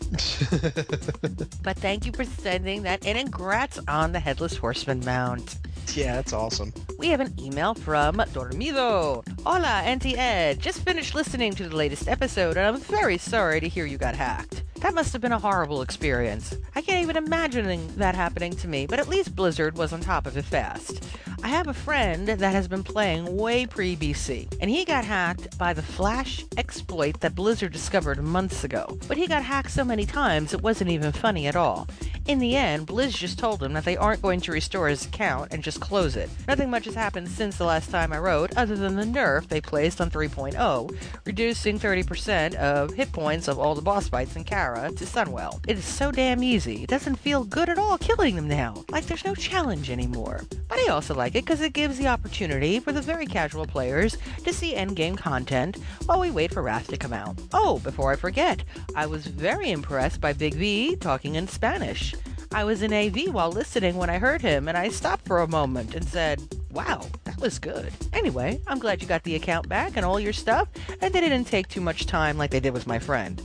but 1.63 1.77
thank 1.77 2.05
you 2.05 2.11
for 2.11 2.25
sending 2.25 2.83
that 2.83 3.05
and 3.05 3.17
congrats 3.17 3.79
on 3.87 4.11
the 4.11 4.19
Headless 4.19 4.61
Horseman 4.63 5.03
mount. 5.03 5.57
Yeah, 5.93 6.15
that's 6.15 6.31
awesome. 6.31 6.71
We 6.97 7.09
have 7.09 7.19
an 7.19 7.37
email 7.37 7.73
from 7.73 8.15
Dormido. 8.15 9.21
Hola, 9.45 9.81
Auntie 9.81 10.17
Ed. 10.17 10.61
Just 10.61 10.85
finished 10.85 11.13
listening 11.13 11.51
to 11.55 11.67
the 11.67 11.75
latest 11.75 12.07
episode, 12.07 12.55
and 12.55 12.65
I'm 12.65 12.77
very 12.77 13.17
sorry 13.17 13.59
to 13.59 13.67
hear 13.67 13.85
you 13.85 13.97
got 13.97 14.15
hacked. 14.15 14.63
That 14.83 14.95
must 14.95 15.13
have 15.13 15.21
been 15.21 15.31
a 15.31 15.39
horrible 15.39 15.81
experience. 15.81 16.57
I 16.75 16.81
can't 16.81 17.01
even 17.01 17.15
imagine 17.15 17.95
that 17.95 18.15
happening 18.15 18.53
to 18.57 18.67
me, 18.67 18.85
but 18.85 18.99
at 18.99 19.07
least 19.07 19.33
Blizzard 19.33 19.77
was 19.77 19.93
on 19.93 20.01
top 20.01 20.27
of 20.27 20.35
it 20.35 20.43
fast. 20.43 21.05
I 21.41 21.47
have 21.47 21.69
a 21.69 21.73
friend 21.73 22.27
that 22.27 22.41
has 22.41 22.67
been 22.67 22.83
playing 22.83 23.37
way 23.37 23.65
pre 23.65 23.95
BC, 23.95 24.53
and 24.59 24.69
he 24.69 24.83
got 24.83 25.05
hacked 25.05 25.57
by 25.57 25.71
the 25.71 25.81
Flash 25.81 26.43
exploit 26.57 27.21
that 27.21 27.33
Blizzard 27.33 27.71
discovered 27.71 28.21
months 28.21 28.65
ago. 28.65 28.97
But 29.07 29.15
he 29.15 29.25
got 29.25 29.43
hacked 29.43 29.71
so 29.71 29.85
many 29.85 30.05
times 30.05 30.53
it 30.53 30.61
wasn't 30.61 30.91
even 30.91 31.13
funny 31.13 31.47
at 31.47 31.55
all. 31.55 31.87
In 32.25 32.39
the 32.39 32.55
end, 32.55 32.87
Blizz 32.87 33.17
just 33.17 33.37
told 33.37 33.61
him 33.61 33.73
that 33.73 33.83
they 33.83 33.97
aren't 33.97 34.21
going 34.21 34.39
to 34.41 34.53
restore 34.53 34.87
his 34.87 35.05
account 35.05 35.51
and 35.51 35.61
just 35.61 35.81
close 35.81 36.15
it. 36.15 36.29
Nothing 36.47 36.69
much 36.69 36.85
has 36.85 36.95
happened 36.95 37.27
since 37.27 37.57
the 37.57 37.65
last 37.65 37.91
time 37.91 38.13
I 38.13 38.19
wrote, 38.19 38.55
other 38.55 38.77
than 38.77 38.95
the 38.95 39.03
nerf 39.03 39.49
they 39.49 39.59
placed 39.59 39.99
on 39.99 40.09
3.0, 40.09 40.97
reducing 41.25 41.77
30% 41.77 42.55
of 42.55 42.93
hit 42.93 43.11
points 43.11 43.49
of 43.49 43.59
all 43.59 43.75
the 43.75 43.81
boss 43.81 44.07
fights 44.07 44.37
in 44.37 44.45
To 44.73 45.05
Sunwell. 45.05 45.63
It 45.67 45.77
is 45.77 45.85
so 45.85 46.11
damn 46.11 46.43
easy. 46.43 46.81
It 46.81 46.89
doesn't 46.89 47.17
feel 47.17 47.43
good 47.43 47.69
at 47.69 47.77
all 47.77 47.95
killing 47.99 48.35
them 48.35 48.47
now. 48.47 48.83
Like 48.89 49.05
there's 49.05 49.23
no 49.23 49.35
challenge 49.35 49.91
anymore. 49.91 50.41
But 50.67 50.79
I 50.79 50.87
also 50.87 51.13
like 51.13 51.35
it 51.35 51.45
because 51.45 51.61
it 51.61 51.73
gives 51.73 51.99
the 51.99 52.07
opportunity 52.07 52.79
for 52.79 52.91
the 52.91 52.99
very 52.99 53.27
casual 53.27 53.67
players 53.67 54.17
to 54.43 54.51
see 54.51 54.73
endgame 54.73 55.15
content 55.15 55.77
while 56.05 56.19
we 56.19 56.31
wait 56.31 56.51
for 56.51 56.63
Wrath 56.63 56.87
to 56.87 56.97
come 56.97 57.13
out. 57.13 57.39
Oh, 57.53 57.79
before 57.79 58.11
I 58.11 58.15
forget, 58.15 58.63
I 58.95 59.05
was 59.05 59.27
very 59.27 59.69
impressed 59.69 60.19
by 60.19 60.33
Big 60.33 60.55
V 60.55 60.95
talking 60.95 61.35
in 61.35 61.47
Spanish. 61.47 62.15
I 62.51 62.63
was 62.63 62.81
in 62.81 62.93
AV 62.93 63.31
while 63.33 63.51
listening 63.51 63.95
when 63.95 64.09
I 64.09 64.17
heard 64.17 64.41
him, 64.41 64.67
and 64.67 64.77
I 64.77 64.89
stopped 64.89 65.27
for 65.27 65.41
a 65.41 65.47
moment 65.47 65.93
and 65.93 66.03
said, 66.03 66.41
Wow, 66.71 67.05
that 67.25 67.39
was 67.39 67.59
good. 67.59 67.93
Anyway, 68.11 68.59
I'm 68.65 68.79
glad 68.79 69.03
you 69.03 69.07
got 69.07 69.23
the 69.23 69.35
account 69.35 69.69
back 69.69 69.93
and 69.95 70.05
all 70.05 70.19
your 70.19 70.33
stuff, 70.33 70.67
and 70.99 71.13
they 71.13 71.19
didn't 71.19 71.45
take 71.45 71.67
too 71.67 71.81
much 71.81 72.07
time 72.07 72.37
like 72.37 72.49
they 72.49 72.59
did 72.59 72.73
with 72.73 72.87
my 72.87 72.97
friend. 72.97 73.39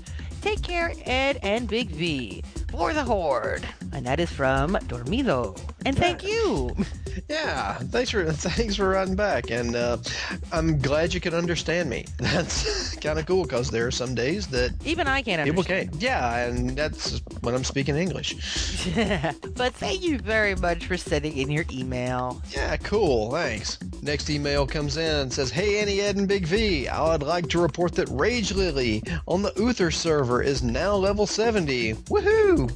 Take 0.48 0.62
care, 0.62 0.94
Ed 1.04 1.40
and 1.42 1.68
Big 1.68 1.90
V. 1.90 2.42
For 2.78 2.94
the 2.94 3.02
Horde. 3.02 3.66
And 3.92 4.06
that 4.06 4.20
is 4.20 4.30
from 4.30 4.74
Dormido. 4.86 5.60
And 5.84 5.98
thank 5.98 6.22
you. 6.22 6.74
Yeah, 7.28 7.78
thanks 7.78 8.10
for 8.10 8.24
thanks 8.32 8.76
for 8.76 8.88
writing 8.88 9.16
back, 9.16 9.50
and 9.50 9.74
uh, 9.74 9.98
I'm 10.52 10.78
glad 10.78 11.12
you 11.12 11.20
could 11.20 11.34
understand 11.34 11.90
me. 11.90 12.06
That's 12.18 12.94
kind 12.96 13.18
of 13.18 13.26
cool 13.26 13.42
because 13.42 13.70
there 13.70 13.86
are 13.88 13.90
some 13.90 14.14
days 14.14 14.46
that 14.48 14.70
even 14.84 15.08
I 15.08 15.22
can't 15.22 15.42
people 15.42 15.60
understand. 15.60 15.90
can't. 15.90 16.02
Yeah, 16.02 16.46
and 16.46 16.70
that's 16.70 17.20
when 17.40 17.54
I'm 17.56 17.64
speaking 17.64 17.96
English. 17.96 18.34
but 19.56 19.74
thank 19.74 20.02
you 20.02 20.18
very 20.18 20.54
much 20.54 20.86
for 20.86 20.96
sending 20.96 21.36
in 21.36 21.50
your 21.50 21.64
email. 21.72 22.40
Yeah, 22.50 22.76
cool. 22.76 23.32
Thanks. 23.32 23.78
Next 24.00 24.30
email 24.30 24.64
comes 24.66 24.96
in 24.96 25.14
and 25.16 25.32
says, 25.32 25.50
Hey, 25.50 25.80
Annie, 25.80 26.00
Ed, 26.00 26.16
and 26.16 26.28
Big 26.28 26.46
V. 26.46 26.86
I 26.88 27.10
would 27.10 27.24
like 27.24 27.48
to 27.48 27.60
report 27.60 27.94
that 27.96 28.08
Rage 28.10 28.52
Lily 28.52 29.02
on 29.26 29.42
the 29.42 29.52
Uther 29.56 29.90
server 29.90 30.40
is 30.40 30.62
now 30.62 30.94
level 30.94 31.26
70. 31.26 31.94
Woohoo! 31.94 32.67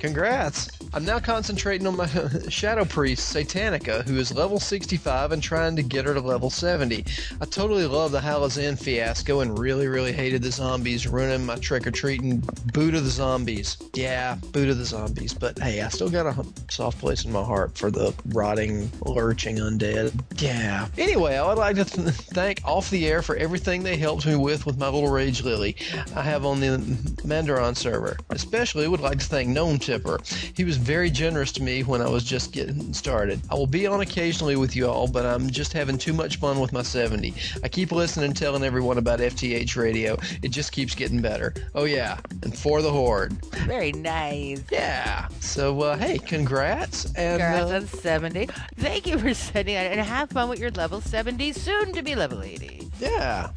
Congrats. 0.00 0.70
I'm 0.94 1.04
now 1.04 1.18
concentrating 1.18 1.86
on 1.86 1.96
my 1.96 2.06
Shadow 2.48 2.84
Priest, 2.84 3.34
Satanica, 3.34 4.04
who 4.04 4.16
is 4.16 4.34
level 4.34 4.58
65 4.58 5.32
and 5.32 5.42
trying 5.42 5.76
to 5.76 5.82
get 5.82 6.06
her 6.06 6.14
to 6.14 6.20
level 6.20 6.50
70. 6.50 7.04
I 7.40 7.44
totally 7.44 7.86
love 7.86 8.12
the 8.12 8.20
Halazan 8.20 8.78
fiasco 8.78 9.40
and 9.40 9.58
really, 9.58 9.86
really 9.86 10.12
hated 10.12 10.42
the 10.42 10.50
zombies 10.50 11.06
ruining 11.06 11.44
my 11.44 11.56
trick-or-treating 11.56 12.42
boot 12.72 12.94
of 12.94 13.04
the 13.04 13.10
zombies. 13.10 13.76
Yeah, 13.94 14.36
boot 14.52 14.68
of 14.68 14.78
the 14.78 14.84
zombies. 14.84 15.34
But 15.34 15.58
hey, 15.58 15.82
I 15.82 15.88
still 15.88 16.10
got 16.10 16.26
a 16.26 16.46
soft 16.70 16.98
place 17.00 17.24
in 17.24 17.32
my 17.32 17.42
heart 17.42 17.76
for 17.76 17.90
the 17.90 18.14
rotting, 18.26 18.90
lurching 19.04 19.56
undead. 19.56 20.12
Yeah. 20.40 20.88
Anyway, 20.96 21.36
I 21.36 21.46
would 21.46 21.58
like 21.58 21.76
to 21.76 21.84
th- 21.84 22.08
thank 22.08 22.60
Off 22.64 22.90
the 22.90 23.06
Air 23.08 23.22
for 23.22 23.36
everything 23.36 23.82
they 23.82 23.96
helped 23.96 24.26
me 24.26 24.36
with 24.36 24.64
with 24.64 24.78
my 24.78 24.88
little 24.88 25.10
Rage 25.10 25.42
Lily 25.42 25.76
I 26.14 26.22
have 26.22 26.44
on 26.44 26.60
the 26.60 26.78
Madoran 27.26 27.76
server. 27.76 28.16
Especially 28.30 28.88
would 28.88 29.00
like 29.00 29.07
to 29.14 29.24
thank 29.24 29.48
Gnome 29.48 29.78
Tipper. 29.78 30.18
He 30.54 30.64
was 30.64 30.76
very 30.76 31.10
generous 31.10 31.52
to 31.52 31.62
me 31.62 31.82
when 31.82 32.00
I 32.00 32.08
was 32.08 32.24
just 32.24 32.52
getting 32.52 32.92
started. 32.92 33.40
I 33.50 33.54
will 33.54 33.66
be 33.66 33.86
on 33.86 34.00
occasionally 34.00 34.56
with 34.56 34.76
you 34.76 34.88
all, 34.88 35.08
but 35.08 35.24
I'm 35.24 35.50
just 35.50 35.72
having 35.72 35.98
too 35.98 36.12
much 36.12 36.36
fun 36.36 36.60
with 36.60 36.72
my 36.72 36.82
70. 36.82 37.34
I 37.62 37.68
keep 37.68 37.92
listening 37.92 38.26
and 38.26 38.36
telling 38.36 38.62
everyone 38.64 38.98
about 38.98 39.20
FTH 39.20 39.76
radio. 39.76 40.16
It 40.42 40.48
just 40.48 40.72
keeps 40.72 40.94
getting 40.94 41.20
better. 41.20 41.54
Oh 41.74 41.84
yeah, 41.84 42.18
and 42.42 42.56
for 42.56 42.82
the 42.82 42.90
Horde. 42.90 43.32
Very 43.66 43.92
nice. 43.92 44.62
Yeah. 44.70 45.28
So 45.40 45.80
uh, 45.82 45.96
hey, 45.96 46.18
congrats 46.18 47.06
and 47.14 47.40
Congrats 47.40 47.72
uh, 47.72 47.76
on 47.76 47.86
70. 47.86 48.48
Thank 48.76 49.06
you 49.06 49.18
for 49.18 49.34
sending 49.34 49.74
it 49.74 49.92
and 49.92 50.00
have 50.00 50.30
fun 50.30 50.48
with 50.48 50.58
your 50.58 50.70
level 50.72 51.00
70, 51.00 51.52
soon 51.52 51.92
to 51.92 52.02
be 52.02 52.14
level 52.14 52.42
80. 52.42 52.88
Yeah. 53.00 53.50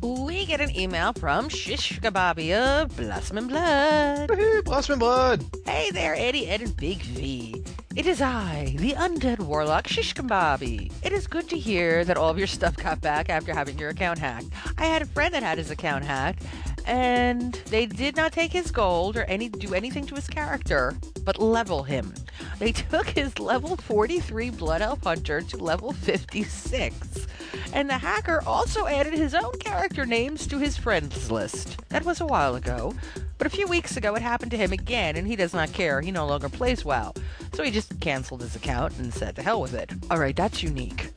We 0.00 0.46
get 0.46 0.60
an 0.60 0.76
email 0.76 1.12
from 1.12 1.48
Shish 1.48 2.00
Kababi 2.00 2.52
of 2.54 2.96
Blossom 2.96 3.38
and 3.38 3.48
Blood. 3.48 4.28
Woohoo, 4.30 4.64
Blossom 4.64 4.94
and 4.94 5.00
Blood. 5.00 5.44
Hey 5.64 5.90
there, 5.90 6.14
Eddie, 6.16 6.48
Ed, 6.48 6.62
and 6.62 6.76
Big 6.76 6.98
V. 7.02 7.62
It 7.96 8.06
is 8.06 8.22
I, 8.22 8.76
the 8.78 8.92
undead 8.92 9.40
warlock 9.40 9.88
Shish 9.88 10.14
Kababi. 10.14 10.92
It 11.02 11.12
is 11.12 11.26
good 11.26 11.48
to 11.48 11.58
hear 11.58 12.04
that 12.04 12.16
all 12.16 12.28
of 12.28 12.38
your 12.38 12.46
stuff 12.46 12.76
got 12.76 13.00
back 13.00 13.28
after 13.28 13.52
having 13.52 13.78
your 13.78 13.90
account 13.90 14.18
hacked. 14.18 14.46
I 14.76 14.86
had 14.86 15.02
a 15.02 15.06
friend 15.06 15.34
that 15.34 15.42
had 15.42 15.58
his 15.58 15.70
account 15.70 16.04
hacked, 16.04 16.44
and 16.86 17.54
they 17.70 17.86
did 17.86 18.16
not 18.16 18.32
take 18.32 18.52
his 18.52 18.70
gold 18.70 19.16
or 19.16 19.24
any 19.24 19.48
do 19.48 19.74
anything 19.74 20.06
to 20.06 20.14
his 20.14 20.26
character, 20.26 20.96
but 21.24 21.38
level 21.38 21.82
him. 21.82 22.14
They 22.58 22.72
took 22.72 23.08
his 23.08 23.38
level 23.38 23.76
43 23.76 24.50
Blood 24.50 24.82
Elf 24.82 25.02
Hunter 25.04 25.40
to 25.42 25.56
level 25.56 25.92
56. 25.92 27.26
And 27.72 27.88
the 27.88 27.98
hacker 27.98 28.42
also 28.46 28.86
added 28.86 29.14
his 29.14 29.34
own 29.34 29.58
character 29.58 30.06
names 30.06 30.46
to 30.48 30.58
his 30.58 30.76
friends 30.76 31.30
list. 31.30 31.78
That 31.88 32.04
was 32.04 32.20
a 32.20 32.26
while 32.26 32.54
ago. 32.54 32.94
But 33.38 33.46
a 33.46 33.50
few 33.50 33.68
weeks 33.68 33.96
ago 33.96 34.14
it 34.16 34.22
happened 34.22 34.50
to 34.50 34.56
him 34.56 34.72
again, 34.72 35.16
and 35.16 35.26
he 35.26 35.36
does 35.36 35.54
not 35.54 35.72
care. 35.72 36.00
He 36.00 36.10
no 36.10 36.26
longer 36.26 36.48
plays 36.48 36.84
WoW. 36.84 37.12
So 37.54 37.62
he 37.62 37.70
just 37.70 37.98
canceled 38.00 38.42
his 38.42 38.56
account 38.56 38.98
and 38.98 39.14
said 39.14 39.36
to 39.36 39.42
hell 39.42 39.60
with 39.60 39.74
it. 39.74 39.92
Alright, 40.10 40.36
that's 40.36 40.62
unique. 40.62 41.10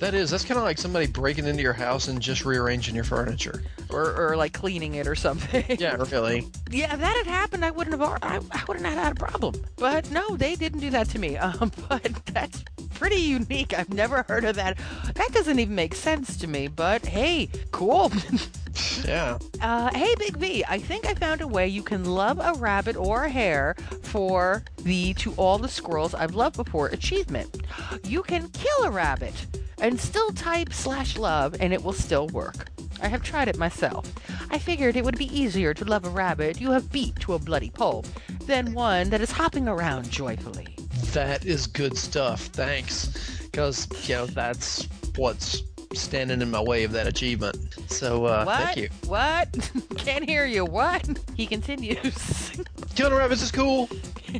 That 0.00 0.14
is, 0.14 0.30
that's 0.30 0.44
kind 0.44 0.58
of 0.58 0.64
like 0.64 0.78
somebody 0.78 1.06
breaking 1.06 1.46
into 1.46 1.62
your 1.62 1.72
house 1.72 2.08
and 2.08 2.20
just 2.20 2.44
rearranging 2.44 2.94
your 2.94 3.04
furniture. 3.04 3.62
Or, 3.90 4.14
or 4.30 4.36
like 4.36 4.52
cleaning 4.52 4.94
it 4.94 5.05
or 5.06 5.14
something. 5.14 5.64
Yeah, 5.78 5.96
really. 6.10 6.48
Yeah, 6.70 6.94
if 6.94 7.00
that 7.00 7.16
had 7.16 7.26
happened, 7.26 7.64
I 7.64 7.70
wouldn't 7.70 8.00
have. 8.00 8.18
I, 8.22 8.40
I 8.50 8.64
wouldn't 8.66 8.86
have 8.86 8.98
had 8.98 9.12
a 9.12 9.14
problem. 9.14 9.54
But 9.76 10.10
no, 10.10 10.36
they 10.36 10.54
didn't 10.54 10.80
do 10.80 10.90
that 10.90 11.08
to 11.10 11.18
me. 11.18 11.36
Um, 11.36 11.70
but 11.88 12.02
that's 12.26 12.64
pretty 12.94 13.16
unique. 13.16 13.74
I've 13.74 13.92
never 13.92 14.24
heard 14.28 14.44
of 14.44 14.56
that. 14.56 14.78
That 15.14 15.32
doesn't 15.32 15.58
even 15.58 15.74
make 15.74 15.94
sense 15.94 16.36
to 16.38 16.46
me. 16.46 16.68
But 16.68 17.04
hey, 17.04 17.48
cool. 17.72 18.10
yeah. 19.04 19.38
Uh, 19.60 19.90
hey, 19.94 20.14
Big 20.18 20.36
V. 20.36 20.64
I 20.66 20.78
think 20.78 21.06
I 21.06 21.14
found 21.14 21.40
a 21.42 21.46
way 21.48 21.68
you 21.68 21.82
can 21.82 22.04
love 22.04 22.38
a 22.40 22.54
rabbit 22.58 22.96
or 22.96 23.24
a 23.24 23.28
hare 23.28 23.76
for 24.02 24.62
the 24.78 25.14
to 25.14 25.32
all 25.34 25.58
the 25.58 25.68
squirrels 25.68 26.14
I've 26.14 26.34
loved 26.34 26.56
before 26.56 26.86
achievement. 26.88 27.62
You 28.04 28.22
can 28.22 28.48
kill 28.48 28.84
a 28.84 28.90
rabbit 28.90 29.34
and 29.78 30.00
still 30.00 30.30
type 30.30 30.72
slash 30.72 31.16
love, 31.18 31.56
and 31.60 31.72
it 31.72 31.82
will 31.82 31.92
still 31.92 32.28
work. 32.28 32.70
I 33.02 33.08
have 33.08 33.22
tried 33.22 33.48
it 33.48 33.58
myself. 33.58 34.12
I 34.50 34.58
figured 34.58 34.96
it 34.96 35.04
would 35.04 35.18
be 35.18 35.36
easier 35.36 35.74
to 35.74 35.84
love 35.84 36.04
a 36.04 36.10
rabbit 36.10 36.60
you 36.60 36.70
have 36.70 36.90
beat 36.90 37.16
to 37.20 37.34
a 37.34 37.38
bloody 37.38 37.70
pulp 37.70 38.06
than 38.46 38.72
one 38.72 39.10
that 39.10 39.20
is 39.20 39.30
hopping 39.30 39.68
around 39.68 40.10
joyfully. 40.10 40.76
That 41.12 41.44
is 41.44 41.66
good 41.66 41.96
stuff. 41.96 42.42
Thanks. 42.46 43.40
Because, 43.42 43.88
you 44.08 44.14
know, 44.16 44.26
that's 44.26 44.88
what's 45.16 45.62
standing 45.94 46.42
in 46.42 46.50
my 46.50 46.60
way 46.60 46.84
of 46.84 46.92
that 46.92 47.06
achievement. 47.06 47.56
So, 47.88 48.26
uh, 48.26 48.44
what? 48.44 48.58
thank 48.58 48.76
you. 48.76 48.88
What? 49.06 49.70
Can't 49.96 50.24
hear 50.24 50.46
you. 50.46 50.64
What? 50.64 51.06
He 51.34 51.46
continues. 51.46 52.52
Killing 52.94 53.14
rabbits 53.14 53.42
is 53.42 53.50
cool. 53.50 53.88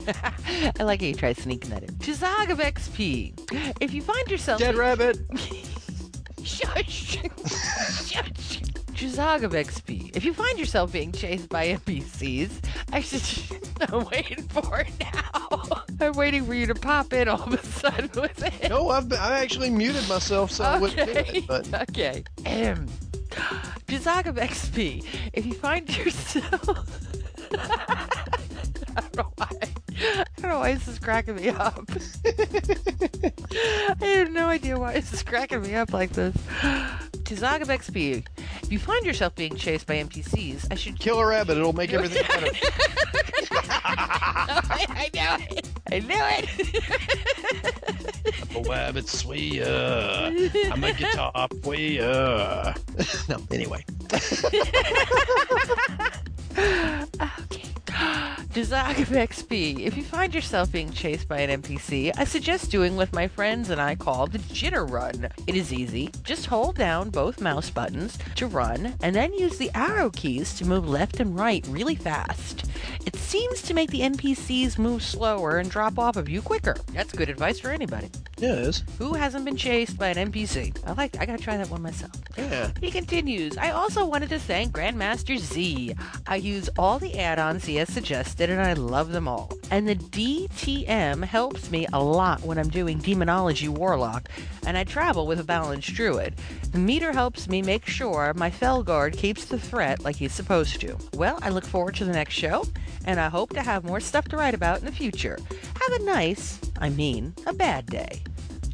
I 0.79 0.83
like 0.83 1.01
how 1.01 1.07
you 1.07 1.15
try 1.15 1.33
sneaking 1.33 1.71
that 1.71 1.83
in. 1.83 1.95
Chizag 1.97 2.51
of 2.51 2.59
XP. 2.59 3.77
If 3.81 3.95
you 3.95 4.03
find 4.03 4.31
yourself 4.31 4.61
Dead 4.61 4.77
rabbit. 4.77 5.19
Shush. 6.47 7.19
Shush. 8.07 8.61
Chizag 8.95 9.43
of 9.43 9.53
XP. 9.53 10.17
If 10.17 10.25
you 10.25 10.33
find 10.33 10.59
yourself 10.59 10.93
being 10.93 11.13
chased 11.13 11.49
by 11.49 11.67
NPCs, 11.75 12.51
I 12.93 13.01
should. 13.01 13.23
I'm 13.93 14.05
waiting 14.07 14.43
for 14.49 14.81
it 14.81 14.89
now. 15.01 15.83
I'm 16.01 16.13
waiting 16.13 16.47
for 16.47 16.55
you 16.55 16.67
to 16.67 16.75
pop 16.75 17.13
in 17.13 17.29
all 17.29 17.43
of 17.43 17.53
a 17.53 17.63
sudden 17.63 18.09
with 18.21 18.43
it. 18.43 18.71
No, 18.71 18.89
I've 18.91 19.09
been, 19.09 19.19
I 19.19 19.41
actually 19.41 19.71
muted 19.71 20.09
myself 20.09 20.51
so 20.51 20.65
I 20.65 20.79
wouldn't 20.79 21.13
do 21.13 21.19
Okay. 21.21 21.39
it. 21.39 21.47
But 21.47 21.75
Okay. 21.91 22.25
Um, 22.47 22.87
Chizag 23.89 24.27
of 24.27 24.37
XP. 24.37 25.05
If 25.35 25.45
you 25.47 25.53
find 25.55 25.95
yourself. 25.97 26.69
I 27.59 29.01
don't 29.03 29.17
know 29.17 29.33
why. 29.37 30.26
I 30.47 30.49
don't 30.49 30.59
know 30.59 30.61
why 30.61 30.75
this 30.75 30.87
is 30.87 31.01
cracking 31.01 31.35
me 31.35 31.49
up. 31.49 31.91
I 34.01 34.05
have 34.05 34.31
no 34.31 34.47
idea 34.47 34.79
why 34.79 34.93
this 34.93 35.13
is 35.13 35.25
cracking 35.25 35.61
me 35.63 35.75
up 35.75 35.93
like 35.93 36.13
this. 36.13 36.37
Chizag 37.25 37.63
of 37.63 37.69
XP. 37.69 38.25
If 38.63 38.71
you 38.71 38.79
find 38.79 39.05
yourself 39.05 39.35
being 39.35 39.57
chased 39.57 39.89
by 39.89 39.97
NPCs, 39.97 40.69
I 40.71 40.77
should 40.77 41.01
kill 41.01 41.19
a 41.19 41.27
rabbit. 41.27 41.57
It'll 41.59 41.73
make 41.73 41.93
everything 41.93 42.23
better. 42.29 42.47
I 43.85 45.11
know 45.15 45.37
it. 45.51 45.69
I 45.91 45.99
knew 45.99 46.15
it. 46.15 46.49
I'm 48.51 48.57
a 48.57 48.69
wabbit 48.69 49.09
sweeter. 49.09 50.33
I'm 50.71 50.85
a 50.85 50.93
guitar 50.93 51.49
player. 51.61 52.73
no, 53.29 53.39
anyway. 53.51 53.85
okay. 56.57 57.66
Zog 58.57 58.99
of 58.99 59.09
XP, 59.09 59.81
if 59.81 59.97
you 59.97 60.03
find 60.03 60.35
yourself 60.35 60.73
being 60.73 60.91
chased 60.91 61.29
by 61.29 61.41
an 61.41 61.63
NPC, 61.63 62.11
I 62.17 62.25
suggest 62.25 62.71
doing 62.71 62.97
what 62.97 63.13
my 63.13 63.29
friends 63.29 63.71
and 63.71 63.81
I 63.81 63.95
call 63.95 64.27
the 64.27 64.39
jitter 64.39 64.91
run. 64.91 65.29
It 65.47 65.55
is 65.55 65.73
easy. 65.73 66.11
Just 66.25 66.47
hold 66.47 66.77
down 66.77 67.11
both 67.11 67.41
mouse 67.41 67.71
buttons 67.71 68.19
to 68.37 68.47
run, 68.47 68.95
and 69.03 69.15
then 69.15 69.35
use 69.35 69.59
the 69.59 69.71
arrow 69.75 70.11
keys 70.11 70.55
to 70.55 70.67
move 70.67 70.89
left 70.89 71.21
and 71.21 71.39
right 71.39 71.67
really 71.69 71.95
fast. 71.95 72.65
It 73.05 73.17
seems 73.17 73.63
to 73.63 73.75
make 73.75 73.91
the 73.91 74.01
NPCs 74.01 74.79
move 74.79 75.03
slower 75.03 75.59
and 75.59 75.71
drop 75.71 75.99
off 75.99 76.17
of 76.17 76.29
you 76.29 76.43
quicker. 76.43 76.77
That's 76.93 77.13
good 77.13 77.29
advice 77.29 77.61
for 77.61 77.71
anybody. 77.71 78.11
Is. 78.39 78.85
Who 78.99 79.15
hasn't 79.15 79.45
been 79.45 79.57
chased 79.57 79.99
by 79.99 80.09
an 80.09 80.31
NPC? 80.31 80.77
I 80.87 80.93
like. 80.93 81.17
I 81.19 81.25
gotta 81.25 81.43
try 81.43 81.57
that 81.57 81.71
one 81.71 81.83
myself. 81.83 82.13
Yeah. 82.37 82.71
He 82.81 82.91
continues. 82.91 83.57
I 83.57 83.71
also 83.71 84.05
wanted 84.05 84.29
to 84.31 84.39
thank 84.39 84.75
Grandmaster 84.75 85.39
Z. 85.39 85.95
I 86.27 86.37
use 86.37 86.69
all 86.79 86.99
the 86.99 87.19
add-ons 87.19 87.65
he 87.65 87.79
suggested, 87.89 88.51
and 88.51 88.61
I 88.61 88.75
love 88.75 89.13
them 89.13 89.29
all. 89.29 89.51
And 89.71 89.89
the 89.89 89.97
DTM 89.97 91.25
helps 91.25 91.71
me 91.71 91.87
a 91.93 92.03
lot 92.03 92.43
when 92.43 92.59
I'm 92.59 92.69
doing 92.69 92.99
Demonology 92.99 93.69
Warlock, 93.69 94.29
and 94.67 94.77
I 94.77 94.85
travel 94.85 95.27
with 95.27 95.41
a 95.41 95.45
balanced 95.45 95.95
druid. 95.95 96.35
The 96.73 96.79
meter 96.79 97.13
helps 97.13 97.49
me 97.49 97.63
make 97.63 97.87
sure 97.87 98.33
my 98.35 98.51
Felguard 98.51 99.17
keeps 99.17 99.45
the 99.47 99.59
threat 99.59 100.05
like 100.05 100.17
he's 100.17 100.33
supposed 100.33 100.81
to. 100.81 100.97
Well, 101.15 101.39
I 101.43 101.51
look 101.51 101.65
forward 101.65 101.95
to 101.97 102.05
the 102.05 102.13
next 102.13 102.35
show, 102.35 102.65
and 103.05 103.19
I 103.19 103.29
hope 103.29 103.53
to 103.55 103.63
have 103.63 103.85
more 103.85 104.01
stuff 104.01 104.27
to 104.29 104.37
write 104.37 104.55
about 104.55 104.81
in 104.81 104.85
the 104.85 104.93
future. 104.93 105.39
Have 105.51 106.01
a 106.01 106.05
nice, 106.05 106.61
I 106.79 106.89
mean, 106.91 107.35
a 107.47 107.53
bad 107.53 107.87
day. 107.87 108.23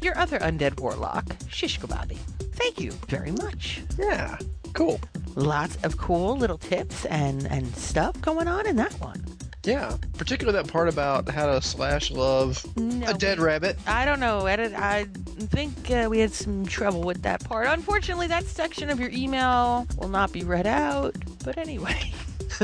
Your 0.01 0.17
other 0.17 0.39
undead 0.39 0.79
warlock, 0.79 1.25
Shish 1.49 1.79
Kababi. 1.79 2.17
Thank 2.55 2.79
you 2.79 2.91
very 3.07 3.31
much. 3.31 3.81
Yeah, 3.97 4.37
cool. 4.73 4.99
Lots 5.35 5.77
of 5.83 5.97
cool 5.97 6.37
little 6.37 6.57
tips 6.57 7.05
and, 7.05 7.47
and 7.47 7.75
stuff 7.75 8.19
going 8.21 8.47
on 8.47 8.67
in 8.67 8.75
that 8.75 8.93
one. 8.99 9.23
Yeah, 9.65 9.95
particularly 10.17 10.61
that 10.61 10.69
part 10.71 10.89
about 10.89 11.29
how 11.29 11.45
to 11.45 11.61
slash 11.61 12.11
love 12.11 12.65
No, 12.75 13.07
a 13.07 13.13
dead 13.13 13.39
rabbit. 13.39 13.77
I 13.87 14.03
don't 14.03 14.19
know. 14.19 14.45
Edit. 14.45 14.73
I 14.73 15.05
think 15.39 15.89
uh, 15.89 16.07
we 16.09 16.19
had 16.19 16.33
some 16.33 16.65
trouble 16.65 17.01
with 17.01 17.21
that 17.21 17.43
part. 17.45 17.67
Unfortunately, 17.67 18.27
that 18.27 18.43
section 18.43 18.89
of 18.89 18.99
your 18.99 19.09
email 19.11 19.87
will 19.97 20.09
not 20.09 20.33
be 20.33 20.43
read 20.43 20.67
out. 20.67 21.15
But 21.45 21.57
anyway. 21.57 22.11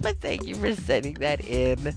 but 0.00 0.20
thank 0.20 0.46
you 0.46 0.54
for 0.54 0.74
sending 0.74 1.14
that 1.14 1.44
in. 1.44 1.94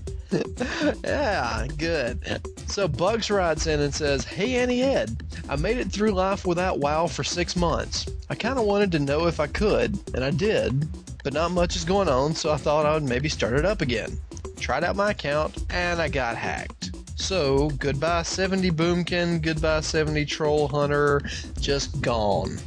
yeah, 1.04 1.66
good. 1.76 2.40
So 2.66 2.86
Bugs 2.86 3.30
writes 3.30 3.66
in 3.66 3.80
and 3.80 3.94
says, 3.94 4.24
Hey 4.24 4.56
Annie 4.56 4.82
Ed, 4.82 5.22
I 5.48 5.56
made 5.56 5.78
it 5.78 5.90
through 5.90 6.12
life 6.12 6.46
without 6.46 6.78
WoW 6.78 7.06
for 7.06 7.24
six 7.24 7.56
months. 7.56 8.06
I 8.28 8.34
kind 8.34 8.58
of 8.58 8.64
wanted 8.64 8.92
to 8.92 8.98
know 8.98 9.26
if 9.26 9.40
I 9.40 9.46
could, 9.46 9.98
and 10.14 10.24
I 10.24 10.30
did, 10.30 10.88
but 11.24 11.32
not 11.32 11.50
much 11.50 11.76
is 11.76 11.84
going 11.84 12.08
on, 12.08 12.34
so 12.34 12.52
I 12.52 12.56
thought 12.56 12.86
I 12.86 12.94
would 12.94 13.02
maybe 13.02 13.28
start 13.28 13.54
it 13.54 13.64
up 13.64 13.80
again. 13.80 14.18
Tried 14.58 14.84
out 14.84 14.96
my 14.96 15.10
account, 15.10 15.64
and 15.70 16.00
I 16.00 16.08
got 16.08 16.36
hacked. 16.36 16.90
So, 17.16 17.70
goodbye 17.78 18.22
70 18.22 18.70
Boomkin, 18.70 19.42
goodbye 19.42 19.80
70 19.80 20.24
Troll 20.24 20.68
Hunter, 20.68 21.20
just 21.60 22.00
gone. 22.00 22.58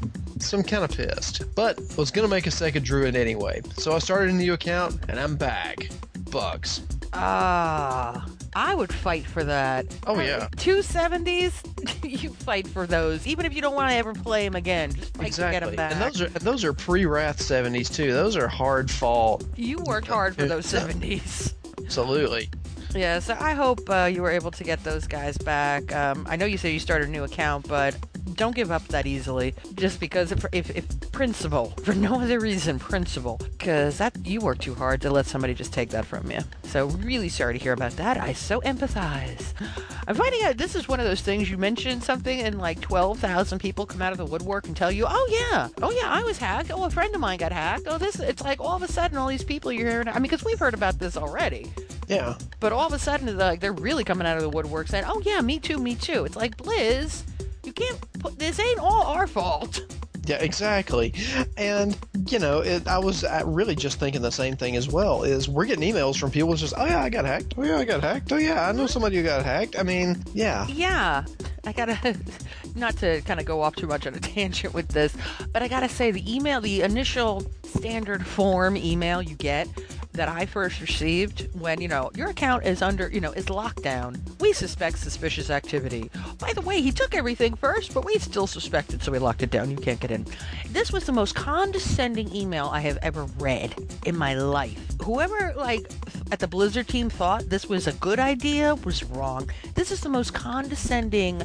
So 0.44 0.58
I'm 0.58 0.64
kind 0.64 0.84
of 0.84 0.92
pissed, 0.92 1.44
but 1.56 1.80
I 1.80 1.96
was 1.96 2.12
gonna 2.12 2.28
make 2.28 2.48
a 2.48 2.52
second 2.52 2.84
druid 2.86 3.16
anyway. 3.16 3.62
So 3.78 3.94
I 3.96 4.00
started 4.00 4.30
a 4.30 4.34
new 4.34 4.54
account, 4.54 5.00
and 5.10 5.20
I'm 5.20 5.36
back. 5.36 5.90
Bugs. 6.32 6.82
Ah, 7.14 8.26
I 8.56 8.74
would 8.76 8.92
fight 8.92 9.26
for 9.26 9.44
that. 9.44 9.86
Oh, 10.08 10.20
yeah. 10.20 10.48
Two 10.58 10.82
seventies, 10.82 11.62
you 12.04 12.30
fight 12.32 12.68
for 12.68 12.86
those, 12.88 13.26
even 13.28 13.46
if 13.46 13.54
you 13.54 13.62
don't 13.62 13.76
want 13.76 13.92
to 13.92 13.96
ever 13.96 14.14
play 14.14 14.44
them 14.46 14.56
again. 14.56 14.92
Just 14.94 15.16
fight 15.16 15.32
to 15.34 15.42
get 15.42 15.60
them 15.62 15.70
Exactly, 15.70 15.76
back. 15.78 15.92
and 15.94 16.02
those 16.02 16.22
are 16.22 16.26
and 16.26 16.36
those 16.36 16.64
are 16.64 16.74
pre-Wrath 16.74 17.40
seventies 17.42 17.90
too. 17.90 18.12
Those 18.14 18.36
are 18.36 18.48
hard 18.48 18.90
fought. 18.90 19.44
you 19.56 19.78
worked 19.86 20.08
hard 20.08 20.36
for 20.36 20.46
those 20.48 20.66
seventies. 20.66 21.54
Absolutely. 21.84 22.50
Yeah, 22.96 23.20
so 23.20 23.36
I 23.40 23.54
hope 23.54 23.90
uh, 23.90 24.10
you 24.12 24.22
were 24.22 24.30
able 24.30 24.52
to 24.52 24.64
get 24.64 24.84
those 24.84 25.08
guys 25.08 25.38
back. 25.38 25.94
Um, 25.96 26.28
I 26.30 26.36
know 26.36 26.46
you 26.46 26.58
said 26.58 26.70
you 26.74 26.80
started 26.80 27.08
a 27.08 27.12
new 27.12 27.24
account, 27.24 27.68
but 27.68 27.96
don't 28.36 28.56
give 28.56 28.72
up 28.72 28.88
that 28.90 29.06
easily. 29.06 29.56
Just 29.76 30.00
because 30.00 30.32
if, 30.32 30.46
if, 30.52 30.76
if 30.76 31.12
principle, 31.12 31.72
for 31.84 31.94
no 31.94 32.22
other 32.22 32.40
reason, 32.40 32.80
principle, 32.80 33.40
because 33.58 33.98
that 33.98 34.16
you 34.26 34.42
work 34.42 34.60
too 34.60 34.76
hard 34.76 35.02
to 35.02 35.10
let 35.10 35.26
somebody 35.26 35.54
just 35.54 35.74
take 35.74 35.90
that 35.90 36.06
from 36.06 36.30
you. 36.30 36.40
So 36.64 36.88
really 36.88 37.30
sorry 37.30 37.58
to 37.58 37.64
hear 37.64 37.74
about 37.74 37.94
that. 37.94 38.18
I 38.18 38.34
so 38.34 38.62
empathize. 38.62 39.54
I'm 40.08 40.16
finding 40.16 40.44
out 40.44 40.58
this 40.58 40.76
is 40.76 40.88
one 40.88 41.00
of 41.00 41.06
those 41.06 41.22
things 41.22 41.50
you 41.50 41.58
mentioned 41.58 42.04
something 42.04 42.42
and 42.42 42.60
like 42.60 42.82
12,000 42.82 43.60
people 43.60 43.86
come 43.86 44.02
out 44.02 44.12
of 44.12 44.18
the 44.18 44.26
woodwork 44.26 44.68
and 44.68 44.76
tell 44.76 44.92
you, 44.92 45.06
oh 45.08 45.50
yeah, 45.52 45.70
oh 45.82 45.92
yeah, 45.92 46.10
I 46.10 46.24
was 46.24 46.38
hacked. 46.38 46.72
Oh, 46.72 46.84
a 46.84 46.90
friend 46.90 47.14
of 47.16 47.22
mine 47.22 47.38
got 47.38 47.52
hacked. 47.52 47.84
Oh, 47.88 47.98
this, 47.98 48.20
it's 48.20 48.44
like 48.44 48.60
all 48.60 48.76
of 48.76 48.84
a 48.84 48.88
sudden 48.88 49.18
all 49.18 49.28
these 49.28 49.44
people 49.44 49.72
you're 49.72 49.90
hearing. 49.90 50.08
I 50.08 50.14
mean, 50.14 50.24
because 50.24 50.44
we've 50.44 50.60
heard 50.60 50.74
about 50.74 51.00
this 51.00 51.18
already. 51.18 51.72
Yeah. 52.08 52.36
But 52.60 52.74
all 52.74 52.83
of 52.88 52.94
a 52.94 53.00
sudden, 53.00 53.26
they're 53.26 53.36
like 53.36 53.60
they're 53.60 53.74
really 53.74 54.04
coming 54.04 54.28
out 54.28 54.38
of 54.38 54.44
the 54.44 54.50
woodwork 54.50 54.88
saying, 54.88 55.06
"Oh 55.08 55.22
yeah, 55.26 55.42
me 55.42 55.60
too, 55.60 55.78
me 55.78 55.96
too." 55.96 56.26
It's 56.26 56.36
like 56.36 56.58
Blizz, 56.58 57.24
you 57.64 57.74
can't 57.74 58.00
put 58.20 58.40
this 58.40 58.60
ain't 58.60 58.80
all 58.80 59.04
our 59.08 59.28
fault. 59.28 59.82
Yeah, 60.26 60.38
exactly. 60.38 61.14
And 61.58 61.98
you 62.30 62.40
know, 62.40 62.60
it, 62.60 62.88
I 62.88 62.98
was 62.98 63.24
uh, 63.24 63.42
really 63.46 63.76
just 63.76 64.00
thinking 64.00 64.22
the 64.22 64.32
same 64.32 64.56
thing 64.56 64.78
as 64.78 64.88
well. 64.88 65.24
Is 65.24 65.50
we're 65.50 65.66
getting 65.66 65.94
emails 65.94 66.18
from 66.18 66.32
people 66.32 66.54
it's 66.54 66.62
just, 66.62 66.74
oh 66.78 66.86
yeah, 66.86 67.04
I 67.04 67.10
got 67.10 67.26
hacked. 67.26 67.56
Oh 67.58 67.64
yeah, 67.64 67.78
I 67.78 67.86
got 67.86 68.02
hacked. 68.02 68.32
Oh 68.32 68.38
yeah, 68.38 68.68
I 68.68 68.72
know 68.72 68.88
somebody 68.88 69.18
who 69.18 69.24
got 69.24 69.44
hacked. 69.44 69.78
I 69.78 69.84
mean, 69.84 70.24
yeah. 70.34 70.66
Yeah, 70.68 71.26
I 71.66 71.74
gotta 71.74 72.18
not 72.76 72.96
to 72.98 73.22
kind 73.22 73.40
of 73.40 73.46
go 73.46 73.62
off 73.62 73.76
too 73.76 73.88
much 73.88 74.08
on 74.08 74.16
a 74.16 74.20
tangent 74.22 74.74
with 74.74 74.88
this, 74.90 75.16
but 75.52 75.62
I 75.62 75.68
gotta 75.68 75.90
say 75.90 76.12
the 76.12 76.34
email, 76.34 76.62
the 76.62 76.82
initial 76.82 77.46
standard 77.66 78.26
form 78.26 78.78
email 78.78 79.22
you 79.22 79.36
get 79.36 79.68
that 80.14 80.30
I 80.30 80.46
first 80.46 80.80
received 80.80 81.48
when, 81.60 81.82
you 81.82 81.88
know, 81.88 82.12
your 82.16 82.30
account 82.30 82.66
is 82.66 82.82
under, 82.82 83.10
you 83.10 83.20
know, 83.20 83.32
is 83.32 83.50
locked 83.50 83.84
down. 83.84 84.22
We 84.40 84.54
suspect 84.54 85.00
suspicious 85.00 85.50
activity. 85.50 86.10
By 86.40 86.54
the 86.54 86.62
way, 86.62 86.82
he 86.82 86.92
took 86.92 87.16
everything 87.16 87.56
first, 87.56 87.94
but 87.94 88.06
we 88.06 88.18
still 88.20 88.48
suspect 88.48 88.94
it, 88.94 89.02
so 89.02 89.12
we 89.12 89.20
locked 89.20 89.44
it 89.44 89.50
down. 89.50 89.72
You 89.72 89.78
can't 89.78 90.00
get 90.00 90.12
in. 90.12 90.26
This 90.70 90.92
was 90.92 91.06
the 91.06 91.12
most 91.12 91.36
condescending 91.36 92.34
email 92.36 92.70
I 92.72 92.80
have 92.82 92.98
ever 93.02 93.26
read 93.40 93.76
in 94.06 94.16
my 94.16 94.36
life. 94.36 94.80
Whoever, 95.02 95.54
like, 95.58 95.92
at 96.32 96.40
the 96.40 96.48
Blizzard 96.48 96.88
team 96.88 97.10
thought 97.10 97.50
this 97.50 97.68
was 97.68 97.88
a 97.88 97.94
good 97.94 98.20
idea 98.20 98.76
was 98.76 99.04
wrong. 99.04 99.50
This 99.76 99.92
is 99.92 100.02
the 100.02 100.10
most 100.10 100.34
condescending. 100.34 101.42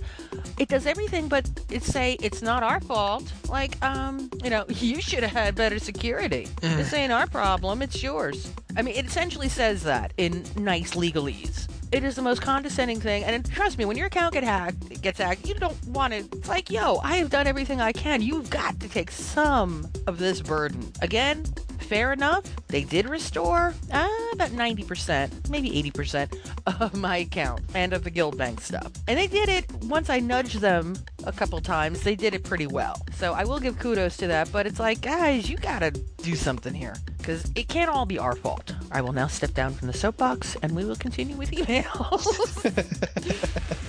It 0.59 0.69
does 0.69 0.87
everything 0.87 1.29
but 1.29 1.49
it 1.71 1.83
say 1.83 2.17
it's 2.23 2.43
not 2.43 2.63
our 2.63 2.81
fault. 2.81 3.31
Like, 3.49 3.83
um, 3.85 4.31
you 4.43 4.51
know, 4.51 4.65
you 4.69 5.01
should 5.01 5.23
have 5.23 5.33
had 5.33 5.55
better 5.55 5.79
security. 5.79 6.49
this 6.61 6.93
ain't 6.93 7.13
our 7.13 7.27
problem, 7.27 7.83
it's 7.83 8.03
yours. 8.03 8.51
I 8.79 8.83
mean, 8.83 8.95
it 8.95 9.07
essentially 9.07 9.49
says 9.49 9.83
that 9.83 10.13
in 10.19 10.45
nice 10.57 10.95
legalese. 10.95 11.69
It 11.91 12.05
is 12.05 12.15
the 12.15 12.23
most 12.23 12.43
condescending 12.43 13.01
thing, 13.01 13.25
and 13.25 13.45
trust 13.51 13.77
me, 13.77 13.85
when 13.85 13.97
your 13.97 14.07
account 14.07 14.35
get 14.35 14.45
hacked, 14.45 15.03
gets 15.03 15.19
hacked, 15.19 15.49
you 15.49 15.55
don't 15.55 15.85
want 15.89 16.13
to. 16.13 16.21
It's 16.21 16.49
like, 16.49 16.71
yo, 16.71 16.99
I 16.99 17.17
have 17.17 17.29
done 17.29 17.49
everything 17.49 17.81
I 17.81 17.91
can. 17.91 18.23
You've 18.23 18.51
got 18.51 18.79
to 18.79 18.89
take 18.89 19.11
some 19.11 19.91
of 20.07 20.19
this 20.19 20.41
burden. 20.41 20.93
Again, 21.03 21.45
fair 21.89 22.13
enough. 22.13 22.45
They 22.69 22.85
did 22.85 23.09
restore 23.09 23.75
uh, 23.91 24.09
about 24.33 24.51
90%, 24.51 25.49
maybe 25.49 25.71
80% 25.91 26.37
of 26.81 26.95
my 26.95 27.19
account 27.19 27.63
and 27.75 27.95
of 27.95 28.05
the 28.05 28.11
guild 28.11 28.37
bank 28.37 28.61
stuff. 28.61 28.93
And 29.09 29.19
they 29.19 29.27
did 29.27 29.49
it 29.49 29.73
once 29.85 30.11
I 30.11 30.21
nudged 30.21 30.61
them 30.61 30.97
a 31.25 31.33
couple 31.33 31.59
times. 31.61 32.03
They 32.03 32.15
did 32.15 32.35
it 32.35 32.45
pretty 32.45 32.67
well. 32.67 33.01
So 33.15 33.33
I 33.33 33.45
will 33.45 33.59
give 33.59 33.79
kudos 33.79 34.19
to 34.19 34.27
that. 34.27 34.53
But 34.53 34.67
it's 34.67 34.79
like, 34.79 35.01
guys, 35.01 35.49
you 35.49 35.57
gotta 35.57 35.91
do 36.19 36.37
something 36.37 36.75
here 36.75 36.95
because 37.17 37.51
it 37.57 37.69
can't 37.69 37.91
all 37.91 38.05
be 38.05 38.19
our 38.19 38.37
fault. 38.37 38.75
I 38.93 39.01
will 39.01 39.15
now 39.15 39.27
step 39.27 39.55
down 39.55 39.73
from 39.73 39.89
the 39.89 39.95
soapbox 39.95 40.57
and 40.63 40.77
we 40.77 40.85
will 40.85 40.97
continue 40.97 41.37
with 41.37 41.51
emails. 41.53 42.27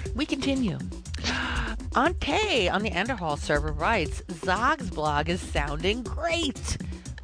we 0.15 0.25
continue. 0.25 0.79
Ante 1.95 2.69
on 2.69 2.81
the 2.81 2.91
Andorhal 2.91 3.37
server 3.37 3.73
writes, 3.73 4.21
Zog's 4.31 4.89
blog 4.89 5.27
is 5.27 5.41
sounding 5.41 6.03
great. 6.03 6.77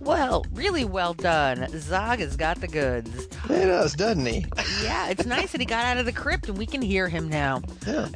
Well, 0.06 0.46
really 0.54 0.86
well 0.86 1.16
done. 1.16 1.68
Zog 1.80 2.20
has 2.20 2.38
got 2.38 2.62
the 2.62 2.68
goods. 2.68 3.28
He 3.48 3.56
does, 3.56 3.94
doesn't 3.96 4.26
he? 4.26 4.46
Yeah, 4.84 5.10
it's 5.10 5.26
nice 5.26 5.52
that 5.52 5.60
he 5.60 5.66
got 5.66 5.84
out 5.84 5.98
of 5.98 6.06
the 6.06 6.12
crypt 6.12 6.48
and 6.48 6.58
we 6.58 6.68
can 6.68 6.82
hear 6.82 7.10
him 7.10 7.28
now. 7.28 7.64
Yeah. 7.88 8.08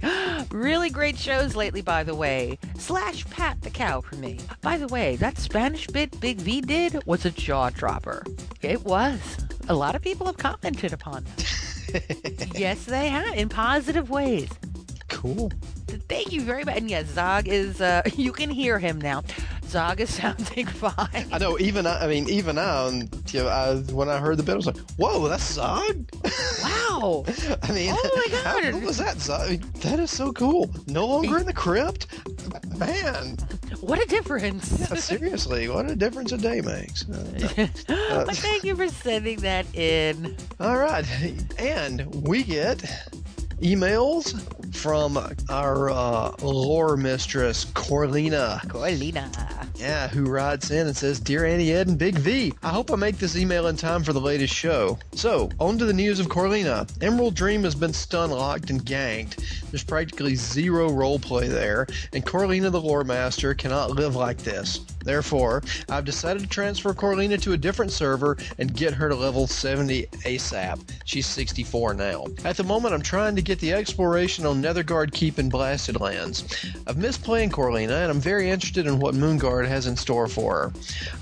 really 0.50 0.88
great 0.88 1.18
shows 1.18 1.54
lately, 1.54 1.82
by 1.82 2.02
the 2.02 2.14
way. 2.14 2.58
Slash 2.78 3.26
Pat 3.26 3.60
the 3.60 3.68
Cow 3.68 4.00
for 4.00 4.16
me. 4.16 4.38
By 4.62 4.78
the 4.78 4.88
way, 4.88 5.16
that 5.16 5.36
Spanish 5.36 5.86
bit 5.86 6.18
Big 6.18 6.38
V 6.38 6.62
did 6.62 7.04
was 7.04 7.26
a 7.26 7.30
jaw 7.30 7.68
dropper. 7.68 8.24
It 8.62 8.82
was. 8.86 9.20
A 9.68 9.74
lot 9.74 9.94
of 9.94 10.00
people 10.00 10.26
have 10.26 10.38
commented 10.38 10.94
upon 10.94 11.26
it. 11.36 12.54
yes, 12.58 12.84
they 12.86 13.08
have, 13.08 13.36
in 13.36 13.50
positive 13.50 14.08
ways. 14.08 14.48
Cool. 15.22 15.52
Thank 16.08 16.32
you 16.32 16.40
very 16.40 16.64
much. 16.64 16.76
And 16.76 16.90
yes, 16.90 17.06
Zog 17.06 17.46
is, 17.46 17.80
uh, 17.80 18.02
you 18.16 18.32
can 18.32 18.50
hear 18.50 18.80
him 18.80 19.00
now. 19.00 19.22
Zog 19.66 20.00
is 20.00 20.12
sounding 20.14 20.66
fine. 20.66 21.28
I 21.30 21.38
know. 21.38 21.56
Even 21.60 21.86
I, 21.86 22.04
I 22.04 22.06
mean, 22.08 22.28
even 22.28 22.56
now, 22.56 22.86
um, 22.86 23.08
you 23.28 23.40
know, 23.44 23.48
I, 23.48 23.76
when 23.92 24.08
I 24.08 24.18
heard 24.18 24.36
the 24.36 24.42
bit, 24.42 24.54
I 24.54 24.56
was 24.56 24.66
like, 24.66 24.78
"Whoa, 24.96 25.28
that's 25.28 25.44
Zog!" 25.44 26.08
Wow. 26.62 27.24
I 27.62 27.72
mean, 27.72 27.94
Oh 27.96 28.10
my 28.30 28.36
how 28.38 28.60
God. 28.60 28.72
cool 28.72 28.80
was 28.82 28.98
that? 28.98 29.18
Zog? 29.18 29.40
I 29.40 29.50
mean, 29.52 29.64
that 29.80 29.98
is 30.00 30.10
so 30.10 30.32
cool. 30.32 30.68
No 30.88 31.06
longer 31.06 31.38
in 31.38 31.46
the 31.46 31.52
crypt, 31.52 32.06
man. 32.76 33.36
What 33.80 34.02
a 34.02 34.06
difference. 34.06 34.78
Yeah, 34.78 34.96
seriously, 34.96 35.68
what 35.68 35.90
a 35.90 35.96
difference 35.96 36.32
a 36.32 36.38
day 36.38 36.60
makes. 36.60 37.08
Uh, 37.08 37.68
no. 37.88 38.24
but 38.26 38.36
thank 38.36 38.64
you 38.64 38.74
for 38.76 38.88
sending 38.88 39.38
that 39.40 39.72
in. 39.74 40.36
All 40.60 40.76
right, 40.76 41.06
and 41.58 42.12
we 42.26 42.42
get 42.42 42.78
emails 43.62 44.34
from 44.72 45.18
our 45.48 45.90
uh, 45.90 46.32
lore 46.42 46.96
mistress 46.96 47.64
Corlina. 47.66 48.60
Corlina. 48.66 49.68
Yeah, 49.76 50.08
who 50.08 50.26
writes 50.26 50.70
in 50.70 50.86
and 50.86 50.96
says, 50.96 51.18
Dear 51.18 51.44
Annie 51.44 51.72
Ed 51.72 51.88
and 51.88 51.98
Big 51.98 52.16
V, 52.16 52.52
I 52.62 52.68
hope 52.68 52.90
I 52.90 52.96
make 52.96 53.18
this 53.18 53.36
email 53.36 53.66
in 53.66 53.76
time 53.76 54.04
for 54.04 54.12
the 54.12 54.20
latest 54.20 54.54
show. 54.54 54.98
So, 55.12 55.50
on 55.58 55.78
to 55.78 55.84
the 55.84 55.92
news 55.92 56.20
of 56.20 56.28
Corlina. 56.28 56.88
Emerald 57.02 57.34
Dream 57.34 57.64
has 57.64 57.74
been 57.74 57.92
stun 57.92 58.30
locked 58.30 58.70
and 58.70 58.84
ganked. 58.84 59.44
There's 59.70 59.84
practically 59.84 60.34
zero 60.34 60.88
roleplay 60.88 61.48
there, 61.48 61.86
and 62.12 62.24
Corlina 62.24 62.70
the 62.70 62.80
Lore 62.80 63.04
Master 63.04 63.54
cannot 63.54 63.90
live 63.90 64.14
like 64.14 64.38
this. 64.38 64.80
Therefore, 65.04 65.62
I've 65.88 66.04
decided 66.04 66.42
to 66.42 66.48
transfer 66.48 66.94
Corlina 66.94 67.40
to 67.42 67.52
a 67.52 67.56
different 67.56 67.90
server 67.90 68.36
and 68.58 68.74
get 68.74 68.94
her 68.94 69.08
to 69.08 69.14
level 69.14 69.46
70 69.46 70.06
ASAP. 70.24 70.80
She's 71.04 71.26
64 71.26 71.94
now. 71.94 72.26
At 72.44 72.56
the 72.56 72.64
moment, 72.64 72.94
I'm 72.94 73.02
trying 73.02 73.34
to 73.36 73.42
get 73.42 73.58
the 73.58 73.72
exploration 73.72 74.46
on 74.46 74.60
Netherguard 74.62 75.12
Keep 75.12 75.38
and 75.38 75.50
Blasted 75.50 76.00
Lands. 76.00 76.44
I've 76.86 76.96
missed 76.96 77.24
playing 77.24 77.50
Corlina, 77.50 78.02
and 78.02 78.10
I'm 78.10 78.20
very 78.20 78.48
interested 78.48 78.86
in 78.86 79.00
what 79.00 79.14
Moonguard 79.14 79.66
has 79.66 79.86
in 79.86 79.96
store 79.96 80.28
for 80.28 80.54
her. 80.54 80.72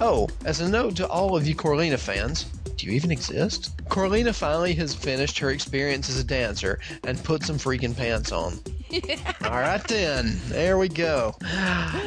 Oh, 0.00 0.28
as 0.44 0.60
a 0.60 0.68
note 0.68 0.96
to 0.96 1.08
all 1.08 1.36
of 1.36 1.46
you 1.46 1.54
Corlina 1.54 1.98
fans, 1.98 2.46
do 2.80 2.86
you 2.86 2.92
even 2.92 3.10
exist? 3.10 3.76
Corlina 3.88 4.34
finally 4.34 4.72
has 4.74 4.94
finished 4.94 5.38
her 5.38 5.50
experience 5.50 6.08
as 6.08 6.18
a 6.18 6.24
dancer 6.24 6.80
and 7.04 7.22
put 7.22 7.42
some 7.42 7.58
freaking 7.58 7.94
pants 7.94 8.32
on. 8.32 8.58
All 9.44 9.50
right 9.50 9.82
then, 9.86 10.40
there 10.48 10.78
we 10.78 10.88
go. 10.88 11.36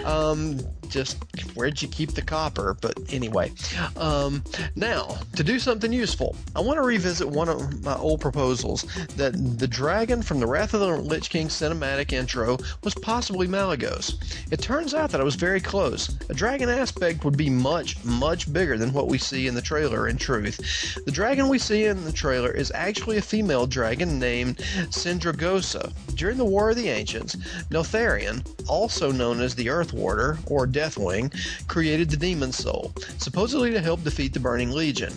Um, 0.04 0.60
just 0.90 1.18
where'd 1.56 1.82
you 1.82 1.88
keep 1.88 2.14
the 2.14 2.22
copper? 2.22 2.76
But 2.80 3.00
anyway, 3.10 3.52
um, 3.98 4.44
now 4.76 5.18
to 5.36 5.44
do 5.44 5.58
something 5.58 5.92
useful, 5.92 6.36
I 6.56 6.62
want 6.62 6.78
to 6.78 6.84
revisit 6.84 7.28
one 7.28 7.50
of 7.50 7.84
my 7.84 7.96
old 7.96 8.22
proposals 8.22 8.84
that 9.16 9.34
the 9.58 9.68
dragon 9.68 10.22
from 10.22 10.40
the 10.40 10.46
Wrath 10.46 10.74
of 10.74 10.82
the 10.82 10.98
Lich 10.98 11.30
King 11.30 11.48
cinematic 11.48 12.14
intro 12.14 12.58
was 12.84 12.94
possibly 12.96 13.48
Malygos. 13.48 14.16
It 14.52 14.62
turns 14.62 14.94
out 14.94 15.10
that 15.12 15.22
I 15.22 15.24
was 15.24 15.36
very 15.36 15.62
close. 15.62 16.16
A 16.30 16.34
dragon 16.34 16.70
aspect 16.70 17.26
would 17.26 17.38
be 17.38 17.50
much, 17.50 18.04
much 18.04 18.52
bigger 18.52 18.78
than 18.78 18.94
what 18.94 19.08
we 19.08 19.18
see 19.18 19.48
in 19.48 19.56
the 19.56 19.62
trailer. 19.62 20.08
In 20.08 20.18
truth, 20.18 20.60
the 21.06 21.12
dragon 21.12 21.48
we 21.48 21.60
see 21.60 21.86
in 21.86 22.04
the 22.06 22.12
trailer 22.12 22.52
is 22.52 22.72
actually 22.74 23.18
a 23.18 23.22
female 23.22 23.68
dragon 23.68 24.20
named 24.20 24.58
Sindragosa. 24.90 25.92
During 26.16 26.38
the 26.38 26.46
War 26.46 26.70
of 26.70 26.76
the 26.76 26.90
Ancients, 26.90 27.36
Neltharion, 27.70 28.46
also 28.68 29.12
known 29.12 29.42
as 29.42 29.56
the 29.56 29.70
Earth 29.70 29.94
Warder 29.94 30.38
or 30.46 30.68
Deathwing, 30.68 31.34
created 31.68 32.10
the 32.10 32.18
Demon 32.18 32.52
Soul, 32.52 32.94
supposedly 33.18 33.72
to 33.72 33.82
help 33.82 34.04
defeat 34.04 34.34
the 34.34 34.40
Burning 34.40 34.72
Legion. 34.72 35.14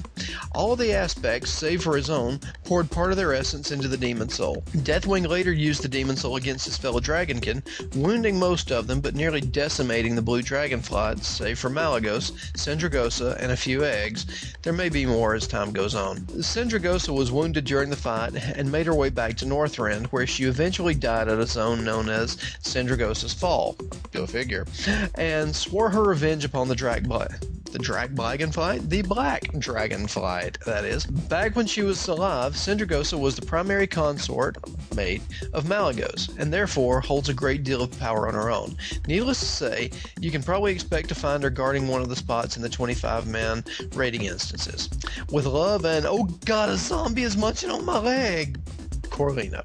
All 0.52 0.74
the 0.74 0.92
aspects, 0.92 1.50
save 1.50 1.82
for 1.82 1.96
his 1.96 2.10
own, 2.10 2.40
poured 2.64 2.90
part 2.90 3.10
of 3.10 3.16
their 3.16 3.34
essence 3.34 3.70
into 3.70 3.88
the 3.88 3.96
Demon 3.96 4.28
Soul. 4.28 4.64
Deathwing 4.78 5.28
later 5.28 5.52
used 5.52 5.82
the 5.82 5.88
Demon 5.88 6.16
Soul 6.16 6.36
against 6.36 6.64
his 6.64 6.76
fellow 6.76 7.00
Dragonkin, 7.00 7.62
wounding 7.94 8.38
most 8.38 8.72
of 8.72 8.86
them 8.86 9.00
but 9.00 9.14
nearly 9.14 9.40
decimating 9.40 10.14
the 10.14 10.22
Blue 10.22 10.42
Dragonflies, 10.42 11.26
save 11.26 11.58
for 11.58 11.70
Malygos, 11.70 12.32
Sindragosa, 12.54 13.36
and 13.40 13.52
a 13.52 13.56
few 13.56 13.84
eggs. 13.84 14.54
There 14.62 14.72
may 14.72 14.88
be 14.88 15.06
more 15.06 15.35
as 15.36 15.46
time 15.46 15.72
goes 15.72 15.94
on. 15.94 16.16
Sindragosa 16.42 17.14
was 17.14 17.30
wounded 17.30 17.64
during 17.64 17.90
the 17.90 17.96
fight 17.96 18.34
and 18.34 18.72
made 18.72 18.86
her 18.86 18.94
way 18.94 19.10
back 19.10 19.36
to 19.36 19.44
Northrend, 19.44 20.06
where 20.06 20.26
she 20.26 20.44
eventually 20.44 20.94
died 20.94 21.28
at 21.28 21.38
a 21.38 21.46
zone 21.46 21.84
known 21.84 22.08
as 22.08 22.36
Sindragosa's 22.62 23.32
Fall. 23.32 23.76
Go 24.12 24.26
figure. 24.26 24.66
And 25.14 25.54
swore 25.54 25.90
her 25.90 26.02
revenge 26.02 26.44
upon 26.44 26.68
the 26.68 26.74
Dragblade. 26.74 27.65
The 27.72 27.78
Dragdragonflight? 27.78 28.88
The 28.88 29.02
Black 29.02 29.42
Dragonflight, 29.52 30.64
that 30.64 30.84
is. 30.84 31.04
Back 31.04 31.56
when 31.56 31.66
she 31.66 31.82
was 31.82 32.08
alive, 32.08 32.54
Sindragosa 32.54 33.18
was 33.18 33.36
the 33.36 33.44
primary 33.44 33.86
consort, 33.86 34.56
mate, 34.94 35.22
of 35.52 35.64
Malygos, 35.64 36.36
and 36.38 36.52
therefore 36.52 37.00
holds 37.00 37.28
a 37.28 37.34
great 37.34 37.64
deal 37.64 37.82
of 37.82 37.98
power 37.98 38.28
on 38.28 38.34
her 38.34 38.50
own. 38.50 38.76
Needless 39.06 39.40
to 39.40 39.46
say, 39.46 39.90
you 40.20 40.30
can 40.30 40.42
probably 40.42 40.72
expect 40.72 41.08
to 41.08 41.14
find 41.14 41.42
her 41.42 41.50
guarding 41.50 41.88
one 41.88 42.02
of 42.02 42.08
the 42.08 42.16
spots 42.16 42.56
in 42.56 42.62
the 42.62 42.68
25 42.68 43.26
man 43.26 43.64
raiding 43.94 44.22
instances. 44.22 44.88
With 45.30 45.46
love 45.46 45.84
and, 45.84 46.06
oh 46.06 46.24
god, 46.44 46.70
a 46.70 46.76
zombie 46.76 47.24
is 47.24 47.36
munching 47.36 47.70
on 47.70 47.84
my 47.84 47.98
leg! 47.98 48.58
Corlina. 49.02 49.62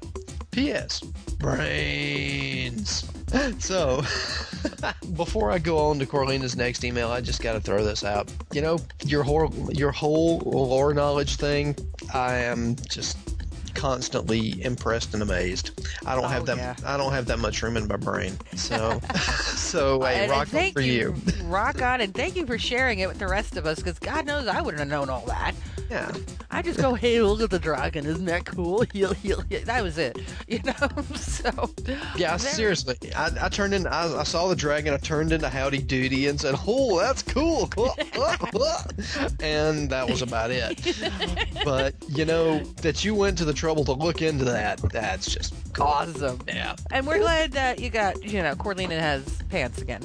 P.S. 0.50 1.00
Brains. 1.38 3.10
So, 3.58 4.02
before 5.16 5.50
I 5.50 5.58
go 5.58 5.78
on 5.78 5.98
to 5.98 6.06
Corlina's 6.06 6.56
next 6.56 6.84
email, 6.84 7.10
I 7.10 7.20
just 7.20 7.40
got 7.42 7.54
to 7.54 7.60
throw 7.60 7.82
this 7.84 8.04
out. 8.04 8.30
You 8.52 8.60
know, 8.62 8.78
your 9.04 9.22
whole 9.22 9.52
your 9.72 9.90
whole 9.92 10.38
lore 10.40 10.92
knowledge 10.92 11.36
thing, 11.36 11.76
I 12.12 12.34
am 12.34 12.76
just 12.88 13.16
constantly 13.74 14.62
impressed 14.62 15.14
and 15.14 15.22
amazed. 15.22 15.80
I 16.04 16.14
don't 16.14 16.24
Oh, 16.26 16.28
have 16.28 16.46
that 16.46 16.56
yeah. 16.58 16.74
I 16.84 16.96
don't 16.98 17.12
have 17.12 17.26
that 17.26 17.38
much 17.38 17.62
room 17.62 17.76
in 17.78 17.88
my 17.88 17.96
brain. 17.96 18.36
So, 18.54 19.00
so 19.16 20.02
hey, 20.02 20.14
And- 20.14 20.22
and 20.24 20.30
rock 20.30 20.54
on 20.54 20.72
for 20.72 20.80
you. 20.82 21.14
rock 21.44 21.80
on, 21.80 22.00
and 22.02 22.14
thank 22.14 22.36
you 22.36 22.46
for 22.46 22.58
sharing 22.58 22.98
it 22.98 23.08
with 23.08 23.18
the 23.18 23.28
rest 23.28 23.56
of 23.56 23.64
us, 23.66 23.78
because 23.78 23.98
God 23.98 24.26
knows 24.26 24.46
I 24.46 24.60
wouldn't 24.60 24.78
have 24.80 24.88
known 24.88 25.08
all 25.08 25.24
that. 25.26 25.54
Yeah. 25.92 26.10
I 26.50 26.62
just 26.62 26.78
go, 26.80 26.94
hey, 26.94 27.20
look 27.20 27.42
at 27.42 27.50
the 27.50 27.58
dragon, 27.58 28.06
isn't 28.06 28.24
that 28.24 28.46
cool? 28.46 28.80
Heal, 28.94 29.12
heal, 29.12 29.42
heal. 29.42 29.60
That 29.66 29.82
was 29.82 29.98
it, 29.98 30.18
you 30.48 30.60
know. 30.64 30.72
so 31.14 31.50
Yeah, 32.16 32.38
very- 32.38 32.38
seriously. 32.38 32.96
I, 33.14 33.30
I 33.42 33.48
turned 33.50 33.74
in. 33.74 33.86
I, 33.86 34.20
I 34.20 34.22
saw 34.22 34.48
the 34.48 34.56
dragon. 34.56 34.94
I 34.94 34.96
turned 34.96 35.32
into 35.32 35.50
Howdy 35.50 35.82
Doody 35.82 36.28
and 36.28 36.40
said, 36.40 36.54
"Oh, 36.66 36.98
that's 36.98 37.22
cool," 37.22 37.68
and 39.40 39.90
that 39.90 40.06
was 40.08 40.22
about 40.22 40.50
it. 40.50 40.80
But 41.64 41.94
you 42.08 42.24
know 42.24 42.58
that 42.80 43.04
you 43.04 43.14
went 43.14 43.36
to 43.38 43.44
the 43.44 43.52
trouble 43.52 43.84
to 43.84 43.92
look 43.92 44.22
into 44.22 44.44
that. 44.46 44.78
That's 44.92 45.26
just 45.30 45.52
cool. 45.52 45.61
Awesome. 45.80 46.40
Yeah. 46.46 46.76
And 46.90 47.06
we're 47.06 47.18
glad 47.18 47.52
that 47.52 47.80
you 47.80 47.90
got, 47.90 48.22
you 48.22 48.42
know, 48.42 48.54
Corlina 48.54 48.98
has 48.98 49.24
pants 49.48 49.80
again. 49.80 50.02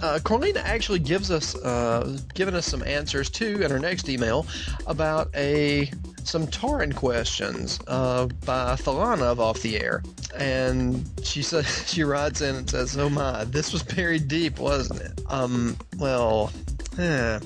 Uh, 0.00 0.18
Corlina 0.22 0.62
actually 0.64 0.98
gives 0.98 1.30
us, 1.30 1.54
uh, 1.56 2.18
given 2.34 2.54
us 2.54 2.66
some 2.66 2.82
answers 2.82 3.30
too 3.30 3.62
in 3.62 3.70
her 3.70 3.78
next 3.78 4.08
email 4.08 4.46
about 4.86 5.30
a 5.36 5.90
some 6.24 6.46
Tauren 6.46 6.94
questions 6.94 7.80
uh, 7.88 8.26
by 8.44 8.74
Thalana 8.76 9.36
Off 9.38 9.60
the 9.62 9.80
Air, 9.80 10.02
and 10.36 11.08
she 11.22 11.42
says 11.42 11.84
she 11.88 12.04
writes 12.04 12.40
in 12.40 12.56
and 12.56 12.68
says, 12.68 12.96
"Oh 12.96 13.08
my, 13.08 13.44
this 13.44 13.72
was 13.72 13.82
buried 13.82 14.28
deep, 14.28 14.58
wasn't 14.58 15.00
it?" 15.00 15.20
Um, 15.28 15.76
well, 15.98 16.50
eh, 16.98 17.38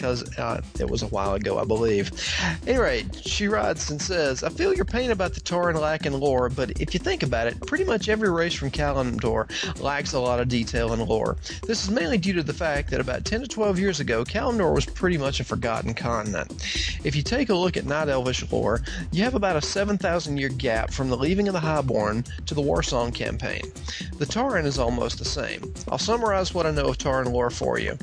because 0.00 0.38
uh, 0.38 0.62
it 0.78 0.88
was 0.88 1.02
a 1.02 1.06
while 1.08 1.34
ago, 1.34 1.58
I 1.58 1.64
believe. 1.64 2.10
Anyway, 2.66 3.04
she 3.20 3.48
writes 3.48 3.90
and 3.90 4.00
says, 4.00 4.42
I 4.42 4.48
feel 4.48 4.72
your 4.72 4.86
pain 4.86 5.10
about 5.10 5.34
the 5.34 5.42
Tauren 5.42 5.78
lacking 5.78 6.14
lore, 6.14 6.48
but 6.48 6.70
if 6.80 6.94
you 6.94 7.00
think 7.00 7.22
about 7.22 7.46
it, 7.46 7.60
pretty 7.66 7.84
much 7.84 8.08
every 8.08 8.30
race 8.30 8.54
from 8.54 8.70
Kalimdor 8.70 9.46
lacks 9.78 10.14
a 10.14 10.18
lot 10.18 10.40
of 10.40 10.48
detail 10.48 10.94
and 10.94 11.02
lore. 11.02 11.36
This 11.66 11.84
is 11.84 11.90
mainly 11.90 12.16
due 12.16 12.32
to 12.32 12.42
the 12.42 12.54
fact 12.54 12.90
that 12.90 13.00
about 13.00 13.26
10 13.26 13.42
to 13.42 13.46
12 13.46 13.78
years 13.78 14.00
ago, 14.00 14.24
Kalimdor 14.24 14.74
was 14.74 14.86
pretty 14.86 15.18
much 15.18 15.38
a 15.38 15.44
forgotten 15.44 15.92
continent. 15.92 16.50
If 17.04 17.14
you 17.14 17.22
take 17.22 17.50
a 17.50 17.54
look 17.54 17.76
at 17.76 17.84
Night 17.84 18.08
Elvish 18.08 18.50
lore, 18.50 18.80
you 19.12 19.22
have 19.24 19.34
about 19.34 19.56
a 19.56 19.62
7,000 19.62 20.38
year 20.38 20.48
gap 20.48 20.90
from 20.92 21.10
the 21.10 21.16
leaving 21.16 21.46
of 21.46 21.52
the 21.52 21.60
Highborn 21.60 22.24
to 22.46 22.54
the 22.54 22.62
Warsong 22.62 23.14
campaign. 23.14 23.70
The 24.16 24.24
Tauren 24.24 24.64
is 24.64 24.78
almost 24.78 25.18
the 25.18 25.26
same. 25.26 25.74
I'll 25.90 25.98
summarize 25.98 26.54
what 26.54 26.64
I 26.64 26.70
know 26.70 26.86
of 26.86 26.96
Tauren 26.96 27.30
lore 27.30 27.50
for 27.50 27.78
you. 27.78 27.98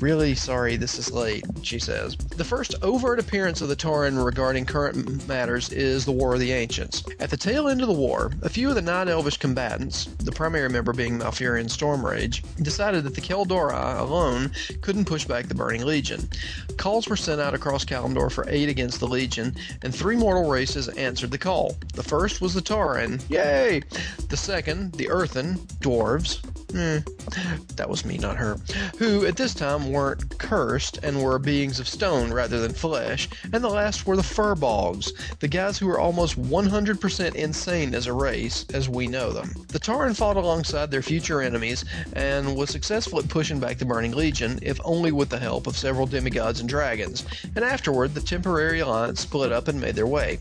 Really 0.00 0.34
sorry 0.34 0.76
this 0.76 0.98
is 0.98 1.12
late, 1.12 1.44
she 1.62 1.78
says. 1.78 2.16
The 2.16 2.44
first 2.44 2.74
overt 2.82 3.20
appearance 3.20 3.60
of 3.60 3.68
the 3.68 3.76
Tauren 3.76 4.22
regarding 4.22 4.66
current 4.66 5.26
matters 5.28 5.72
is 5.72 6.04
the 6.04 6.12
War 6.12 6.34
of 6.34 6.40
the 6.40 6.52
Ancients. 6.52 7.04
At 7.20 7.30
the 7.30 7.36
tail 7.36 7.68
end 7.68 7.80
of 7.80 7.86
the 7.86 7.94
war, 7.94 8.32
a 8.42 8.48
few 8.48 8.68
of 8.68 8.74
the 8.74 8.82
Night 8.82 9.08
Elvish 9.08 9.38
combatants, 9.38 10.06
the 10.18 10.32
primary 10.32 10.68
member 10.68 10.92
being 10.92 11.18
Malfurion 11.18 11.68
Stormrage, 11.68 12.42
decided 12.62 13.04
that 13.04 13.14
the 13.14 13.20
Kaldorei 13.20 13.98
alone 13.98 14.50
couldn't 14.82 15.04
push 15.04 15.24
back 15.24 15.46
the 15.46 15.54
Burning 15.54 15.84
Legion. 15.84 16.28
Calls 16.76 17.08
were 17.08 17.16
sent 17.16 17.40
out 17.40 17.54
across 17.54 17.84
Kalimdor 17.84 18.30
for 18.30 18.48
aid 18.48 18.68
against 18.68 19.00
the 19.00 19.08
Legion, 19.08 19.54
and 19.82 19.94
three 19.94 20.16
mortal 20.16 20.48
races 20.48 20.88
answered 20.88 21.30
the 21.30 21.38
call. 21.38 21.76
The 21.94 22.02
first 22.02 22.40
was 22.40 22.52
the 22.52 22.60
Tauren, 22.60 23.22
yay! 23.28 23.82
The 24.28 24.36
second, 24.36 24.92
the 24.94 25.08
Earthen, 25.08 25.54
dwarves, 25.80 26.44
eh, 26.74 27.00
that 27.76 27.88
was 27.88 28.04
me, 28.04 28.18
not 28.18 28.36
her, 28.36 28.58
who 28.98 29.24
at 29.26 29.36
this 29.36 29.54
time 29.54 29.83
weren't 29.92 30.38
cursed 30.38 30.98
and 31.02 31.22
were 31.22 31.38
beings 31.38 31.80
of 31.80 31.88
stone 31.88 32.32
rather 32.32 32.60
than 32.60 32.72
flesh, 32.72 33.28
and 33.52 33.62
the 33.62 33.68
last 33.68 34.06
were 34.06 34.16
the 34.16 34.22
Furbolgs, 34.22 35.12
the 35.40 35.48
guys 35.48 35.78
who 35.78 35.86
were 35.86 36.00
almost 36.00 36.40
100% 36.40 37.34
insane 37.34 37.94
as 37.94 38.06
a 38.06 38.12
race, 38.12 38.64
as 38.72 38.88
we 38.88 39.06
know 39.06 39.32
them. 39.32 39.50
The 39.68 39.78
Tauren 39.80 40.16
fought 40.16 40.36
alongside 40.36 40.90
their 40.90 41.02
future 41.02 41.40
enemies 41.40 41.84
and 42.14 42.56
was 42.56 42.70
successful 42.70 43.18
at 43.18 43.28
pushing 43.28 43.60
back 43.60 43.78
the 43.78 43.84
Burning 43.84 44.12
Legion, 44.12 44.58
if 44.62 44.80
only 44.84 45.12
with 45.12 45.28
the 45.28 45.38
help 45.38 45.66
of 45.66 45.76
several 45.76 46.06
demigods 46.06 46.60
and 46.60 46.68
dragons, 46.68 47.24
and 47.56 47.64
afterward 47.64 48.14
the 48.14 48.20
temporary 48.20 48.80
alliance 48.80 49.20
split 49.20 49.52
up 49.52 49.68
and 49.68 49.80
made 49.80 49.94
their 49.94 50.06
way. 50.06 50.38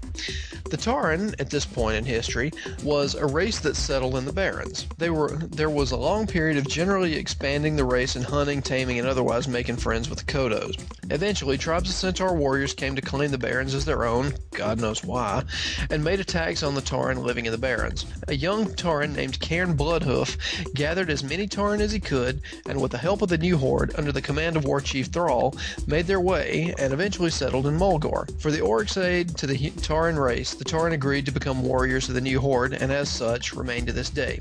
The 0.69 0.77
Tauren, 0.77 1.35
at 1.39 1.49
this 1.49 1.65
point 1.65 1.97
in 1.97 2.05
history, 2.05 2.51
was 2.83 3.13
a 3.15 3.25
race 3.25 3.59
that 3.59 3.75
settled 3.75 4.15
in 4.15 4.25
the 4.25 4.33
Barrens. 4.33 4.87
They 4.97 5.09
were 5.09 5.35
there 5.35 5.69
was 5.69 5.91
a 5.91 5.97
long 5.97 6.25
period 6.25 6.57
of 6.57 6.67
generally 6.67 7.15
expanding 7.15 7.75
the 7.75 7.85
race 7.85 8.15
and 8.15 8.25
hunting, 8.25 8.61
taming, 8.61 8.97
and 8.97 9.07
otherwise 9.07 9.32
making 9.47 9.77
friends 9.77 10.09
with 10.09 10.19
the 10.19 10.25
Kodos. 10.25 10.77
Eventually, 11.09 11.57
tribes 11.57 11.89
of 11.89 11.95
Centaur 11.95 12.33
warriors 12.35 12.73
came 12.73 12.95
to 12.95 13.01
claim 13.01 13.31
the 13.31 13.37
Barrens 13.37 13.73
as 13.73 13.83
their 13.83 14.05
own, 14.05 14.33
God 14.51 14.79
knows 14.79 15.03
why, 15.03 15.43
and 15.89 16.03
made 16.03 16.19
attacks 16.19 16.63
on 16.63 16.75
the 16.75 16.81
Tauren 16.81 17.23
living 17.23 17.45
in 17.45 17.51
the 17.51 17.57
Barrens. 17.57 18.05
A 18.27 18.35
young 18.35 18.65
Tauren 18.65 19.15
named 19.15 19.39
Cairn 19.39 19.75
Bloodhoof 19.75 20.37
gathered 20.73 21.09
as 21.09 21.23
many 21.23 21.47
Tauren 21.47 21.81
as 21.81 21.91
he 21.91 21.99
could, 21.99 22.41
and 22.67 22.81
with 22.81 22.91
the 22.91 22.97
help 22.97 23.21
of 23.21 23.29
the 23.29 23.37
new 23.37 23.57
horde, 23.57 23.93
under 23.97 24.11
the 24.11 24.21
command 24.21 24.55
of 24.55 24.65
War 24.65 24.79
Chief 24.79 25.07
Thrall, 25.07 25.55
made 25.87 26.07
their 26.07 26.21
way 26.21 26.73
and 26.77 26.93
eventually 26.93 27.31
settled 27.31 27.67
in 27.67 27.77
Mulgore. 27.77 28.29
For 28.41 28.51
the 28.51 28.61
Orc's 28.61 28.97
aid 28.97 29.35
to 29.37 29.47
the 29.47 29.57
Tauren 29.57 30.17
race, 30.23 30.53
the 30.53 30.65
Tauren 30.65 30.93
agreed 30.93 31.25
to 31.25 31.31
become 31.31 31.63
warriors 31.63 32.07
of 32.07 32.15
the 32.15 32.21
new 32.21 32.39
horde, 32.39 32.73
and 32.73 32.91
as 32.91 33.09
such, 33.09 33.53
remain 33.53 33.85
to 33.85 33.93
this 33.93 34.09
day. 34.09 34.39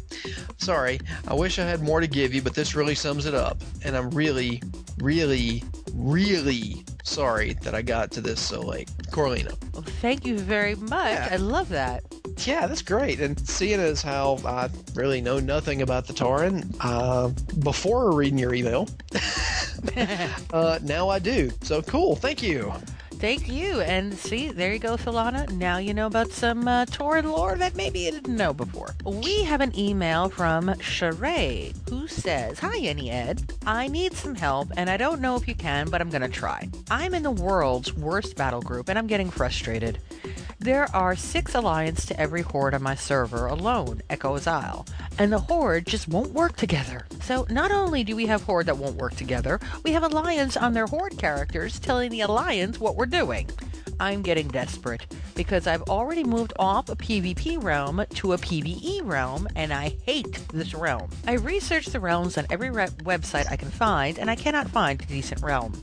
Sorry, 0.59 1.01
I 1.27 1.35
wish 1.35 1.59
I 1.59 1.65
had 1.65 1.83
more 1.83 2.01
to 2.01 2.07
give 2.07 2.35
you, 2.35 2.43
but 2.43 2.55
this 2.55 2.75
really 2.75 2.95
sums 2.95 3.27
it 3.27 3.35
up, 3.35 3.63
and 3.85 3.97
I'm 3.97 4.11
really, 4.11 4.63
really, 4.99 5.63
really 5.95 6.85
sorry 7.05 7.55
that 7.63 7.75
I 7.75 7.83
got 7.83 8.11
to 8.13 8.21
this 8.21 8.41
so 8.41 8.61
late. 8.61 8.91
Corlina. 9.11 9.57
Well, 9.73 9.83
thank 9.83 10.25
you 10.27 10.39
very 10.39 10.75
much. 10.75 11.19
I 11.31 11.37
love 11.37 11.69
that. 11.71 12.05
Yeah, 12.47 12.67
that's 12.67 12.83
great. 12.83 13.21
And 13.21 13.39
seeing 13.47 13.81
as 13.81 14.03
how 14.03 14.39
I 14.45 14.69
really 14.95 15.21
know 15.21 15.39
nothing 15.39 15.83
about 15.83 16.07
the 16.07 16.13
Tauren 16.13 16.75
uh, 16.81 17.29
before 17.61 18.15
reading 18.15 18.39
your 18.39 18.55
email, 18.55 18.89
uh, 20.53 20.79
now 20.83 21.09
I 21.09 21.19
do. 21.19 21.51
So 21.63 21.83
cool. 21.83 22.17
Thank 22.17 22.43
you. 22.43 22.73
Thank 23.23 23.49
you. 23.49 23.81
And 23.83 24.13
see, 24.15 24.49
there 24.49 24.73
you 24.73 24.81
go, 24.81 24.97
Solana. 24.97 25.49
Now 25.53 25.77
you 25.77 25.95
know 25.95 26.09
about 26.09 26.33
some 26.33 26.67
uh, 26.67 26.87
Tauren 26.87 27.23
lore 27.23 27.55
that 27.55 27.77
maybe 27.77 28.01
you 28.01 28.11
didn't 28.11 28.37
know 28.37 28.53
before. 28.53 28.97
We 29.05 29.45
have 29.45 29.61
an 29.61 29.79
email 29.79 30.29
from 30.29 30.67
Sheree 30.67 31.73
who 31.89 32.09
says, 32.09 32.59
Hi, 32.59 32.77
Auntie 32.79 33.13
Ed. 33.13 33.53
I 33.65 33.87
need 33.87 34.15
some 34.15 34.35
help, 34.35 34.73
and 34.77 34.91
I 34.91 34.97
don't 34.97 35.21
know 35.21 35.37
if 35.37 35.47
you 35.47 35.55
can, 35.55 35.89
but 35.89 36.01
I'm 36.01 36.11
going 36.11 36.23
to 36.23 36.29
try. 36.29 36.69
I'm 36.91 37.15
in 37.15 37.23
the 37.23 37.31
world's 37.31 37.93
worst 37.93 38.35
battle 38.35 38.61
group, 38.61 38.89
and 38.89 38.99
I'm 38.99 39.07
getting 39.07 39.31
frustrated. 39.31 40.01
There 40.63 40.87
are 40.95 41.17
six 41.17 41.57
alliance 41.57 42.07
to 42.07 42.21
every 42.21 42.43
horde 42.43 42.75
on 42.75 42.85
my 42.85 42.95
server 42.95 43.47
alone, 43.47 44.01
Echo 44.09 44.39
Isles, 44.39 44.87
and 45.19 45.33
the 45.33 45.41
horde 45.41 45.87
just 45.87 46.07
won't 46.07 46.33
work 46.33 46.55
together. 46.55 47.07
So 47.23 47.47
not 47.51 47.73
only 47.73 48.05
do 48.05 48.15
we 48.15 48.27
have 48.27 48.43
horde 48.43 48.67
that 48.67 48.79
won't 48.79 48.97
work 48.97 49.17
together, 49.17 49.59
we 49.83 49.91
have 49.91 50.05
alliance 50.05 50.57
on 50.57 50.73
their 50.73 50.87
horde 50.87 51.19
characters 51.19 51.81
telling 51.81 52.11
the 52.11 52.21
alliance 52.21 52.79
what 52.79 52.95
we're 52.95 53.07
doing. 53.13 53.49
I'm 54.01 54.23
getting 54.23 54.49
desperate 54.49 55.07
because 55.37 55.69
I've 55.69 55.83
already 55.83 56.25
moved 56.25 56.55
off 56.59 56.89
a 56.89 56.97
PvP 56.97 57.63
realm 57.63 58.05
to 58.15 58.33
a 58.33 58.39
PvE 58.39 59.01
realm, 59.05 59.47
and 59.55 59.73
I 59.73 59.97
hate 60.05 60.41
this 60.49 60.75
realm. 60.75 61.09
I 61.27 61.35
researched 61.35 61.93
the 61.93 62.01
realms 62.01 62.37
on 62.37 62.47
every 62.51 62.71
re- 62.71 62.89
website 63.05 63.51
I 63.51 63.57
can 63.57 63.71
find, 63.71 64.19
and 64.19 64.29
I 64.29 64.35
cannot 64.35 64.69
find 64.69 65.01
a 65.01 65.07
decent 65.07 65.43
realm. 65.43 65.81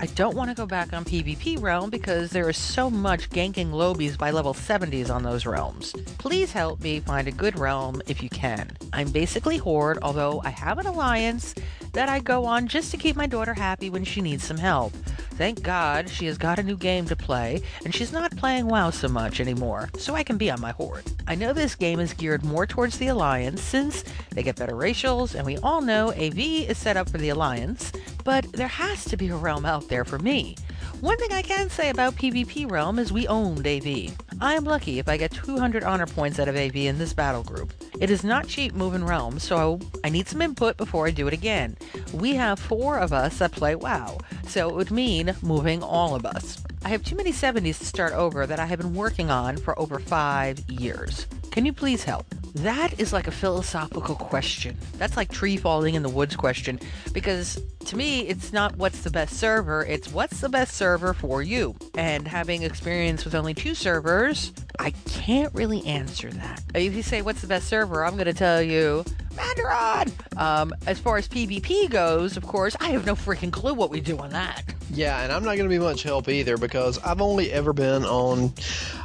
I 0.00 0.06
don't 0.06 0.34
want 0.34 0.50
to 0.50 0.56
go 0.56 0.66
back 0.66 0.92
on 0.92 1.04
PvP 1.04 1.62
realm 1.62 1.88
because 1.88 2.30
there 2.30 2.50
is 2.50 2.56
so 2.56 2.90
much 2.90 3.30
ganking 3.30 3.70
lowbies 3.70 4.18
by 4.18 4.30
level 4.32 4.52
70s 4.52 5.14
on 5.14 5.22
those 5.22 5.46
realms. 5.46 5.92
Please 6.18 6.52
help 6.52 6.80
me 6.80 7.00
find 7.00 7.28
a 7.28 7.32
good 7.32 7.58
realm 7.58 8.02
if 8.06 8.22
you 8.22 8.28
can. 8.28 8.70
I'm 8.92 9.10
basically 9.10 9.58
Horde, 9.58 9.98
although 10.02 10.42
I 10.44 10.50
have 10.50 10.78
an 10.78 10.86
alliance 10.86 11.54
that 11.92 12.08
I 12.08 12.20
go 12.20 12.44
on 12.44 12.66
just 12.66 12.90
to 12.90 12.96
keep 12.96 13.16
my 13.16 13.26
daughter 13.26 13.54
happy 13.54 13.90
when 13.90 14.04
she 14.04 14.20
needs 14.20 14.44
some 14.44 14.58
help. 14.58 14.92
Thank 15.36 15.62
God 15.62 16.08
she 16.08 16.26
has 16.26 16.38
got 16.38 16.58
a 16.58 16.62
new 16.62 16.76
game 16.76 17.06
to 17.06 17.16
play, 17.16 17.62
and 17.84 17.94
she's 17.94 18.12
not 18.12 18.36
playing 18.36 18.66
WoW 18.66 18.90
so 18.90 19.08
much 19.08 19.40
anymore, 19.40 19.88
so 19.96 20.14
I 20.14 20.22
can 20.22 20.36
be 20.36 20.50
on 20.50 20.60
my 20.60 20.72
Horde. 20.72 21.04
I 21.26 21.34
know 21.34 21.52
this 21.52 21.74
game 21.74 22.00
is 22.00 22.12
geared 22.12 22.44
more 22.44 22.66
towards 22.66 22.98
the 22.98 23.08
Alliance 23.08 23.62
since 23.62 24.04
they 24.30 24.42
get 24.42 24.56
better 24.56 24.74
racials, 24.74 25.34
and 25.34 25.46
we 25.46 25.56
all 25.58 25.80
know 25.80 26.10
AV 26.10 26.38
is 26.38 26.78
set 26.78 26.96
up 26.96 27.08
for 27.08 27.18
the 27.18 27.30
Alliance, 27.30 27.92
but 28.24 28.50
there 28.52 28.68
has 28.68 29.04
to 29.06 29.16
be 29.16 29.28
a 29.28 29.36
realm 29.36 29.64
out 29.64 29.88
there 29.88 30.04
for 30.04 30.18
me. 30.18 30.54
One 31.02 31.18
thing 31.18 31.32
I 31.32 31.42
can 31.42 31.68
say 31.68 31.90
about 31.90 32.14
PvP 32.14 32.70
Realm 32.70 33.00
is 33.00 33.12
we 33.12 33.26
owned 33.26 33.66
AV. 33.66 34.16
I 34.40 34.54
am 34.54 34.62
lucky 34.62 35.00
if 35.00 35.08
I 35.08 35.16
get 35.16 35.32
200 35.32 35.82
honor 35.82 36.06
points 36.06 36.38
out 36.38 36.46
of 36.46 36.54
AV 36.54 36.76
in 36.76 36.96
this 36.96 37.12
battle 37.12 37.42
group. 37.42 37.72
It 37.98 38.08
is 38.08 38.22
not 38.22 38.46
cheap 38.46 38.72
moving 38.72 39.04
realms, 39.04 39.42
so 39.42 39.80
I 40.04 40.10
need 40.10 40.28
some 40.28 40.40
input 40.40 40.76
before 40.76 41.08
I 41.08 41.10
do 41.10 41.26
it 41.26 41.34
again. 41.34 41.76
We 42.14 42.36
have 42.36 42.60
four 42.60 43.00
of 43.00 43.12
us 43.12 43.38
that 43.38 43.50
play 43.50 43.74
WoW, 43.74 44.18
so 44.46 44.68
it 44.68 44.76
would 44.76 44.92
mean 44.92 45.34
moving 45.42 45.82
all 45.82 46.14
of 46.14 46.24
us. 46.24 46.62
I 46.84 46.90
have 46.90 47.02
too 47.02 47.16
many 47.16 47.32
70s 47.32 47.80
to 47.80 47.84
start 47.84 48.12
over 48.12 48.46
that 48.46 48.60
I 48.60 48.66
have 48.66 48.78
been 48.78 48.94
working 48.94 49.28
on 49.28 49.56
for 49.56 49.76
over 49.80 49.98
five 49.98 50.60
years. 50.70 51.26
Can 51.52 51.66
you 51.66 51.74
please 51.74 52.02
help? 52.02 52.24
That 52.54 52.98
is 52.98 53.12
like 53.12 53.26
a 53.26 53.30
philosophical 53.30 54.14
question. 54.14 54.74
That's 54.96 55.18
like 55.18 55.30
tree 55.30 55.58
falling 55.58 55.94
in 55.94 56.02
the 56.02 56.08
woods 56.08 56.34
question. 56.34 56.80
Because 57.12 57.60
to 57.84 57.96
me, 57.96 58.20
it's 58.20 58.54
not 58.54 58.76
what's 58.76 59.02
the 59.02 59.10
best 59.10 59.36
server, 59.36 59.84
it's 59.84 60.10
what's 60.10 60.40
the 60.40 60.48
best 60.48 60.74
server 60.74 61.12
for 61.12 61.42
you. 61.42 61.76
And 61.94 62.26
having 62.26 62.62
experience 62.62 63.26
with 63.26 63.34
only 63.34 63.52
two 63.52 63.74
servers, 63.74 64.50
I 64.78 64.92
can't 65.10 65.52
really 65.54 65.84
answer 65.84 66.30
that. 66.30 66.62
If 66.74 66.94
you 66.94 67.02
say 67.02 67.20
what's 67.20 67.42
the 67.42 67.48
best 67.48 67.68
server, 67.68 68.02
I'm 68.02 68.14
going 68.14 68.24
to 68.24 68.32
tell 68.32 68.62
you 68.62 69.04
Madoran! 69.34 70.12
Um, 70.38 70.74
as 70.86 70.98
far 70.98 71.16
as 71.16 71.28
PvP 71.28 71.88
goes, 71.90 72.36
of 72.36 72.46
course, 72.46 72.76
I 72.80 72.90
have 72.90 73.06
no 73.06 73.14
freaking 73.14 73.50
clue 73.50 73.74
what 73.74 73.90
we 73.90 74.00
do 74.00 74.18
on 74.18 74.30
that. 74.30 74.62
Yeah, 74.92 75.22
and 75.22 75.32
I'm 75.32 75.42
not 75.42 75.56
going 75.56 75.68
to 75.68 75.74
be 75.74 75.78
much 75.78 76.02
help 76.02 76.28
either 76.28 76.58
because 76.58 76.98
I've 76.98 77.22
only 77.22 77.50
ever 77.50 77.72
been 77.72 78.04
on 78.04 78.52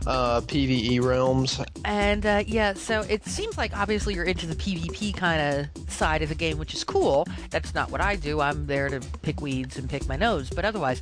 uh, 0.06 0.41
PVE 0.41 1.02
realms. 1.02 1.61
And 1.86 2.26
uh, 2.26 2.37
Uh, 2.38 2.44
yeah, 2.46 2.72
so 2.72 3.02
it 3.10 3.26
seems 3.26 3.58
like 3.58 3.76
obviously 3.76 4.14
you're 4.14 4.24
into 4.24 4.46
the 4.46 4.54
PvP 4.54 5.12
kind 5.16 5.42
of 5.42 5.92
side 5.92 6.22
of 6.22 6.30
the 6.30 6.36
game, 6.36 6.60
which 6.60 6.76
is 6.76 6.84
cool. 6.84 7.26
That's 7.50 7.74
not 7.74 7.90
what 7.90 8.00
I 8.00 8.16
do. 8.16 8.42
I'm 8.42 8.68
there 8.68 8.90
to 8.90 9.00
pick 9.24 9.42
weeds 9.42 9.78
and 9.78 9.90
pick 9.90 10.08
my 10.08 10.18
nose, 10.18 10.52
but 10.52 10.64
otherwise. 10.64 11.02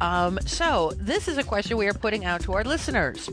Um, 0.00 0.38
so 0.44 0.92
this 0.96 1.28
is 1.28 1.38
a 1.38 1.42
question 1.42 1.76
we 1.76 1.86
are 1.88 1.94
putting 1.94 2.24
out 2.24 2.40
to 2.42 2.52
our 2.52 2.64
listeners. 2.64 3.30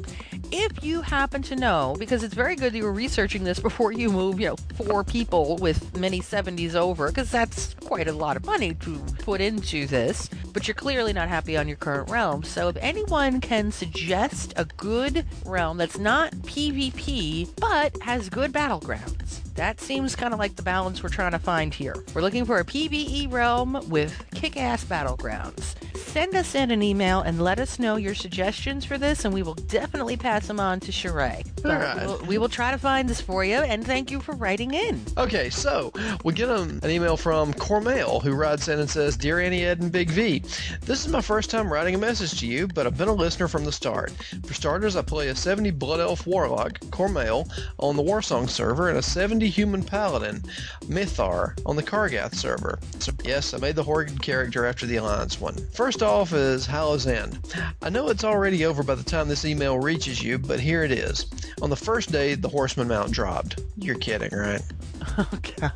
If 0.52 0.84
you 0.84 1.02
happen 1.02 1.42
to 1.44 1.56
know, 1.56 1.96
because 1.98 2.24
it's 2.24 2.34
very 2.34 2.56
good 2.56 2.74
you 2.74 2.84
were 2.84 2.94
researching 2.94 3.44
this 3.44 3.60
before 3.70 3.92
you 3.92 4.10
move, 4.10 4.40
you 4.40 4.50
know, 4.50 4.56
four 4.76 5.04
people 5.04 5.58
with 5.58 5.98
many 5.98 6.22
70s 6.22 6.76
over, 6.76 7.08
because 7.08 7.32
that's 7.32 7.74
quite 7.86 8.08
a 8.08 8.14
lot 8.14 8.38
of 8.38 8.46
money 8.46 8.74
to 8.76 8.98
put 9.20 9.42
into 9.42 9.88
this, 9.88 10.30
but 10.54 10.68
you're 10.68 10.76
clearly 10.76 11.14
not 11.14 11.28
happy 11.28 11.58
on 11.58 11.68
your 11.68 11.78
current 11.78 12.10
realm. 12.10 12.44
So 12.44 12.70
if 12.70 12.78
anyone 12.78 13.42
can 13.42 13.72
suggest 13.72 14.54
a 14.56 14.66
good 14.66 15.26
realm 15.46 15.78
that's 15.78 15.98
not 15.98 16.32
PvP, 16.32 17.50
but 17.60 17.98
has 18.02 18.30
good 18.30 18.54
battlegrounds, 18.54 19.44
that 19.56 19.80
seems 19.80 20.16
kind 20.16 20.34
of 20.34 20.40
like 20.40 20.56
the 20.56 20.64
balance 20.64 21.04
we're 21.04 21.10
trying 21.10 21.32
to 21.32 21.40
find 21.40 21.74
here. 21.74 21.96
We're 22.14 22.22
looking 22.22 22.46
for 22.46 22.60
a 22.60 22.66
PvE 22.66 23.32
realm 23.32 23.80
with 23.90 24.24
kick 24.34 24.58
ass 24.58 24.84
battlegrounds. 24.84 25.76
Send 25.98 26.36
us 26.36 26.53
in 26.56 26.72
an 26.72 26.82
email 26.82 27.22
and 27.22 27.42
let 27.42 27.60
us 27.60 27.80
know 27.80 27.96
your 27.96 28.16
suggestions 28.16 28.86
for 28.86 28.98
this, 28.98 29.26
and 29.26 29.34
we 29.34 29.44
will 29.44 29.54
definitely 29.54 30.18
pass 30.18 30.48
them 30.48 30.60
on 30.60 30.80
to 30.82 30.92
Sheree. 30.92 31.46
All 31.66 31.72
right. 31.72 32.06
We'll, 32.06 32.26
we 32.26 32.38
will 32.38 32.50
try 32.50 32.72
to 32.72 32.78
find 32.78 33.10
this 33.10 33.22
for 33.22 33.44
you, 33.44 33.58
and 33.58 33.86
thank 33.86 34.12
you 34.12 34.20
for 34.20 34.34
writing 34.36 34.74
in. 34.74 35.02
Okay, 35.18 35.50
so 35.50 35.92
we 36.24 36.34
get 36.34 36.50
um, 36.50 36.80
an 36.84 36.90
email 36.90 37.18
from 37.18 37.54
Cormail 37.54 38.20
who 38.20 38.34
writes 38.34 38.68
in 38.68 38.80
and 38.80 38.90
says, 38.90 39.18
Dear 39.18 39.40
Auntie 39.40 39.66
Ed 39.66 39.82
and 39.82 39.92
Big 39.92 40.10
V, 40.10 40.40
this 40.82 41.06
is 41.06 41.08
my 41.08 41.22
first 41.22 41.50
time 41.50 41.72
writing 41.72 41.96
a 41.96 41.98
message 41.98 42.40
to 42.40 42.48
you, 42.48 42.68
but 42.68 42.86
I've 42.86 42.98
been 42.98 43.08
a 43.08 43.14
listener 43.14 43.48
from 43.48 43.66
the 43.66 43.72
start. 43.72 44.12
For 44.46 44.54
starters, 44.54 44.96
I 44.96 45.02
play 45.02 45.30
a 45.30 45.36
70 45.36 45.72
Blood 45.72 46.00
Elf 46.00 46.28
Warlock, 46.28 46.80
Cormail, 46.92 47.48
on 47.80 47.96
the 47.96 48.04
Warsong 48.04 48.50
server, 48.50 48.90
and 48.90 48.98
a 48.98 49.02
70 49.02 49.48
Human 49.50 49.84
Paladin, 49.84 50.44
Mythar, 50.86 51.58
on 51.66 51.76
the 51.76 51.84
Kargath 51.84 52.36
server. 52.36 52.80
So, 53.00 53.12
yes, 53.24 53.54
I 53.54 53.58
made 53.58 53.76
the 53.76 53.84
Horde 53.84 54.22
character 54.22 54.66
after 54.66 54.86
the 54.86 54.98
Alliance 54.98 55.40
one. 55.40 55.56
First 55.74 56.04
off 56.04 56.34
is 56.44 56.66
Hallow's 56.66 57.08
End. 57.08 57.40
I 57.82 57.90
know 57.90 58.10
it's 58.10 58.24
already 58.24 58.66
over 58.66 58.84
by 58.84 58.96
the 58.96 59.04
time 59.04 59.28
this 59.28 59.46
email 59.46 59.80
reaches 59.80 60.22
you, 60.22 60.38
but 60.38 60.60
here 60.60 60.84
it 60.84 60.92
is. 60.92 61.26
On 61.62 61.70
the 61.70 61.76
first 61.76 62.12
day, 62.12 62.36
the 62.36 62.50
Horseman 62.50 62.88
mount 62.88 63.12
dropped. 63.12 63.62
You're 63.78 63.98
kidding, 63.98 64.32
right? 64.32 64.62
Oh, 65.18 65.30
God. 65.60 65.74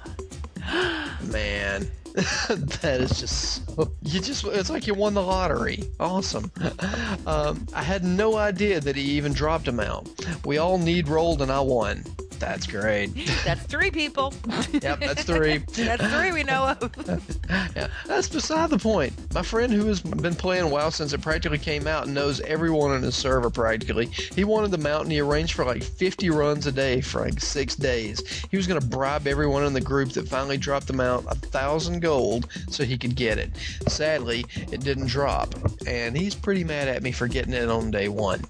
Man. 1.29 1.87
that 2.47 2.99
is 2.99 3.19
just 3.19 3.63
so 3.75 3.91
you 4.01 4.19
just 4.19 4.43
it's 4.45 4.71
like 4.71 4.87
you 4.87 4.95
won 4.95 5.13
the 5.13 5.21
lottery 5.21 5.83
awesome 5.99 6.51
um, 7.27 7.67
i 7.75 7.83
had 7.83 8.03
no 8.03 8.37
idea 8.37 8.79
that 8.79 8.95
he 8.95 9.03
even 9.03 9.33
dropped 9.33 9.67
a 9.67 9.71
mount 9.71 10.25
we 10.43 10.57
all 10.57 10.79
need 10.79 11.07
rolled 11.07 11.43
and 11.43 11.51
i 11.51 11.59
won 11.59 12.03
That's 12.39 12.67
great. 12.67 13.07
That's 13.43 13.63
three 13.63 13.91
people. 13.91 14.33
Yep, 14.71 14.99
that's 14.99 15.23
three. 15.23 15.57
That's 15.77 16.05
three 16.07 16.31
we 16.31 16.43
know 16.43 16.75
of. 16.79 16.91
yeah, 17.75 17.87
that's 18.05 18.29
beside 18.29 18.69
the 18.69 18.77
point. 18.77 19.13
My 19.33 19.41
friend 19.41 19.71
who 19.71 19.85
has 19.87 20.01
been 20.01 20.35
playing 20.35 20.69
WoW 20.69 20.89
since 20.89 21.13
it 21.13 21.21
practically 21.21 21.57
came 21.57 21.87
out 21.87 22.05
and 22.05 22.13
knows 22.13 22.39
everyone 22.41 22.91
on 22.91 23.01
his 23.01 23.15
server 23.15 23.49
practically. 23.49 24.07
He 24.07 24.43
wanted 24.43 24.71
the 24.71 24.77
mount 24.77 25.03
and 25.03 25.11
he 25.11 25.19
arranged 25.19 25.53
for 25.53 25.65
like 25.65 25.83
50 25.83 26.29
runs 26.29 26.67
a 26.67 26.71
day 26.71 27.01
for 27.01 27.21
like 27.21 27.39
six 27.39 27.75
days. 27.75 28.21
He 28.49 28.57
was 28.57 28.67
going 28.67 28.79
to 28.79 28.85
bribe 28.85 29.27
everyone 29.27 29.63
in 29.65 29.73
the 29.73 29.81
group 29.81 30.09
that 30.11 30.27
finally 30.27 30.57
dropped 30.57 30.87
the 30.87 30.93
mount 30.93 31.25
a 31.29 31.35
thousand 31.35 32.01
gold 32.01 32.47
so 32.69 32.83
he 32.83 32.97
could 32.97 33.15
get 33.15 33.37
it. 33.37 33.51
Sadly, 33.87 34.45
it 34.71 34.81
didn't 34.81 35.07
drop, 35.07 35.53
and 35.87 36.17
he's 36.17 36.35
pretty 36.35 36.63
mad 36.63 36.87
at 36.87 37.03
me 37.03 37.11
for 37.11 37.27
getting 37.27 37.53
it 37.53 37.69
on 37.69 37.91
day 37.91 38.09
one. 38.09 38.41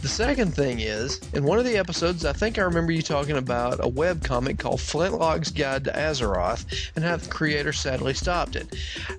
The 0.00 0.08
second 0.08 0.54
thing 0.54 0.80
is, 0.80 1.20
in 1.34 1.44
one 1.44 1.58
of 1.58 1.64
the 1.64 1.76
episodes, 1.76 2.24
I 2.24 2.32
think 2.32 2.58
I 2.58 2.62
remember 2.62 2.92
you 2.92 3.02
talking 3.02 3.17
about 3.18 3.84
a 3.84 3.88
web 3.88 4.22
comic 4.22 4.58
called 4.58 4.80
Flintlock's 4.80 5.50
Guide 5.50 5.82
to 5.84 5.90
Azeroth 5.90 6.92
and 6.94 7.04
how 7.04 7.16
the 7.16 7.28
creator 7.28 7.72
sadly 7.72 8.14
stopped 8.14 8.54
it. 8.54 8.72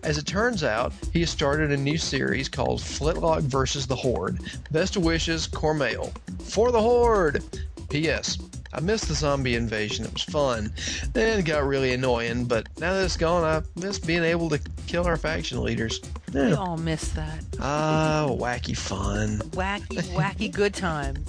As 0.04 0.18
it 0.18 0.26
turns 0.26 0.64
out, 0.64 0.94
he 1.12 1.20
has 1.20 1.30
started 1.30 1.70
a 1.72 1.78
new 1.78 1.98
series 1.98 2.48
called 2.48 2.82
Flintlock 2.82 3.42
versus 3.42 3.86
the 3.86 3.98
Horde. 3.98 4.40
Best 4.72 4.96
wishes, 4.96 5.48
Cormail. 5.48 6.14
For 6.40 6.72
the 6.72 6.82
Horde! 6.82 7.44
P.S. 7.90 8.38
I 8.72 8.82
missed 8.82 9.08
the 9.08 9.16
zombie 9.16 9.56
invasion. 9.56 10.06
It 10.06 10.14
was 10.14 10.22
fun. 10.24 10.72
Then 11.14 11.40
it 11.40 11.46
got 11.46 11.66
really 11.66 11.92
annoying, 11.94 12.46
but 12.46 12.68
now 12.80 12.94
that 12.94 13.04
it's 13.04 13.18
gone, 13.18 13.44
I 13.44 13.62
miss 13.80 13.98
being 13.98 14.24
able 14.24 14.48
to 14.50 14.60
kill 14.86 15.06
our 15.08 15.18
faction 15.18 15.64
leaders. 15.64 16.00
We 16.34 16.54
all 16.54 16.78
miss 16.78 17.10
that. 17.10 17.44
Ah, 17.60 18.28
wacky 18.30 18.78
fun. 18.78 19.40
Wacky, 19.52 20.04
wacky 20.16 20.52
good 20.52 20.76
times. 20.76 21.28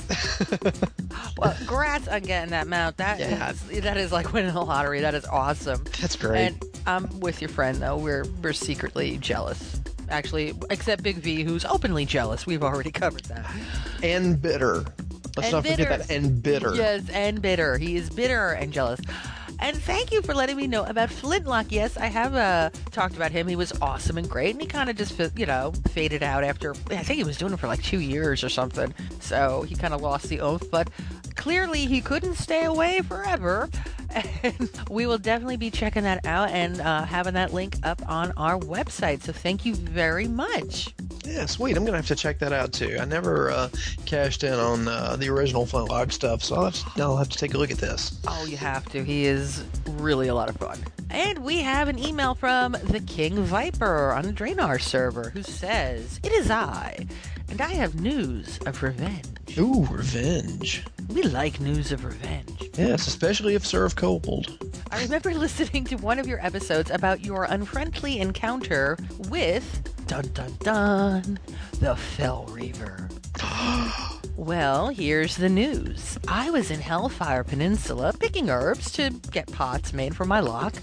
well, 1.38 1.54
congrats 1.56 2.08
on 2.08 2.20
getting 2.22 2.50
that 2.50 2.66
mount. 2.66 2.98
That 2.98 3.18
Yeah. 3.18 3.50
is- 3.50 3.80
that 3.82 3.96
is 3.96 4.12
like 4.12 4.32
winning 4.34 4.52
the 4.52 4.62
lottery. 4.62 5.00
That 5.00 5.14
is 5.14 5.24
awesome. 5.24 5.82
That's 6.00 6.16
great. 6.16 6.46
And 6.48 6.64
I'm 6.86 7.20
with 7.20 7.40
your 7.40 7.48
friend 7.48 7.78
though. 7.78 7.96
We're 7.96 8.24
we're 8.42 8.52
secretly 8.52 9.16
jealous. 9.16 9.80
Actually, 10.10 10.52
except 10.70 11.02
Big 11.04 11.16
V, 11.18 11.44
who's 11.44 11.64
openly 11.64 12.04
jealous. 12.04 12.44
We've 12.44 12.64
already 12.64 12.90
covered 12.90 13.24
that. 13.26 13.48
And 14.02 14.42
bitter. 14.42 14.84
Let's 15.40 15.46
And 15.46 15.52
not 15.52 15.62
bitter. 15.64 15.82
forget 15.84 16.08
that. 16.08 16.14
And 16.14 16.42
bitter. 16.42 16.74
Yes, 16.74 17.08
and 17.10 17.40
bitter. 17.42 17.78
He 17.78 17.96
is 17.96 18.10
bitter 18.10 18.50
and 18.50 18.72
jealous. 18.72 19.00
And 19.62 19.76
thank 19.76 20.10
you 20.10 20.22
for 20.22 20.34
letting 20.34 20.56
me 20.56 20.66
know 20.66 20.84
about 20.84 21.10
Flintlock. 21.10 21.66
Yes, 21.70 21.98
I 21.98 22.06
have 22.06 22.34
uh, 22.34 22.70
talked 22.92 23.14
about 23.16 23.30
him. 23.30 23.46
He 23.46 23.56
was 23.56 23.72
awesome 23.82 24.16
and 24.16 24.26
great, 24.28 24.52
and 24.54 24.60
he 24.62 24.66
kind 24.66 24.88
of 24.88 24.96
just, 24.96 25.20
you 25.38 25.44
know, 25.44 25.72
faded 25.90 26.22
out 26.22 26.44
after. 26.44 26.72
I 26.90 27.02
think 27.02 27.18
he 27.18 27.24
was 27.24 27.36
doing 27.36 27.52
it 27.52 27.58
for 27.58 27.66
like 27.66 27.82
two 27.82 28.00
years 28.00 28.42
or 28.42 28.48
something. 28.48 28.94
So 29.20 29.62
he 29.62 29.74
kind 29.74 29.92
of 29.92 30.00
lost 30.00 30.28
the 30.30 30.40
oath. 30.40 30.70
But 30.70 30.88
clearly, 31.36 31.84
he 31.84 32.00
couldn't 32.00 32.36
stay 32.36 32.64
away 32.64 33.00
forever. 33.02 33.68
And 34.42 34.68
we 34.90 35.06
will 35.06 35.18
definitely 35.18 35.56
be 35.56 35.70
checking 35.70 36.02
that 36.02 36.26
out 36.26 36.50
and 36.50 36.80
uh, 36.80 37.04
having 37.04 37.34
that 37.34 37.52
link 37.52 37.76
up 37.84 38.02
on 38.10 38.32
our 38.36 38.58
website. 38.58 39.22
So 39.22 39.32
thank 39.32 39.64
you 39.64 39.76
very 39.76 40.26
much. 40.26 40.92
Yeah, 41.24 41.47
sweet. 41.47 41.76
I'm 41.76 41.84
gonna 41.84 41.98
have 41.98 42.06
to 42.09 42.16
check 42.16 42.38
that 42.38 42.52
out 42.52 42.72
too. 42.72 42.97
I 43.01 43.05
never 43.05 43.51
uh, 43.51 43.68
cashed 44.06 44.42
in 44.44 44.55
on 44.55 44.88
uh, 44.88 45.16
the 45.16 45.28
original 45.28 45.66
Flintlock 45.66 46.12
stuff, 46.12 46.42
so 46.42 46.56
I'll 46.56 46.64
have, 46.64 46.94
to, 46.94 47.02
I'll 47.02 47.16
have 47.16 47.28
to 47.28 47.38
take 47.38 47.55
a 47.55 47.59
look 47.59 47.70
at 47.70 47.78
this. 47.78 48.18
Oh, 48.26 48.44
you 48.47 48.56
have 48.56 48.88
to. 48.90 49.05
He 49.05 49.26
is 49.26 49.64
really 49.86 50.28
a 50.28 50.34
lot 50.34 50.48
of 50.48 50.56
fun. 50.56 50.78
And 51.10 51.38
we 51.40 51.59
have 51.59 51.88
an 51.88 51.98
email 51.98 52.34
from 52.34 52.72
the 52.84 53.01
King 53.01 53.42
Viper 53.42 54.12
on 54.12 54.24
the 54.24 54.32
Draenor 54.32 54.80
server 54.80 55.30
who 55.30 55.42
says, 55.42 56.20
It 56.22 56.32
is 56.32 56.51
I, 56.51 57.06
and 57.51 57.60
I 57.60 57.72
have 57.72 58.01
news 58.01 58.59
of 58.66 58.82
revenge. 58.82 59.26
Ooh, 59.59 59.84
revenge. 59.90 60.84
We 61.09 61.22
like 61.24 61.60
news 61.60 61.90
of 61.90 62.05
revenge. 62.05 62.70
Yes, 62.74 63.09
especially 63.09 63.56
if 63.56 63.66
served 63.66 63.97
cold. 63.97 64.72
I 64.92 65.02
remember 65.02 65.34
listening 65.34 65.84
to 65.86 65.97
one 65.97 66.20
of 66.20 66.28
your 66.28 66.44
episodes 66.44 66.90
about 66.90 67.24
your 67.24 67.44
unfriendly 67.44 68.20
encounter 68.20 68.97
with, 69.28 69.99
dun 70.11 70.28
dun 70.35 70.53
dun, 70.59 71.39
the 71.78 71.95
Fel 71.95 72.45
Reaver. 72.47 73.09
Well, 74.37 74.89
here's 74.89 75.37
the 75.37 75.51
news. 75.51 76.19
I 76.27 76.51
was 76.51 76.70
in 76.70 76.81
Hellfire 76.81 77.45
Peninsula 77.45 78.15
picking 78.19 78.49
herbs 78.49 78.91
to 78.93 79.11
get 79.31 79.53
pots 79.53 79.93
made 79.93 80.16
for 80.16 80.24
my 80.24 80.41
lock, 80.41 80.74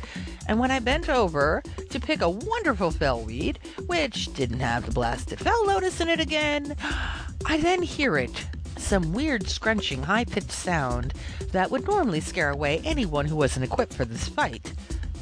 and 0.48 0.60
when 0.60 0.70
I 0.70 0.80
bent 0.80 1.10
over 1.10 1.64
to 1.90 2.00
pick 2.00 2.22
a 2.22 2.30
wonderful 2.30 2.92
felweed, 2.92 3.58
which 3.88 4.32
didn't 4.34 4.60
have 4.60 4.86
the 4.86 4.92
blasted 4.92 5.40
fel 5.40 5.66
lotus 5.66 6.00
in 6.00 6.08
it 6.08 6.20
again, 6.20 6.76
I 7.46 7.58
then 7.58 7.82
hear 7.82 8.18
it. 8.18 8.46
Some 8.78 9.12
weird 9.12 9.50
scrunching 9.50 10.04
high 10.04 10.26
pitched 10.26 10.52
sound 10.52 11.16
that 11.52 11.72
would 11.72 11.88
normally 11.88 12.22
scare 12.22 12.52
away 12.52 12.80
anyone 12.86 13.26
who 13.26 13.36
wasn't 13.36 13.66
equipped 13.66 13.94
for 13.94 14.06
this 14.06 14.28
fight. 14.28 14.74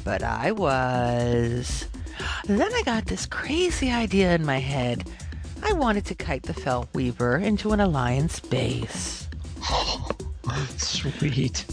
But 0.04 0.22
I 0.22 0.52
was. 0.52 1.86
Then 2.44 2.72
I 2.72 2.82
got 2.84 3.06
this 3.06 3.26
crazy 3.26 3.90
idea 3.90 4.34
in 4.34 4.44
my 4.44 4.58
head. 4.58 5.08
I 5.62 5.72
wanted 5.72 6.04
to 6.06 6.14
kite 6.14 6.44
the 6.44 6.54
Fel 6.54 6.88
Reaver 6.94 7.38
into 7.38 7.72
an 7.72 7.80
Alliance 7.80 8.40
base. 8.40 9.28
Sweet. 10.76 11.64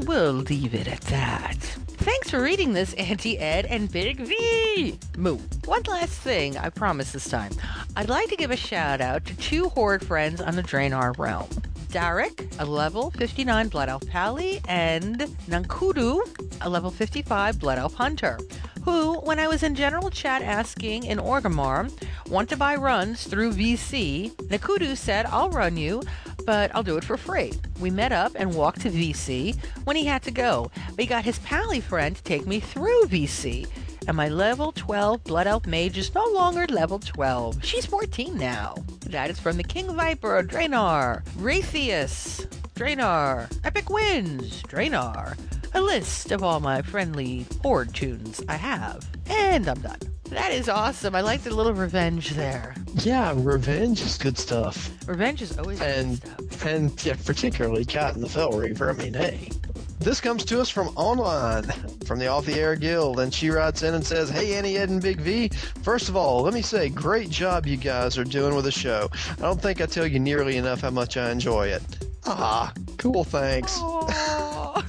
We'll 0.00 0.32
leave 0.32 0.74
it 0.74 0.86
at 0.86 1.00
that. 1.02 1.56
Thanks 1.56 2.30
for 2.30 2.40
reading 2.40 2.72
this, 2.72 2.94
Auntie 2.94 3.38
Ed 3.38 3.66
and 3.66 3.90
Big 3.90 4.20
V. 4.20 4.98
Moo. 5.16 5.38
One 5.64 5.82
last 5.88 6.12
thing, 6.12 6.56
I 6.56 6.70
promise 6.70 7.12
this 7.12 7.28
time. 7.28 7.52
I'd 7.96 8.08
like 8.08 8.28
to 8.28 8.36
give 8.36 8.50
a 8.50 8.56
shout 8.56 9.00
out 9.00 9.24
to 9.26 9.36
two 9.36 9.68
Horde 9.70 10.04
friends 10.06 10.40
on 10.40 10.56
the 10.56 10.62
Draenor 10.62 11.18
realm. 11.18 11.48
Derek, 11.88 12.46
a 12.58 12.64
level 12.64 13.10
59 13.12 13.68
Blood 13.68 13.88
Elf 13.88 14.06
Pally, 14.06 14.60
and 14.68 15.20
Nankudu, 15.48 16.20
a 16.60 16.68
level 16.68 16.90
55 16.90 17.58
Blood 17.58 17.78
Elf 17.78 17.94
Hunter, 17.94 18.38
who, 18.84 19.14
when 19.20 19.38
I 19.38 19.48
was 19.48 19.62
in 19.62 19.74
general 19.74 20.10
chat 20.10 20.42
asking 20.42 21.04
in 21.04 21.18
Orgrimmar, 21.18 21.90
want 22.28 22.48
to 22.50 22.56
buy 22.56 22.74
runs 22.76 23.26
through 23.26 23.52
VC, 23.52 24.32
Nakudu 24.48 24.96
said, 24.96 25.26
I'll 25.26 25.50
run 25.50 25.76
you, 25.76 26.02
but 26.44 26.74
I'll 26.74 26.82
do 26.82 26.96
it 26.96 27.04
for 27.04 27.16
free. 27.16 27.52
We 27.80 27.90
met 27.90 28.12
up 28.12 28.32
and 28.34 28.54
walked 28.54 28.82
to 28.82 28.90
VC 28.90 29.56
when 29.84 29.96
he 29.96 30.04
had 30.06 30.22
to 30.22 30.30
go, 30.30 30.70
but 30.90 31.00
he 31.00 31.06
got 31.06 31.24
his 31.24 31.38
pally 31.40 31.80
friend 31.80 32.16
to 32.16 32.22
take 32.22 32.46
me 32.46 32.60
through 32.60 33.04
VC. 33.06 33.66
And 34.08 34.16
my 34.16 34.30
level 34.30 34.72
12 34.72 35.22
Blood 35.24 35.46
Elf 35.46 35.66
Mage 35.66 35.98
is 35.98 36.14
no 36.14 36.24
longer 36.24 36.66
level 36.68 36.98
12. 36.98 37.62
She's 37.62 37.84
14 37.84 38.38
now. 38.38 38.74
That 39.00 39.28
is 39.28 39.38
from 39.38 39.58
the 39.58 39.62
King 39.62 39.94
Viper, 39.94 40.42
Draenor, 40.42 41.22
Raytheus, 41.36 42.46
Draenor, 42.74 43.54
Epic 43.64 43.90
Wins, 43.90 44.62
Draenor. 44.62 45.36
A 45.74 45.80
list 45.82 46.32
of 46.32 46.42
all 46.42 46.58
my 46.58 46.80
friendly 46.80 47.44
horde 47.60 47.94
tunes 47.94 48.42
I 48.48 48.56
have. 48.56 49.06
And 49.26 49.68
I'm 49.68 49.80
done. 49.82 50.00
That 50.30 50.52
is 50.52 50.70
awesome. 50.70 51.14
I 51.14 51.20
like 51.20 51.42
the 51.42 51.54
little 51.54 51.74
revenge 51.74 52.30
there. 52.30 52.74
Yeah, 52.94 53.34
revenge 53.36 54.00
is 54.00 54.16
good 54.16 54.38
stuff. 54.38 54.90
Revenge 55.06 55.42
is 55.42 55.58
always 55.58 55.82
and 55.82 56.18
and 56.64 57.04
yeah, 57.04 57.16
particularly 57.26 57.84
Cat 57.84 58.14
and 58.14 58.22
the 58.22 58.28
Fel 58.28 58.52
Reaver. 58.52 58.88
I 58.88 58.94
mean, 58.94 59.12
hey. 59.12 59.50
This 60.00 60.20
comes 60.20 60.44
to 60.46 60.60
us 60.60 60.68
from 60.70 60.88
online, 60.96 61.64
from 62.06 62.18
the 62.18 62.28
Off 62.28 62.46
the 62.46 62.54
Air 62.54 62.76
Guild, 62.76 63.18
and 63.20 63.34
she 63.34 63.50
writes 63.50 63.82
in 63.82 63.94
and 63.94 64.06
says, 64.06 64.30
Hey, 64.30 64.54
Auntie, 64.54 64.78
Ed, 64.78 64.90
and 64.90 65.02
Big 65.02 65.20
V. 65.20 65.48
First 65.82 66.08
of 66.08 66.16
all, 66.16 66.42
let 66.42 66.54
me 66.54 66.62
say, 66.62 66.88
great 66.88 67.30
job 67.30 67.66
you 67.66 67.76
guys 67.76 68.16
are 68.16 68.24
doing 68.24 68.54
with 68.54 68.64
the 68.64 68.70
show. 68.70 69.10
I 69.30 69.42
don't 69.42 69.60
think 69.60 69.80
I 69.80 69.86
tell 69.86 70.06
you 70.06 70.20
nearly 70.20 70.56
enough 70.56 70.82
how 70.82 70.90
much 70.90 71.16
I 71.16 71.30
enjoy 71.30 71.68
it. 71.68 71.82
Ah, 72.26 72.72
cool, 72.98 73.24
thanks. 73.24 73.78
Aw, 73.80 74.82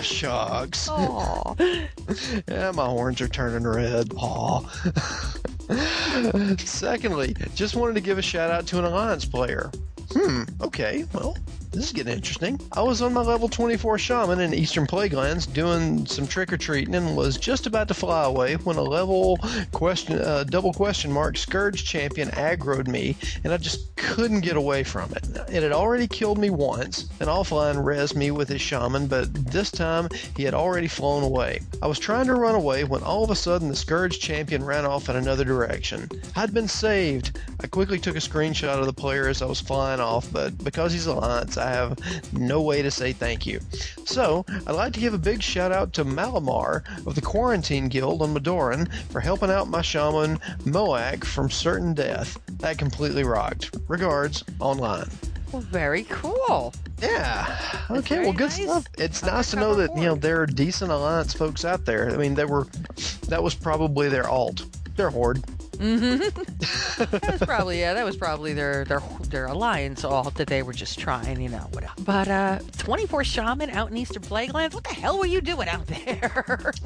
shucks. 0.02 0.88
yeah, 2.48 2.72
my 2.74 2.86
horns 2.86 3.20
are 3.20 3.28
turning 3.28 3.66
red. 3.68 4.12
Aw. 4.16 4.60
Secondly, 6.58 7.36
just 7.54 7.76
wanted 7.76 7.94
to 7.94 8.00
give 8.00 8.18
a 8.18 8.22
shout 8.22 8.50
out 8.50 8.66
to 8.68 8.78
an 8.78 8.84
Alliance 8.84 9.24
player. 9.24 9.70
Hmm, 10.12 10.42
okay, 10.60 11.04
well, 11.12 11.36
this 11.72 11.84
is 11.84 11.92
getting 11.92 12.12
interesting. 12.12 12.60
I 12.72 12.82
was 12.82 13.00
on 13.00 13.12
my 13.14 13.20
level 13.20 13.48
24 13.48 13.98
shaman 13.98 14.40
in 14.40 14.52
Eastern 14.52 14.86
Plaguelands 14.86 15.52
doing 15.52 16.04
some 16.04 16.26
trick 16.26 16.52
or 16.52 16.56
treating 16.56 16.96
and 16.96 17.16
was 17.16 17.36
just 17.36 17.66
about 17.66 17.86
to 17.88 17.94
fly 17.94 18.24
away 18.24 18.56
when 18.56 18.76
a 18.76 18.82
level 18.82 19.38
question, 19.70 20.18
uh, 20.18 20.44
double 20.44 20.72
question 20.72 21.12
mark 21.12 21.36
Scourge 21.36 21.84
champion 21.84 22.28
aggroed 22.30 22.88
me 22.88 23.16
and 23.44 23.52
I 23.52 23.56
just 23.56 23.94
couldn't 23.94 24.40
get 24.40 24.56
away 24.56 24.82
from 24.82 25.12
it. 25.12 25.24
It 25.48 25.62
had 25.62 25.72
already 25.72 26.08
killed 26.08 26.38
me 26.38 26.50
once 26.50 27.08
and 27.20 27.28
offline 27.28 27.84
res 27.84 28.16
me 28.16 28.32
with 28.32 28.48
his 28.48 28.60
shaman, 28.60 29.06
but 29.06 29.32
this 29.32 29.70
time 29.70 30.08
he 30.36 30.42
had 30.42 30.54
already 30.54 30.88
flown 30.88 31.22
away. 31.22 31.60
I 31.82 31.86
was 31.86 32.00
trying 32.00 32.26
to 32.26 32.34
run 32.34 32.56
away 32.56 32.82
when 32.82 33.02
all 33.02 33.22
of 33.22 33.30
a 33.30 33.36
sudden 33.36 33.68
the 33.68 33.76
Scourge 33.76 34.18
champion 34.18 34.64
ran 34.64 34.84
off 34.84 35.08
in 35.08 35.14
another 35.14 35.44
direction. 35.44 36.08
I'd 36.34 36.52
been 36.52 36.68
saved. 36.68 37.38
I 37.62 37.68
quickly 37.68 38.00
took 38.00 38.16
a 38.16 38.20
screenshot 38.20 38.80
of 38.80 38.86
the 38.86 38.92
player 38.92 39.28
as 39.28 39.40
I 39.40 39.46
was 39.46 39.60
flying 39.60 40.00
off, 40.00 40.32
but 40.32 40.56
because 40.64 40.92
he's 40.92 41.06
Alliance, 41.06 41.59
I 41.60 41.70
have 41.70 42.32
no 42.32 42.62
way 42.62 42.82
to 42.82 42.90
say 42.90 43.12
thank 43.12 43.46
you. 43.46 43.60
So, 44.04 44.44
I'd 44.66 44.74
like 44.74 44.92
to 44.94 45.00
give 45.00 45.14
a 45.14 45.18
big 45.18 45.42
shout 45.42 45.72
out 45.72 45.92
to 45.94 46.04
Malamar 46.04 46.82
of 47.06 47.14
the 47.14 47.20
Quarantine 47.20 47.88
Guild 47.88 48.22
on 48.22 48.34
Madoran 48.34 48.92
for 49.10 49.20
helping 49.20 49.50
out 49.50 49.68
my 49.68 49.82
shaman 49.82 50.38
Moak 50.64 51.24
from 51.24 51.50
certain 51.50 51.94
death. 51.94 52.38
That 52.58 52.78
completely 52.78 53.24
rocked. 53.24 53.76
Regards, 53.88 54.44
online. 54.58 55.08
Well, 55.52 55.62
very 55.62 56.04
cool. 56.04 56.72
Yeah. 57.02 57.56
That's 57.88 57.90
Okay. 57.90 58.20
Well, 58.20 58.32
good 58.32 58.50
nice. 58.50 58.62
stuff. 58.62 58.86
It's 58.98 59.22
nice 59.22 59.50
to 59.50 59.56
know 59.56 59.74
that 59.74 59.96
you 59.96 60.04
know 60.04 60.14
there 60.14 60.40
are 60.40 60.46
decent 60.46 60.92
alliance 60.92 61.34
folks 61.34 61.64
out 61.64 61.84
there. 61.84 62.10
I 62.10 62.16
mean, 62.16 62.34
they 62.34 62.44
were. 62.44 62.66
That 63.28 63.42
was 63.42 63.54
probably 63.54 64.08
their 64.08 64.28
alt. 64.28 64.64
Their 65.00 65.08
horde. 65.08 65.40
Mm-hmm. 65.78 66.18
that 67.04 67.32
was 67.32 67.40
probably 67.48 67.80
yeah. 67.80 67.94
That 67.94 68.04
was 68.04 68.18
probably 68.18 68.52
their 68.52 68.84
their 68.84 69.00
their 69.30 69.46
alliance 69.46 70.04
all 70.04 70.30
that 70.32 70.46
they 70.46 70.62
were 70.62 70.74
just 70.74 70.98
trying, 70.98 71.40
you 71.40 71.48
know. 71.48 71.66
Whatever. 71.72 71.94
But 72.04 72.28
uh, 72.28 72.58
24 72.76 73.24
shaman 73.24 73.70
out 73.70 73.90
in 73.90 73.96
Eastern 73.96 74.22
Plaguelands. 74.22 74.74
What 74.74 74.84
the 74.84 74.92
hell 74.92 75.18
were 75.18 75.24
you 75.24 75.40
doing 75.40 75.68
out 75.68 75.86
there? 75.86 76.74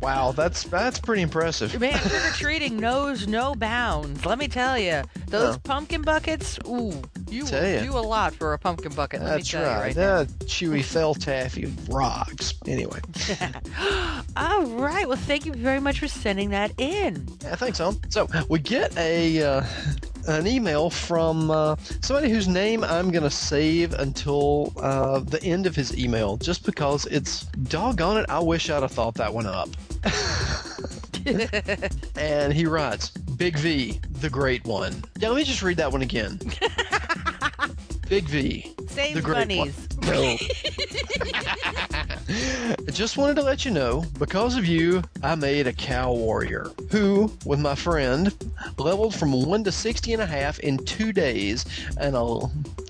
Wow, 0.00 0.30
that's 0.30 0.62
that's 0.62 1.00
pretty 1.00 1.22
impressive. 1.22 1.78
Man, 1.80 1.98
trick 1.98 2.24
or 2.24 2.30
treating 2.30 2.76
knows 2.76 3.26
no 3.26 3.56
bounds. 3.56 4.24
Let 4.24 4.38
me 4.38 4.46
tell 4.46 4.78
you, 4.78 5.02
those 5.26 5.58
pumpkin 5.58 6.02
buckets. 6.02 6.56
Ooh, 6.68 7.02
you 7.30 7.44
will 7.44 7.68
ya. 7.68 7.82
do 7.82 7.96
a 7.96 8.00
lot 8.00 8.34
for 8.34 8.52
a 8.52 8.58
pumpkin 8.58 8.92
bucket. 8.92 9.22
Let 9.22 9.30
That's 9.30 9.52
me 9.52 9.58
tell 9.58 9.66
right. 9.68 9.76
you 9.76 9.82
right 9.82 9.96
now. 9.96 10.24
that 10.24 10.28
chewy 10.46 10.84
fel 10.84 11.14
taffy 11.14 11.72
rocks. 11.88 12.54
Anyway. 12.66 13.00
All 14.36 14.66
right. 14.66 15.06
Well, 15.08 15.16
thank 15.16 15.46
you 15.46 15.52
very 15.52 15.80
much 15.80 16.00
for 16.00 16.08
sending 16.08 16.50
that 16.50 16.72
in. 16.78 17.26
Yeah, 17.42 17.56
thanks, 17.56 17.78
hon. 17.78 17.98
So 18.10 18.28
we 18.48 18.58
get 18.58 18.96
a 18.96 19.42
uh, 19.42 19.62
an 20.28 20.46
email 20.46 20.90
from 20.90 21.50
uh, 21.50 21.76
somebody 22.02 22.30
whose 22.30 22.48
name 22.48 22.84
I'm 22.84 23.10
gonna 23.10 23.30
save 23.30 23.94
until 23.94 24.72
uh, 24.76 25.20
the 25.20 25.42
end 25.42 25.66
of 25.66 25.74
his 25.74 25.96
email, 25.98 26.36
just 26.36 26.64
because 26.64 27.06
it's 27.06 27.42
doggone 27.44 28.18
it. 28.18 28.26
I 28.28 28.38
wish 28.40 28.70
I'd 28.70 28.82
have 28.82 28.92
thought 28.92 29.14
that 29.14 29.32
one 29.32 29.46
up. 29.46 29.68
and 32.16 32.52
he 32.52 32.66
writes, 32.66 33.10
"Big 33.10 33.56
V, 33.56 34.00
the 34.20 34.30
great 34.30 34.64
one." 34.64 35.02
Yeah, 35.18 35.28
let 35.28 35.36
me 35.36 35.44
just 35.44 35.62
read 35.62 35.78
that 35.78 35.90
one 35.90 36.02
again. 36.02 36.38
Big 38.08 38.24
V, 38.24 38.74
Save 38.88 39.14
the 39.14 39.20
great 39.22 39.48
one. 39.48 39.48
bunnies. 39.48 39.88
No. 40.06 40.36
I 42.30 42.76
just 42.90 43.16
wanted 43.16 43.36
to 43.36 43.42
let 43.42 43.64
you 43.64 43.70
know, 43.70 44.04
because 44.18 44.56
of 44.56 44.66
you, 44.66 45.02
I 45.22 45.34
made 45.34 45.66
a 45.66 45.72
cow 45.72 46.12
warrior 46.12 46.70
who, 46.90 47.32
with 47.46 47.58
my 47.58 47.74
friend, 47.74 48.34
leveled 48.76 49.14
from 49.14 49.32
1 49.32 49.64
to 49.64 49.72
60 49.72 50.12
and 50.12 50.20
a 50.20 50.26
half 50.26 50.58
in 50.58 50.76
two 50.84 51.12
days 51.12 51.64
and 51.98 52.14
a 52.14 52.40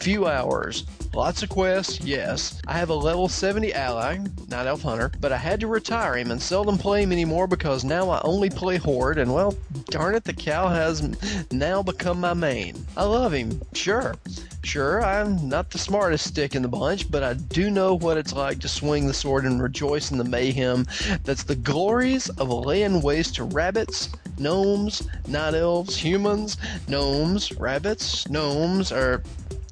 few 0.00 0.26
hours. 0.26 0.84
Lots 1.14 1.42
of 1.42 1.50
quests, 1.50 2.00
yes. 2.00 2.60
I 2.66 2.74
have 2.74 2.90
a 2.90 2.94
level 2.94 3.28
70 3.28 3.72
ally, 3.74 4.18
Night 4.48 4.66
Elf 4.66 4.82
Hunter, 4.82 5.12
but 5.20 5.32
I 5.32 5.36
had 5.36 5.60
to 5.60 5.68
retire 5.68 6.16
him 6.16 6.32
and 6.32 6.42
seldom 6.42 6.76
play 6.76 7.02
him 7.04 7.12
anymore 7.12 7.46
because 7.46 7.84
now 7.84 8.10
I 8.10 8.20
only 8.24 8.50
play 8.50 8.76
Horde, 8.76 9.18
and 9.18 9.32
well, 9.32 9.54
darn 9.86 10.16
it, 10.16 10.24
the 10.24 10.32
cow 10.32 10.68
has 10.68 11.46
now 11.52 11.82
become 11.82 12.20
my 12.20 12.34
main. 12.34 12.84
I 12.96 13.04
love 13.04 13.32
him, 13.32 13.62
sure. 13.72 14.16
Sure, 14.64 15.02
I'm 15.02 15.48
not 15.48 15.70
the 15.70 15.78
smartest 15.78 16.26
stick 16.26 16.54
in 16.54 16.62
the 16.62 16.68
bunch, 16.68 17.10
but 17.10 17.22
I 17.22 17.34
do 17.34 17.70
know 17.70 17.94
what 17.94 18.16
it's 18.16 18.34
like 18.34 18.58
to 18.60 18.68
swing 18.68 19.06
the 19.06 19.14
sword 19.14 19.27
and 19.36 19.62
rejoice 19.62 20.10
in 20.10 20.18
the 20.18 20.24
mayhem. 20.24 20.86
That's 21.24 21.42
the 21.42 21.54
glories 21.54 22.28
of 22.30 22.48
laying 22.48 23.02
waste 23.02 23.36
to 23.36 23.44
rabbits, 23.44 24.08
gnomes, 24.38 25.06
night 25.26 25.54
elves, 25.54 25.96
humans, 25.96 26.56
gnomes, 26.88 27.52
rabbits, 27.58 28.28
gnomes, 28.28 28.90
or 28.90 29.22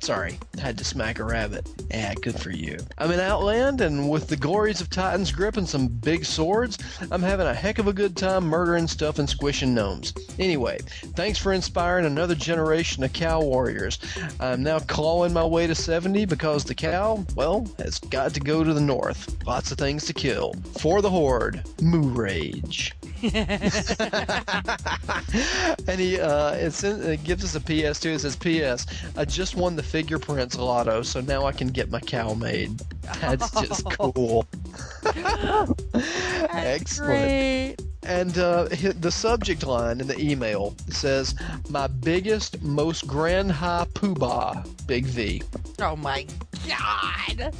Sorry, 0.00 0.38
had 0.58 0.78
to 0.78 0.84
smack 0.84 1.18
a 1.18 1.24
rabbit. 1.24 1.68
Yeah, 1.90 2.14
good 2.14 2.38
for 2.40 2.50
you. 2.50 2.78
I'm 2.98 3.10
in 3.10 3.18
Outland, 3.18 3.80
and 3.80 4.08
with 4.08 4.28
the 4.28 4.36
glories 4.36 4.80
of 4.80 4.90
Titan's 4.90 5.32
grip 5.32 5.56
and 5.56 5.68
some 5.68 5.88
big 5.88 6.24
swords, 6.24 6.78
I'm 7.10 7.22
having 7.22 7.46
a 7.46 7.54
heck 7.54 7.78
of 7.78 7.88
a 7.88 7.92
good 7.92 8.16
time 8.16 8.44
murdering 8.44 8.86
stuff 8.86 9.18
and 9.18 9.28
squishing 9.28 9.74
gnomes. 9.74 10.12
Anyway, 10.38 10.78
thanks 11.14 11.38
for 11.38 11.52
inspiring 11.52 12.04
another 12.04 12.34
generation 12.34 13.02
of 13.04 13.12
cow 13.12 13.40
warriors. 13.40 13.98
I'm 14.38 14.62
now 14.62 14.78
clawing 14.80 15.32
my 15.32 15.44
way 15.44 15.66
to 15.66 15.74
70 15.74 16.26
because 16.26 16.64
the 16.64 16.74
cow, 16.74 17.24
well, 17.34 17.66
has 17.78 17.98
got 17.98 18.34
to 18.34 18.40
go 18.40 18.62
to 18.62 18.74
the 18.74 18.80
north. 18.80 19.36
Lots 19.46 19.72
of 19.72 19.78
things 19.78 20.04
to 20.06 20.12
kill. 20.12 20.54
For 20.78 21.02
the 21.02 21.10
Horde, 21.10 21.62
Moo 21.80 22.08
Rage. 22.10 22.94
and 25.88 26.00
he 26.00 26.20
uh, 26.20 26.52
it's 26.52 26.84
in, 26.84 27.02
it 27.02 27.24
gives 27.24 27.44
us 27.44 27.54
a 27.54 27.60
PS 27.60 27.98
too. 27.98 28.10
It 28.10 28.20
says, 28.20 28.36
"P.S. 28.36 28.86
I 29.16 29.24
just 29.24 29.56
won 29.56 29.74
the 29.74 29.82
FigurePrints 29.82 30.58
lotto, 30.58 31.02
so 31.02 31.20
now 31.22 31.46
I 31.46 31.52
can 31.52 31.68
get 31.68 31.90
my 31.90 32.00
cow 32.00 32.34
made." 32.34 32.78
That's 33.20 33.50
just 33.52 33.90
cool. 33.98 34.46
Excellent. 36.52 37.06
Great. 37.06 37.76
And 38.06 38.38
uh, 38.38 38.68
the 39.00 39.10
subject 39.10 39.66
line 39.66 40.00
in 40.00 40.06
the 40.06 40.18
email 40.20 40.74
says, 40.88 41.34
"My 41.68 41.88
biggest, 41.88 42.62
most 42.62 43.06
grand 43.06 43.50
high 43.50 43.86
poobah, 43.94 44.86
Big 44.86 45.06
V." 45.06 45.42
Oh 45.80 45.96
my 45.96 46.24
god! 46.68 47.52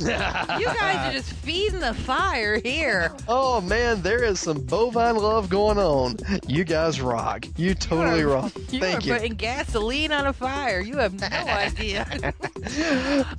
you 0.60 0.66
guys 0.66 1.08
are 1.08 1.12
just 1.12 1.32
feeding 1.32 1.80
the 1.80 1.94
fire 1.94 2.58
here. 2.58 3.12
Oh 3.28 3.60
man, 3.60 4.02
there 4.02 4.22
is 4.22 4.38
some 4.40 4.60
bovine 4.64 5.16
love 5.16 5.48
going 5.48 5.78
on. 5.78 6.16
You 6.46 6.64
guys 6.64 7.00
rock. 7.00 7.46
You 7.56 7.74
totally 7.74 8.22
are- 8.22 8.28
rock. 8.28 8.52
You 8.70 8.80
Thank 8.80 9.04
are 9.04 9.06
you. 9.06 9.12
putting 9.14 9.34
gasoline 9.34 10.12
on 10.12 10.26
a 10.26 10.32
fire. 10.32 10.80
You 10.80 10.96
have 10.98 11.14
no 11.20 11.26
idea. 11.26 12.06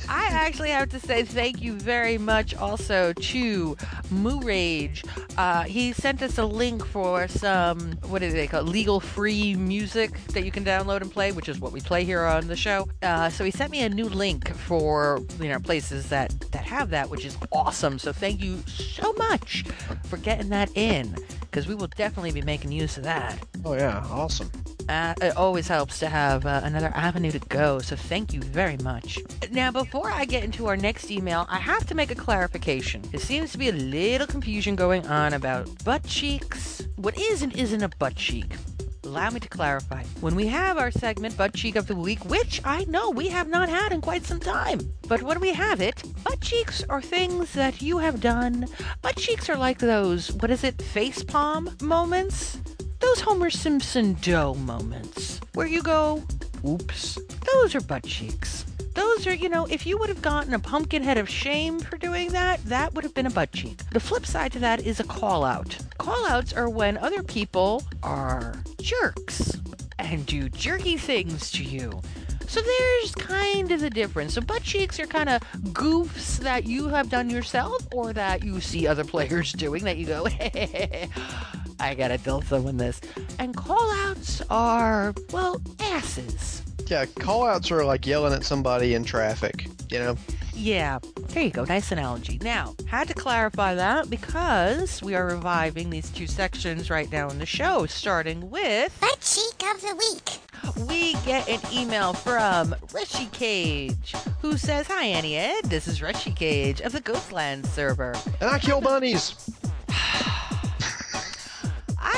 I 0.09 0.27
actually 0.31 0.69
have 0.69 0.89
to 0.89 0.99
say 0.99 1.23
thank 1.23 1.61
you 1.61 1.73
very 1.73 2.17
much 2.17 2.53
also 2.55 3.13
to 3.13 3.77
Moo 4.11 4.39
Rage. 4.41 5.03
Uh, 5.37 5.63
he 5.63 5.93
sent 5.93 6.21
us 6.21 6.37
a 6.37 6.45
link 6.45 6.85
for 6.85 6.96
some, 7.27 7.91
what 8.07 8.19
do 8.19 8.31
they 8.31 8.47
call 8.47 8.61
it, 8.61 8.69
legal 8.69 8.99
free 8.99 9.55
music 9.55 10.11
that 10.27 10.43
you 10.43 10.51
can 10.51 10.65
download 10.65 11.01
and 11.01 11.11
play, 11.11 11.31
which 11.31 11.47
is 11.47 11.59
what 11.59 11.71
we 11.71 11.79
play 11.79 12.03
here 12.03 12.23
on 12.23 12.47
the 12.47 12.55
show. 12.55 12.87
Uh, 13.03 13.29
so 13.29 13.43
he 13.43 13.51
sent 13.51 13.71
me 13.71 13.83
a 13.83 13.89
new 13.89 14.05
link 14.05 14.53
for, 14.55 15.21
you 15.39 15.49
know, 15.49 15.59
places 15.59 16.09
that, 16.09 16.33
that 16.51 16.63
have 16.63 16.89
that, 16.89 17.09
which 17.09 17.25
is 17.25 17.37
awesome. 17.51 17.99
So 17.99 18.11
thank 18.11 18.41
you 18.41 18.57
so 18.67 19.13
much 19.13 19.63
for 20.05 20.17
getting 20.17 20.49
that 20.49 20.69
in, 20.75 21.15
because 21.41 21.67
we 21.67 21.75
will 21.75 21.87
definitely 21.95 22.31
be 22.31 22.41
making 22.41 22.71
use 22.71 22.97
of 22.97 23.03
that. 23.03 23.37
Oh 23.63 23.73
yeah, 23.73 24.03
awesome. 24.09 24.49
Uh, 24.89 25.13
it 25.21 25.35
always 25.35 25.67
helps 25.67 25.99
to 25.99 26.07
have 26.07 26.45
uh, 26.45 26.61
another 26.63 26.91
avenue 26.95 27.31
to 27.31 27.39
go, 27.39 27.79
so 27.79 27.95
thank 27.95 28.33
you 28.33 28.41
very 28.41 28.77
much. 28.77 29.19
Now, 29.51 29.71
before 29.71 30.09
I 30.09 30.25
get 30.25 30.43
into 30.43 30.67
our 30.67 30.77
next 30.77 31.11
email, 31.11 31.45
I 31.49 31.57
have 31.57 31.85
to 31.87 31.95
make 31.95 32.11
a 32.11 32.15
clarification. 32.15 33.01
There 33.11 33.19
seems 33.19 33.51
to 33.51 33.57
be 33.57 33.69
a 33.69 33.73
little 33.73 34.27
confusion 34.27 34.75
going 34.75 35.05
on 35.07 35.33
about 35.33 35.83
butt 35.83 36.03
cheeks. 36.05 36.87
What 36.95 37.19
is 37.19 37.41
and 37.41 37.53
isn't 37.55 37.83
a 37.83 37.89
butt 37.99 38.15
cheek? 38.15 38.55
Allow 39.03 39.29
me 39.29 39.39
to 39.39 39.47
clarify. 39.47 40.03
When 40.19 40.35
we 40.35 40.47
have 40.47 40.77
our 40.77 40.91
segment 40.91 41.37
Butt 41.37 41.53
Cheek 41.53 41.77
of 41.77 41.87
the 41.87 41.95
Week, 41.95 42.25
which 42.25 42.59
I 42.65 42.83
know 42.89 43.09
we 43.09 43.29
have 43.29 43.47
not 43.47 43.69
had 43.69 43.93
in 43.93 44.01
quite 44.01 44.25
some 44.25 44.39
time, 44.39 44.81
but 45.07 45.21
when 45.21 45.39
we 45.39 45.53
have 45.53 45.79
it, 45.79 46.03
butt 46.25 46.41
cheeks 46.41 46.83
are 46.89 47.01
things 47.01 47.53
that 47.53 47.81
you 47.81 47.99
have 47.99 48.19
done. 48.19 48.67
Butt 49.01 49.15
cheeks 49.15 49.49
are 49.49 49.55
like 49.55 49.79
those, 49.79 50.33
what 50.33 50.51
is 50.51 50.65
it, 50.65 50.81
face 50.81 51.23
palm 51.23 51.69
moments? 51.81 52.59
Those 52.99 53.21
Homer 53.21 53.49
Simpson 53.49 54.17
dough 54.21 54.55
moments 54.55 55.39
where 55.53 55.67
you 55.67 55.83
go, 55.83 56.23
oops, 56.65 57.19
those 57.53 57.75
are 57.75 57.81
butt 57.81 58.03
cheeks. 58.03 58.65
Those 58.95 59.27
are, 59.27 59.33
you 59.33 59.49
know, 59.49 59.67
if 59.67 59.85
you 59.85 59.97
would 59.99 60.09
have 60.09 60.23
gotten 60.23 60.55
a 60.55 60.59
pumpkin 60.59 61.03
head 61.03 61.19
of 61.19 61.29
shame 61.29 61.79
for 61.79 61.97
doing 61.97 62.31
that, 62.31 62.63
that 62.65 62.93
would 62.95 63.03
have 63.03 63.13
been 63.13 63.27
a 63.27 63.31
butt 63.31 63.51
cheek. 63.51 63.79
The 63.91 63.99
flip 63.99 64.25
side 64.25 64.51
to 64.53 64.59
that 64.59 64.85
is 64.85 64.99
a 64.99 65.03
call 65.03 65.43
out. 65.43 65.77
Call 65.99 66.25
outs 66.27 66.53
are 66.53 66.69
when 66.69 66.97
other 66.97 67.21
people 67.21 67.83
are 68.01 68.55
jerks 68.81 69.59
and 69.99 70.25
do 70.25 70.49
jerky 70.49 70.97
things 70.97 71.51
to 71.51 71.63
you. 71.63 72.01
So 72.47 72.61
there's 72.61 73.13
kind 73.13 73.71
of 73.71 73.81
the 73.81 73.89
difference. 73.89 74.33
So 74.33 74.41
butt 74.41 74.63
cheeks 74.63 74.99
are 74.99 75.05
kind 75.05 75.29
of 75.29 75.41
goofs 75.73 76.37
that 76.37 76.63
you 76.65 76.87
have 76.87 77.09
done 77.09 77.29
yourself 77.29 77.85
or 77.93 78.13
that 78.13 78.43
you 78.43 78.61
see 78.61 78.87
other 78.87 79.03
players 79.03 79.51
doing 79.53 79.83
that 79.83 79.97
you 79.97 80.07
go, 80.07 80.27
I 81.79 81.95
gotta 81.95 82.17
tell 82.17 82.41
someone 82.41 82.77
this. 82.77 83.01
And 83.39 83.55
call 83.55 83.91
outs 84.07 84.41
are, 84.49 85.13
well, 85.31 85.61
asses. 85.79 86.63
Yeah, 86.87 87.05
call 87.05 87.45
outs 87.45 87.69
are 87.71 87.83
like 87.83 88.05
yelling 88.05 88.33
at 88.33 88.43
somebody 88.43 88.93
in 88.93 89.03
traffic, 89.03 89.67
you 89.89 89.99
know? 89.99 90.17
Yeah, 90.53 90.97
there 91.29 91.43
you 91.43 91.51
go. 91.51 91.65
Nice 91.65 91.91
analogy. 91.91 92.39
Now, 92.41 92.75
had 92.87 93.07
to 93.09 93.13
clarify 93.13 93.75
that 93.75 94.09
because 94.09 95.03
we 95.03 95.13
are 95.13 95.27
reviving 95.27 95.91
these 95.91 96.09
two 96.09 96.25
sections 96.25 96.89
right 96.89 97.11
now 97.11 97.29
in 97.29 97.37
the 97.37 97.45
show, 97.45 97.85
starting 97.85 98.49
with 98.49 98.97
Butt 98.99 99.19
Cheek 99.21 99.69
of 99.71 99.81
the 99.81 99.95
Week. 99.95 100.87
we 100.87 101.13
get 101.25 101.47
an 101.47 101.59
email 101.71 102.13
from 102.13 102.75
Rushy 102.91 103.27
Cage, 103.27 104.15
who 104.41 104.57
says, 104.57 104.87
Hi, 104.87 105.05
Auntie 105.05 105.37
Ed. 105.37 105.65
This 105.65 105.87
is 105.87 106.01
Rushy 106.01 106.31
Cage 106.31 106.81
of 106.81 106.91
the 106.91 107.01
Ghostland 107.01 107.67
server. 107.67 108.15
And 108.41 108.49
I 108.49 108.57
kill 108.57 108.81
bunnies. 108.81 109.35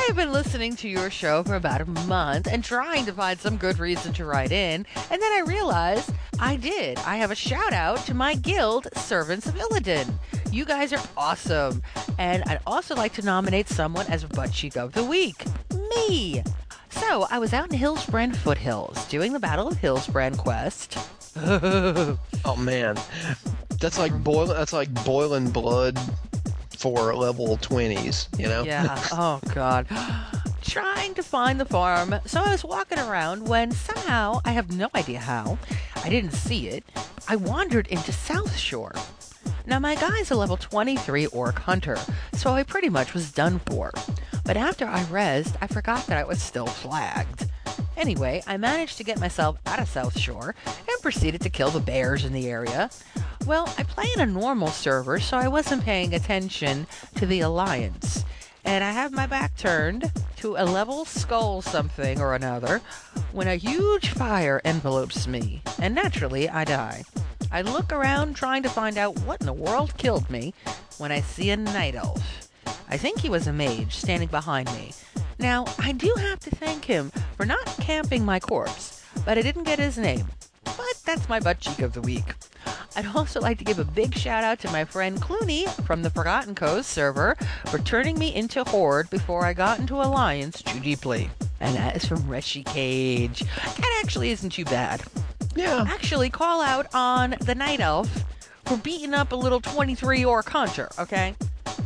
I 0.10 0.12
have 0.12 0.18
been 0.26 0.34
listening 0.34 0.76
to 0.78 0.90
your 0.90 1.12
show 1.12 1.44
for 1.44 1.54
about 1.54 1.82
a 1.82 1.86
month 1.86 2.48
and 2.48 2.64
trying 2.64 3.06
to 3.06 3.14
find 3.14 3.40
some 3.40 3.58
good 3.58 3.78
reason 3.78 4.12
to 4.14 4.26
write 4.26 4.52
in, 4.52 4.88
and 5.12 5.22
then 5.22 5.32
I 5.34 5.44
realized 5.46 6.12
I 6.40 6.56
did. 6.56 6.98
I 7.06 7.18
have 7.18 7.30
a 7.30 7.36
shout 7.36 7.74
out 7.74 8.00
to 8.08 8.16
my 8.16 8.34
guild, 8.34 8.88
Servants 8.96 9.46
of 9.46 9.54
Illidan. 9.54 10.12
You 10.52 10.66
guys 10.66 10.94
are 10.94 11.02
awesome, 11.16 11.84
and 12.18 12.42
I'd 12.48 12.60
also 12.66 12.96
like 12.96 13.14
to 13.14 13.22
nominate 13.22 13.70
someone 13.70 14.08
as 14.08 14.24
Butt 14.24 14.52
Cheek 14.52 14.78
of 14.78 14.94
the 14.94 15.04
Week. 15.04 15.46
Me! 15.92 16.42
So, 16.90 17.28
I 17.30 17.38
was 17.38 17.54
out 17.54 17.72
in 17.72 17.78
Hillsbrad 17.78 18.36
Foothills 18.36 19.08
doing 19.10 19.32
the 19.32 19.40
Battle 19.40 19.68
of 19.68 19.76
Hillsbrad 19.76 20.40
quest. 20.40 20.98
Oh 22.46 22.56
man. 22.56 22.98
That's 23.82 24.00
like 24.00 24.14
boiling. 24.24 24.58
That's 24.58 24.74
like 24.74 24.92
boiling 25.04 25.50
blood 25.52 26.00
for 26.80 27.14
level 27.14 27.58
twenties. 27.58 28.30
You 28.38 28.48
know. 28.48 28.64
Yeah. 28.64 28.98
Oh 29.12 29.40
God. 29.54 29.88
Trying 30.62 31.14
to 31.16 31.24
find 31.24 31.60
the 31.60 31.66
farm, 31.66 32.16
so 32.26 32.42
I 32.42 32.52
was 32.52 32.64
walking 32.64 33.00
around 33.00 33.48
when 33.48 33.72
somehow 33.72 34.40
I 34.46 34.52
have 34.52 34.72
no 34.72 34.88
idea 34.94 35.20
how. 35.20 35.58
I 36.04 36.10
didn't 36.10 36.32
see 36.32 36.68
it. 36.68 36.84
I 37.28 37.38
wandered 37.38 37.88
into 37.88 38.12
South 38.12 38.56
Shore. 38.56 38.94
Now 39.66 39.80
my 39.80 39.96
guy's 39.96 40.32
a 40.32 40.36
level 40.36 40.58
23 40.58 41.28
orc 41.28 41.60
hunter, 41.60 41.98
so 42.34 42.52
I 42.52 42.64
pretty 42.64 42.90
much 42.90 43.14
was 43.14 43.32
done 43.32 43.60
for. 43.66 43.92
But 44.46 44.58
after 44.58 44.86
I 44.86 45.04
rezzed, 45.06 45.56
I 45.62 45.68
forgot 45.68 46.06
that 46.08 46.18
I 46.18 46.24
was 46.24 46.42
still 46.42 46.68
flagged. 46.68 47.50
Anyway, 48.00 48.42
I 48.48 48.56
managed 48.56 48.98
to 48.98 49.04
get 49.04 49.20
myself 49.20 49.58
out 49.66 49.80
of 49.80 49.90
South 49.90 50.18
Shore 50.18 50.56
and 50.66 51.02
proceeded 51.02 51.42
to 51.42 51.50
kill 51.50 51.70
the 51.70 51.82
bears 51.82 52.24
in 52.24 52.32
the 52.32 52.48
area. 52.48 52.90
Well, 53.46 53.72
I 53.78 53.84
play 53.84 54.06
in 54.16 54.22
a 54.22 54.26
normal 54.26 54.70
server, 54.70 55.20
so 55.20 55.38
I 55.38 55.50
wasn't 55.50 55.84
paying 55.84 56.14
attention 56.14 56.88
to 57.16 57.26
the 57.26 57.42
Alliance. 57.42 58.24
And 58.64 58.86
I 58.86 58.92
have 58.92 59.12
my 59.12 59.26
back 59.26 59.58
turned 59.58 60.12
to 60.38 60.56
a 60.56 60.64
level 60.64 61.04
skull 61.04 61.62
something 61.62 62.22
or 62.22 62.36
another 62.36 62.80
when 63.34 63.50
a 63.50 63.56
huge 63.56 64.10
fire 64.10 64.62
envelopes 64.64 65.28
me, 65.28 65.62
and 65.78 65.94
naturally 65.94 66.48
I 66.48 66.64
die. 66.64 67.04
I 67.52 67.64
look 67.64 67.92
around 67.92 68.36
trying 68.36 68.64
to 68.64 68.70
find 68.70 68.98
out 68.98 69.20
what 69.20 69.42
in 69.42 69.46
the 69.46 69.54
world 69.54 69.98
killed 69.98 70.30
me 70.30 70.54
when 71.00 71.12
I 71.12 71.20
see 71.20 71.50
a 71.50 71.58
night 71.58 71.96
elf. 71.96 72.50
I 72.90 72.96
think 72.96 73.20
he 73.20 73.30
was 73.30 73.48
a 73.48 73.54
mage 73.54 73.96
standing 73.96 74.30
behind 74.30 74.72
me. 74.74 74.94
Now, 75.40 75.66
I 75.80 75.94
do 75.94 76.14
have 76.18 76.40
to 76.42 76.52
thank 76.52 76.84
him 76.84 77.12
for 77.38 77.46
not 77.46 77.66
camping 77.80 78.26
my 78.26 78.40
corpse, 78.42 79.02
but 79.26 79.38
I 79.38 79.42
didn't 79.42 79.64
get 79.64 79.80
his 79.80 79.98
name. 79.98 80.28
But 80.66 81.02
that's 81.06 81.30
my 81.30 81.40
butt 81.40 81.62
cheek 81.62 81.80
of 81.80 81.94
the 81.94 82.02
week. 82.02 82.36
I'd 82.96 83.08
also 83.16 83.40
like 83.40 83.58
to 83.60 83.64
give 83.64 83.80
a 83.80 83.86
big 83.86 84.14
shout 84.16 84.44
out 84.44 84.60
to 84.60 84.72
my 84.72 84.84
friend 84.84 85.22
Clooney 85.22 85.70
from 85.86 86.04
the 86.04 86.10
Forgotten 86.10 86.56
Coast 86.56 86.90
server 86.90 87.36
for 87.68 87.80
turning 87.80 88.20
me 88.20 88.36
into 88.36 88.66
Horde 88.66 89.10
before 89.10 89.46
I 89.46 89.54
got 89.54 89.80
into 89.80 89.96
Alliance 89.96 90.62
too 90.62 90.80
deeply. 90.82 91.30
And 91.62 91.76
that 91.76 91.96
is 91.96 92.06
from 92.06 92.20
Reshi 92.24 92.66
Cage. 92.66 93.40
That 93.40 94.02
actually 94.04 94.32
isn't 94.32 94.50
too 94.50 94.66
bad. 94.66 95.04
Yeah. 95.56 95.86
Actually, 95.88 96.30
call 96.30 96.62
out 96.62 96.88
on 96.94 97.36
the 97.42 97.56
Night 97.56 97.80
Elf 97.80 98.26
for 98.66 98.78
beating 98.78 99.14
up 99.14 99.32
a 99.32 99.36
little 99.36 99.62
23 99.62 100.26
orc 100.26 100.50
hunter, 100.50 100.90
okay? 101.00 101.36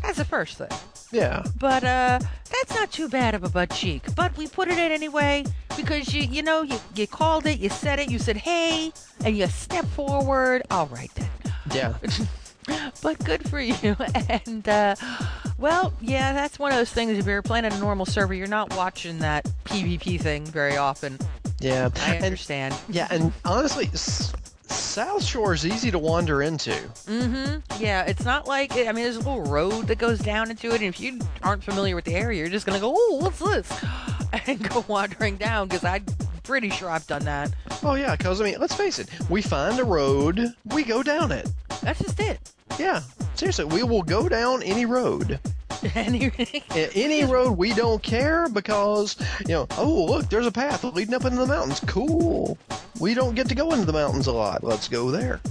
That's 0.02 0.18
the 0.18 0.26
first 0.26 0.58
thing. 0.58 0.70
Yeah. 1.12 1.44
But 1.60 1.84
uh 1.84 2.20
that's 2.52 2.76
not 2.76 2.92
too 2.92 3.08
bad 3.10 3.36
of 3.36 3.44
a 3.44 3.50
butt 3.50 3.70
cheek. 3.72 4.04
But 4.16 4.36
we 4.38 4.48
put 4.48 4.68
it 4.68 4.78
in 4.78 4.92
anyway 4.92 5.46
because 5.78 6.14
you 6.14 6.22
you 6.24 6.42
know 6.44 6.62
you, 6.64 6.78
you 6.96 7.08
called 7.08 7.46
it, 7.46 7.60
you 7.60 7.70
said 7.70 8.00
it, 8.00 8.10
you 8.10 8.20
said 8.20 8.38
hey, 8.38 8.92
and 9.24 9.38
you 9.38 9.48
step 9.48 9.86
forward. 9.86 10.64
All 10.72 10.88
right 10.88 11.12
then. 11.16 11.30
Yeah. 11.74 11.94
but 13.02 13.24
good 13.24 13.48
for 13.50 13.60
you. 13.60 13.96
And 14.46 14.68
uh 14.68 14.96
well, 15.58 15.94
yeah, 16.02 16.34
that's 16.34 16.58
one 16.60 16.72
of 16.72 16.78
those 16.78 16.92
things 16.92 17.18
if 17.18 17.26
you're 17.26 17.42
playing 17.42 17.66
on 17.66 17.72
a 17.74 17.80
normal 17.80 18.06
server, 18.06 18.34
you're 18.34 18.48
not 18.48 18.76
watching 18.76 19.20
that 19.20 19.46
PvP 19.66 20.20
thing 20.20 20.46
very 20.46 20.76
often. 20.78 21.18
Yeah. 21.60 21.90
I 22.02 22.16
And- 22.16 22.26
understand. 22.26 22.76
yeah, 22.90 23.08
and 23.12 23.32
honestly, 23.46 23.90
South 24.74 25.24
Shore 25.24 25.54
is 25.54 25.66
easy 25.66 25.92
to 25.92 26.00
wander 26.00 26.42
into. 26.42 26.72
Mm-hmm. 26.72 27.82
Yeah, 27.82 28.04
it's 28.04 28.26
not 28.26 28.48
like 28.48 28.74
I 28.74 28.92
mean, 28.92 29.04
there's 29.04 29.16
a 29.16 29.20
little 29.20 29.44
road 29.44 29.88
that 29.88 29.98
goes 29.98 30.20
down 30.20 30.50
into 30.50 30.70
it, 30.70 30.76
and 30.76 30.84
if 30.84 31.00
you 31.00 31.20
aren't 31.42 31.64
familiar 31.64 31.96
with 31.96 32.06
the 32.06 32.16
area, 32.16 32.40
you're 32.40 32.50
just 32.50 32.66
gonna 32.66 32.80
go, 32.80 32.94
"Oh, 32.96 33.20
what's 33.22 33.40
this?" 33.40 33.84
and 34.48 34.70
go 34.70 34.84
wandering 34.88 35.38
down 35.38 35.68
because 35.68 35.84
I'm 35.84 36.06
pretty 36.44 36.70
sure 36.70 36.90
I've 36.90 37.08
done 37.08 37.24
that. 37.26 37.54
Oh 37.84 37.96
yeah, 37.96 38.16
because 38.16 38.42
I 38.42 38.46
mean, 38.46 38.60
let's 38.60 38.76
face 38.76 39.00
it, 39.00 39.10
we 39.30 39.42
find 39.42 39.80
a 39.80 39.84
road, 39.84 40.54
we 40.66 40.84
go 40.84 41.04
down 41.04 41.32
it. 41.32 41.50
That's 41.82 42.00
just 42.00 42.20
it. 42.20 42.40
Yeah, 42.80 43.02
seriously, 43.36 43.66
we 43.66 43.84
will 43.84 44.04
go 44.04 44.28
down 44.28 44.64
any 44.64 44.86
road. 44.86 45.40
Any- 45.96 46.32
Any 46.76 47.26
road 47.26 47.58
we 47.58 47.74
don't 47.74 48.02
care 48.02 48.50
because 48.50 49.18
you 49.42 49.54
know. 49.54 49.68
Oh 49.78 50.06
look, 50.06 50.30
there's 50.30 50.48
a 50.48 50.52
path 50.52 50.84
leading 50.84 51.14
up 51.14 51.26
into 51.26 51.38
the 51.38 51.46
mountains. 51.46 51.80
Cool. 51.82 52.58
We 53.00 53.14
don't 53.14 53.36
get 53.36 53.50
to 53.50 53.56
go 53.56 53.72
into 53.74 53.86
the 53.86 53.94
mountains 53.94 54.28
a 54.28 54.32
lot. 54.32 54.64
Let's 54.64 54.88
go 54.88 55.12
there. 55.12 55.42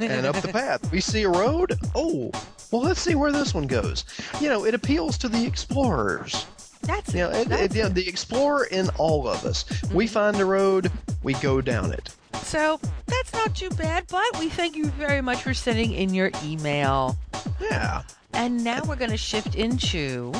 and 0.00 0.26
up 0.26 0.36
the 0.36 0.50
path, 0.52 0.90
we 0.92 1.00
see 1.00 1.24
a 1.24 1.28
road. 1.28 1.78
Oh, 1.94 2.30
well, 2.70 2.82
let's 2.82 3.00
see 3.00 3.14
where 3.14 3.32
this 3.32 3.54
one 3.54 3.66
goes. 3.66 4.04
You 4.40 4.48
know, 4.48 4.64
it 4.64 4.74
appeals 4.74 5.18
to 5.18 5.28
the 5.28 5.44
explorers. 5.44 6.46
That's 6.82 7.12
You 7.12 7.20
know, 7.20 7.30
it, 7.30 7.48
That's 7.48 7.74
it- 7.74 7.76
you 7.76 7.82
know, 7.84 7.88
the 7.88 8.08
explorer 8.08 8.64
in 8.66 8.88
all 8.98 9.28
of 9.28 9.44
us. 9.44 9.64
We 9.92 10.06
mm-hmm. 10.06 10.14
find 10.14 10.40
a 10.40 10.44
road, 10.44 10.90
we 11.22 11.34
go 11.34 11.60
down 11.60 11.92
it. 11.92 12.14
So 12.42 12.78
that's 13.06 13.32
not 13.32 13.56
too 13.56 13.70
bad, 13.70 14.04
but 14.08 14.38
we 14.38 14.48
thank 14.48 14.76
you 14.76 14.86
very 14.86 15.20
much 15.20 15.42
for 15.42 15.54
sending 15.54 15.92
in 15.92 16.14
your 16.14 16.30
email. 16.44 17.16
Yeah. 17.60 18.02
And 18.36 18.62
now 18.62 18.82
we're 18.86 18.96
going 18.96 19.10
to 19.10 19.16
shift 19.16 19.54
into 19.54 20.32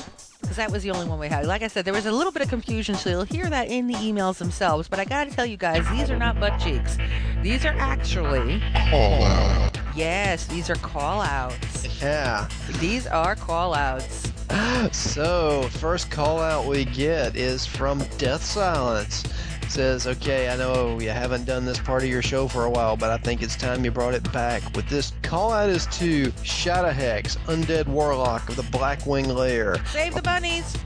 because 0.42 0.56
that 0.58 0.70
was 0.70 0.82
the 0.84 0.90
only 0.90 1.06
one 1.08 1.18
we 1.18 1.28
had. 1.28 1.44
Like 1.46 1.62
I 1.62 1.66
said, 1.66 1.84
there 1.84 1.94
was 1.94 2.06
a 2.06 2.12
little 2.12 2.30
bit 2.30 2.42
of 2.42 2.48
confusion, 2.48 2.94
so 2.94 3.10
you'll 3.10 3.24
hear 3.24 3.48
that 3.50 3.68
in 3.68 3.88
the 3.88 3.94
emails 3.94 4.38
themselves. 4.38 4.86
But 4.88 5.00
I 5.00 5.04
got 5.04 5.24
to 5.28 5.34
tell 5.34 5.46
you 5.46 5.56
guys, 5.56 5.88
these 5.90 6.08
are 6.10 6.16
not 6.18 6.38
butt 6.38 6.60
cheeks. 6.60 6.98
These 7.42 7.64
are 7.64 7.74
actually 7.78 8.60
Call 8.90 9.24
out. 9.24 9.78
yes, 9.96 10.46
these 10.46 10.70
are 10.70 10.76
call 10.76 11.20
outs. 11.20 12.00
Yeah. 12.00 12.48
These 12.78 13.06
are 13.06 13.34
call 13.34 13.74
outs. 13.74 14.32
So, 14.92 15.62
first 15.72 16.10
call 16.10 16.38
out 16.38 16.66
we 16.66 16.84
get 16.84 17.34
is 17.34 17.66
from 17.66 18.04
Death 18.18 18.44
Silence. 18.44 19.24
Says, 19.68 20.06
okay, 20.06 20.48
I 20.48 20.56
know 20.56 20.98
you 21.00 21.10
haven't 21.10 21.44
done 21.44 21.66
this 21.66 21.78
part 21.78 22.02
of 22.02 22.08
your 22.08 22.22
show 22.22 22.48
for 22.48 22.64
a 22.64 22.70
while, 22.70 22.96
but 22.96 23.10
I 23.10 23.18
think 23.18 23.42
it's 23.42 23.56
time 23.56 23.84
you 23.84 23.90
brought 23.90 24.14
it 24.14 24.32
back. 24.32 24.62
With 24.74 24.88
this 24.88 25.12
call 25.22 25.52
out 25.52 25.68
is 25.68 25.84
to 25.98 26.30
Shadowhex, 26.42 27.36
Undead 27.46 27.86
Warlock 27.86 28.48
of 28.48 28.56
the 28.56 28.62
Blackwing 28.62 29.26
Lair. 29.26 29.76
Save 29.86 30.14
the 30.14 30.22
bunnies. 30.22 30.76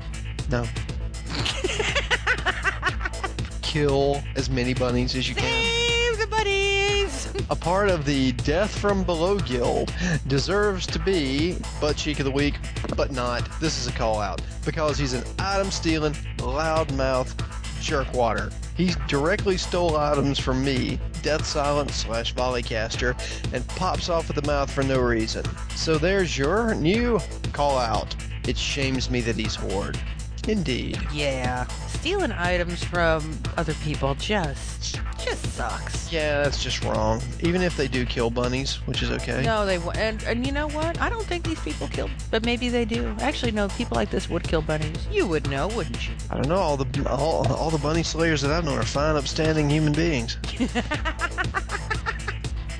No. 0.51 0.65
Kill 3.63 4.21
as 4.35 4.51
many 4.51 4.75
bunnies 4.75 5.15
as 5.15 5.29
you 5.29 5.37
can. 5.37 5.45
Save 5.45 6.19
the 6.19 6.27
bunnies. 6.27 7.33
A 7.51 7.57
part 7.57 7.91
of 7.91 8.05
the 8.05 8.33
Death 8.33 8.77
from 8.77 9.05
Below 9.05 9.39
Guild 9.39 9.95
deserves 10.27 10.87
to 10.89 10.99
be 10.99 11.57
butt 11.81 11.97
cheek 11.97 12.19
of 12.19 12.25
the 12.25 12.31
week, 12.31 12.57
but 12.97 13.13
not. 13.13 13.49
This 13.61 13.79
is 13.79 13.87
a 13.87 13.93
call 13.93 14.21
out 14.21 14.43
because 14.65 14.99
he's 14.99 15.13
an 15.13 15.23
item 15.39 15.71
stealing, 15.71 16.15
loudmouth 16.39 17.35
jerkwater. 17.81 18.53
He 18.77 18.95
directly 19.09 19.57
stole 19.57 19.97
items 19.97 20.39
from 20.39 20.65
me, 20.65 20.99
Death 21.23 21.45
Silent 21.45 21.91
slash 21.91 22.35
Volleycaster, 22.35 23.15
and 23.53 23.67
pops 23.69 24.09
off 24.09 24.31
at 24.31 24.37
the 24.37 24.47
mouth 24.47 24.71
for 24.71 24.83
no 24.83 25.01
reason. 25.01 25.45
So 25.75 25.99
there's 25.99 26.39
your 26.39 26.75
new 26.75 27.21
call 27.53 27.79
out. 27.79 28.15
It 28.47 28.57
shames 28.57 29.11
me 29.11 29.21
that 29.23 29.37
he's 29.37 29.55
Horde. 29.55 29.99
Indeed. 30.49 30.99
Yeah, 31.13 31.67
stealing 31.89 32.33
items 32.33 32.83
from 32.83 33.39
other 33.57 33.75
people 33.75 34.15
just 34.15 35.01
just 35.31 35.53
sucks. 35.55 36.13
Yeah, 36.13 36.43
that's 36.43 36.63
just 36.63 36.85
wrong. 36.85 37.23
Even 37.41 37.63
if 37.63 37.77
they 37.77 37.87
do 37.89 38.05
kill 38.05 38.31
bunnies, 38.31 38.77
which 38.87 39.03
is 39.03 39.11
okay. 39.11 39.43
No, 39.45 39.65
they 39.65 39.79
w- 39.79 39.99
and 39.99 40.23
and 40.25 40.45
you 40.47 40.53
know 40.53 40.69
what? 40.69 41.01
I 41.01 41.09
don't 41.09 41.25
think 41.25 41.45
these 41.45 41.61
people 41.61 41.89
kill, 41.89 42.11
but 42.31 42.45
maybe 42.45 42.69
they 42.69 42.85
do. 42.85 43.15
Actually, 43.21 43.53
no. 43.53 43.69
People 43.69 43.97
like 43.97 44.11
this 44.11 44.29
would 44.29 44.43
kill 44.43 44.63
bunnies. 44.63 45.07
You 45.11 45.27
would 45.29 45.49
know, 45.49 45.69
wouldn't 45.69 46.09
you? 46.09 46.15
I 46.31 46.35
don't 46.35 46.49
know. 46.49 46.57
All 46.57 46.77
the 46.77 47.09
all, 47.09 47.47
all 47.53 47.71
the 47.71 47.79
bunny 47.79 48.03
slayers 48.03 48.43
that 48.43 48.51
I've 48.51 48.65
known 48.65 48.79
are 48.79 48.83
fine, 48.85 49.17
upstanding 49.17 49.71
human 49.71 49.93
beings. 49.93 50.37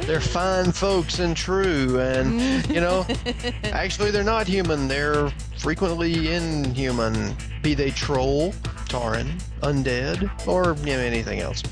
they're 0.01 0.21
fine 0.21 0.73
folks 0.73 1.21
and 1.21 1.37
true, 1.37 2.01
and 2.01 2.41
you 2.69 2.81
know, 2.81 3.07
actually 3.65 4.11
they're 4.11 4.25
not 4.25 4.49
human. 4.49 4.89
They're 4.89 5.31
frequently 5.57 6.35
inhuman. 6.35 7.37
Be 7.63 7.75
they 7.75 7.91
troll, 7.91 8.53
Tauren, 8.89 9.41
undead, 9.61 10.29
or 10.49 10.77
you 10.81 10.97
know, 10.97 10.99
anything 10.99 11.41
else. 11.41 11.63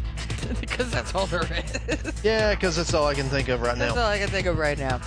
because 0.60 0.90
that's 0.90 1.14
all 1.14 1.26
there 1.26 1.42
is. 1.42 2.24
Yeah, 2.24 2.54
because 2.54 2.76
that's 2.76 2.94
all 2.94 3.06
I 3.06 3.14
can 3.14 3.26
think 3.26 3.48
of 3.48 3.60
right 3.60 3.76
That's 3.76 3.94
now. 3.94 4.02
all 4.02 4.08
I 4.08 4.18
can 4.18 4.28
think 4.28 4.46
of 4.46 4.58
right 4.58 4.78
now. 4.78 5.00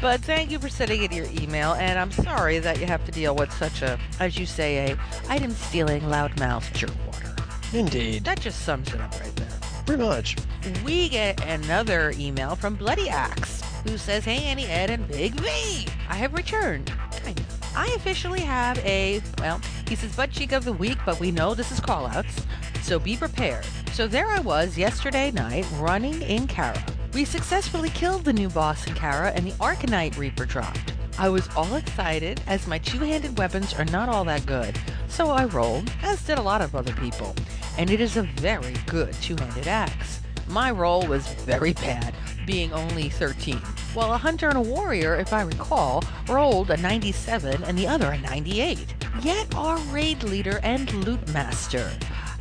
But 0.00 0.20
thank 0.22 0.50
you 0.50 0.58
for 0.58 0.68
sending 0.68 1.02
in 1.02 1.12
your 1.12 1.26
email, 1.40 1.72
and 1.74 1.98
I'm 1.98 2.12
sorry 2.12 2.58
that 2.60 2.80
you 2.80 2.86
have 2.86 3.04
to 3.06 3.12
deal 3.12 3.34
with 3.34 3.52
such 3.52 3.82
a, 3.82 3.98
as 4.20 4.38
you 4.38 4.46
say, 4.46 4.90
a 4.92 4.98
item 5.28 5.50
stealing 5.52 6.02
loudmouth 6.02 6.70
jerkwater. 6.72 7.74
Indeed, 7.74 8.24
That 8.24 8.40
just 8.40 8.62
sums 8.62 8.92
it 8.94 9.00
up 9.00 9.12
right 9.20 9.34
there. 9.36 9.48
pretty 9.86 10.02
much. 10.02 10.36
We 10.84 11.08
get 11.08 11.44
another 11.46 12.12
email 12.16 12.56
from 12.56 12.74
Bloody 12.76 13.08
Axe, 13.08 13.62
who 13.84 13.96
says, 13.98 14.24
Hey 14.24 14.44
Auntie, 14.44 14.66
Ed, 14.66 14.90
and 14.90 15.06
Big 15.08 15.32
V. 15.34 15.86
I 16.08 16.14
have 16.16 16.32
returned. 16.34 16.92
Kind 17.22 17.38
of. 17.38 17.46
I 17.76 17.86
officially 17.96 18.40
have 18.40 18.78
a, 18.78 19.20
well, 19.38 19.60
he 19.88 19.94
says 19.96 20.14
butt 20.16 20.30
cheek 20.30 20.52
of 20.52 20.64
the 20.64 20.72
week, 20.72 20.98
but 21.04 21.20
we 21.20 21.30
know 21.30 21.54
this 21.54 21.70
is 21.70 21.78
callouts, 21.80 22.44
so 22.86 23.00
be 23.00 23.16
prepared. 23.16 23.66
So 23.92 24.06
there 24.06 24.28
I 24.28 24.38
was 24.38 24.78
yesterday 24.78 25.32
night 25.32 25.66
running 25.78 26.22
in 26.22 26.46
Kara. 26.46 26.80
We 27.14 27.24
successfully 27.24 27.90
killed 27.90 28.24
the 28.24 28.32
new 28.32 28.48
boss 28.48 28.86
in 28.86 28.94
Kara, 28.94 29.32
and 29.32 29.44
the 29.44 29.56
Arcanite 29.58 30.16
Reaper 30.16 30.46
dropped. 30.46 30.94
I 31.18 31.28
was 31.28 31.48
all 31.56 31.74
excited 31.74 32.40
as 32.46 32.68
my 32.68 32.78
two 32.78 33.00
handed 33.00 33.38
weapons 33.38 33.74
are 33.74 33.86
not 33.86 34.08
all 34.08 34.22
that 34.26 34.46
good, 34.46 34.78
so 35.08 35.30
I 35.30 35.46
rolled, 35.46 35.90
as 36.02 36.22
did 36.22 36.38
a 36.38 36.42
lot 36.42 36.62
of 36.62 36.76
other 36.76 36.92
people, 36.92 37.34
and 37.76 37.90
it 37.90 38.00
is 38.00 38.16
a 38.16 38.22
very 38.22 38.74
good 38.86 39.14
two 39.14 39.34
handed 39.34 39.66
axe. 39.66 40.20
My 40.46 40.70
roll 40.70 41.04
was 41.08 41.26
very 41.26 41.72
bad, 41.72 42.14
being 42.46 42.72
only 42.72 43.08
13, 43.08 43.56
while 43.94 44.12
a 44.12 44.18
hunter 44.18 44.48
and 44.48 44.58
a 44.58 44.60
warrior, 44.60 45.16
if 45.16 45.32
I 45.32 45.42
recall, 45.42 46.04
rolled 46.28 46.70
a 46.70 46.76
97 46.76 47.64
and 47.64 47.76
the 47.76 47.88
other 47.88 48.12
a 48.12 48.18
98. 48.18 48.94
Yet 49.22 49.52
our 49.56 49.78
raid 49.90 50.22
leader 50.22 50.60
and 50.62 50.92
loot 51.04 51.26
master, 51.32 51.90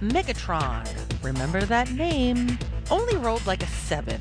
Megatron, 0.01 0.85
remember 1.23 1.61
that 1.61 1.89
name, 1.91 2.59
only 2.91 3.15
rolled 3.17 3.45
like 3.45 3.63
a 3.63 3.67
7. 3.67 4.19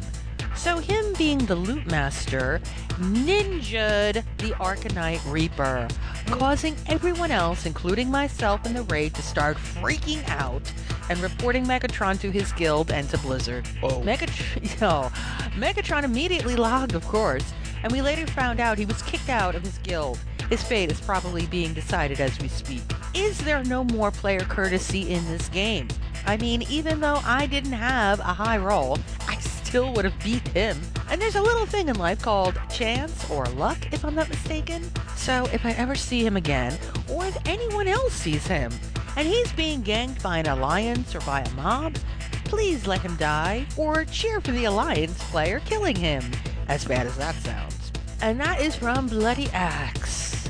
So 0.55 0.79
him 0.79 1.05
being 1.19 1.39
the 1.39 1.57
loot 1.57 1.85
master 1.87 2.61
ninja'd 2.99 4.23
the 4.39 4.53
Arcanite 4.61 5.21
Reaper, 5.31 5.89
causing 6.27 6.77
everyone 6.87 7.33
else, 7.33 7.67
including 7.67 8.09
myself 8.09 8.65
in 8.65 8.73
the 8.73 8.85
raid, 8.85 9.15
to 9.15 9.23
start 9.23 9.57
freaking 9.57 10.27
out 10.29 10.63
and 11.11 11.19
reporting 11.19 11.67
Megatron 11.67 12.21
to 12.21 12.31
his 12.31 12.53
guild 12.53 12.93
and 12.93 13.09
to 13.11 13.19
Blizzard. 13.19 13.67
Whoa. 13.81 14.01
Megatron, 14.03 14.81
yo, 14.81 15.11
Megatron 15.59 16.05
immediately 16.05 16.55
logged, 16.55 16.95
of 16.95 17.07
course, 17.09 17.53
and 17.83 17.93
we 17.93 18.01
later 18.01 18.27
found 18.29 18.61
out 18.61 18.79
he 18.79 18.87
was 18.87 19.03
kicked 19.03 19.29
out 19.29 19.57
of 19.57 19.63
his 19.63 19.79
guild. 19.79 20.19
His 20.51 20.63
fate 20.63 20.91
is 20.91 21.01
probably 21.01 21.47
being 21.47 21.73
decided 21.73 22.21
as 22.21 22.39
we 22.39 22.49
speak. 22.49 22.83
Is 23.15 23.39
there 23.39 23.65
no 23.65 23.85
more 23.85 24.11
player 24.11 24.41
courtesy 24.41 25.11
in 25.13 25.25
this 25.27 25.49
game? 25.49 25.89
I 26.27 26.37
mean, 26.37 26.63
even 26.63 27.01
though 27.01 27.21
I 27.25 27.47
didn't 27.47 27.73
have 27.73 28.21
a 28.21 28.25
high 28.25 28.59
roll, 28.59 28.99
I 29.29 29.39
still 29.39 29.93
would 29.95 30.05
have 30.05 30.19
beat 30.23 30.47
him. 30.49 30.81
And 31.11 31.21
there's 31.21 31.37
a 31.37 31.43
little 31.43 31.67
thing 31.67 31.89
in 31.89 31.97
life 31.97 32.23
called 32.23 32.59
chance 32.73 33.29
or 33.31 33.45
luck, 33.47 33.93
if 33.93 34.05
I'm 34.05 34.15
not 34.15 34.29
mistaken. 34.29 34.91
So 35.17 35.49
if 35.53 35.65
I 35.67 35.73
ever 35.73 35.95
see 35.95 36.25
him 36.25 36.37
again, 36.37 36.79
or 37.11 37.27
if 37.27 37.37
anyone 37.47 37.89
else 37.89 38.13
sees 38.13 38.47
him, 38.47 38.73
and 39.17 39.29
he's 39.29 39.53
being 39.53 39.83
ganked 39.83 40.23
by 40.23 40.39
an 40.39 40.47
alliance 40.47 41.15
or 41.15 41.21
by 41.21 41.41
a 41.41 41.51
mob, 41.55 41.97
please 42.45 42.87
let 42.87 43.01
him 43.01 43.17
die, 43.17 43.67
or 43.77 44.05
cheer 44.05 44.41
for 44.41 44.53
the 44.53 44.65
alliance 44.65 45.23
player 45.25 45.61
killing 45.61 45.97
him, 45.97 46.23
as 46.69 46.85
bad 46.85 47.07
as 47.07 47.17
that 47.17 47.35
sounds. 47.37 47.84
And 48.25 48.41
that 48.41 48.63
is 48.63 48.75
from 48.75 49.07
Bloody 49.07 49.51
Axe. 49.53 50.49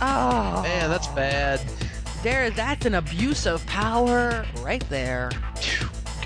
Oh. 0.00 0.60
Man, 0.62 0.88
that's 0.88 1.08
bad. 1.08 1.60
There, 2.22 2.50
that's 2.50 2.86
an 2.86 2.94
abuse 2.94 3.46
of 3.46 3.66
power 3.66 4.46
right 4.60 4.88
there. 4.88 5.32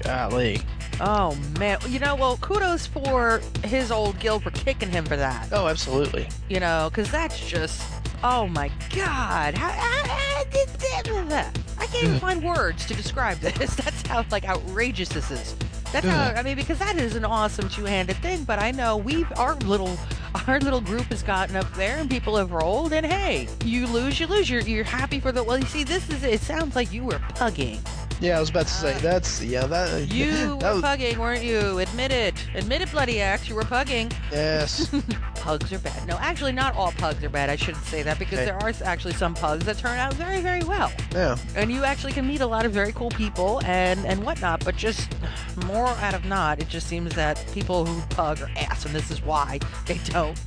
Golly. 0.02 0.60
Oh 1.00 1.38
man, 1.58 1.78
you 1.88 2.00
know, 2.00 2.14
well, 2.14 2.36
kudos 2.36 2.86
for 2.86 3.40
his 3.64 3.90
old 3.90 4.18
guild 4.18 4.42
for 4.42 4.50
kicking 4.50 4.90
him 4.90 5.06
for 5.06 5.16
that. 5.16 5.48
Oh, 5.52 5.68
absolutely. 5.68 6.28
You 6.50 6.60
know, 6.60 6.90
because 6.90 7.10
that's 7.10 7.40
just, 7.48 7.82
oh 8.22 8.46
my 8.46 8.70
god, 8.94 9.54
how, 9.54 9.70
how, 9.70 10.06
how 10.06 10.44
did 10.50 10.68
that? 11.30 11.58
I 11.78 11.86
can't 11.86 12.04
even 12.04 12.20
find 12.20 12.44
words 12.44 12.86
to 12.86 12.94
describe 12.94 13.38
this. 13.38 13.74
That's 13.74 14.06
how 14.06 14.24
like 14.30 14.44
outrageous 14.46 15.08
this 15.08 15.30
is. 15.30 15.56
That's 15.94 16.06
how 16.08 16.32
I 16.34 16.42
mean, 16.42 16.56
because 16.56 16.80
that 16.80 16.96
is 16.96 17.14
an 17.14 17.24
awesome 17.24 17.68
two-handed 17.68 18.16
thing. 18.16 18.42
But 18.42 18.58
I 18.58 18.72
know 18.72 18.96
we've 18.96 19.30
our 19.36 19.54
little 19.54 19.96
our 20.48 20.58
little 20.58 20.80
group 20.80 21.04
has 21.04 21.22
gotten 21.22 21.54
up 21.54 21.72
there 21.74 21.98
and 21.98 22.10
people 22.10 22.36
have 22.36 22.50
rolled, 22.50 22.92
and 22.92 23.06
hey, 23.06 23.46
you 23.64 23.86
lose, 23.86 24.18
you 24.18 24.26
lose. 24.26 24.50
You're 24.50 24.62
you're 24.62 24.82
happy 24.82 25.20
for 25.20 25.30
the. 25.30 25.44
Well, 25.44 25.56
you 25.56 25.66
see, 25.66 25.84
this 25.84 26.10
is 26.10 26.24
it. 26.24 26.40
Sounds 26.40 26.74
like 26.74 26.92
you 26.92 27.04
were 27.04 27.20
pugging. 27.36 27.78
Yeah, 28.24 28.38
I 28.38 28.40
was 28.40 28.48
about 28.48 28.68
to 28.68 28.72
say 28.72 28.94
uh, 28.94 28.98
that's 29.00 29.42
yeah 29.42 29.66
that 29.66 30.08
You 30.10 30.30
that 30.30 30.48
were 30.48 30.74
was, 30.76 30.82
pugging, 30.82 31.18
weren't 31.18 31.44
you? 31.44 31.78
Admit 31.78 32.10
it. 32.10 32.34
Admit 32.54 32.80
it, 32.80 32.90
bloody 32.90 33.20
axe. 33.20 33.50
You 33.50 33.54
were 33.54 33.64
pugging. 33.64 34.10
yes. 34.32 34.88
pugs 35.34 35.70
are 35.74 35.78
bad. 35.78 36.08
No, 36.08 36.16
actually, 36.16 36.52
not 36.52 36.74
all 36.74 36.90
pugs 36.92 37.22
are 37.22 37.28
bad. 37.28 37.50
I 37.50 37.56
shouldn't 37.56 37.84
say 37.84 38.02
that 38.02 38.18
because 38.18 38.38
there 38.38 38.56
are 38.56 38.72
actually 38.82 39.12
some 39.12 39.34
pugs 39.34 39.66
that 39.66 39.76
turn 39.76 39.98
out 39.98 40.14
very, 40.14 40.40
very 40.40 40.62
well. 40.64 40.90
Yeah. 41.12 41.36
And 41.54 41.70
you 41.70 41.84
actually 41.84 42.12
can 42.12 42.26
meet 42.26 42.40
a 42.40 42.46
lot 42.46 42.64
of 42.64 42.72
very 42.72 42.92
cool 42.92 43.10
people 43.10 43.60
and 43.66 44.06
and 44.06 44.24
whatnot. 44.24 44.64
But 44.64 44.74
just 44.74 45.14
more 45.66 45.88
out 45.88 46.14
of 46.14 46.24
not, 46.24 46.62
it 46.62 46.68
just 46.70 46.86
seems 46.86 47.14
that 47.16 47.44
people 47.52 47.84
who 47.84 48.00
pug 48.08 48.40
are 48.40 48.50
ass, 48.56 48.86
and 48.86 48.94
this 48.94 49.10
is 49.10 49.22
why 49.22 49.60
they 49.84 49.98
don't. 50.04 50.40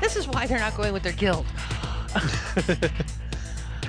This 0.00 0.16
is 0.16 0.26
why 0.26 0.46
they're 0.46 0.58
not 0.58 0.74
going 0.78 0.94
with 0.94 1.02
their 1.02 1.12
guild. 1.12 1.44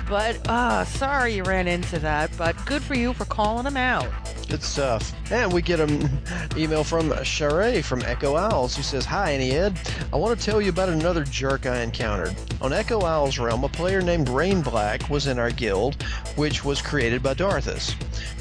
but 0.08 0.48
uh, 0.48 0.84
sorry 0.84 1.34
you 1.34 1.42
ran 1.42 1.68
into 1.68 1.98
that. 1.98 2.30
But 2.36 2.56
good 2.66 2.82
for 2.82 2.94
you 2.94 3.12
for 3.12 3.24
calling 3.24 3.64
them 3.64 3.76
out. 3.76 4.08
Good 4.48 4.62
stuff. 4.62 5.12
And 5.30 5.52
we 5.52 5.60
get 5.60 5.78
an 5.78 6.08
email 6.56 6.82
from 6.82 7.10
Sharay 7.10 7.84
from 7.84 8.02
Echo 8.02 8.34
Isles 8.34 8.74
who 8.74 8.82
says, 8.82 9.04
Hi, 9.04 9.32
Auntie 9.32 9.52
Ed. 9.52 9.78
I 10.10 10.16
want 10.16 10.38
to 10.38 10.44
tell 10.44 10.62
you 10.62 10.70
about 10.70 10.88
another 10.88 11.24
jerk 11.24 11.66
I 11.66 11.80
encountered. 11.82 12.34
On 12.62 12.72
Echo 12.72 13.00
Isles 13.00 13.38
realm, 13.38 13.64
a 13.64 13.68
player 13.68 14.00
named 14.00 14.30
Rain 14.30 14.62
Black 14.62 15.10
was 15.10 15.26
in 15.26 15.38
our 15.38 15.50
guild, 15.50 16.02
which 16.36 16.64
was 16.64 16.80
created 16.80 17.22
by 17.22 17.34
Darthus. 17.34 17.94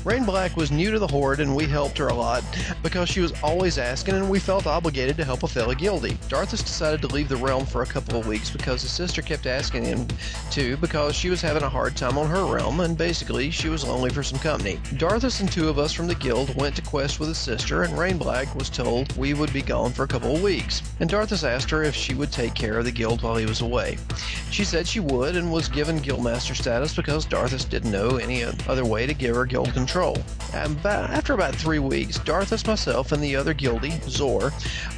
Rain 0.06 0.24
Black 0.24 0.56
was 0.56 0.72
new 0.72 0.90
to 0.92 1.00
the 1.00 1.08
Horde, 1.08 1.42
and 1.42 1.54
we 1.54 1.66
helped 1.66 1.98
her 1.98 2.08
a 2.08 2.14
lot 2.14 2.42
because 2.82 3.10
she 3.10 3.20
was 3.20 3.34
always 3.44 3.78
asking, 3.78 4.16
and 4.16 4.30
we 4.30 4.40
felt 4.40 4.66
obligated 4.66 5.18
to 5.18 5.26
help 5.26 5.44
a 5.44 5.48
fellow 5.48 5.74
guildie. 5.74 6.16
Darthus 6.30 6.64
decided 6.64 7.02
to 7.02 7.08
leave 7.08 7.28
the 7.28 7.36
realm 7.36 7.66
for 7.66 7.82
a 7.82 7.86
couple 7.86 8.18
of 8.18 8.26
weeks 8.26 8.50
because 8.50 8.82
his 8.82 8.92
sister 8.92 9.22
kept 9.22 9.46
asking 9.46 9.84
him 9.84 10.08
to 10.52 10.78
because 10.78 11.14
she 11.14 11.30
was 11.30 11.42
having 11.42 11.57
a 11.64 11.70
hard 11.70 11.96
time 11.96 12.18
on 12.18 12.28
her 12.28 12.46
realm, 12.46 12.80
and 12.80 12.98
basically 12.98 13.50
she 13.52 13.70
was 13.70 13.84
lonely 13.84 14.10
for 14.10 14.24
some 14.24 14.40
company. 14.40 14.78
Darthus 14.98 15.40
and 15.40 15.52
two 15.52 15.70
of 15.70 15.80
us 15.80 15.94
from 15.94 16.08
the 16.08 16.16
guild 16.16 16.56
went 16.56 16.76
to 16.76 16.82
quest 16.82 17.20
with 17.20 17.30
his 17.30 17.38
sister, 17.38 17.84
and 17.84 17.94
Rainblack 17.94 18.56
was 18.56 18.70
told 18.70 19.16
we 19.18 19.34
would 19.34 19.54
be 19.54 19.62
gone 19.62 19.92
for 19.92 20.04
a 20.04 20.08
couple 20.08 20.36
of 20.36 20.44
weeks. 20.44 20.82
And 21.00 21.10
Darthus 21.10 21.44
asked 21.44 21.70
her 21.70 21.84
if 21.84 21.96
she 21.96 22.14
would 22.14 22.32
take 22.32 22.54
care 22.54 22.78
of 22.78 22.86
the 22.86 22.92
guild 22.92 23.22
while 23.22 23.36
he 23.36 23.46
was 23.46 23.62
away. 23.62 23.98
She 24.50 24.64
said 24.64 24.88
she 24.88 25.00
would 25.00 25.36
and 25.36 25.52
was 25.52 25.68
given 25.68 26.00
guildmaster 26.00 26.56
status 26.56 26.96
because 26.96 27.26
Darthus 27.26 27.70
didn't 27.70 27.92
know 27.92 28.18
any 28.18 28.44
other 28.44 28.86
way 28.86 29.06
to 29.06 29.14
give 29.14 29.36
her 29.36 29.46
guild 29.46 29.74
control. 29.74 30.18
And 30.54 30.78
after 30.86 31.34
about 31.34 31.56
three 31.56 31.80
weeks, 31.80 32.18
Darthus, 32.18 32.66
myself, 32.66 33.12
and 33.12 33.22
the 33.22 33.36
other 33.36 33.54
guildie, 33.54 34.02
Zor, 34.10 34.52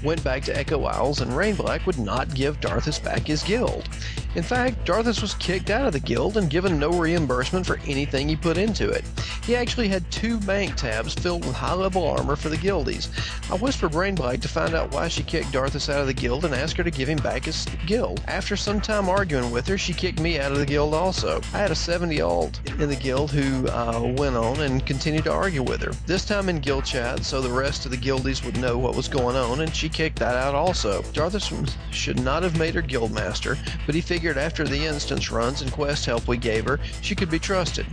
went 0.03 0.23
back 0.23 0.43
to 0.43 0.57
Echo 0.57 0.83
Isles, 0.83 1.21
and 1.21 1.35
Rain 1.35 1.55
Black 1.55 1.85
would 1.85 1.99
not 1.99 2.33
give 2.33 2.61
Darthus 2.61 3.03
back 3.03 3.27
his 3.27 3.43
guild. 3.43 3.89
In 4.35 4.43
fact, 4.43 4.85
Darthus 4.85 5.21
was 5.21 5.33
kicked 5.33 5.71
out 5.71 5.87
of 5.87 5.93
the 5.93 5.99
guild 5.99 6.37
and 6.37 6.51
given 6.51 6.77
no 6.77 6.91
reimbursement 6.91 7.65
for 7.65 7.79
anything 7.87 8.29
he 8.29 8.35
put 8.35 8.57
into 8.57 8.87
it. 8.87 9.03
He 9.43 9.55
actually 9.55 9.87
had 9.87 10.09
two 10.11 10.37
bank 10.41 10.75
tabs 10.75 11.15
filled 11.15 11.43
with 11.45 11.55
high 11.55 11.73
level 11.73 12.07
armor 12.07 12.35
for 12.35 12.49
the 12.49 12.57
guildies. 12.57 13.09
I 13.51 13.55
whispered 13.55 13.95
Rain 13.95 14.13
Black 14.13 14.39
to 14.41 14.47
find 14.47 14.75
out 14.75 14.91
why 14.91 15.07
she 15.07 15.23
kicked 15.23 15.51
Darthus 15.51 15.89
out 15.89 16.01
of 16.01 16.07
the 16.07 16.13
guild 16.13 16.45
and 16.45 16.53
asked 16.53 16.77
her 16.77 16.83
to 16.83 16.91
give 16.91 17.09
him 17.09 17.17
back 17.17 17.45
his 17.45 17.65
guild. 17.87 18.21
After 18.27 18.55
some 18.55 18.79
time 18.79 19.09
arguing 19.09 19.38
with 19.51 19.67
her, 19.67 19.77
she 19.77 19.93
kicked 19.93 20.19
me 20.19 20.39
out 20.39 20.51
of 20.51 20.57
the 20.57 20.65
guild 20.65 20.93
also. 20.93 21.41
I 21.53 21.57
had 21.59 21.71
a 21.71 21.75
70 21.75 22.21
old 22.21 22.59
in 22.79 22.89
the 22.89 22.95
guild 22.95 23.31
who 23.31 23.67
uh, 23.67 24.13
went 24.17 24.35
on 24.35 24.59
and 24.61 24.85
continued 24.85 25.25
to 25.25 25.31
argue 25.31 25.63
with 25.63 25.81
her. 25.81 25.91
This 26.05 26.25
time 26.25 26.49
in 26.49 26.59
guild 26.59 26.85
chat, 26.85 27.23
so 27.23 27.41
the 27.41 27.51
rest 27.51 27.85
of 27.85 27.91
the 27.91 27.97
guildies 27.97 28.43
would 28.43 28.57
know 28.57 28.77
what 28.77 28.95
was 28.95 29.07
going 29.07 29.35
on, 29.35 29.61
and 29.61 29.75
she 29.75 29.89
kicked 29.89 30.19
that 30.19 30.35
out 30.35 30.55
also. 30.55 31.01
Darthus 31.13 31.51
should 31.91 32.19
not 32.19 32.43
have 32.43 32.57
made 32.57 32.75
her 32.75 32.81
guild 32.81 33.11
master, 33.11 33.57
but 33.85 33.95
he 33.95 34.01
figured 34.01 34.37
after 34.37 34.63
the 34.63 34.85
instance 34.85 35.31
runs 35.31 35.61
and 35.61 35.71
quest 35.71 36.05
help 36.05 36.27
we 36.27 36.37
gave 36.37 36.65
her, 36.65 36.79
she 37.01 37.15
could 37.15 37.29
be 37.29 37.39
trusted. 37.39 37.85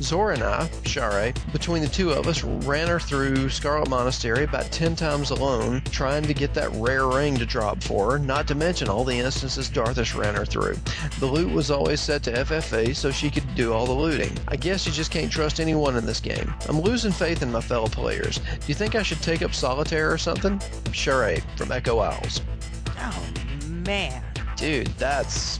Zora 0.00 0.34
and 0.34 0.42
I, 0.42 0.70
Share, 0.84 1.32
between 1.52 1.82
the 1.82 1.88
two 1.88 2.10
of 2.10 2.26
us, 2.26 2.42
ran 2.42 2.88
her 2.88 3.00
through 3.00 3.48
Scarlet 3.48 3.88
Monastery 3.88 4.44
about 4.44 4.70
10 4.72 4.96
times 4.96 5.30
alone, 5.30 5.82
trying 5.90 6.24
to 6.24 6.34
get 6.34 6.54
that 6.54 6.70
rare 6.74 7.06
ring 7.06 7.36
to 7.36 7.46
drop 7.46 7.82
for 7.82 8.12
her, 8.12 8.18
not 8.18 8.46
to 8.48 8.54
mention 8.54 8.88
all 8.88 9.04
the 9.04 9.18
instances 9.18 9.68
Darthus 9.68 10.16
ran 10.16 10.34
her 10.34 10.44
through. 10.44 10.76
The 11.18 11.26
loot 11.26 11.52
was 11.52 11.70
always 11.70 12.00
set 12.00 12.22
to 12.24 12.32
FFA 12.32 12.94
so 12.94 13.10
she 13.10 13.30
could 13.30 13.54
do 13.54 13.72
all 13.72 13.86
the 13.86 13.92
looting. 13.92 14.32
I 14.48 14.56
guess 14.56 14.86
you 14.86 14.92
just 14.92 15.10
can't 15.10 15.30
trust 15.30 15.60
anyone 15.60 15.96
in 15.96 16.06
this 16.06 16.20
game. 16.20 16.54
I'm 16.68 16.80
losing 16.80 17.12
faith 17.12 17.42
in 17.42 17.50
my 17.50 17.60
fellow 17.60 17.88
players. 17.88 18.38
Do 18.38 18.66
you 18.66 18.74
think 18.74 18.94
I 18.94 19.02
should 19.02 19.22
take 19.22 19.42
up 19.42 19.54
solitaire 19.54 20.12
or 20.12 20.18
something? 20.18 20.60
Share 20.92 21.38
from 21.56 21.72
Echo 21.72 21.98
Isles. 21.98 22.40
Oh 22.98 23.26
man. 23.66 24.22
Dude, 24.56 24.88
that's 24.98 25.58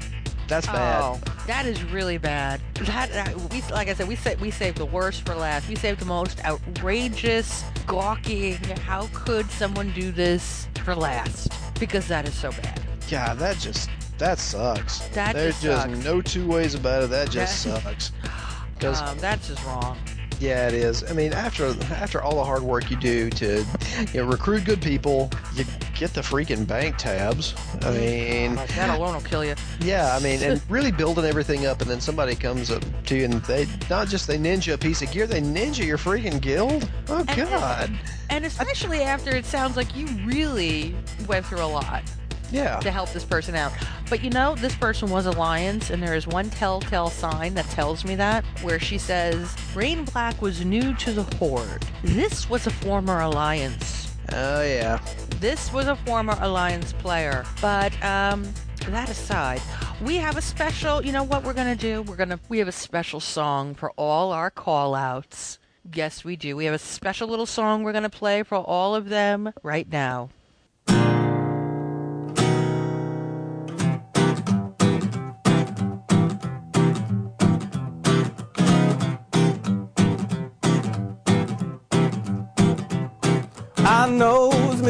that's 0.48 0.66
bad. 0.66 1.02
Oh, 1.02 1.20
that 1.46 1.66
is 1.66 1.82
really 1.84 2.18
bad. 2.18 2.60
That, 2.74 3.10
that 3.12 3.34
we 3.52 3.62
like 3.70 3.88
I 3.88 3.94
said, 3.94 4.08
we 4.08 4.16
sa- 4.16 4.34
we 4.40 4.50
saved 4.50 4.78
the 4.78 4.86
worst 4.86 5.24
for 5.24 5.34
last. 5.34 5.68
We 5.68 5.76
saved 5.76 6.00
the 6.00 6.04
most 6.04 6.44
outrageous, 6.44 7.64
gawking. 7.86 8.56
How 8.84 9.08
could 9.12 9.50
someone 9.50 9.92
do 9.92 10.10
this 10.12 10.68
for 10.84 10.94
last? 10.94 11.52
Because 11.80 12.06
that 12.08 12.28
is 12.28 12.34
so 12.34 12.50
bad. 12.50 12.80
Yeah, 13.08 13.34
that 13.34 13.58
just 13.58 13.88
that 14.22 14.38
sucks. 14.38 15.00
That 15.08 15.34
There's 15.34 15.60
just 15.60 15.88
just 15.90 16.04
no 16.04 16.22
two 16.22 16.46
ways 16.46 16.74
about 16.74 17.02
it. 17.02 17.10
That 17.10 17.28
just 17.30 17.64
That- 17.64 17.82
sucks. 17.82 18.12
Because 18.74 19.00
Um, 19.02 19.16
that's 19.18 19.46
just 19.46 19.64
wrong. 19.64 19.96
yeah, 20.40 20.66
it 20.66 20.74
is. 20.74 21.04
I 21.08 21.12
mean, 21.12 21.32
after 21.32 21.72
after 21.92 22.20
all 22.20 22.34
the 22.34 22.44
hard 22.44 22.62
work 22.64 22.90
you 22.90 22.96
do 22.96 23.30
to 23.30 23.64
you 24.12 24.20
know, 24.20 24.24
recruit 24.28 24.64
good 24.64 24.82
people, 24.82 25.30
you 25.54 25.64
get 25.94 26.12
the 26.14 26.20
freaking 26.20 26.66
bank 26.66 26.96
tabs. 26.96 27.54
I 27.82 27.90
mean, 27.92 28.56
Like, 28.56 28.74
that 28.74 28.90
alone 28.98 29.14
will 29.14 29.20
kill 29.22 29.44
you. 29.44 29.54
yeah, 29.82 30.16
I 30.16 30.18
mean, 30.18 30.42
and 30.42 30.60
really 30.68 30.90
building 30.90 31.24
everything 31.26 31.64
up, 31.66 31.80
and 31.80 31.88
then 31.88 32.00
somebody 32.00 32.34
comes 32.34 32.72
up 32.72 32.82
to 33.06 33.14
you 33.16 33.26
and 33.26 33.34
they 33.44 33.68
not 33.88 34.08
just 34.08 34.26
they 34.26 34.36
ninja 34.36 34.72
a 34.74 34.78
piece 34.78 35.00
of 35.00 35.12
gear, 35.12 35.28
they 35.28 35.40
ninja 35.40 35.86
your 35.86 35.98
freaking 35.98 36.40
guild. 36.40 36.90
Oh 37.08 37.22
God. 37.36 37.96
And 38.30 38.44
especially 38.44 39.02
after 39.02 39.30
it 39.30 39.44
sounds 39.44 39.76
like 39.76 39.94
you 39.94 40.06
really 40.26 40.96
went 41.28 41.46
through 41.46 41.62
a 41.62 41.66
lot. 41.70 42.02
Yeah. 42.52 42.78
to 42.80 42.90
help 42.90 43.10
this 43.12 43.24
person 43.24 43.54
out. 43.54 43.72
But 44.10 44.22
you 44.22 44.30
know, 44.30 44.54
this 44.54 44.74
person 44.76 45.10
was 45.10 45.26
Alliance, 45.26 45.90
and 45.90 46.02
there 46.02 46.14
is 46.14 46.26
one 46.26 46.50
telltale 46.50 47.10
sign 47.10 47.54
that 47.54 47.64
tells 47.66 48.04
me 48.04 48.14
that, 48.16 48.44
where 48.62 48.78
she 48.78 48.98
says, 48.98 49.54
Rain 49.74 50.04
Black 50.04 50.40
was 50.42 50.64
new 50.64 50.94
to 50.96 51.12
the 51.12 51.22
Horde. 51.36 51.84
This 52.02 52.48
was 52.48 52.66
a 52.66 52.70
former 52.70 53.20
Alliance. 53.20 54.14
Oh, 54.32 54.62
yeah. 54.62 55.00
This 55.40 55.72
was 55.72 55.88
a 55.88 55.96
former 55.96 56.36
Alliance 56.40 56.92
player. 56.92 57.44
But, 57.60 57.92
um, 58.04 58.46
that 58.88 59.08
aside, 59.08 59.60
we 60.02 60.16
have 60.16 60.36
a 60.36 60.42
special, 60.42 61.04
you 61.04 61.12
know 61.12 61.22
what 61.22 61.44
we're 61.44 61.52
going 61.52 61.76
to 61.76 61.80
do? 61.80 62.02
We're 62.02 62.16
going 62.16 62.30
to, 62.30 62.40
we 62.48 62.58
have 62.58 62.68
a 62.68 62.72
special 62.72 63.20
song 63.20 63.74
for 63.74 63.92
all 63.92 64.32
our 64.32 64.50
call 64.50 64.94
outs. 64.94 65.58
Yes, 65.94 66.24
we 66.24 66.36
do. 66.36 66.56
We 66.56 66.64
have 66.66 66.74
a 66.74 66.78
special 66.78 67.28
little 67.28 67.46
song 67.46 67.82
we're 67.82 67.92
going 67.92 68.02
to 68.02 68.10
play 68.10 68.42
for 68.42 68.56
all 68.56 68.94
of 68.94 69.08
them 69.08 69.52
right 69.62 69.90
now. 69.90 70.30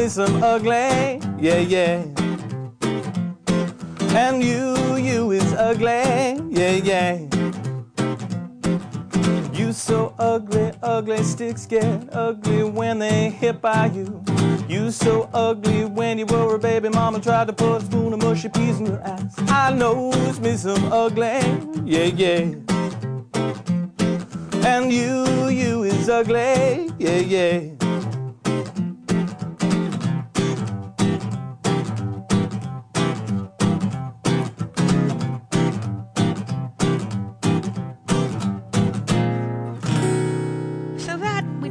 Me 0.03 0.09
some 0.09 0.43
ugly, 0.43 1.21
yeah, 1.39 1.59
yeah. 1.59 2.03
And 4.15 4.43
you, 4.43 4.97
you 4.97 5.31
is 5.31 5.53
ugly, 5.53 6.35
yeah, 6.49 6.75
yeah. 6.91 7.19
You 9.53 9.71
so 9.71 10.13
ugly, 10.19 10.73
ugly, 10.81 11.23
sticks 11.23 11.65
get 11.65 12.09
ugly 12.11 12.63
when 12.63 12.99
they 12.99 13.29
hit 13.29 13.61
by 13.61 13.85
you. 13.87 14.21
You 14.67 14.91
so 14.91 15.29
ugly 15.33 15.85
when 15.85 16.19
you 16.19 16.25
were 16.25 16.55
a 16.55 16.59
baby 16.59 16.89
mama 16.89 17.21
tried 17.21 17.47
to 17.47 17.53
put 17.53 17.81
a 17.81 17.85
spoon 17.85 18.11
of 18.11 18.21
mushy 18.21 18.49
peas 18.49 18.79
in 18.79 18.87
your 18.87 19.01
ass. 19.03 19.35
I 19.47 19.73
knows 19.73 20.39
me 20.41 20.57
some 20.57 20.91
ugly, 20.91 21.39
yeah, 21.85 22.09
yeah. 22.23 22.55
And 24.65 24.91
you, 24.91 25.47
you 25.47 25.83
is 25.83 26.09
ugly, 26.09 26.91
yeah, 26.99 27.19
yeah. 27.19 27.82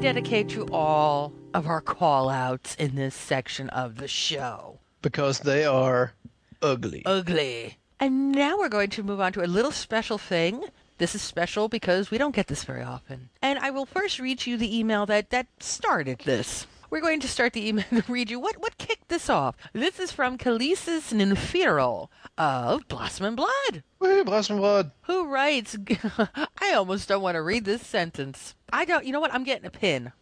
Dedicate 0.02 0.48
to 0.48 0.66
all 0.72 1.32
of 1.54 1.68
our 1.68 1.80
call 1.80 2.28
outs 2.28 2.74
in 2.74 2.96
this 2.96 3.14
section 3.14 3.68
of 3.70 3.98
the 3.98 4.08
show. 4.08 4.80
Because 5.00 5.38
they 5.38 5.64
are 5.64 6.14
ugly. 6.60 7.04
Ugly. 7.06 7.78
And 8.00 8.32
now 8.32 8.58
we're 8.58 8.68
going 8.68 8.90
to 8.90 9.04
move 9.04 9.20
on 9.20 9.32
to 9.34 9.44
a 9.44 9.46
little 9.46 9.70
special 9.70 10.18
thing. 10.18 10.64
This 10.98 11.14
is 11.14 11.22
special 11.22 11.68
because 11.68 12.10
we 12.10 12.18
don't 12.18 12.34
get 12.34 12.48
this 12.48 12.64
very 12.64 12.82
often. 12.82 13.30
And 13.40 13.60
I 13.60 13.70
will 13.70 13.86
first 13.86 14.18
read 14.18 14.44
you 14.44 14.56
the 14.56 14.76
email 14.76 15.06
that, 15.06 15.30
that 15.30 15.46
started 15.60 16.18
this. 16.24 16.66
We're 16.92 17.00
going 17.00 17.20
to 17.20 17.26
start 17.28 17.54
the 17.54 17.66
email 17.66 17.86
and 17.90 18.06
read 18.10 18.30
you 18.30 18.38
what, 18.38 18.58
what 18.58 18.76
kicked 18.76 19.08
this 19.08 19.30
off. 19.30 19.56
This 19.72 19.98
is 19.98 20.12
from 20.12 20.36
Kalisis 20.36 21.10
Ninfiral 21.10 22.08
of 22.36 22.86
Blossom 22.86 23.24
and 23.24 23.34
Blood. 23.34 23.82
Woo, 23.98 24.22
Blossom 24.24 24.56
and 24.56 24.60
Blood. 24.60 24.90
Who 25.04 25.26
writes, 25.26 25.74
I 26.60 26.74
almost 26.74 27.08
don't 27.08 27.22
want 27.22 27.36
to 27.36 27.42
read 27.42 27.64
this 27.64 27.80
sentence. 27.80 28.54
I 28.70 28.84
don't, 28.84 29.06
you 29.06 29.12
know 29.12 29.20
what? 29.20 29.32
I'm 29.32 29.42
getting 29.42 29.64
a 29.64 29.70
pin. 29.70 30.12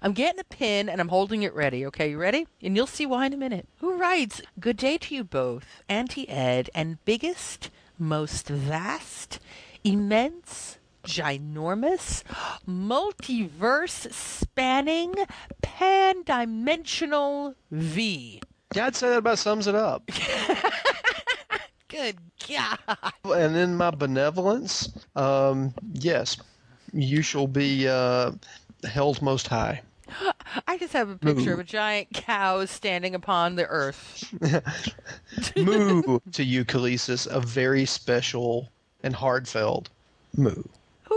I'm 0.00 0.14
getting 0.14 0.40
a 0.40 0.44
pin 0.44 0.88
and 0.88 0.98
I'm 0.98 1.08
holding 1.08 1.42
it 1.42 1.54
ready. 1.54 1.84
Okay, 1.84 2.12
you 2.12 2.18
ready? 2.18 2.46
And 2.62 2.74
you'll 2.74 2.86
see 2.86 3.04
why 3.04 3.26
in 3.26 3.34
a 3.34 3.36
minute. 3.36 3.68
Who 3.80 3.94
writes, 3.98 4.40
Good 4.58 4.78
day 4.78 4.96
to 4.96 5.14
you 5.14 5.24
both, 5.24 5.82
Auntie 5.90 6.30
Ed, 6.30 6.70
and 6.74 7.04
biggest, 7.04 7.68
most 7.98 8.48
vast, 8.48 9.40
immense, 9.84 10.78
ginormous, 11.04 12.22
multiverse 12.68 14.12
spanning, 14.12 15.14
pan 15.62 16.22
dimensional 16.24 17.54
V. 17.70 18.40
Yeah, 18.74 18.86
I'd 18.86 18.96
say 18.96 19.10
that 19.10 19.18
about 19.18 19.38
sums 19.38 19.66
it 19.66 19.74
up. 19.74 20.10
Good 21.88 22.16
God. 22.48 22.78
And 23.24 23.56
in 23.56 23.76
my 23.76 23.90
benevolence, 23.90 24.88
um, 25.14 25.72
yes, 25.92 26.36
you 26.92 27.22
shall 27.22 27.46
be 27.46 27.86
uh, 27.88 28.32
held 28.84 29.22
most 29.22 29.46
high. 29.46 29.82
I 30.66 30.78
just 30.78 30.92
have 30.92 31.08
a 31.08 31.16
picture 31.16 31.52
of 31.52 31.60
a 31.60 31.64
giant 31.64 32.08
cow 32.12 32.64
standing 32.64 33.14
upon 33.14 33.56
the 33.56 33.66
earth. 33.66 34.24
moo 35.56 36.18
to 36.32 36.44
you, 36.44 36.64
Khaleesi, 36.64 37.26
a 37.30 37.40
very 37.40 37.84
special 37.84 38.70
and 39.02 39.14
heartfelt 39.14 39.88
moo. 40.36 40.62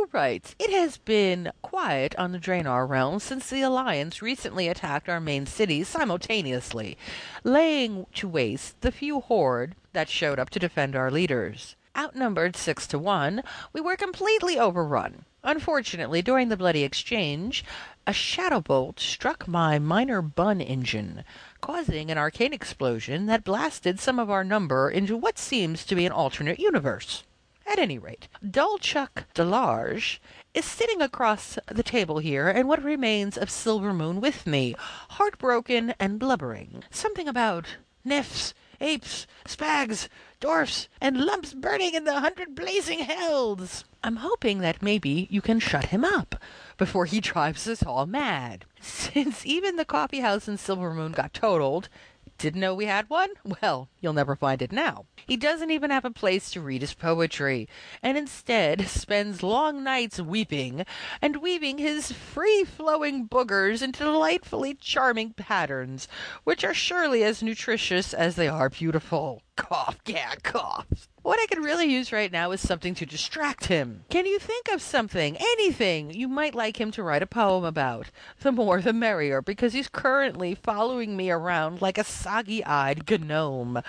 Who 0.10 0.18
writes, 0.18 0.56
It 0.58 0.70
has 0.70 0.96
been 0.96 1.52
quiet 1.62 2.16
on 2.18 2.32
the 2.32 2.40
Draenor 2.40 2.88
realm 2.88 3.20
since 3.20 3.50
the 3.50 3.62
Alliance 3.62 4.22
recently 4.22 4.70
attacked 4.70 5.10
our 5.10 5.20
main 5.20 5.46
cities 5.46 5.90
simultaneously, 5.90 6.98
laying 7.44 8.06
to 8.14 8.30
waste 8.30 8.80
the 8.80 8.92
few 8.94 9.20
horde 9.20 9.76
that 9.92 10.08
showed 10.08 10.40
up 10.40 10.50
to 10.52 10.60
defend 10.60 10.96
our 10.96 11.12
leaders. 11.12 11.76
Outnumbered 11.98 12.56
six 12.56 12.88
to 12.88 12.98
one, 12.98 13.44
we 13.74 13.82
were 13.82 13.98
completely 13.98 14.58
overrun. 14.58 15.26
Unfortunately, 15.44 16.22
during 16.22 16.48
the 16.48 16.56
bloody 16.56 16.86
exchange, 16.86 17.66
a 18.06 18.14
shadow 18.14 18.62
bolt 18.62 19.02
struck 19.02 19.46
my 19.46 19.78
minor 19.78 20.22
bun 20.22 20.62
engine, 20.62 21.26
causing 21.60 22.10
an 22.10 22.18
arcane 22.18 22.54
explosion 22.54 23.26
that 23.26 23.44
blasted 23.44 24.00
some 24.00 24.20
of 24.20 24.30
our 24.30 24.46
number 24.46 24.90
into 24.90 25.18
what 25.18 25.38
seems 25.38 25.84
to 25.84 25.96
be 25.96 26.06
an 26.06 26.14
alternate 26.14 26.60
universe. 26.60 27.26
At 27.70 27.80
any 27.80 28.00
rate, 28.00 28.30
Dulchuck 28.42 29.26
Delarge 29.34 30.22
is 30.54 30.64
sitting 30.64 31.02
across 31.02 31.60
the 31.68 31.84
table 31.84 32.20
here 32.20 32.48
and 32.48 32.66
what 32.66 32.82
remains 32.82 33.38
of 33.38 33.50
Silver 33.50 33.94
Moon 33.94 34.22
with 34.22 34.48
me, 34.48 34.74
heartbroken 35.10 35.94
and 36.00 36.18
blubbering. 36.18 36.86
Something 36.90 37.28
about 37.28 37.76
nymphs, 38.06 38.54
apes, 38.80 39.28
spags, 39.46 40.08
dwarfs, 40.40 40.88
and 41.02 41.26
lumps 41.26 41.54
burning 41.54 41.94
in 41.94 42.06
the 42.06 42.22
hundred 42.22 42.56
blazing 42.56 43.00
hells. 43.00 43.84
I'm 44.02 44.18
hoping 44.18 44.60
that 44.60 44.82
maybe 44.82 45.28
you 45.30 45.42
can 45.42 45.60
shut 45.60 45.88
him 45.88 46.06
up 46.06 46.36
before 46.78 47.06
he 47.06 47.20
drives 47.20 47.68
us 47.68 47.84
all 47.84 48.06
mad. 48.06 48.64
Since 48.82 49.46
even 49.46 49.76
the 49.76 49.84
coffee 49.84 50.22
house 50.22 50.48
in 50.48 50.58
Silver 50.58 50.94
Moon 50.94 51.12
got 51.12 51.34
totaled, 51.34 51.90
didn't 52.38 52.62
know 52.62 52.76
we 52.76 52.86
had 52.86 53.10
one? 53.10 53.30
Well, 53.62 53.90
you'll 54.02 54.14
never 54.14 54.36
find 54.36 54.62
it 54.62 54.72
now. 54.72 55.06
He 55.26 55.38
doesn't 55.38 55.72
even 55.72 55.90
have 55.90 56.06
a 56.06 56.12
place 56.12 56.52
to 56.52 56.62
read 56.62 56.82
his 56.82 56.94
poetry, 56.94 57.68
and 58.04 58.18
instead 58.18 58.88
spends 58.88 59.42
long 59.42 59.84
nights 59.84 60.20
weeping 60.20 60.86
and 61.22 61.38
weaving 61.38 61.78
his 61.80 62.12
free 62.12 62.64
flowing 62.64 63.28
boogers 63.28 63.82
into 63.82 64.04
delightfully 64.04 64.76
charming 64.76 65.34
patterns, 65.34 66.08
which 66.44 66.64
are 66.64 66.74
surely 66.74 67.24
as 67.24 67.42
nutritious 67.42 68.14
as 68.14 68.36
they 68.36 68.48
are 68.48 68.70
beautiful. 68.70 69.42
Cough, 69.58 69.98
yeah, 70.06 70.36
cough. 70.44 70.86
What 71.24 71.40
I 71.40 71.48
could 71.48 71.64
really 71.64 71.88
use 71.88 72.14
right 72.14 72.32
now 72.32 72.52
is 72.52 72.62
something 72.62 72.96
to 72.96 73.06
distract 73.06 73.66
him. 73.66 74.06
Can 74.10 74.26
you 74.26 74.40
think 74.40 74.70
of 74.70 74.82
something, 74.82 75.36
anything, 75.36 76.12
you 76.12 76.30
might 76.30 76.56
like 76.56 76.80
him 76.80 76.90
to 76.92 77.04
write 77.04 77.24
a 77.24 77.28
poem 77.28 77.66
about? 77.66 78.08
The 78.40 78.54
more 78.54 78.80
the 78.80 78.94
merrier, 78.94 79.42
because 79.42 79.74
he's 79.74 79.90
currently 79.90 80.56
following 80.56 81.18
me 81.18 81.30
around 81.30 81.82
like 81.82 81.98
a 81.98 82.06
soggy 82.06 82.64
eyed 82.64 83.04
gnome. 83.20 83.82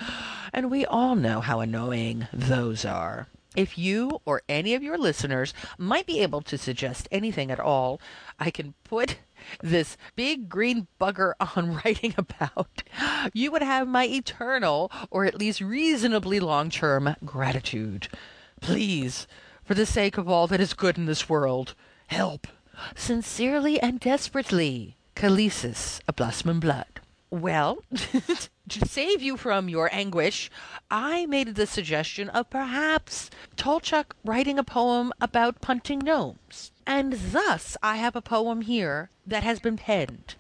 And 0.52 0.68
we 0.68 0.84
all 0.84 1.14
know 1.14 1.40
how 1.40 1.60
annoying 1.60 2.26
those 2.32 2.84
are. 2.84 3.28
If 3.54 3.78
you 3.78 4.20
or 4.24 4.42
any 4.48 4.74
of 4.74 4.82
your 4.82 4.98
listeners 4.98 5.54
might 5.76 6.06
be 6.06 6.20
able 6.20 6.40
to 6.42 6.58
suggest 6.58 7.08
anything 7.12 7.50
at 7.50 7.60
all, 7.60 8.00
I 8.38 8.50
can 8.50 8.74
put 8.84 9.18
this 9.62 9.96
big 10.16 10.48
green 10.48 10.86
bugger 11.00 11.32
on 11.56 11.76
writing 11.76 12.14
about, 12.16 12.82
you 13.32 13.50
would 13.50 13.62
have 13.62 13.88
my 13.88 14.06
eternal, 14.06 14.90
or 15.10 15.24
at 15.24 15.38
least 15.38 15.60
reasonably 15.60 16.40
long 16.40 16.70
term, 16.70 17.16
gratitude. 17.24 18.08
Please, 18.60 19.26
for 19.64 19.74
the 19.74 19.86
sake 19.86 20.18
of 20.18 20.28
all 20.28 20.46
that 20.46 20.60
is 20.60 20.74
good 20.74 20.98
in 20.98 21.06
this 21.06 21.28
world, 21.28 21.74
help. 22.08 22.46
Sincerely 22.94 23.80
and 23.80 24.00
desperately, 24.00 24.96
Kalesis 25.14 26.00
of 26.06 26.16
Blossom 26.16 26.50
and 26.50 26.60
Blood. 26.60 27.00
Well, 27.30 27.84
to 28.68 28.86
save 28.86 29.20
you 29.20 29.36
from 29.36 29.68
your 29.68 29.92
anguish, 29.92 30.50
I 30.90 31.26
made 31.26 31.56
the 31.56 31.66
suggestion 31.66 32.30
of 32.30 32.48
perhaps 32.48 33.28
Tolchuk 33.56 34.12
writing 34.24 34.58
a 34.58 34.64
poem 34.64 35.12
about 35.20 35.60
punting 35.60 35.98
gnomes. 35.98 36.72
And 36.88 37.12
thus 37.12 37.76
I 37.82 37.98
have 37.98 38.16
a 38.16 38.22
poem 38.22 38.62
here 38.62 39.10
that 39.26 39.44
has 39.44 39.60
been 39.60 39.76
penned. 39.76 40.36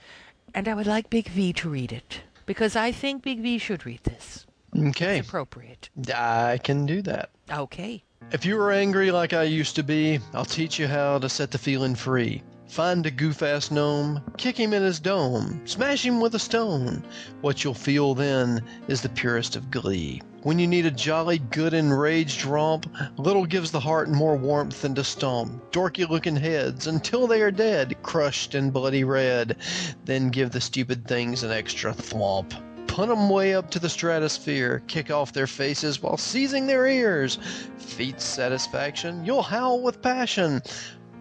And 0.54 0.66
I 0.66 0.72
would 0.72 0.86
like 0.86 1.10
Big 1.10 1.28
V 1.28 1.52
to 1.52 1.68
read 1.68 1.92
it. 1.92 2.22
Because 2.46 2.74
I 2.74 2.90
think 2.90 3.22
Big 3.22 3.40
V 3.40 3.58
should 3.58 3.84
read 3.84 4.02
this. 4.04 4.46
Okay. 4.74 5.18
It's 5.18 5.28
appropriate. 5.28 5.90
I 6.14 6.58
can 6.64 6.86
do 6.86 7.02
that. 7.02 7.28
Okay. 7.52 8.02
If 8.32 8.46
you 8.46 8.58
are 8.58 8.72
angry 8.72 9.10
like 9.10 9.34
I 9.34 9.42
used 9.42 9.76
to 9.76 9.82
be, 9.82 10.20
I'll 10.32 10.46
teach 10.46 10.78
you 10.78 10.86
how 10.88 11.18
to 11.18 11.28
set 11.28 11.50
the 11.50 11.58
feeling 11.58 11.94
free. 11.94 12.42
Find 12.66 13.04
a 13.04 13.10
goof 13.10 13.42
ass 13.42 13.70
gnome, 13.70 14.22
kick 14.38 14.58
him 14.58 14.72
in 14.72 14.82
his 14.82 15.00
dome, 15.00 15.60
smash 15.66 16.04
him 16.04 16.18
with 16.18 16.34
a 16.34 16.38
stone. 16.38 17.04
What 17.42 17.62
you'll 17.62 17.74
feel 17.74 18.14
then 18.14 18.62
is 18.88 19.02
the 19.02 19.08
purest 19.10 19.54
of 19.54 19.70
glee. 19.70 20.22
When 20.44 20.60
you 20.60 20.68
need 20.68 20.86
a 20.86 20.92
jolly, 20.92 21.38
good, 21.38 21.74
enraged 21.74 22.44
romp, 22.44 22.88
little 23.16 23.44
gives 23.44 23.72
the 23.72 23.80
heart 23.80 24.08
more 24.08 24.36
warmth 24.36 24.82
than 24.82 24.94
to 24.94 25.02
stomp 25.02 25.72
dorky 25.72 26.08
looking 26.08 26.36
heads 26.36 26.86
until 26.86 27.26
they 27.26 27.42
are 27.42 27.50
dead, 27.50 28.00
crushed 28.04 28.54
and 28.54 28.72
bloody 28.72 29.02
red. 29.02 29.56
Then 30.04 30.28
give 30.28 30.52
the 30.52 30.60
stupid 30.60 31.08
things 31.08 31.42
an 31.42 31.50
extra 31.50 31.92
thwomp. 31.92 32.54
Punt 32.86 33.10
'em 33.10 33.28
way 33.28 33.52
up 33.52 33.68
to 33.72 33.80
the 33.80 33.88
stratosphere, 33.88 34.80
kick 34.86 35.10
off 35.10 35.32
their 35.32 35.48
faces 35.48 36.00
while 36.00 36.16
seizing 36.16 36.68
their 36.68 36.86
ears. 36.86 37.40
Feet 37.76 38.20
satisfaction, 38.20 39.24
you'll 39.24 39.42
howl 39.42 39.82
with 39.82 40.00
passion 40.00 40.62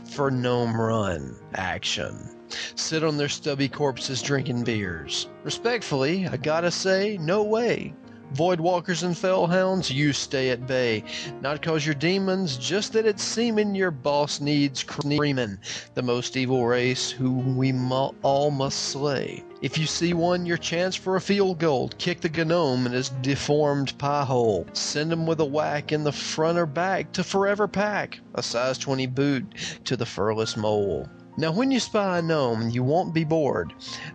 for 0.05 0.29
Gnome 0.29 0.79
Run 0.79 1.35
action. 1.55 2.37
Sit 2.75 3.03
on 3.03 3.17
their 3.17 3.29
stubby 3.29 3.67
corpses 3.67 4.21
drinking 4.21 4.63
beers. 4.63 5.27
Respectfully, 5.43 6.27
I 6.27 6.37
gotta 6.37 6.69
say, 6.69 7.17
no 7.19 7.41
way. 7.41 7.95
Voidwalkers 8.33 9.03
and 9.03 9.15
Felhounds, 9.15 9.89
you 9.89 10.11
stay 10.11 10.49
at 10.49 10.67
bay. 10.67 11.03
Not 11.41 11.61
cause 11.61 11.85
you're 11.85 11.95
demons, 11.95 12.57
just 12.57 12.93
that 12.93 13.05
it's 13.05 13.23
seeming 13.23 13.73
your 13.73 13.91
boss 13.91 14.41
needs 14.41 14.83
creamin'. 14.83 15.59
The 15.93 16.01
most 16.03 16.35
evil 16.35 16.65
race 16.67 17.09
who 17.09 17.31
we 17.31 17.71
mu- 17.71 18.11
all 18.21 18.51
must 18.51 18.79
slay. 18.89 19.43
If 19.61 19.77
you 19.77 19.87
see 19.87 20.13
one, 20.13 20.45
your 20.45 20.57
chance 20.57 20.95
for 20.95 21.15
a 21.15 21.21
field 21.21 21.57
goal. 21.57 21.89
Kick 21.97 22.21
the 22.21 22.45
gnome 22.45 22.85
in 22.85 22.91
his 22.91 23.09
deformed 23.21 23.97
pie 23.97 24.25
hole. 24.25 24.67
Send 24.73 25.11
him 25.11 25.25
with 25.25 25.39
a 25.39 25.45
whack 25.45 25.91
in 25.91 26.03
the 26.03 26.11
front 26.11 26.59
or 26.59 26.67
back 26.67 27.11
to 27.13 27.23
forever 27.23 27.67
pack 27.67 28.19
a 28.35 28.43
size 28.43 28.77
20 28.77 29.07
boot 29.07 29.45
to 29.85 29.97
the 29.97 30.05
furless 30.05 30.55
mole. 30.55 31.09
Now, 31.39 31.51
when 31.51 31.69
you 31.69 31.79
spy 31.79 32.17
a 32.17 32.21
gnome, 32.23 32.71
you 32.71 32.81
won't 32.81 33.13
be 33.13 33.23
bored. 33.23 33.71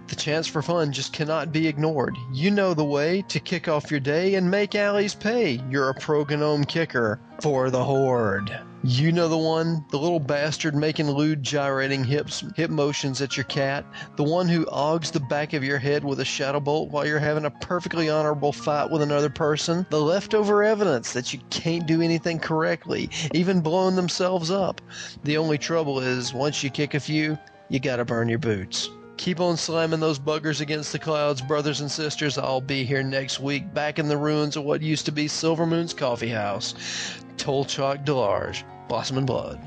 The 0.08 0.16
chance 0.16 0.48
for 0.48 0.60
fun 0.60 0.90
just 0.90 1.12
cannot 1.12 1.52
be 1.52 1.68
ignored. 1.68 2.16
You 2.32 2.50
know 2.50 2.74
the 2.74 2.84
way 2.84 3.22
to 3.28 3.38
kick 3.38 3.68
off 3.68 3.92
your 3.92 4.00
day 4.00 4.34
and 4.34 4.50
make 4.50 4.74
alleys 4.74 5.14
pay. 5.14 5.62
You're 5.70 5.90
a 5.90 5.94
pro 5.94 6.24
gnome 6.24 6.64
kicker 6.64 7.20
for 7.40 7.70
the 7.70 7.84
horde. 7.84 8.50
You 8.84 9.12
know 9.12 9.28
the 9.28 9.38
one, 9.38 9.84
the 9.90 9.98
little 9.98 10.18
bastard 10.18 10.74
making 10.74 11.08
lewd 11.08 11.40
gyrating 11.40 12.02
hips, 12.02 12.42
hip 12.56 12.68
motions 12.68 13.22
at 13.22 13.36
your 13.36 13.44
cat, 13.44 13.84
the 14.16 14.24
one 14.24 14.48
who 14.48 14.64
augs 14.66 15.12
the 15.12 15.20
back 15.20 15.52
of 15.52 15.62
your 15.62 15.78
head 15.78 16.02
with 16.02 16.18
a 16.18 16.24
shadow 16.24 16.58
bolt 16.58 16.90
while 16.90 17.06
you're 17.06 17.20
having 17.20 17.44
a 17.44 17.50
perfectly 17.50 18.10
honorable 18.10 18.52
fight 18.52 18.90
with 18.90 19.00
another 19.00 19.30
person, 19.30 19.86
the 19.90 20.00
leftover 20.00 20.64
evidence 20.64 21.12
that 21.12 21.32
you 21.32 21.38
can't 21.48 21.86
do 21.86 22.02
anything 22.02 22.40
correctly, 22.40 23.08
even 23.32 23.60
blowing 23.60 23.94
themselves 23.94 24.50
up. 24.50 24.80
The 25.22 25.36
only 25.36 25.58
trouble 25.58 26.00
is, 26.00 26.34
once 26.34 26.64
you 26.64 26.70
kick 26.70 26.94
a 26.94 27.00
few, 27.00 27.38
you 27.68 27.78
gotta 27.78 28.04
burn 28.04 28.28
your 28.28 28.40
boots. 28.40 28.90
Keep 29.16 29.38
on 29.38 29.56
slamming 29.56 30.00
those 30.00 30.18
buggers 30.18 30.60
against 30.60 30.90
the 30.90 30.98
clouds, 30.98 31.40
brothers 31.40 31.82
and 31.82 31.90
sisters. 31.90 32.36
I'll 32.36 32.60
be 32.60 32.84
here 32.84 33.04
next 33.04 33.38
week, 33.38 33.72
back 33.72 34.00
in 34.00 34.08
the 34.08 34.16
ruins 34.16 34.56
of 34.56 34.64
what 34.64 34.82
used 34.82 35.06
to 35.06 35.12
be 35.12 35.28
Silvermoon's 35.28 35.94
Coffee 35.94 36.30
House. 36.30 36.74
Tolchok 37.36 38.04
Delarge, 38.04 38.64
Blossom 38.88 39.18
and 39.18 39.26
Blood. 39.26 39.60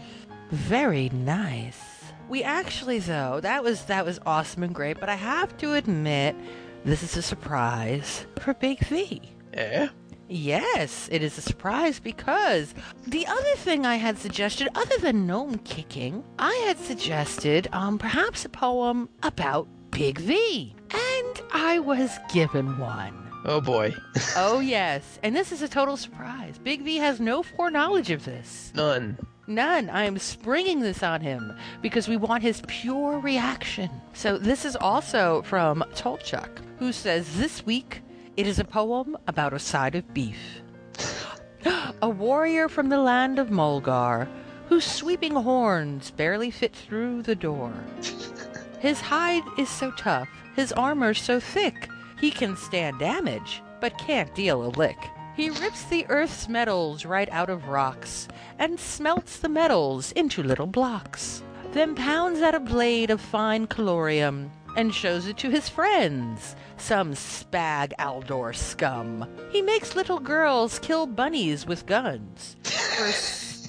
Very 0.51 1.09
nice. 1.09 1.81
We 2.27 2.43
actually 2.43 2.99
though, 2.99 3.39
that 3.41 3.63
was 3.63 3.85
that 3.85 4.05
was 4.05 4.19
awesome 4.25 4.63
and 4.63 4.73
great, 4.73 4.99
but 4.99 5.09
I 5.09 5.15
have 5.15 5.55
to 5.57 5.73
admit 5.73 6.35
this 6.83 7.03
is 7.03 7.17
a 7.17 7.21
surprise 7.21 8.25
for 8.39 8.53
Big 8.53 8.79
V. 8.79 9.21
Yeah? 9.53 9.89
Yes, 10.27 11.07
it 11.11 11.21
is 11.21 11.37
a 11.37 11.41
surprise 11.41 11.99
because 11.99 12.73
the 13.05 13.27
other 13.27 13.55
thing 13.57 13.85
I 13.85 13.95
had 13.97 14.17
suggested, 14.17 14.69
other 14.73 14.97
than 14.97 15.27
gnome 15.27 15.59
kicking, 15.59 16.23
I 16.39 16.53
had 16.65 16.79
suggested 16.79 17.67
um, 17.71 17.99
perhaps 17.99 18.43
a 18.43 18.49
poem 18.49 19.07
about 19.21 19.67
Big 19.91 20.19
V. 20.19 20.75
And 20.91 21.41
I 21.53 21.77
was 21.79 22.17
given 22.33 22.79
one. 22.79 23.24
Oh 23.47 23.61
boy. 23.61 23.93
oh, 24.35 24.59
yes. 24.59 25.19
And 25.21 25.35
this 25.35 25.51
is 25.51 25.61
a 25.61 25.67
total 25.67 25.97
surprise. 25.97 26.57
Big 26.57 26.81
V 26.81 26.97
has 26.97 27.19
no 27.19 27.43
foreknowledge 27.43 28.09
of 28.09 28.25
this. 28.25 28.71
None. 28.75 29.19
None. 29.45 29.89
I 29.91 30.05
am 30.05 30.17
springing 30.17 30.79
this 30.79 31.03
on 31.03 31.21
him 31.21 31.55
because 31.81 32.07
we 32.07 32.17
want 32.17 32.41
his 32.41 32.63
pure 32.67 33.19
reaction. 33.19 33.89
So 34.13 34.39
this 34.39 34.65
is 34.65 34.75
also 34.75 35.43
from 35.43 35.83
Tolchuk, 35.93 36.49
who 36.79 36.91
says 36.91 37.37
this 37.37 37.63
week 37.63 38.01
it 38.35 38.47
is 38.47 38.57
a 38.57 38.65
poem 38.65 39.15
about 39.27 39.53
a 39.53 39.59
side 39.59 39.93
of 39.93 40.11
beef. 40.11 40.61
a 42.01 42.09
warrior 42.09 42.67
from 42.67 42.89
the 42.89 42.97
land 42.99 43.37
of 43.37 43.49
Mulgore, 43.49 44.27
whose 44.69 44.85
sweeping 44.85 45.35
horns 45.35 46.09
barely 46.09 46.49
fit 46.49 46.75
through 46.75 47.21
the 47.21 47.35
door. 47.35 47.73
His 48.79 49.01
hide 49.01 49.43
is 49.57 49.69
so 49.69 49.91
tough, 49.91 50.27
his 50.55 50.71
armor 50.73 51.15
so 51.15 51.39
thick, 51.39 51.89
he 52.19 52.31
can 52.31 52.55
stand 52.57 52.99
damage, 52.99 53.61
but 53.81 53.97
can't 53.97 54.33
deal 54.35 54.63
a 54.65 54.69
lick. 54.77 54.97
He 55.35 55.49
rips 55.49 55.83
the 55.83 56.05
earth's 56.07 56.47
metals 56.47 57.05
right 57.05 57.27
out 57.31 57.49
of 57.49 57.67
rocks, 57.67 58.27
and 58.57 58.79
smelts 58.79 59.37
the 59.39 59.49
metals 59.49 60.11
into 60.13 60.41
little 60.43 60.67
blocks, 60.67 61.43
then 61.73 61.93
pounds 61.93 62.41
out 62.41 62.55
a 62.55 62.59
blade 62.59 63.09
of 63.09 63.19
fine 63.19 63.67
khorium, 63.67 64.49
and 64.77 64.93
shows 64.93 65.27
it 65.27 65.37
to 65.37 65.49
his 65.49 65.67
friends, 65.69 66.55
some 66.77 67.13
spag 67.13 67.91
Aldor 67.99 68.55
scum. 68.55 69.25
He 69.49 69.61
makes 69.61 69.95
little 69.95 70.19
girls 70.19 70.79
kill 70.79 71.05
bunnies 71.05 71.65
with 71.65 71.85
guns. 71.85 72.55
For, 72.63 73.05
s- 73.05 73.67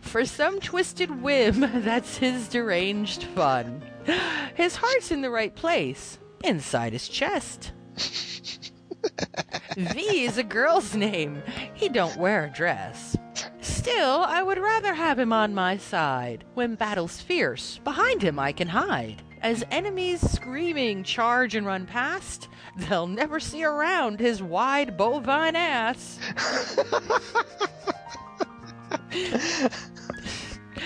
for 0.00 0.24
some 0.24 0.60
twisted 0.60 1.22
whim, 1.22 1.60
that's 1.82 2.18
his 2.18 2.48
deranged 2.48 3.24
fun. 3.24 3.82
His 4.54 4.76
heart's 4.76 5.10
in 5.10 5.20
the 5.22 5.30
right 5.30 5.54
place, 5.54 6.18
inside 6.44 6.92
his 6.92 7.08
chest. 7.08 7.72
V 9.76 10.24
is 10.24 10.38
a 10.38 10.42
girl's 10.42 10.94
name. 10.94 11.42
He 11.74 11.88
don't 11.88 12.16
wear 12.16 12.46
a 12.46 12.50
dress. 12.50 13.16
Still, 13.60 14.24
I 14.24 14.42
would 14.42 14.58
rather 14.58 14.94
have 14.94 15.18
him 15.18 15.32
on 15.32 15.54
my 15.54 15.76
side. 15.76 16.44
When 16.54 16.74
battle's 16.74 17.20
fierce, 17.20 17.78
behind 17.78 18.22
him 18.22 18.38
I 18.38 18.52
can 18.52 18.68
hide. 18.68 19.22
As 19.42 19.64
enemies 19.70 20.20
screaming 20.30 21.02
charge 21.02 21.54
and 21.54 21.66
run 21.66 21.86
past, 21.86 22.48
they'll 22.76 23.06
never 23.06 23.40
see 23.40 23.64
around 23.64 24.20
his 24.20 24.42
wide 24.42 24.98
bovine 24.98 25.56
ass. 25.56 26.18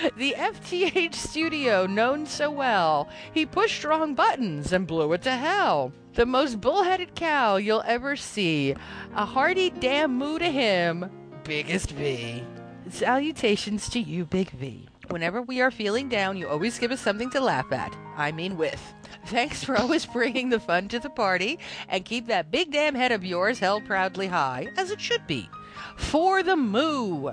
the 0.17 0.33
FTH 0.37 1.13
studio, 1.13 1.85
known 1.85 2.25
so 2.25 2.49
well, 2.51 3.07
he 3.33 3.45
pushed 3.45 3.83
wrong 3.83 4.15
buttons 4.15 4.73
and 4.73 4.87
blew 4.87 5.13
it 5.13 5.21
to 5.23 5.31
hell. 5.31 5.91
The 6.13 6.25
most 6.25 6.61
bullheaded 6.61 7.15
cow 7.15 7.57
you'll 7.57 7.83
ever 7.85 8.15
see. 8.15 8.75
A 9.15 9.25
hearty 9.25 9.69
damn 9.69 10.17
moo 10.17 10.39
to 10.39 10.49
him, 10.49 11.09
Biggest 11.43 11.91
V. 11.91 12.43
Salutations 12.89 13.89
to 13.89 13.99
you, 13.99 14.25
Big 14.25 14.51
V. 14.51 14.87
Whenever 15.09 15.41
we 15.41 15.61
are 15.61 15.71
feeling 15.71 16.09
down, 16.09 16.37
you 16.37 16.47
always 16.47 16.79
give 16.79 16.91
us 16.91 17.01
something 17.01 17.29
to 17.31 17.39
laugh 17.39 17.71
at. 17.71 17.95
I 18.17 18.31
mean, 18.31 18.57
with. 18.57 18.81
Thanks 19.27 19.63
for 19.63 19.77
always 19.77 20.05
bringing 20.13 20.49
the 20.49 20.59
fun 20.59 20.87
to 20.89 20.99
the 20.99 21.09
party, 21.09 21.59
and 21.89 22.05
keep 22.05 22.27
that 22.27 22.51
big 22.51 22.71
damn 22.71 22.95
head 22.95 23.11
of 23.11 23.25
yours 23.25 23.59
held 23.59 23.85
proudly 23.85 24.27
high, 24.27 24.69
as 24.77 24.91
it 24.91 25.01
should 25.01 25.25
be. 25.27 25.49
For 25.97 26.43
the 26.43 26.55
moo! 26.55 27.31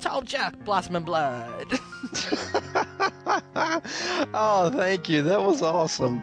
Tolchuk, 0.00 0.64
Blossom 0.64 0.96
and 0.96 1.04
Blood. 1.06 1.66
oh, 4.34 4.70
thank 4.74 5.08
you. 5.08 5.22
That 5.22 5.42
was 5.42 5.62
awesome. 5.62 6.22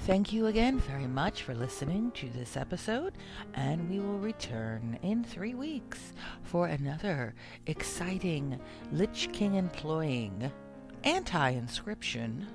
Thank 0.01 0.33
you 0.33 0.47
again 0.47 0.79
very 0.79 1.07
much 1.07 1.43
for 1.43 1.55
listening 1.55 2.13
to 2.13 2.31
this 2.31 2.57
episode, 2.57 3.19
and 3.55 3.91
we 3.91 3.99
will 3.99 4.19
return 4.19 4.99
in 5.03 5.23
three 5.23 5.53
weeks 5.55 6.15
for 6.45 6.69
another 6.69 7.35
exciting 7.67 8.59
Lich 8.93 9.29
King 9.33 9.57
employing 9.57 10.51
anti-inscription. 11.05 12.47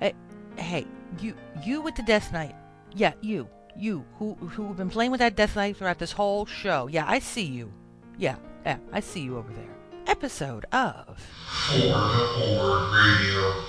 Hey, 0.00 0.14
hey, 0.56 0.86
you, 1.20 1.34
you 1.64 1.80
with 1.80 1.94
the 1.94 2.02
Death 2.02 2.32
Knight. 2.32 2.54
Yeah, 2.94 3.12
you, 3.20 3.48
you 3.76 4.04
who 4.18 4.34
who 4.34 4.68
have 4.68 4.76
been 4.76 4.90
playing 4.90 5.10
with 5.10 5.20
that 5.20 5.36
Death 5.36 5.56
Knight 5.56 5.76
throughout 5.76 5.98
this 5.98 6.12
whole 6.12 6.46
show. 6.46 6.88
Yeah, 6.88 7.04
I 7.06 7.18
see 7.18 7.44
you. 7.44 7.72
Yeah, 8.18 8.36
yeah, 8.64 8.78
I 8.92 9.00
see 9.00 9.20
you 9.20 9.36
over 9.36 9.52
there. 9.52 9.76
Episode 10.06 10.64
of 10.72 11.20
the 11.70 11.92
Horde 11.92 12.92
Radio. 12.92 13.68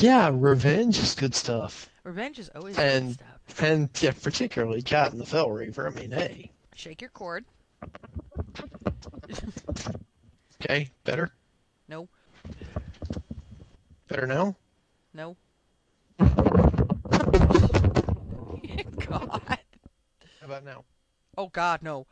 Yeah, 0.00 0.30
revenge 0.32 0.98
is 0.98 1.14
good 1.16 1.34
stuff. 1.34 1.88
Revenge 2.04 2.38
is 2.38 2.50
always 2.54 2.78
and 2.78 3.08
good 3.08 3.14
stuff. 3.14 3.37
And 3.60 3.88
yeah, 4.00 4.12
particularly 4.12 4.82
Cat 4.82 5.12
and 5.12 5.20
the 5.20 5.26
Fel 5.26 5.50
Reaver. 5.50 5.88
I 5.88 5.90
mean, 5.90 6.10
hey. 6.10 6.50
Shake 6.74 7.00
your 7.00 7.10
cord. 7.10 7.44
Okay, 10.62 10.88
better. 11.04 11.30
No. 11.88 12.08
Better 14.08 14.26
now. 14.26 14.56
No. 15.14 15.36
God. 16.18 16.28
How 20.40 20.44
about 20.44 20.64
now? 20.64 20.84
Oh 21.36 21.48
God, 21.48 21.82
no. 21.82 22.06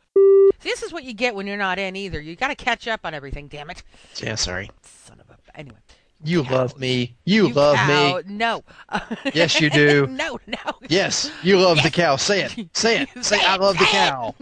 This 0.61 0.83
is 0.83 0.91
what 0.91 1.03
you 1.03 1.13
get 1.13 1.35
when 1.35 1.47
you're 1.47 1.57
not 1.57 1.79
in 1.79 1.95
either. 1.95 2.19
You 2.19 2.35
got 2.35 2.47
to 2.47 2.55
catch 2.55 2.87
up 2.87 3.01
on 3.03 3.13
everything. 3.13 3.47
Damn 3.47 3.69
it. 3.69 3.83
Yeah, 4.15 4.35
sorry. 4.35 4.69
Son 4.81 5.19
of 5.19 5.29
a. 5.29 5.37
Anyway. 5.57 5.77
You 6.23 6.43
love 6.43 6.79
me. 6.79 7.15
You, 7.25 7.49
love 7.49 7.75
cow. 7.75 8.17
me. 8.17 8.23
No. 8.27 8.63
Yes, 9.33 9.59
you 9.61 9.69
do. 9.69 10.07
no, 10.11 10.39
no. 10.47 10.57
Yes, 10.89 11.31
you 11.43 11.59
love 11.59 11.81
the 11.83 11.91
cow. 11.91 12.15
Say 12.15 12.43
it. 12.43 12.69
Say 12.75 13.01
it. 13.01 13.25
Say, 13.25 13.39
I 13.39 13.57
love 13.57 13.77
the 13.77 13.85
cow. 13.85 14.33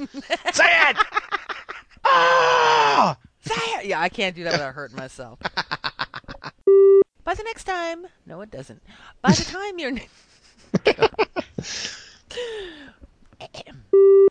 Say 0.54 0.66
it. 0.90 0.98
Ah! 2.06 3.18
Say 3.42 3.56
it. 3.56 3.86
Yeah, 3.88 4.00
I 4.00 4.10
can't 4.10 4.36
do 4.36 4.44
that 4.46 4.54
without 4.54 4.74
hurting 4.74 4.96
myself. 4.96 5.40
By 7.24 7.34
the 7.34 7.44
next 7.44 7.64
time, 7.66 8.06
no, 8.26 8.42
it 8.42 8.52
doesn't. 8.52 8.82
By 9.22 9.32
the 9.32 9.44
time 9.44 9.80
you're, 9.80 9.94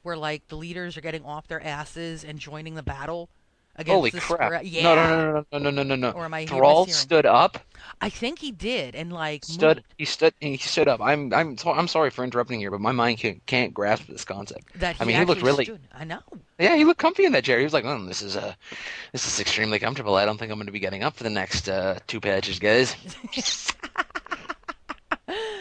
where 0.02 0.16
like 0.16 0.46
the 0.48 0.56
leaders 0.56 0.96
are 0.96 1.00
getting 1.00 1.24
off 1.24 1.48
their 1.48 1.62
asses 1.62 2.24
and 2.24 2.38
joining 2.38 2.74
the 2.74 2.82
battle 2.82 3.28
against 3.76 3.94
Holy 3.94 4.10
the 4.10 4.20
crap! 4.20 4.62
Yeah. 4.64 4.82
No, 4.82 4.94
no, 4.94 5.06
no, 5.06 5.44
no, 5.52 5.58
no, 5.58 5.70
no, 5.70 5.82
no, 5.82 5.96
no. 5.96 6.10
Or 6.10 6.24
am 6.24 6.34
I 6.34 6.46
Thrall 6.46 6.86
stood 6.86 7.26
up. 7.26 7.58
I 8.00 8.08
think 8.08 8.38
he 8.38 8.50
did, 8.50 8.94
and 8.94 9.12
like 9.12 9.44
stood. 9.44 9.78
Moved. 9.78 9.94
He 9.98 10.04
stood. 10.04 10.34
He 10.40 10.56
stood 10.56 10.88
up. 10.88 11.00
I'm. 11.00 11.32
I'm. 11.32 11.56
So, 11.56 11.72
I'm 11.72 11.88
sorry 11.88 12.10
for 12.10 12.24
interrupting 12.24 12.60
here, 12.60 12.70
but 12.70 12.80
my 12.80 12.92
mind 12.92 13.18
can't, 13.18 13.44
can't 13.46 13.74
grasp 13.74 14.06
this 14.06 14.24
concept. 14.24 14.66
That 14.76 14.96
I 15.00 15.04
mean, 15.04 15.16
he 15.16 15.24
looked 15.24 15.42
really. 15.42 15.64
Stood. 15.64 15.80
I 15.92 16.04
know. 16.04 16.20
Yeah, 16.58 16.76
he 16.76 16.84
looked 16.84 17.00
comfy 17.00 17.24
in 17.24 17.32
that 17.32 17.44
chair. 17.44 17.58
He 17.58 17.64
was 17.64 17.72
like, 17.72 17.84
"Oh, 17.84 18.04
this 18.04 18.22
is 18.22 18.36
uh, 18.36 18.54
this 19.12 19.26
is 19.26 19.40
extremely 19.40 19.78
comfortable. 19.78 20.14
I 20.14 20.24
don't 20.24 20.38
think 20.38 20.50
I'm 20.50 20.58
going 20.58 20.66
to 20.66 20.72
be 20.72 20.80
getting 20.80 21.02
up 21.02 21.14
for 21.14 21.24
the 21.24 21.30
next 21.30 21.68
uh, 21.68 21.98
two 22.06 22.20
patches, 22.20 22.58
guys." 22.58 22.96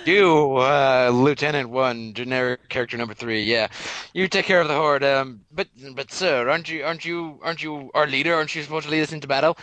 you, 0.05 0.57
uh, 0.57 1.09
Lieutenant 1.13 1.69
One, 1.69 2.13
generic 2.13 2.69
character 2.69 2.97
number 2.97 3.13
three. 3.13 3.43
Yeah, 3.43 3.67
you 4.13 4.27
take 4.27 4.45
care 4.45 4.61
of 4.61 4.67
the 4.67 4.75
horde. 4.75 5.03
Um, 5.03 5.41
but 5.51 5.67
but 5.95 6.11
sir, 6.11 6.49
aren't 6.49 6.69
you 6.69 6.83
aren't 6.83 7.05
you 7.05 7.39
aren't 7.43 7.63
you 7.63 7.91
our 7.93 8.07
leader? 8.07 8.35
Aren't 8.35 8.55
you 8.55 8.63
supposed 8.63 8.85
to 8.85 8.91
lead 8.91 9.01
us 9.01 9.13
into 9.13 9.27
battle? 9.27 9.57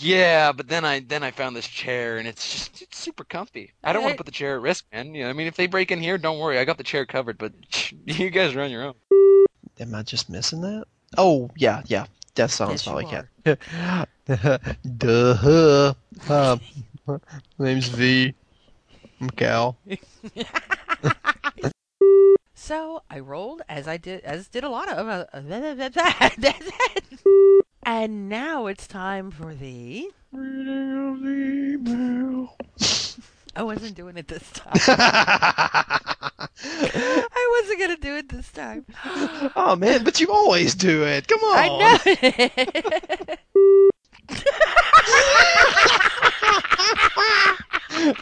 Yeah, 0.00 0.52
but 0.52 0.68
then 0.68 0.84
I 0.84 1.00
then 1.00 1.22
I 1.22 1.30
found 1.30 1.54
this 1.54 1.66
chair 1.66 2.16
and 2.18 2.26
it's 2.26 2.50
just 2.50 2.82
it's 2.82 2.98
super 2.98 3.24
comfy. 3.24 3.72
I 3.84 3.92
don't 3.92 4.02
want 4.02 4.14
to 4.14 4.16
put 4.16 4.26
the 4.26 4.32
chair 4.32 4.56
at 4.56 4.62
risk, 4.62 4.84
man. 4.92 5.14
You 5.14 5.24
know, 5.24 5.30
I 5.30 5.32
mean, 5.32 5.46
if 5.46 5.56
they 5.56 5.66
break 5.66 5.90
in 5.90 6.00
here, 6.00 6.18
don't 6.18 6.38
worry, 6.38 6.58
I 6.58 6.64
got 6.64 6.78
the 6.78 6.84
chair 6.84 7.06
covered. 7.06 7.38
But 7.38 7.52
you 8.04 8.30
guys 8.30 8.54
are 8.54 8.62
on 8.62 8.70
your 8.70 8.84
own. 8.84 8.94
Am 9.78 9.94
I 9.94 10.02
just 10.02 10.30
missing 10.30 10.62
that? 10.62 10.86
Oh, 11.18 11.50
yeah, 11.56 11.82
yeah. 11.86 12.06
Death 12.34 12.50
sounds 12.50 12.86
Yes, 12.86 12.86
you 12.86 12.92
probably 12.92 13.58
cat. 14.26 14.76
Duh. 14.98 15.94
Um, 16.30 16.60
name's 17.58 17.88
V. 17.88 18.34
Cal. 19.36 19.76
So 22.66 23.02
I 23.08 23.20
rolled 23.20 23.62
as 23.68 23.86
I 23.86 23.96
did, 23.96 24.24
as 24.24 24.48
did 24.48 24.64
a 24.64 24.68
lot 24.68 24.88
of. 24.88 25.06
Uh, 25.06 25.26
and 27.86 28.28
now 28.28 28.66
it's 28.66 28.88
time 28.88 29.30
for 29.30 29.54
the. 29.54 30.10
Reading 30.32 31.12
of 31.12 31.20
the 31.22 31.28
email. 31.74 32.56
I 33.54 33.62
wasn't 33.62 33.94
doing 33.94 34.16
it 34.16 34.26
this 34.26 34.50
time. 34.50 34.72
I 36.58 37.60
wasn't 37.60 37.78
gonna 37.78 37.96
do 37.98 38.16
it 38.16 38.28
this 38.30 38.50
time. 38.50 38.84
Oh 39.54 39.76
man, 39.76 40.02
but 40.02 40.20
you 40.20 40.32
always 40.32 40.74
do 40.74 41.04
it. 41.04 41.28
Come 41.28 41.40
on. 41.40 41.56
I 41.56 41.68
know. 47.28 47.55
Not 47.96 48.14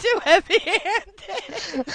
too 0.00 0.18
heavy-handed. 0.24 1.86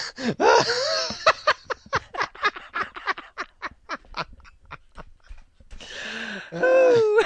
oh, 6.53 7.23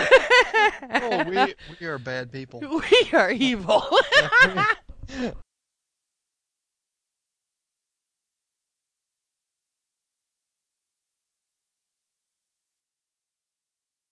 we 1.27 1.55
we 1.79 1.85
are 1.85 1.99
bad 1.99 2.31
people. 2.31 2.59
we 2.91 3.09
are 3.13 3.29
evil. 3.31 3.83